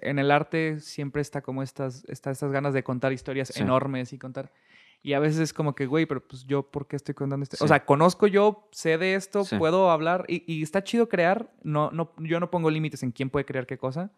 en 0.01 0.19
el 0.19 0.31
arte 0.31 0.81
siempre 0.81 1.21
está 1.21 1.43
como 1.43 1.63
estas, 1.63 2.05
está 2.09 2.31
estas 2.31 2.51
ganas 2.51 2.73
de 2.73 2.83
contar 2.83 3.13
historias 3.13 3.49
Sí. 3.49 3.63
enormes 3.63 4.13
y 4.13 4.19
contar. 4.19 4.51
Y 5.03 5.13
a 5.13 5.19
veces 5.19 5.39
es 5.41 5.53
como 5.53 5.75
que, 5.75 5.85
güey, 5.85 6.07
pero 6.07 6.27
pues 6.27 6.45
yo, 6.47 6.63
¿por 6.71 6.87
qué 6.89 6.97
estoy 6.97 7.15
contando 7.15 7.43
esto? 7.45 7.57
O 7.57 7.67
Sí. 7.67 7.69
sea, 7.69 7.85
conozco 7.85 8.27
yo, 8.27 8.69
sé 8.73 8.97
de 8.97 9.15
esto, 9.15 9.45
Sí. 9.45 9.59
puedo 9.59 9.91
hablar 9.91 10.25
y, 10.29 10.43
y 10.51 10.63
está 10.63 10.83
chido 10.83 11.11
crear. 11.11 11.51
No, 11.63 11.91
no, 11.91 12.15
yo 12.21 12.41
no 12.41 12.51
pongo 12.51 12.71
límites 12.71 13.03
en 13.03 13.13
quién 13.13 13.29
puede 13.29 13.45
crear 13.45 13.67
qué 13.67 13.77
cosa, 13.77 14.11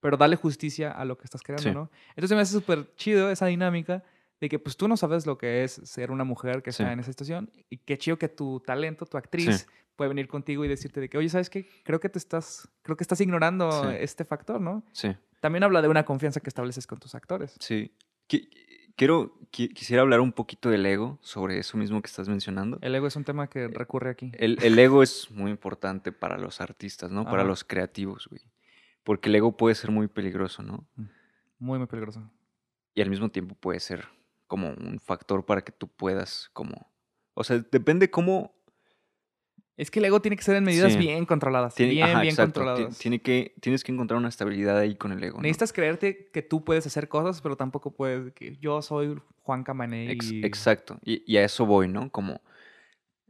pero 0.00 0.16
darle 0.16 0.34
justicia 0.34 0.90
a 0.90 1.04
lo 1.04 1.16
que 1.16 1.24
estás 1.26 1.42
creando. 1.42 1.72
¿no? 1.72 1.90
Entonces 2.16 2.34
me 2.34 2.42
hace 2.42 2.52
súper 2.54 2.92
chido 2.96 3.30
esa 3.30 3.46
dinámica 3.46 4.02
de 4.42 4.48
que 4.48 4.58
pues 4.58 4.76
tú 4.76 4.88
no 4.88 4.96
sabes 4.96 5.24
lo 5.24 5.38
que 5.38 5.62
es 5.62 5.72
ser 5.84 6.10
una 6.10 6.24
mujer 6.24 6.62
que 6.64 6.72
Sí. 6.72 6.82
está 6.82 6.92
en 6.92 6.98
esa 6.98 7.12
situación 7.12 7.48
y 7.70 7.76
qué 7.78 7.96
chido 7.96 8.18
que 8.18 8.28
tu 8.28 8.58
talento, 8.60 9.06
tu 9.06 9.16
actriz 9.16 9.68
puede 9.94 10.08
venir 10.08 10.26
contigo 10.26 10.64
y 10.64 10.68
decirte 10.68 10.98
de 11.00 11.08
que, 11.08 11.16
oye, 11.16 11.28
¿sabes 11.28 11.48
qué? 11.48 11.68
Creo 11.84 12.00
que 12.00 12.08
te 12.08 12.18
estás, 12.18 12.68
creo 12.82 12.96
que 12.96 13.04
estás 13.04 13.20
ignorando 13.20 13.70
Sí. 13.70 13.96
este 14.00 14.24
factor, 14.24 14.60
¿no? 14.60 14.82
Sí. 14.92 15.14
También 15.40 15.62
habla 15.62 15.80
de 15.80 15.86
una 15.86 16.04
confianza 16.04 16.40
que 16.40 16.48
estableces 16.50 16.88
con 16.88 16.98
tus 16.98 17.14
actores. 17.14 17.56
Sí. 17.60 17.94
Qui- 18.28 18.48
Quiero, 18.96 19.38
qui- 19.50 19.72
quisiera 19.72 20.02
hablar 20.02 20.20
un 20.20 20.32
poquito 20.32 20.68
del 20.68 20.84
ego 20.84 21.18
sobre 21.22 21.58
eso 21.58 21.78
mismo 21.78 22.02
que 22.02 22.08
estás 22.08 22.28
mencionando. 22.28 22.78
El 22.82 22.94
ego 22.94 23.06
es 23.06 23.16
un 23.16 23.24
tema 23.24 23.48
que 23.48 23.68
recurre 23.68 24.10
aquí. 24.10 24.32
El, 24.34 24.58
el 24.62 24.78
ego 24.78 25.02
es 25.02 25.30
muy 25.30 25.50
importante 25.50 26.12
para 26.12 26.36
los 26.36 26.60
artistas, 26.60 27.10
¿no? 27.10 27.24
Para 27.24 27.42
los 27.42 27.64
creativos, 27.64 28.26
güey. 28.28 28.42
Porque 29.02 29.30
el 29.30 29.36
ego 29.36 29.56
puede 29.56 29.76
ser 29.76 29.90
muy 29.92 30.08
peligroso, 30.08 30.62
¿no? 30.62 30.86
Muy, 31.58 31.78
muy 31.78 31.86
peligroso. 31.86 32.28
Y 32.94 33.00
al 33.00 33.08
mismo 33.08 33.30
tiempo 33.30 33.54
puede 33.54 33.80
ser 33.80 34.04
como 34.52 34.68
un 34.68 35.00
factor 35.00 35.46
para 35.46 35.62
que 35.62 35.72
tú 35.72 35.88
puedas 35.88 36.50
como... 36.52 36.92
O 37.32 37.42
sea, 37.42 37.58
depende 37.72 38.10
cómo... 38.10 38.54
Es 39.78 39.90
que 39.90 40.00
el 40.00 40.04
ego 40.04 40.20
tiene 40.20 40.36
que 40.36 40.42
ser 40.42 40.56
en 40.56 40.64
medidas 40.64 40.92
Sí. 40.92 40.98
bien 40.98 41.24
controladas. 41.24 41.74
tiene- 41.74 41.92
bien, 41.92 42.04
ajá, 42.10 42.20
bien 42.20 42.32
exacto, 42.34 42.60
controladas. 42.60 42.98
Tiene 42.98 43.22
que, 43.22 43.54
tienes 43.62 43.82
que 43.82 43.92
encontrar 43.92 44.18
una 44.18 44.28
estabilidad 44.28 44.76
ahí 44.78 44.94
con 44.94 45.10
el 45.12 45.24
ego, 45.24 45.38
¿no? 45.38 45.42
Necesitas 45.44 45.72
creerte 45.72 46.28
que 46.30 46.42
tú 46.42 46.62
puedes 46.64 46.86
hacer 46.86 47.08
cosas, 47.08 47.40
pero 47.40 47.56
tampoco 47.56 47.94
puedes. 47.94 48.34
Que 48.34 48.58
yo 48.58 48.82
soy 48.82 49.18
Juan 49.40 49.64
Camané 49.64 50.10
Ex- 50.12 50.30
y. 50.30 50.44
exacto. 50.44 50.98
Y, 51.02 51.22
y 51.26 51.38
a 51.38 51.44
eso 51.44 51.64
voy, 51.64 51.88
¿no? 51.88 52.10
Como 52.12 52.42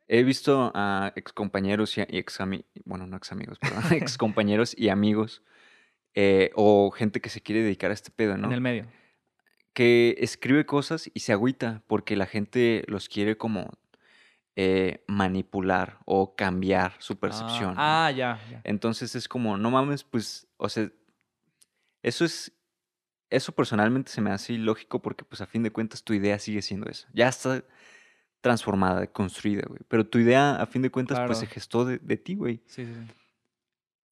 he 0.08 0.24
visto 0.24 0.72
a 0.74 1.12
excompañeros 1.14 1.96
y, 1.96 2.00
a- 2.00 2.08
y 2.10 2.18
ex 2.18 2.40
ami- 2.40 2.64
bueno, 2.84 3.06
no 3.06 3.16
ex 3.16 3.30
amigos, 3.30 3.60
perdón, 3.60 3.84
ex 3.92 4.18
compañeros 4.18 4.74
y 4.76 4.88
amigos 4.88 5.44
eh, 6.14 6.50
o 6.56 6.90
gente 6.90 7.20
que 7.20 7.30
se 7.30 7.40
quiere 7.40 7.62
dedicar 7.62 7.92
a 7.92 7.94
este 7.94 8.10
pedo, 8.10 8.36
¿no? 8.36 8.48
En 8.48 8.52
el 8.52 8.60
medio. 8.60 8.86
Que 9.72 10.16
escribe 10.18 10.66
cosas 10.66 11.10
y 11.14 11.20
se 11.20 11.32
agüita 11.32 11.82
porque 11.86 12.16
la 12.16 12.26
gente 12.26 12.84
los 12.88 13.08
quiere 13.08 13.36
como 13.36 13.70
eh, 14.54 15.02
manipular 15.06 15.98
o 16.04 16.36
cambiar 16.36 16.94
su 16.98 17.18
percepción. 17.18 17.74
¿no? 17.74 17.80
Ah, 17.80 18.06
ah, 18.06 18.10
ya, 18.10 18.40
ya. 18.50 18.60
Entonces 18.64 19.14
es 19.14 19.26
como, 19.28 19.56
no 19.56 19.70
mames, 19.70 20.04
pues, 20.04 20.46
o 20.58 20.68
sea, 20.68 20.90
eso 22.02 22.24
es, 22.26 22.52
eso 23.30 23.52
personalmente 23.52 24.12
se 24.12 24.20
me 24.20 24.30
hace 24.30 24.52
ilógico 24.52 25.00
porque 25.00 25.24
pues 25.24 25.40
a 25.40 25.46
fin 25.46 25.62
de 25.62 25.70
cuentas 25.70 26.02
tu 26.04 26.12
idea 26.12 26.38
sigue 26.38 26.60
siendo 26.60 26.90
esa. 26.90 27.08
Ya 27.14 27.28
está 27.28 27.64
transformada, 28.42 29.06
construida, 29.06 29.62
güey. 29.66 29.80
Pero 29.88 30.06
tu 30.06 30.18
idea 30.18 30.56
a 30.56 30.66
fin 30.66 30.82
de 30.82 30.90
cuentas 30.90 31.20
pues 31.26 31.38
se 31.38 31.46
gestó 31.46 31.86
de, 31.86 31.98
de 31.98 32.16
ti, 32.18 32.34
güey. 32.34 32.60
Sí, 32.66 32.84
sí, 32.84 32.92
sí. 32.92 33.14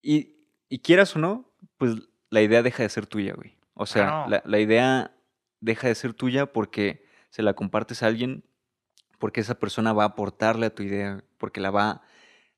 Y, 0.01 0.35
y 0.69 0.79
quieras 0.79 1.15
o 1.15 1.19
no, 1.19 1.53
pues 1.77 1.95
la 2.31 2.41
idea 2.41 2.63
deja 2.63 2.81
de 2.81 2.89
ser 2.89 3.05
tuya, 3.05 3.35
güey. 3.35 3.55
O 3.75 3.85
sea, 3.85 4.25
la, 4.27 4.41
la 4.43 4.59
idea 4.59 5.13
deja 5.61 5.87
de 5.87 5.95
ser 5.95 6.13
tuya 6.13 6.51
porque 6.51 7.05
se 7.29 7.41
la 7.43 7.53
compartes 7.53 8.03
a 8.03 8.07
alguien, 8.07 8.43
porque 9.19 9.39
esa 9.41 9.57
persona 9.59 9.93
va 9.93 10.03
a 10.03 10.07
aportarle 10.07 10.65
a 10.65 10.75
tu 10.75 10.83
idea, 10.83 11.23
porque 11.37 11.61
la 11.61 11.71
va 11.71 12.01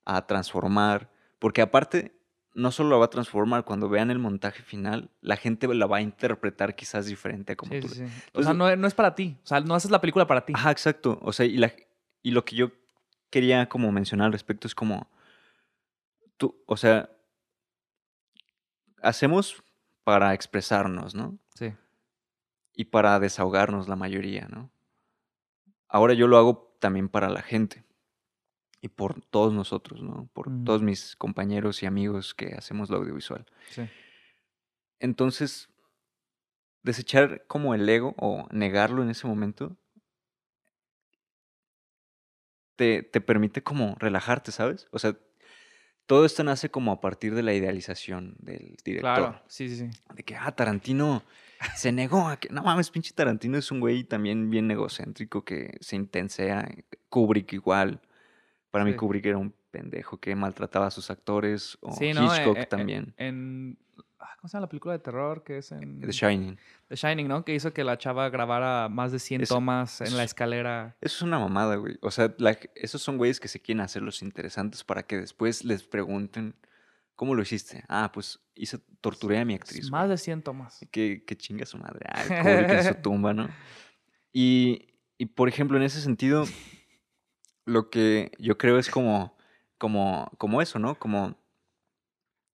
a 0.05 0.25
transformar, 0.25 1.11
porque 1.39 1.61
aparte, 1.61 2.17
no 2.55 2.71
solo 2.71 2.89
la 2.91 2.97
va 2.97 3.05
a 3.05 3.09
transformar, 3.09 3.65
cuando 3.65 3.89
vean 3.89 4.11
el 4.11 4.19
montaje 4.19 4.63
final, 4.63 5.09
la 5.21 5.35
gente 5.37 5.67
la 5.73 5.85
va 5.85 5.97
a 5.97 6.01
interpretar 6.01 6.75
quizás 6.75 7.05
diferente 7.05 7.53
a 7.53 7.55
como 7.55 7.73
Sí, 7.73 7.79
tú. 7.81 7.87
sí. 7.89 8.05
O 8.33 8.43
sea, 8.43 8.53
no, 8.53 8.73
no 8.75 8.87
es 8.87 8.93
para 8.93 9.15
ti. 9.15 9.37
O 9.43 9.47
sea, 9.47 9.59
no 9.59 9.75
haces 9.75 9.91
la 9.91 10.01
película 10.01 10.25
para 10.27 10.45
ti. 10.45 10.53
Ajá, 10.55 10.71
exacto. 10.71 11.19
O 11.21 11.33
sea, 11.33 11.45
y, 11.45 11.57
la, 11.57 11.73
y 12.21 12.31
lo 12.31 12.45
que 12.45 12.55
yo 12.55 12.71
quería 13.29 13.67
como 13.69 13.91
mencionar 13.91 14.27
al 14.27 14.33
respecto 14.33 14.67
es 14.67 14.75
como, 14.75 15.09
tú, 16.37 16.55
o 16.67 16.77
sea, 16.77 17.09
hacemos 19.01 19.63
para 20.03 20.33
expresarnos, 20.33 21.15
¿no? 21.15 21.37
Sí. 21.55 21.73
Y 22.75 22.85
para 22.85 23.19
desahogarnos 23.19 23.87
la 23.87 23.95
mayoría, 23.95 24.47
¿no? 24.49 24.71
Ahora 25.87 26.13
yo 26.13 26.27
lo 26.27 26.37
hago 26.37 26.75
también 26.79 27.07
para 27.09 27.29
la 27.29 27.41
gente 27.41 27.83
y 28.81 28.89
por 28.89 29.21
todos 29.21 29.53
nosotros, 29.53 30.01
¿no? 30.01 30.27
Por 30.33 30.49
Mm. 30.49 30.63
todos 30.65 30.81
mis 30.81 31.15
compañeros 31.15 31.83
y 31.83 31.85
amigos 31.85 32.33
que 32.33 32.53
hacemos 32.55 32.89
lo 32.89 32.97
audiovisual. 32.97 33.45
Sí. 33.69 33.83
Entonces, 34.99 35.69
desechar 36.81 37.45
como 37.47 37.73
el 37.75 37.87
ego 37.87 38.13
o 38.17 38.47
negarlo 38.51 39.03
en 39.03 39.09
ese 39.09 39.27
momento 39.27 39.77
te, 42.75 43.03
te 43.03 43.21
permite 43.21 43.63
como 43.63 43.95
relajarte, 43.99 44.51
¿sabes? 44.51 44.87
O 44.91 44.99
sea, 44.99 45.15
todo 46.05 46.25
esto 46.25 46.43
nace 46.43 46.69
como 46.69 46.91
a 46.91 47.01
partir 47.01 47.35
de 47.35 47.43
la 47.43 47.53
idealización 47.53 48.35
del 48.39 48.75
director. 48.83 49.15
Claro, 49.15 49.41
sí, 49.47 49.69
sí, 49.69 49.77
sí. 49.77 49.89
De 50.13 50.23
que, 50.23 50.35
ah, 50.35 50.51
Tarantino 50.55 51.23
se 51.75 51.91
negó 51.91 52.27
a 52.27 52.37
que. 52.37 52.49
No 52.49 52.63
mames, 52.63 52.89
pinche 52.89 53.13
Tarantino 53.13 53.57
es 53.57 53.71
un 53.71 53.79
güey 53.79 54.03
también 54.03 54.49
bien 54.49 54.69
egocéntrico 54.71 55.43
que 55.45 55.77
se 55.79 55.95
intensea. 55.95 56.67
Kubrick 57.09 57.53
igual. 57.53 58.01
Para 58.71 58.85
mí. 58.85 58.95
Kubrick 58.95 59.25
era 59.25 59.37
un 59.37 59.53
pendejo 59.71 60.17
que 60.19 60.35
maltrataba 60.35 60.87
a 60.87 60.91
sus 60.91 61.09
actores. 61.11 61.77
O 61.81 61.93
Sí, 61.93 62.13
¿no? 62.13 62.25
Hitchcock 62.25 62.57
Eh, 62.57 62.61
eh, 62.61 62.65
también. 62.65 63.13
En, 63.17 63.77
ah, 64.19 64.35
¿Cómo 64.39 64.49
se 64.49 64.53
llama 64.57 64.65
la 64.65 64.69
película 64.69 64.93
de 64.93 64.99
terror 64.99 65.43
que 65.43 65.59
es 65.59 65.71
en 65.71 66.01
The 66.01 66.11
Shining. 66.11 66.57
The 66.89 66.95
Shining, 66.95 67.27
¿no? 67.27 67.45
Que 67.45 67.53
hizo 67.55 67.71
que 67.73 67.83
la 67.83 67.97
chava 67.97 68.29
grabara 68.29 68.89
más 68.89 69.11
de 69.11 69.19
100 69.19 69.41
Eso- 69.41 69.55
tomas 69.55 70.01
en 70.01 70.17
la 70.17 70.23
escalera. 70.23 70.95
Eso 71.01 71.15
es 71.17 71.21
una 71.21 71.39
mamada, 71.39 71.75
güey. 71.75 71.97
O 72.01 72.11
sea, 72.11 72.33
la- 72.37 72.57
esos 72.75 73.01
son 73.01 73.17
güeyes 73.17 73.39
que 73.39 73.47
se 73.47 73.59
quieren 73.61 73.81
hacer 73.81 74.01
los 74.01 74.21
interesantes 74.21 74.83
para 74.83 75.03
que 75.03 75.17
después 75.19 75.63
les 75.65 75.83
pregunten, 75.83 76.55
¿cómo 77.23 77.35
lo 77.35 77.41
hiciste? 77.41 77.85
Ah, 77.87 78.11
pues 78.13 78.37
hice, 78.53 78.79
torturé 78.99 79.39
a 79.39 79.45
mi 79.45 79.53
actriz. 79.53 79.89
Más 79.89 80.01
güey". 80.01 80.09
de 80.11 80.17
100 80.17 80.41
tomas. 80.41 80.85
Que, 80.91 81.23
que 81.25 81.37
chinga 81.37 81.65
su 81.65 81.77
madre. 81.77 82.05
Ah, 82.09 82.21
el 82.23 82.41
Kubrick 82.43 82.69
en 82.71 82.83
su 82.83 83.01
tumba, 83.01 83.33
¿no? 83.33 83.47
Y, 84.33 84.89
y, 85.17 85.27
por 85.27 85.47
ejemplo, 85.47 85.77
en 85.77 85.83
ese 85.83 86.01
sentido, 86.01 86.43
lo 87.65 87.89
que 87.89 88.31
yo 88.39 88.57
creo 88.57 88.77
es 88.77 88.89
como, 88.89 89.37
como, 89.77 90.29
como 90.37 90.61
eso, 90.61 90.79
¿no? 90.79 90.99
Como, 90.99 91.37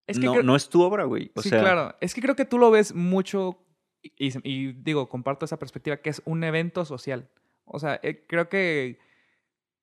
Es 0.05 0.19
que 0.19 0.25
no, 0.27 0.33
creo- 0.33 0.43
no 0.43 0.55
es 0.55 0.69
tu 0.69 0.83
obra, 0.83 1.05
güey. 1.05 1.31
O 1.33 1.41
sí, 1.41 1.49
sea, 1.49 1.61
claro. 1.61 1.95
Es 1.99 2.13
que 2.13 2.21
creo 2.21 2.35
que 2.35 2.45
tú 2.45 2.59
lo 2.59 2.69
ves 2.69 2.93
mucho, 2.93 3.57
y, 4.03 4.27
y- 4.27 4.33
y 4.43 4.73
digo, 4.73 5.09
comparto 5.09 5.45
esa 5.45 5.57
perspectiva, 5.57 5.97
que 5.97 6.11
es 6.11 6.21
un 6.25 6.43
evento 6.43 6.85
social. 6.85 7.27
O 7.65 7.79
sea, 7.79 7.99
eh, 8.03 8.23
creo 8.27 8.49
que, 8.49 8.99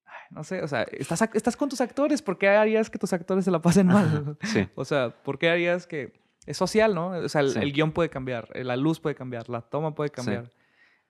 ay, 0.07 0.15
no 0.31 0.45
sé, 0.45 0.63
o 0.63 0.69
sea, 0.69 0.83
estás, 0.85 1.23
estás 1.35 1.57
con 1.57 1.69
tus 1.69 1.81
actores, 1.81 2.23
¿por 2.23 2.39
qué 2.39 2.49
harías 2.49 2.89
que 2.91 2.99
tus 2.99 3.13
actores 3.13 3.45
se 3.45 3.51
la 3.51 3.61
pasen 3.61 3.87
mal? 3.89 4.37
sí, 4.43 4.67
o 4.75 4.85
sea, 4.85 5.11
¿por 5.23 5.39
qué 5.39 5.51
harías 5.51 5.87
que... 5.87 6.13
Es 6.47 6.57
social, 6.59 6.95
¿no? 6.95 7.09
O 7.09 7.29
sea, 7.29 7.41
el, 7.41 7.51
Sí. 7.51 7.59
el 7.61 7.73
guion 7.73 7.91
puede 7.91 8.09
cambiar, 8.09 8.49
eh, 8.55 8.63
la 8.63 8.77
luz 8.77 9.01
puede 9.01 9.17
cambiar, 9.17 9.49
la 9.49 9.63
toma 9.63 9.95
puede 9.97 10.11
cambiar. 10.11 10.49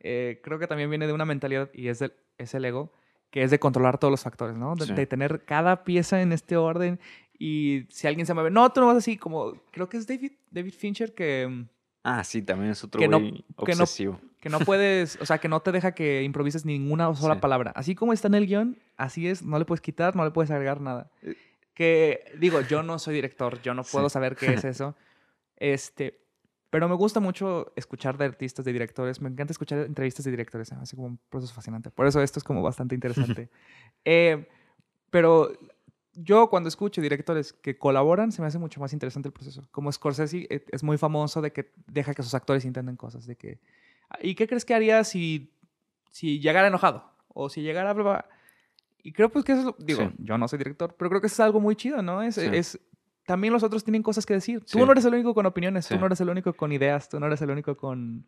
Eh, 0.00 0.40
creo 0.42 0.58
que 0.58 0.66
también 0.66 0.88
viene 0.88 1.06
de 1.06 1.12
una 1.12 1.26
mentalidad, 1.26 1.68
y 1.74 1.88
es, 1.88 1.98
del- 1.98 2.14
es 2.38 2.54
el 2.54 2.64
ego, 2.64 2.90
que 3.30 3.42
es 3.42 3.50
de 3.50 3.58
controlar 3.58 3.98
todos 3.98 4.10
los 4.10 4.22
factores, 4.22 4.56
¿no? 4.56 4.74
De, 4.76 4.86
Sí. 4.86 4.94
de 4.94 5.06
tener 5.06 5.44
cada 5.44 5.84
pieza 5.84 6.22
en 6.22 6.32
este 6.32 6.56
orden 6.56 6.98
y 7.38 7.84
si 7.90 8.06
alguien 8.06 8.24
se 8.26 8.32
mueve, 8.32 8.50
no, 8.50 8.72
tú 8.72 8.80
no 8.80 8.86
vas 8.86 8.96
así, 8.96 9.18
como 9.18 9.52
creo 9.72 9.90
que 9.90 9.98
es 9.98 10.06
David, 10.06 10.32
David 10.50 10.72
Fincher 10.72 11.14
que, 11.14 11.46
mm, 11.46 11.68
Ah, 12.08 12.22
sí, 12.22 12.40
también 12.40 12.70
es 12.70 12.84
otro 12.84 13.00
Que 13.00 13.08
no- 13.08 13.18
güey 13.18 13.44
que 13.66 13.74
no- 13.74 13.82
obsesivo. 13.82 14.20
que 14.40 14.48
no 14.48 14.60
puedes, 14.60 15.18
o 15.20 15.26
sea, 15.26 15.38
que 15.38 15.48
no 15.48 15.58
te 15.60 15.72
deja 15.72 15.90
que 15.92 16.22
improvises 16.22 16.64
ninguna 16.64 17.12
sola 17.16 17.34
Sí. 17.34 17.40
palabra. 17.40 17.72
Así 17.74 17.96
como 17.96 18.12
está 18.12 18.28
en 18.28 18.34
el 18.34 18.46
guion, 18.46 18.78
así 18.96 19.26
es, 19.26 19.42
no 19.42 19.58
le 19.58 19.64
puedes 19.64 19.80
quitar, 19.80 20.14
no 20.14 20.24
le 20.24 20.30
puedes 20.30 20.52
agregar 20.52 20.80
nada. 20.80 21.10
Eh. 21.22 21.34
Que 21.74 22.32
digo, 22.38 22.60
yo 22.60 22.84
no 22.84 22.98
soy 23.00 23.14
director, 23.16 23.60
yo 23.60 23.74
no 23.74 23.82
puedo 23.82 24.08
Sí. 24.08 24.12
saber 24.12 24.36
qué 24.36 24.54
es 24.54 24.64
eso. 24.64 24.94
Este, 25.56 26.20
pero 26.70 26.88
me 26.88 26.94
gusta 26.94 27.18
mucho 27.18 27.72
escuchar 27.74 28.16
de 28.18 28.24
artistas, 28.26 28.64
de 28.64 28.72
directores. 28.72 29.20
Me 29.20 29.28
encanta 29.28 29.52
escuchar 29.52 29.80
entrevistas 29.80 30.24
de 30.24 30.30
directores. 30.30 30.70
Me 30.72 30.78
hace 30.82 30.94
como 30.94 31.08
un 31.08 31.18
proceso 31.28 31.52
fascinante. 31.54 31.90
Por 31.90 32.06
eso 32.06 32.22
esto 32.22 32.38
es 32.38 32.44
como 32.44 32.62
bastante 32.62 32.94
interesante. 32.94 33.48
Eh, 34.04 34.46
pero 35.10 35.50
yo 36.18 36.48
cuando 36.48 36.68
escucho 36.68 37.00
directores 37.02 37.52
que 37.52 37.76
colaboran, 37.78 38.32
se 38.32 38.40
me 38.40 38.48
hace 38.48 38.58
mucho 38.58 38.80
más 38.80 38.92
interesante 38.92 39.28
el 39.28 39.32
proceso. 39.32 39.68
Como 39.70 39.92
Scorsese 39.92 40.46
eh, 40.48 40.64
es 40.72 40.82
muy 40.82 40.96
famoso 40.96 41.42
de 41.42 41.52
que 41.52 41.70
deja 41.86 42.14
que 42.14 42.22
sus 42.22 42.34
actores 42.34 42.64
intenten 42.64 42.96
cosas. 42.96 43.26
De 43.26 43.36
que, 43.36 43.60
¿Y 44.22 44.34
qué 44.34 44.48
crees 44.48 44.64
que 44.64 44.74
haría 44.74 45.04
si, 45.04 45.52
si 46.10 46.40
llegara 46.40 46.68
enojado? 46.68 47.04
O 47.28 47.48
si 47.50 47.60
llegara... 47.62 47.92
bla, 47.92 48.02
bla? 48.02 48.28
Y 49.02 49.12
creo 49.12 49.28
pues 49.28 49.44
que 49.44 49.52
eso, 49.52 49.76
es 49.78 49.86
digo, 49.86 50.00
Sí. 50.00 50.14
yo 50.18 50.38
no 50.38 50.48
soy 50.48 50.58
director, 50.58 50.94
pero 50.98 51.10
creo 51.10 51.20
que 51.20 51.26
eso 51.28 51.34
es 51.34 51.40
algo 51.40 51.60
muy 51.60 51.76
chido, 51.76 52.02
¿no? 52.02 52.22
Es, 52.22 52.36
Sí. 52.36 52.48
es, 52.52 52.80
también 53.26 53.52
los 53.52 53.62
otros 53.62 53.84
tienen 53.84 54.02
cosas 54.02 54.24
que 54.24 54.34
decir. 54.34 54.60
Tú 54.60 54.66
Sí. 54.66 54.78
no 54.78 54.90
eres 54.90 55.04
el 55.04 55.14
único 55.14 55.34
con 55.34 55.44
opiniones, 55.46 55.86
tú 55.86 55.98
no 55.98 56.06
eres 56.06 56.20
el 56.20 56.28
único 56.30 56.54
con 56.54 56.72
ideas, 56.72 57.08
tú 57.08 57.20
no 57.20 57.26
eres 57.26 57.40
el 57.42 57.50
único 57.50 57.76
con 57.76 58.26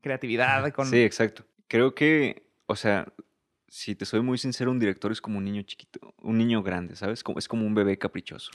creatividad, 0.00 0.72
con... 0.72 0.86
Sí, 0.86 1.02
exacto. 1.02 1.44
Creo 1.66 1.94
que, 1.94 2.48
o 2.66 2.76
sea, 2.76 3.12
si 3.68 3.94
te 3.94 4.04
soy 4.04 4.22
muy 4.22 4.38
sincero, 4.38 4.70
un 4.70 4.78
director 4.78 5.12
es 5.12 5.20
como 5.20 5.38
un 5.38 5.44
niño 5.44 5.62
chiquito, 5.62 6.14
un 6.22 6.38
niño 6.38 6.62
grande, 6.62 6.96
¿sabes? 6.96 7.22
Como, 7.22 7.38
es 7.38 7.46
como 7.48 7.66
un 7.66 7.74
bebé 7.74 7.98
caprichoso. 7.98 8.50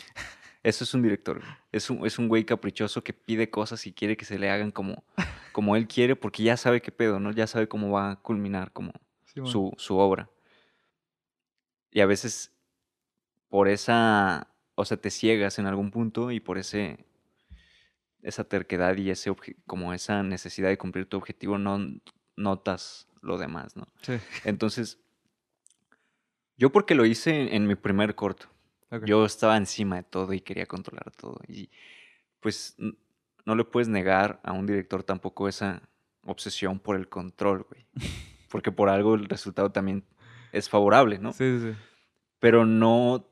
Eso 0.64 0.84
es 0.86 0.94
un 0.94 1.02
director. 1.02 1.42
Es 1.72 1.90
un, 1.90 2.06
es 2.06 2.18
un 2.18 2.28
güey 2.30 2.46
caprichoso 2.46 3.04
que 3.04 3.14
pide 3.14 3.50
cosas 3.50 3.86
y 3.86 3.94
quiere 3.94 4.16
que 4.18 4.26
se 4.26 4.40
le 4.40 4.50
hagan 4.50 4.72
como, 4.72 5.04
como 5.52 5.76
él 5.76 5.88
quiere 5.88 6.16
porque 6.16 6.44
ya 6.44 6.58
sabe 6.58 6.82
qué 6.82 6.92
pedo, 6.92 7.20
¿no? 7.20 7.32
Ya 7.32 7.48
sabe 7.48 7.68
cómo 7.68 7.92
va 7.92 8.12
a 8.12 8.16
culminar 8.22 8.72
como 8.72 8.92
Sí, 9.26 9.40
bueno. 9.42 9.52
su, 9.52 9.74
su 9.78 9.98
obra. 9.98 10.30
Y 11.92 12.00
a 12.02 12.06
veces 12.06 12.52
por 13.50 13.68
esa, 13.68 14.48
o 14.76 14.86
sea, 14.86 14.98
te 14.98 15.12
ciegas 15.12 15.60
en 15.60 15.68
algún 15.68 15.92
punto 15.92 16.32
y 16.32 16.40
por 16.40 16.58
ese, 16.58 17.06
esa 18.22 18.46
terquedad 18.46 18.96
y 18.98 19.10
ese 19.12 19.32
como 19.68 19.94
esa 19.94 20.24
necesidad 20.24 20.70
de 20.70 20.78
cumplir 20.78 21.06
tu 21.06 21.18
objetivo 21.18 21.58
no 21.58 21.80
notas 22.36 23.08
lo 23.22 23.38
demás, 23.38 23.76
¿no? 23.76 23.88
Sí. 24.02 24.14
Entonces, 24.44 25.03
yo 26.58 26.72
porque 26.72 26.96
lo 26.96 27.06
hice 27.06 27.42
en, 27.42 27.54
en 27.54 27.68
mi 27.68 27.76
primer 27.76 28.16
corto, 28.16 28.48
yo 29.06 29.26
estaba 29.26 29.58
encima 29.58 29.96
de 29.98 30.04
todo 30.04 30.34
y 30.34 30.42
quería 30.42 30.66
controlar 30.68 31.12
todo. 31.12 31.40
Y 31.48 31.70
pues 32.40 32.76
no 33.46 33.56
le 33.56 33.64
puedes 33.66 33.88
negar 33.90 34.40
a 34.44 34.52
un 34.54 34.66
director 34.68 35.04
tampoco 35.04 35.48
esa 35.48 35.82
obsesión 36.26 36.80
por 36.80 36.96
el 36.96 37.10
control, 37.10 37.66
güey. 37.70 37.86
Porque 38.50 38.72
por 38.72 38.90
algo 38.90 39.16
el 39.16 39.26
resultado 39.26 39.72
también 39.72 40.04
es 40.52 40.70
favorable, 40.70 41.18
¿no? 41.18 41.34
Sí, 41.34 41.60
sí, 41.60 41.72
sí. 41.72 41.78
Pero 42.40 42.66
no 42.66 43.28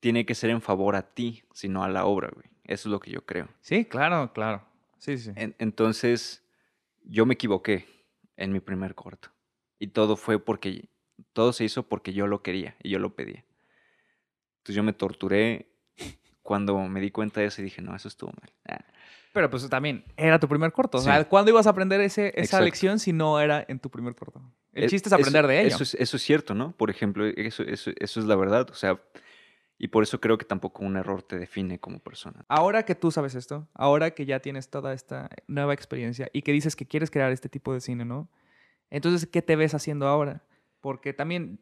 tiene 0.00 0.24
que 0.24 0.34
ser 0.34 0.48
en 0.50 0.62
favor 0.62 0.96
a 0.96 1.02
ti, 1.14 1.42
sino 1.52 1.84
a 1.84 1.88
la 1.88 2.06
obra, 2.06 2.30
güey. 2.32 2.46
Eso 2.64 2.88
es 2.88 2.92
lo 2.92 3.00
que 3.00 3.10
yo 3.10 3.24
creo. 3.26 3.48
Sí, 3.60 3.84
claro, 3.84 4.32
claro. 4.32 4.64
Sí, 4.98 5.18
sí. 5.18 5.30
En- 5.36 5.54
entonces, 5.58 6.42
yo 7.04 7.26
me 7.26 7.34
equivoqué 7.34 7.86
en 8.36 8.50
mi 8.52 8.60
primer 8.60 8.94
corto. 8.94 9.28
Y 9.78 9.88
todo 9.88 10.16
fue 10.16 10.38
porque, 10.38 10.88
todo 11.32 11.52
se 11.52 11.64
hizo 11.64 11.82
porque 11.88 12.12
yo 12.12 12.26
lo 12.26 12.42
quería 12.42 12.76
y 12.82 12.90
yo 12.90 12.98
lo 12.98 13.14
pedía. 13.14 13.44
Entonces 14.58 14.76
yo 14.76 14.82
me 14.82 14.92
torturé 14.92 15.68
cuando 16.42 16.78
me 16.88 17.00
di 17.00 17.10
cuenta 17.10 17.40
de 17.40 17.46
eso 17.46 17.60
y 17.60 17.64
dije, 17.64 17.82
no, 17.82 17.94
eso 17.94 18.08
estuvo 18.08 18.30
mal. 18.40 18.50
Ah, 18.68 18.84
Pero 19.32 19.48
pues 19.50 19.68
también 19.68 20.04
era 20.16 20.38
tu 20.38 20.48
primer 20.48 20.72
corto. 20.72 20.98
O 20.98 21.00
Sí. 21.00 21.06
sea, 21.06 21.26
¿cuándo 21.28 21.50
ibas 21.50 21.66
a 21.66 21.70
aprender 21.70 22.00
ese, 22.00 22.28
esa 22.28 22.40
Exacto. 22.42 22.64
lección 22.64 22.98
si 22.98 23.12
no 23.12 23.40
era 23.40 23.64
en 23.68 23.78
tu 23.78 23.90
primer 23.90 24.14
corto? 24.14 24.42
El 24.72 24.84
e- 24.84 24.88
chiste 24.88 25.08
es 25.08 25.12
aprender 25.12 25.44
eso- 25.44 25.48
de 25.48 25.60
ello. 25.60 25.68
Eso 25.74 25.82
es, 25.82 25.94
eso 25.94 26.16
es 26.16 26.22
cierto, 26.22 26.54
¿no? 26.54 26.72
Por 26.76 26.90
ejemplo, 26.90 27.26
eso, 27.26 27.62
eso, 27.62 27.90
eso 27.96 28.20
es 28.20 28.26
la 28.26 28.36
verdad. 28.36 28.68
O 28.70 28.74
sea, 28.74 29.00
y 29.78 29.88
por 29.88 30.02
eso 30.02 30.20
creo 30.20 30.38
que 30.38 30.44
tampoco 30.44 30.84
un 30.84 30.96
error 30.96 31.22
te 31.22 31.38
define 31.38 31.78
como 31.80 31.98
persona. 31.98 32.44
Ahora 32.48 32.84
que 32.84 32.94
tú 32.94 33.10
sabes 33.10 33.34
esto, 33.34 33.68
ahora 33.74 34.12
que 34.12 34.26
ya 34.26 34.40
tienes 34.40 34.68
toda 34.68 34.92
esta 34.92 35.28
nueva 35.48 35.74
experiencia 35.74 36.28
y 36.32 36.42
que 36.42 36.52
dices 36.52 36.76
que 36.76 36.86
quieres 36.86 37.10
crear 37.10 37.32
este 37.32 37.48
tipo 37.48 37.72
de 37.74 37.80
cine, 37.80 38.04
¿no? 38.04 38.28
Entonces, 38.90 39.26
¿qué 39.26 39.40
te 39.42 39.56
ves 39.56 39.74
haciendo 39.74 40.06
ahora? 40.06 40.42
Porque 40.82 41.14
también 41.14 41.58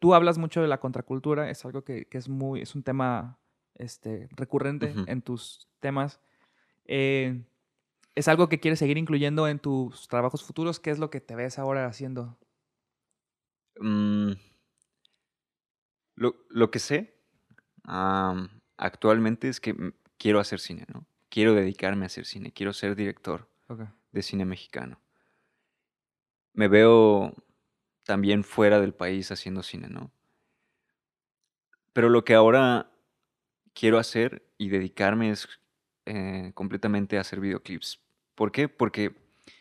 tú 0.00 0.14
hablas 0.14 0.38
mucho 0.38 0.60
de 0.60 0.66
la 0.66 0.80
contracultura, 0.80 1.48
es 1.48 1.64
algo 1.64 1.84
que, 1.84 2.06
que 2.06 2.18
es 2.18 2.28
muy, 2.28 2.60
es 2.60 2.74
un 2.74 2.82
tema 2.82 3.38
este, 3.74 4.28
recurrente 4.32 4.92
en 5.06 5.22
tus 5.22 5.68
temas. 5.78 6.20
Eh, 6.86 7.44
¿Es 8.14 8.28
algo 8.28 8.48
que 8.48 8.58
quieres 8.58 8.78
seguir 8.78 8.98
incluyendo 8.98 9.46
en 9.46 9.58
tus 9.58 10.08
trabajos 10.08 10.42
futuros? 10.42 10.80
¿Qué 10.80 10.90
es 10.90 10.98
lo 10.98 11.10
que 11.10 11.20
te 11.20 11.36
ves 11.36 11.58
ahora 11.58 11.86
haciendo? 11.86 12.38
Mm, 13.78 14.32
lo, 16.14 16.34
lo 16.48 16.70
que 16.70 16.78
sé 16.78 17.20
actualmente 17.84 19.48
es 19.48 19.60
que 19.60 19.94
quiero 20.18 20.40
hacer 20.40 20.60
cine, 20.60 20.86
¿no? 20.92 21.06
Quiero 21.28 21.54
dedicarme 21.54 22.04
a 22.04 22.06
hacer 22.06 22.24
cine, 22.24 22.52
quiero 22.52 22.72
ser 22.72 22.96
director 22.96 23.48
de 24.12 24.22
cine 24.22 24.44
mexicano. 24.44 25.00
Me 26.54 26.68
veo 26.68 27.34
también 28.06 28.44
fuera 28.44 28.80
del 28.80 28.94
país 28.94 29.30
haciendo 29.30 29.62
cine, 29.62 29.88
¿no? 29.88 30.10
Pero 31.92 32.08
lo 32.08 32.24
que 32.24 32.34
ahora 32.34 32.90
quiero 33.74 33.98
hacer 33.98 34.42
y 34.58 34.68
dedicarme 34.68 35.30
es 35.30 35.48
eh, 36.06 36.52
completamente 36.54 37.18
a 37.18 37.22
hacer 37.22 37.40
videoclips. 37.40 38.00
¿Por 38.34 38.52
qué? 38.52 38.68
Porque 38.68 39.14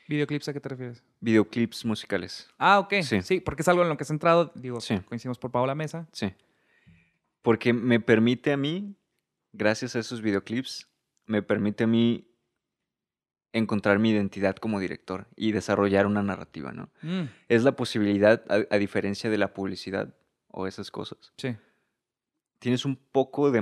¿Videoclips 0.08 0.48
a 0.48 0.54
qué 0.54 0.60
te 0.60 0.70
refieres? 0.70 1.04
videoclips 1.22 1.86
musicales. 1.86 2.48
Ah, 2.58 2.80
ok. 2.80 2.94
Sí. 3.02 3.22
Sí. 3.22 3.40
porque 3.40 3.62
es 3.64 3.68
algo 3.68 3.82
en 3.84 3.90
lo 3.90 3.98
que 3.98 4.04
has 4.04 4.10
entrado. 4.12 4.52
Digo, 4.56 4.80
Sí. 4.80 5.00
coincidimos 5.02 5.40
por 5.40 5.52
Paola 5.52 5.74
Mesa. 5.76 6.08
Sí. 6.12 6.34
Porque 7.42 7.74
me 7.74 8.00
permite 8.00 8.52
a 8.54 8.58
mí, 8.58 8.96
gracias 9.54 9.96
a 9.96 10.00
esos 10.00 10.22
videoclips, 10.22 10.88
me 11.26 11.42
permite 11.42 11.86
a 11.86 11.88
mí 11.88 12.28
encontrar 13.57 13.99
mi 13.99 14.10
identidad 14.11 14.56
como 14.57 14.80
director 14.80 15.27
y 15.36 15.52
desarrollar 15.52 16.06
una 16.06 16.22
narrativa, 16.23 16.72
¿no? 16.72 16.90
Mm, 17.02 17.23
Es 17.49 17.64
la 17.64 17.76
posibilidad, 17.76 18.44
a, 18.49 18.73
a 18.76 18.77
diferencia 18.77 19.30
de 19.30 19.38
la 19.38 19.53
publicidad 19.53 20.14
o 20.49 20.68
esas 20.68 20.91
cosas, 20.91 21.34
sí. 21.38 21.56
tienes 22.60 22.86
un 22.86 22.95
poco 22.95 23.52
de 23.52 23.61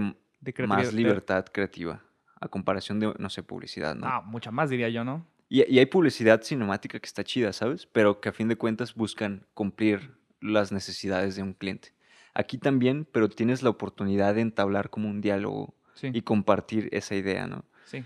más 0.68 0.94
libertad 0.94 1.45
creativa 1.52 2.02
a 2.40 2.48
comparación 2.48 2.99
de, 2.99 3.14
no 3.18 3.30
sé, 3.30 3.44
publicidad, 3.44 3.95
¿no? 3.95 4.06
Ah, 4.07 4.22
mucha 4.22 4.52
más 4.52 4.70
diría 4.70 4.90
yo, 4.90 5.03
¿no? 5.03 5.26
Y, 5.49 5.64
y 5.72 5.80
hay 5.80 5.86
publicidad 5.86 6.41
cinemática 6.41 6.99
que 6.99 7.06
está 7.06 7.24
chida, 7.24 7.53
¿sabes? 7.53 7.86
Pero 7.86 8.20
que 8.20 8.30
a 8.30 8.34
fin 8.34 8.48
de 8.48 8.56
cuentas 8.57 8.95
buscan 8.95 9.45
cumplir 9.53 10.11
las 10.41 10.72
necesidades 10.72 11.36
de 11.36 11.44
un 11.44 11.53
cliente. 11.53 11.94
Aquí 12.34 12.57
también, 12.57 13.06
pero 13.11 13.30
tienes 13.30 13.61
la 13.64 13.70
oportunidad 13.70 14.34
de 14.36 14.41
entablar 14.41 14.90
como 14.90 15.10
un 15.10 15.22
diálogo 15.22 15.76
Sí. 15.94 16.10
y 16.11 16.24
compartir 16.24 16.90
esa 16.91 17.14
idea, 17.15 17.45
¿no? 17.48 17.64
sí. 17.86 18.03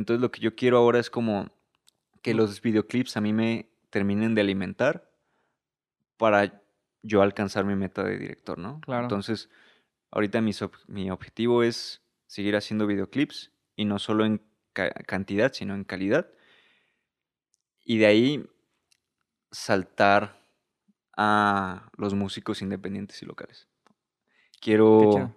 Entonces 0.00 0.22
lo 0.22 0.30
que 0.30 0.40
yo 0.40 0.56
quiero 0.56 0.78
ahora 0.78 0.98
es 0.98 1.10
como 1.10 1.50
que 2.22 2.32
los 2.32 2.62
videoclips 2.62 3.18
a 3.18 3.20
mí 3.20 3.34
me 3.34 3.68
terminen 3.90 4.34
de 4.34 4.40
alimentar 4.40 5.12
para 6.16 6.62
yo 7.02 7.20
alcanzar 7.20 7.66
mi 7.66 7.76
meta 7.76 8.02
de 8.02 8.16
director, 8.18 8.58
¿no? 8.58 8.80
Claro. 8.80 9.04
Entonces, 9.04 9.50
ahorita 10.10 10.40
ob- 10.62 10.72
mi 10.88 11.10
objetivo 11.10 11.62
es 11.62 12.02
seguir 12.26 12.56
haciendo 12.56 12.86
videoclips 12.86 13.52
y 13.76 13.84
no 13.84 13.98
solo 13.98 14.24
en 14.24 14.40
ca- 14.72 14.90
cantidad, 15.06 15.52
sino 15.52 15.74
en 15.74 15.84
calidad. 15.84 16.30
Y 17.84 17.98
de 17.98 18.06
ahí 18.06 18.46
saltar 19.50 20.40
a 21.14 21.90
los 21.98 22.14
músicos 22.14 22.62
independientes 22.62 23.20
y 23.22 23.26
locales. 23.26 23.68
Quiero, 24.62 25.34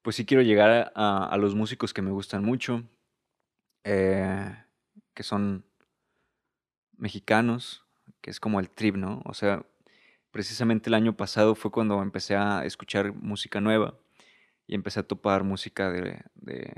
pues 0.00 0.16
sí 0.16 0.24
quiero 0.24 0.42
llegar 0.42 0.90
a 0.94 1.36
los 1.36 1.54
músicos 1.54 1.92
que 1.92 2.00
me 2.00 2.10
gustan 2.12 2.42
mucho, 2.44 2.84
eh, 3.84 4.54
que 5.14 5.22
son 5.22 5.64
mexicanos, 6.96 7.84
que 8.20 8.30
es 8.30 8.40
como 8.40 8.60
el 8.60 8.70
trip, 8.70 8.96
¿no? 8.96 9.22
O 9.24 9.34
sea, 9.34 9.64
precisamente 10.30 10.90
el 10.90 10.94
año 10.94 11.16
pasado 11.16 11.54
fue 11.54 11.70
cuando 11.70 12.02
empecé 12.02 12.36
a 12.36 12.64
escuchar 12.64 13.12
música 13.12 13.60
nueva 13.60 13.94
y 14.66 14.74
empecé 14.74 15.00
a 15.00 15.04
topar 15.04 15.44
música 15.44 15.90
de, 15.90 16.22
de 16.34 16.72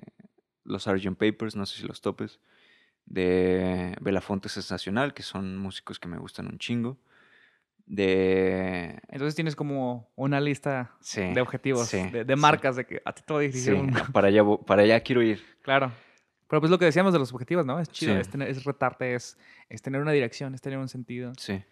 los 0.64 0.84
Sgt. 0.84 1.16
Papers, 1.16 1.56
no 1.56 1.66
sé 1.66 1.80
si 1.80 1.86
los 1.86 2.00
topes, 2.00 2.40
de 3.04 3.96
Belafonte 4.00 4.48
Sensacional, 4.48 5.12
que 5.12 5.22
son 5.22 5.56
músicos 5.58 5.98
que 5.98 6.08
me 6.08 6.18
gustan 6.18 6.46
un 6.46 6.58
chingo, 6.58 6.98
de... 7.84 9.00
Entonces 9.08 9.34
tienes 9.34 9.56
como 9.56 10.08
una 10.14 10.40
lista 10.40 10.92
Sí, 11.00 11.20
de 11.22 11.40
objetivos, 11.40 11.88
sí, 11.88 12.08
de, 12.10 12.24
de 12.24 12.36
sí. 12.36 12.40
marcas, 12.40 12.76
de 12.76 12.86
que 12.86 13.02
a 13.04 13.12
ti 13.12 13.22
te 13.26 13.32
voy 13.32 13.44
a 13.44 13.48
dirigir 13.48 13.74
Sí, 13.74 13.78
un... 13.78 13.90
para 14.12 14.28
allá, 14.28 14.42
para 14.66 14.82
allá 14.82 15.00
quiero 15.00 15.20
ir. 15.20 15.44
Claro. 15.62 15.92
Pero 16.52 16.60
pues 16.60 16.70
lo 16.70 16.78
que 16.78 16.84
decíamos 16.84 17.14
de 17.14 17.18
los 17.18 17.32
objetivos, 17.32 17.64
¿no? 17.64 17.80
Es 17.80 17.88
chido, 17.88 18.12
Sí. 18.12 18.20
es, 18.20 18.28
tener- 18.28 18.46
es 18.50 18.62
retarte, 18.64 19.14
es, 19.14 19.38
es 19.70 19.80
tener 19.80 20.02
una 20.02 20.12
dirección, 20.12 20.54
es 20.54 20.60
tener 20.60 20.78
un 20.78 20.86
sentido. 20.86 21.32
Sí, 21.38 21.62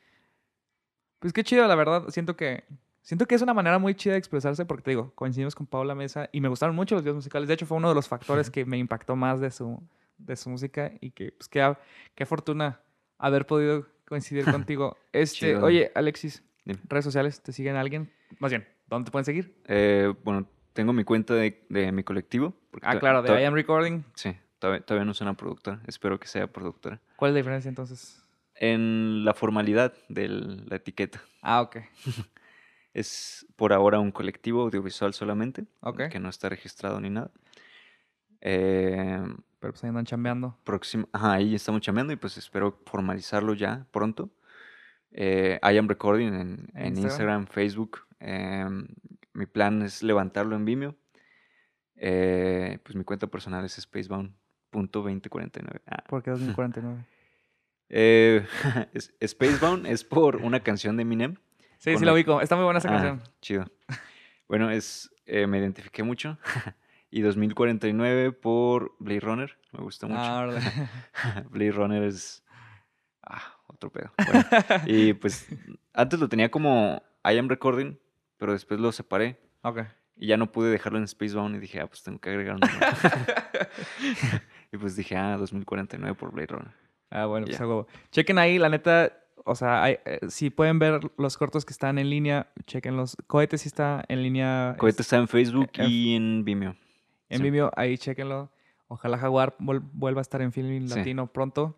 Pues 1.19 1.35
qué 1.35 1.45
chido, 1.45 1.67
la 1.69 1.75
verdad. 1.75 2.05
Siento 2.09 2.35
que 2.35 2.65
siento 3.03 3.27
que 3.27 3.35
es 3.35 3.43
una 3.43 3.53
manera 3.53 3.79
muy 3.79 3.95
chida 3.95 4.15
de 4.15 4.19
expresarse 4.19 4.65
porque 4.65 4.83
te 4.83 4.93
digo, 4.93 5.13
coincidimos 5.15 5.55
con 5.55 5.67
Paula 5.67 5.95
Mesa 5.95 6.31
y 6.33 6.41
me 6.41 6.49
gustaron 6.49 6.75
mucho 6.75 6.95
los 6.95 7.05
videos 7.05 7.17
musicales. 7.17 7.47
De 7.47 7.53
hecho, 7.53 7.67
fue 7.67 7.77
uno 7.77 7.91
de 7.91 7.95
los 7.95 8.09
factores 8.09 8.51
que 8.51 8.65
me 8.65 8.79
impactó 8.79 9.17
más 9.17 9.39
de 9.39 9.51
su, 9.51 9.83
de 10.17 10.35
su 10.35 10.49
música 10.49 10.91
y 10.99 11.11
que, 11.11 11.33
pues, 11.33 11.47
qué, 11.49 11.77
qué 12.15 12.25
fortuna 12.25 12.81
haber 13.19 13.45
podido 13.47 13.87
coincidir 14.09 14.45
contigo. 14.51 14.97
Este, 15.13 15.49
Chido. 15.53 15.63
oye, 15.63 15.93
Alexis, 15.95 16.43
Dime. 16.65 16.81
redes 16.89 17.05
sociales, 17.05 17.43
¿te 17.43 17.53
siguen 17.53 17.77
alguien? 17.77 18.11
Más 18.39 18.51
bien, 18.51 18.67
¿dónde 18.87 19.05
te 19.05 19.11
pueden 19.13 19.27
seguir? 19.27 19.55
Eh, 19.67 20.15
bueno, 20.25 20.49
tengo 20.73 20.95
mi 20.95 21.05
cuenta 21.05 21.35
de, 21.35 21.67
de 21.69 21.93
mi 21.93 22.03
colectivo. 22.03 22.55
Ah, 22.81 22.99
claro, 22.99 23.21
de 23.21 23.43
I 23.43 23.45
Am 23.45 23.53
Recording. 23.53 24.05
Sí, 24.15 24.35
todavía, 24.61 24.85
todavía 24.87 25.05
no 25.05 25.15
soy 25.15 25.25
una 25.25 25.35
productora. 25.37 25.81
Espero 25.89 26.21
que 26.21 26.29
sea 26.29 26.47
productora. 26.47 27.01
¿Cuál 27.17 27.31
es 27.31 27.35
la 27.35 27.39
diferencia 27.39 27.69
entonces? 27.69 28.23
En 28.55 29.25
la 29.25 29.35
formalidad 29.35 29.95
de 30.09 30.29
la 30.29 30.77
etiqueta. 30.77 31.21
Ah, 31.43 31.63
ok. 31.63 31.79
Es 32.93 33.47
por 33.55 33.73
ahora 33.73 34.01
un 34.01 34.11
colectivo 34.11 34.63
audiovisual 34.63 35.15
solamente, 35.15 35.65
Ok. 35.79 36.09
que 36.11 36.19
no 36.19 36.29
está 36.29 36.49
registrado 36.49 37.01
ni 37.01 37.09
nada. 37.09 37.31
Eh, 38.41 39.23
Pero 39.61 39.73
pues 39.73 39.85
ahí 39.85 39.89
andan 39.91 40.07
chambeando. 40.07 40.59
próximo, 40.65 41.09
ajá, 41.13 41.35
ahí 41.35 41.55
estamos 41.55 41.83
chameando 41.83 42.13
y 42.13 42.17
pues 42.17 42.37
espero 42.37 42.81
formalizarlo 42.87 43.55
ya 43.55 43.87
pronto. 43.93 44.31
Eh, 45.13 45.61
I 45.63 45.77
am 45.79 45.87
recording 45.89 46.29
en, 46.29 46.35
¿En 46.35 46.69
en 46.75 46.87
Instagram? 46.87 47.03
Instagram, 47.43 47.47
Facebook. 47.47 48.01
Em, 48.19 48.89
mi 49.35 49.47
plan 49.47 49.83
es 49.83 50.03
levantarlo 50.03 50.57
en 50.57 50.65
Vimeo. 50.65 50.97
Eh, 51.95 52.79
pues 52.83 52.97
mi 52.97 53.05
cuenta 53.05 53.27
personal 53.29 53.65
es 53.65 53.79
spacebound.2049. 54.71 55.81
Ah, 55.87 56.05
¿Por 56.09 56.23
qué 56.23 56.31
2049? 56.31 57.05
eh, 57.89 58.47
Spacebound 59.27 59.87
es 59.87 60.05
por 60.05 60.37
una 60.37 60.61
canción 60.61 60.97
de 60.97 61.03
Eminem. 61.03 61.37
Sí, 61.79 61.97
sí 61.97 62.05
la- 62.05 62.13
ubico. 62.13 62.41
Está 62.41 62.57
muy 62.57 62.65
buena 62.65 62.79
esa 62.79 62.89
Ah, 62.89 62.93
canción. 62.93 63.23
chido. 63.41 63.67
Bueno, 64.49 64.71
es, 64.71 65.11
eh, 65.27 65.47
me 65.47 65.59
identifiqué 65.59 66.03
mucho. 66.03 66.39
y 67.11 67.21
2049 67.23 68.33
por 68.33 68.95
Blade 68.99 69.21
Runner. 69.21 69.59
Me 69.73 69.81
gusta 69.83 70.07
mucho. 70.07 70.21
Ah, 70.21 70.41
órale. 70.41 70.61
Blade 71.51 71.73
Runner 71.73 72.03
es. 72.03 72.45
Ah, 73.23 73.43
otro 73.67 73.91
pedo. 73.91 74.13
Bueno, 74.27 74.45
y 74.87 75.13
pues 75.15 75.47
antes 75.93 76.19
lo 76.21 76.29
tenía 76.29 76.51
como 76.51 77.03
I 77.25 77.39
am 77.39 77.49
recording, 77.49 77.97
pero 78.39 78.53
después 78.53 78.81
lo 78.81 78.91
separé 78.93 79.39
ok. 79.63 79.81
y 80.17 80.27
ya 80.29 80.37
no 80.37 80.51
pude 80.51 80.71
dejarlo 80.71 80.99
en 80.99 81.07
Spacebound 81.07 81.55
y 81.55 81.59
dije, 81.61 81.81
ah, 81.81 81.87
pues 81.87 82.03
tengo 82.03 82.19
que 82.19 82.31
agregar 82.31 82.57
uno. 82.57 82.67
Y 84.73 84.77
pues 84.79 84.97
dije, 84.97 85.17
ah, 85.17 85.37
2049 85.37 86.15
por 86.19 86.33
Blade 86.33 86.47
Runner. 86.49 86.73
Ah, 87.11 87.27
bueno, 87.27 87.47
pues 87.47 87.59
huevo. 87.61 87.87
Chequen 88.13 88.39
ahí, 88.39 88.59
la 88.59 88.69
neta, 88.69 89.13
o 89.45 89.55
sea, 89.55 89.83
hay- 89.83 89.99
eh, 90.05 90.21
si 90.29 90.51
pueden 90.51 90.79
ver 90.79 91.01
los 91.19 91.37
cortos 91.37 91.65
que 91.65 91.73
están 91.73 91.99
en 91.99 92.09
línea, 92.11 92.49
chequen 92.67 92.97
los. 92.97 93.17
Cohetes 93.27 93.63
sí 93.63 93.69
está 93.69 94.05
en 94.09 94.23
línea. 94.23 94.77
Cohete 94.79 95.03
está 95.03 95.17
en 95.17 95.27
Facebook 95.29 95.71
y 95.79 96.15
en 96.15 96.45
Vimeo. 96.45 96.77
En 97.29 97.39
sí. 97.39 97.43
Vimeo, 97.43 97.71
ahí 97.77 97.99
chequenlo. 97.99 98.51
Ojalá 98.89 99.19
Jaguar 99.19 99.55
vuelva 99.59 100.21
a 100.21 100.23
estar 100.23 100.43
en 100.43 100.53
Filming 100.53 100.89
Sí. 100.89 100.99
Latino 100.99 101.27
pronto. 101.27 101.77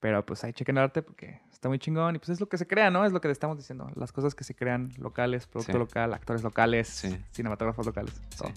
Pero 0.00 0.24
pues 0.26 0.44
ahí 0.44 0.52
chequen 0.52 0.76
el 0.76 0.84
arte 0.84 1.00
porque 1.00 1.40
está 1.50 1.68
muy 1.70 1.78
chingón. 1.78 2.16
Y 2.16 2.18
pues 2.18 2.28
es 2.28 2.40
lo 2.40 2.46
que 2.46 2.58
se 2.58 2.66
crea, 2.66 2.90
¿no? 2.90 3.06
Es 3.06 3.12
lo 3.12 3.22
que 3.22 3.28
le 3.28 3.32
estamos 3.32 3.56
diciendo. 3.56 3.90
Las 3.94 4.12
cosas 4.12 4.34
que 4.34 4.44
se 4.44 4.54
crean 4.54 4.90
locales, 4.98 5.46
producto 5.46 5.72
Sí. 5.72 5.78
local, 5.78 6.12
actores 6.12 6.42
locales, 6.42 7.06
cinematógrafos 7.32 7.86
locales. 7.86 8.20
Todo. 8.36 8.50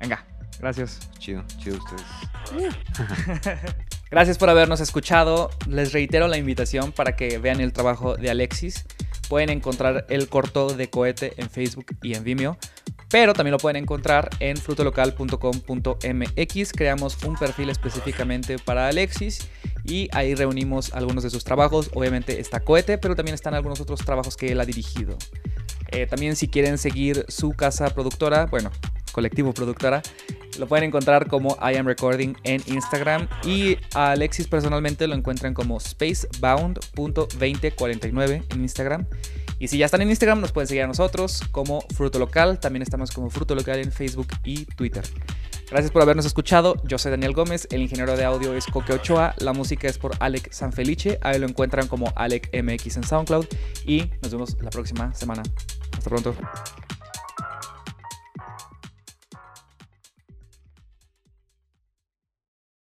Venga, 0.00 0.24
gracias. 0.60 1.10
Chido, 1.18 1.44
chido 1.58 1.78
ustedes. 1.78 2.04
Gracias 4.10 4.38
por 4.38 4.50
habernos 4.50 4.80
escuchado. 4.80 5.50
Les 5.68 5.92
reitero 5.92 6.26
la 6.26 6.36
invitación 6.36 6.90
para 6.90 7.14
que 7.14 7.38
vean 7.38 7.60
el 7.60 7.72
trabajo 7.72 8.16
de 8.16 8.28
Alexis. 8.28 8.84
Pueden 9.28 9.50
encontrar 9.50 10.04
el 10.08 10.28
corto 10.28 10.74
de 10.74 10.90
cohete 10.90 11.34
en 11.36 11.48
Facebook 11.48 11.86
y 12.02 12.14
en 12.14 12.24
Vimeo. 12.24 12.58
Pero 13.08 13.34
también 13.34 13.52
lo 13.52 13.58
pueden 13.58 13.76
encontrar 13.76 14.30
en 14.40 14.56
frutolocal.com.mx. 14.56 16.72
Creamos 16.72 17.22
un 17.24 17.36
perfil 17.36 17.70
específicamente 17.70 18.58
para 18.58 18.88
Alexis 18.88 19.48
y 19.84 20.08
ahí 20.12 20.34
reunimos 20.34 20.92
algunos 20.92 21.22
de 21.22 21.30
sus 21.30 21.44
trabajos. 21.44 21.90
Obviamente 21.94 22.40
está 22.40 22.58
Cohete, 22.60 22.98
pero 22.98 23.14
también 23.14 23.34
están 23.34 23.54
algunos 23.54 23.80
otros 23.80 24.00
trabajos 24.00 24.36
que 24.36 24.50
él 24.52 24.60
ha 24.60 24.64
dirigido. 24.64 25.16
Eh, 25.92 26.06
también 26.06 26.36
si 26.36 26.48
quieren 26.48 26.78
seguir 26.78 27.24
su 27.28 27.50
casa 27.50 27.90
productora, 27.90 28.46
bueno, 28.46 28.70
colectivo 29.12 29.52
productora, 29.52 30.02
lo 30.58 30.66
pueden 30.66 30.84
encontrar 30.84 31.28
como 31.28 31.56
I 31.60 31.76
Am 31.76 31.86
Recording 31.86 32.34
en 32.44 32.62
Instagram 32.66 33.28
y 33.44 33.76
a 33.94 34.12
Alexis 34.12 34.48
personalmente 34.48 35.06
lo 35.06 35.14
encuentran 35.14 35.52
como 35.54 35.78
spacebound.2049 35.78 38.44
en 38.50 38.60
Instagram. 38.60 39.06
Y 39.58 39.68
si 39.68 39.78
ya 39.78 39.86
están 39.86 40.02
en 40.02 40.10
Instagram, 40.10 40.40
nos 40.40 40.52
pueden 40.52 40.68
seguir 40.68 40.84
a 40.84 40.86
nosotros 40.86 41.42
como 41.52 41.82
Fruto 41.94 42.18
Local. 42.18 42.58
También 42.58 42.82
estamos 42.82 43.10
como 43.10 43.28
Fruto 43.28 43.54
Local 43.54 43.78
en 43.78 43.92
Facebook 43.92 44.28
y 44.42 44.64
Twitter. 44.64 45.04
Gracias 45.70 45.92
por 45.92 46.02
habernos 46.02 46.26
escuchado. 46.26 46.74
Yo 46.84 46.98
soy 46.98 47.12
Daniel 47.12 47.32
Gómez, 47.32 47.68
el 47.70 47.82
ingeniero 47.82 48.16
de 48.16 48.24
audio 48.24 48.54
es 48.54 48.66
Coque 48.66 48.92
Ochoa, 48.92 49.34
la 49.38 49.52
música 49.52 49.86
es 49.86 49.98
por 49.98 50.12
Alec 50.18 50.50
Sanfelice, 50.50 51.20
ahí 51.22 51.38
lo 51.38 51.46
encuentran 51.46 51.86
como 51.86 52.12
Alec 52.16 52.50
MX 52.52 52.96
en 52.96 53.04
SoundCloud 53.04 53.46
y 53.86 54.10
nos 54.20 54.32
vemos 54.32 54.56
la 54.60 54.70
próxima 54.70 55.14
semana. 55.14 55.44
Hasta 55.92 56.10
pronto. 56.10 56.34